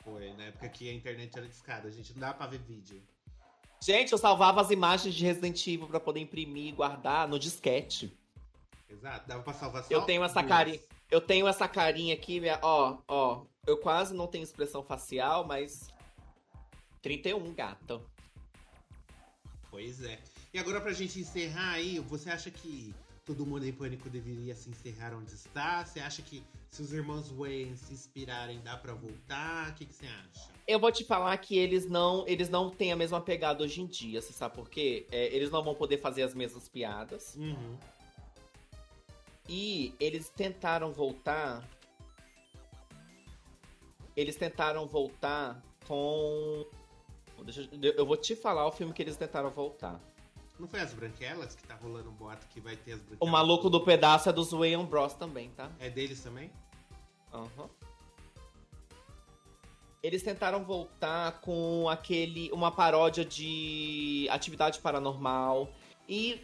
Foi, 0.03 0.33
na 0.33 0.45
época 0.45 0.67
que 0.69 0.89
a 0.89 0.93
internet 0.93 1.37
era 1.37 1.47
discada, 1.47 1.87
a 1.87 1.91
gente 1.91 2.13
não 2.13 2.21
dava 2.21 2.33
pra 2.33 2.47
ver 2.47 2.57
vídeo. 2.59 2.99
Gente, 3.79 4.11
eu 4.11 4.17
salvava 4.17 4.61
as 4.61 4.71
imagens 4.71 5.13
de 5.13 5.23
Resident 5.23 5.65
Evil 5.67 5.87
pra 5.87 5.99
poder 5.99 6.21
imprimir 6.21 6.69
e 6.69 6.71
guardar 6.71 7.27
no 7.27 7.37
disquete. 7.37 8.11
Exato, 8.89 9.27
dava 9.27 9.43
pra 9.43 9.53
salvar 9.53 9.83
só 9.83 9.93
Eu 9.93 10.01
tenho 10.01 10.23
essa 10.23 10.43
carinha. 10.43 10.79
Eu 11.09 11.19
tenho 11.21 11.47
essa 11.47 11.67
carinha 11.67 12.13
aqui, 12.13 12.39
minha- 12.39 12.59
ó, 12.61 12.97
ó. 13.07 13.45
Eu 13.65 13.77
quase 13.77 14.13
não 14.13 14.27
tenho 14.27 14.43
expressão 14.43 14.83
facial, 14.83 15.45
mas 15.45 15.89
31, 17.01 17.53
gata. 17.53 18.01
Pois 19.69 20.03
é. 20.03 20.19
E 20.53 20.59
agora 20.59 20.81
pra 20.81 20.91
gente 20.93 21.19
encerrar 21.19 21.73
aí, 21.73 21.99
você 21.99 22.29
acha 22.29 22.49
que 22.49 22.93
todo 23.25 23.45
mundo 23.45 23.65
em 23.65 23.71
pânico 23.71 24.09
deveria 24.09 24.55
se 24.55 24.69
encerrar 24.69 25.13
onde 25.15 25.33
está? 25.33 25.85
Você 25.85 25.99
acha 25.99 26.21
que 26.23 26.43
se 26.71 26.81
os 26.81 26.91
irmãos 26.91 27.29
Wayne 27.29 27.77
se 27.77 27.93
inspirarem, 27.93 28.59
dá 28.61 28.75
pra 28.77 28.93
voltar? 28.93 29.69
O 29.69 29.73
que, 29.75 29.85
que 29.85 29.93
você 29.93 30.07
acha? 30.07 30.49
Eu 30.67 30.79
vou 30.79 30.91
te 30.91 31.03
falar 31.03 31.35
que 31.37 31.55
eles 31.57 31.87
não, 31.87 32.27
eles 32.27 32.49
não 32.49 32.69
têm 32.71 32.91
a 32.91 32.95
mesma 32.95 33.21
pegada 33.21 33.63
hoje 33.63 33.81
em 33.81 33.87
dia, 33.87 34.21
você 34.21 34.33
sabe 34.33 34.55
por 34.55 34.69
quê? 34.69 35.05
É, 35.11 35.27
eles 35.35 35.51
não 35.51 35.63
vão 35.63 35.75
poder 35.75 35.97
fazer 35.99 36.23
as 36.23 36.33
mesmas 36.33 36.67
piadas. 36.67 37.35
Uhum. 37.35 37.77
E 39.51 39.95
eles 39.99 40.29
tentaram 40.29 40.93
voltar. 40.93 41.67
Eles 44.15 44.35
tentaram 44.35 44.85
voltar 44.85 45.59
com. 45.87 46.67
Deixa 47.43 47.67
eu, 47.81 47.93
eu 47.93 48.05
vou 48.05 48.15
te 48.15 48.35
falar 48.35 48.67
o 48.67 48.71
filme 48.71 48.93
que 48.93 49.01
eles 49.01 49.17
tentaram 49.17 49.49
voltar. 49.49 49.99
Não 50.59 50.67
foi 50.67 50.81
as 50.81 50.93
branquelas 50.93 51.55
que 51.55 51.63
tá 51.63 51.73
rolando 51.73 52.11
um 52.11 52.13
boato 52.13 52.45
que 52.47 52.59
vai 52.59 52.75
ter 52.75 52.91
as 52.91 52.99
branquelas? 52.99 53.21
O 53.21 53.25
Maluco 53.25 53.71
do 53.71 53.81
Pedaço 53.83 54.29
é 54.29 54.33
dos 54.33 54.51
Wayne 54.51 54.85
Bros 54.85 55.13
também, 55.13 55.49
tá? 55.51 55.71
É 55.79 55.89
deles 55.89 56.21
também? 56.21 56.51
Aham. 57.33 57.69
Eles 60.03 60.21
tentaram 60.21 60.63
voltar 60.63 61.41
com 61.41 61.89
aquele. 61.89 62.51
uma 62.51 62.71
paródia 62.71 63.25
de 63.25 64.27
atividade 64.29 64.79
paranormal. 64.79 65.69
E 66.07 66.39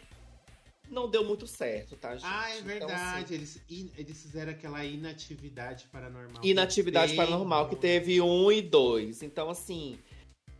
não 0.90 1.08
deu 1.08 1.24
muito 1.24 1.46
certo, 1.46 1.96
tá, 1.96 2.14
gente? 2.16 2.24
Ah, 2.26 2.50
é 2.50 2.58
Então, 2.58 2.66
verdade. 2.66 3.24
assim, 3.24 3.34
eles, 3.34 3.62
in- 3.70 3.92
eles 3.96 4.22
fizeram 4.22 4.52
aquela 4.52 4.84
inatividade 4.84 5.86
paranormal. 5.92 6.44
Inatividade 6.44 7.14
Paranormal, 7.14 7.68
que 7.68 7.74
bom. 7.74 7.80
teve 7.80 8.20
um 8.20 8.50
e 8.52 8.62
dois. 8.62 9.22
Então, 9.22 9.50
assim, 9.50 9.98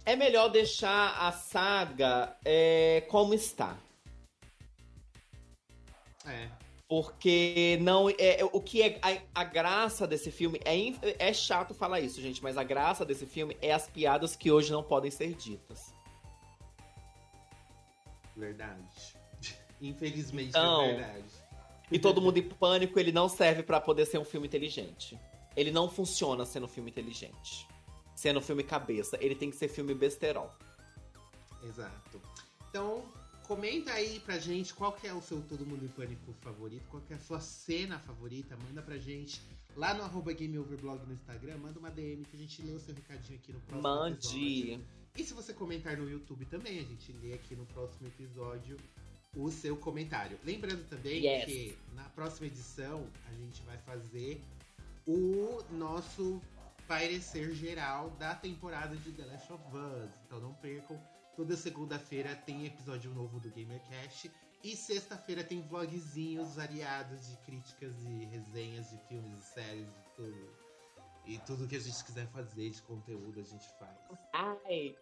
é 0.04 0.16
melhor 0.16 0.48
deixar 0.48 1.16
a 1.18 1.32
saga 1.32 2.36
é, 2.44 3.04
como 3.08 3.34
está. 3.34 3.76
É. 6.26 6.48
Porque 6.88 7.78
não. 7.80 8.08
É, 8.10 8.44
o 8.52 8.60
que 8.60 8.80
é 8.82 8.98
a, 9.02 9.40
a 9.40 9.44
graça 9.44 10.06
desse 10.06 10.30
filme 10.30 10.60
é, 10.64 11.28
é 11.28 11.32
chato 11.32 11.74
falar 11.74 12.00
isso, 12.00 12.20
gente, 12.20 12.40
mas 12.42 12.56
a 12.56 12.62
graça 12.62 13.04
desse 13.04 13.26
filme 13.26 13.56
é 13.60 13.72
as 13.72 13.88
piadas 13.88 14.36
que 14.36 14.50
hoje 14.52 14.70
não 14.70 14.82
podem 14.84 15.10
ser 15.10 15.34
ditas. 15.34 15.92
Verdade. 18.36 19.15
Infelizmente 19.80 20.50
então, 20.50 20.82
é 20.82 20.94
verdade. 20.94 21.24
E 21.90 21.98
todo 21.98 22.20
mundo 22.20 22.38
em 22.38 22.48
pânico, 22.48 22.98
ele 22.98 23.12
não 23.12 23.28
serve 23.28 23.62
para 23.62 23.80
poder 23.80 24.06
ser 24.06 24.18
um 24.18 24.24
filme 24.24 24.46
inteligente. 24.46 25.18
Ele 25.56 25.70
não 25.70 25.88
funciona 25.88 26.44
sendo 26.44 26.64
um 26.64 26.68
filme 26.68 26.90
inteligente. 26.90 27.66
Sendo 28.14 28.38
um 28.38 28.42
filme 28.42 28.62
cabeça. 28.62 29.16
Ele 29.20 29.34
tem 29.34 29.50
que 29.50 29.56
ser 29.56 29.68
filme 29.68 29.94
besterol. 29.94 30.50
Exato. 31.62 32.20
Então, 32.68 33.04
comenta 33.46 33.92
aí 33.92 34.20
pra 34.20 34.38
gente 34.38 34.74
qual 34.74 34.92
que 34.92 35.06
é 35.06 35.14
o 35.14 35.22
seu 35.22 35.40
Todo 35.42 35.64
Mundo 35.64 35.84
em 35.84 35.88
Pânico 35.88 36.32
favorito, 36.40 36.86
qual 36.88 37.02
que 37.02 37.12
é 37.12 37.16
a 37.16 37.20
sua 37.20 37.40
cena 37.40 37.98
favorita, 38.00 38.56
manda 38.56 38.82
pra 38.82 38.98
gente 38.98 39.40
lá 39.76 39.94
no 39.94 40.02
arroba 40.02 40.32
GameOverblog 40.32 41.06
no 41.06 41.12
Instagram, 41.12 41.58
manda 41.58 41.78
uma 41.78 41.90
DM 41.90 42.24
que 42.24 42.36
a 42.36 42.38
gente 42.38 42.62
lê 42.62 42.72
o 42.72 42.80
seu 42.80 42.94
recadinho 42.94 43.38
aqui 43.38 43.52
no 43.52 43.60
próximo 43.60 43.82
Mande. 43.82 44.26
episódio. 44.26 44.86
E 45.16 45.24
se 45.24 45.32
você 45.32 45.54
comentar 45.54 45.96
no 45.96 46.10
YouTube 46.10 46.44
também, 46.46 46.78
a 46.78 46.82
gente 46.82 47.12
lê 47.12 47.34
aqui 47.34 47.54
no 47.54 47.64
próximo 47.66 48.06
episódio 48.08 48.76
o 49.36 49.50
seu 49.50 49.76
comentário. 49.76 50.38
Lembrando 50.44 50.88
também 50.88 51.24
yes. 51.24 51.44
que 51.44 51.78
na 51.94 52.04
próxima 52.10 52.46
edição 52.46 53.06
a 53.28 53.34
gente 53.34 53.62
vai 53.62 53.78
fazer 53.78 54.42
o 55.06 55.62
nosso 55.72 56.40
parecer 56.88 57.52
geral 57.52 58.10
da 58.18 58.34
temporada 58.34 58.96
de 58.96 59.12
The 59.12 59.24
Last 59.26 59.52
of 59.52 59.62
Us. 59.76 60.10
Então 60.26 60.40
não 60.40 60.54
percam 60.54 60.98
Toda 61.36 61.54
segunda-feira 61.54 62.34
tem 62.34 62.64
episódio 62.64 63.10
novo 63.10 63.38
do 63.38 63.50
GamerCast. 63.50 64.30
E 64.64 64.74
sexta-feira 64.74 65.44
tem 65.44 65.60
vlogzinhos 65.60 66.56
variados 66.56 67.28
de 67.28 67.36
críticas 67.44 67.92
e 68.06 68.24
resenhas 68.24 68.88
de 68.88 68.98
filmes 69.06 69.38
e 69.38 69.42
séries 69.42 69.86
e 69.86 70.16
tudo. 70.16 70.48
E 71.26 71.38
tudo 71.40 71.68
que 71.68 71.76
a 71.76 71.78
gente 71.78 72.02
quiser 72.02 72.26
fazer 72.28 72.70
de 72.70 72.80
conteúdo 72.80 73.38
a 73.38 73.42
gente 73.42 73.66
faz. 73.78 74.18
Ai! 74.32 74.96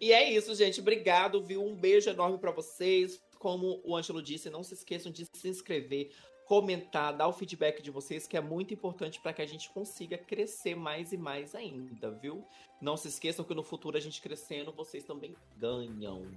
E 0.00 0.10
é 0.10 0.32
isso, 0.32 0.54
gente. 0.54 0.80
Obrigado, 0.80 1.42
viu? 1.44 1.62
Um 1.62 1.76
beijo 1.76 2.08
enorme 2.08 2.38
para 2.38 2.50
vocês. 2.50 3.20
Como 3.38 3.80
o 3.84 3.96
Ângelo 3.96 4.22
disse, 4.22 4.50
não 4.50 4.62
se 4.62 4.74
esqueçam 4.74 5.12
de 5.12 5.26
se 5.26 5.48
inscrever, 5.48 6.12
comentar, 6.46 7.16
dar 7.16 7.26
o 7.26 7.32
feedback 7.32 7.82
de 7.82 7.90
vocês, 7.90 8.26
que 8.26 8.36
é 8.36 8.40
muito 8.40 8.72
importante 8.72 9.20
para 9.20 9.32
que 9.32 9.42
a 9.42 9.46
gente 9.46 9.68
consiga 9.70 10.16
crescer 10.16 10.74
mais 10.74 11.12
e 11.12 11.16
mais 11.16 11.54
ainda, 11.54 12.10
viu? 12.10 12.44
Não 12.80 12.96
se 12.96 13.08
esqueçam 13.08 13.44
que 13.44 13.54
no 13.54 13.62
futuro 13.62 13.96
a 13.96 14.00
gente 14.00 14.22
crescendo, 14.22 14.72
vocês 14.72 15.04
também 15.04 15.34
ganham. 15.56 16.30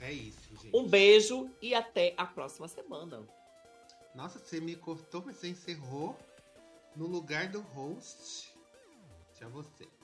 É 0.00 0.12
isso, 0.12 0.56
gente. 0.62 0.74
Um 0.76 0.86
beijo 0.86 1.50
e 1.60 1.74
até 1.74 2.14
a 2.16 2.26
próxima 2.26 2.68
semana. 2.68 3.26
Nossa, 4.14 4.38
você 4.38 4.60
me 4.60 4.74
cortou, 4.74 5.22
mas 5.24 5.36
você 5.36 5.48
encerrou 5.48 6.16
no 6.94 7.06
lugar 7.06 7.48
do 7.48 7.60
host. 7.60 8.50
Tchau 9.34 9.50
você. 9.50 9.95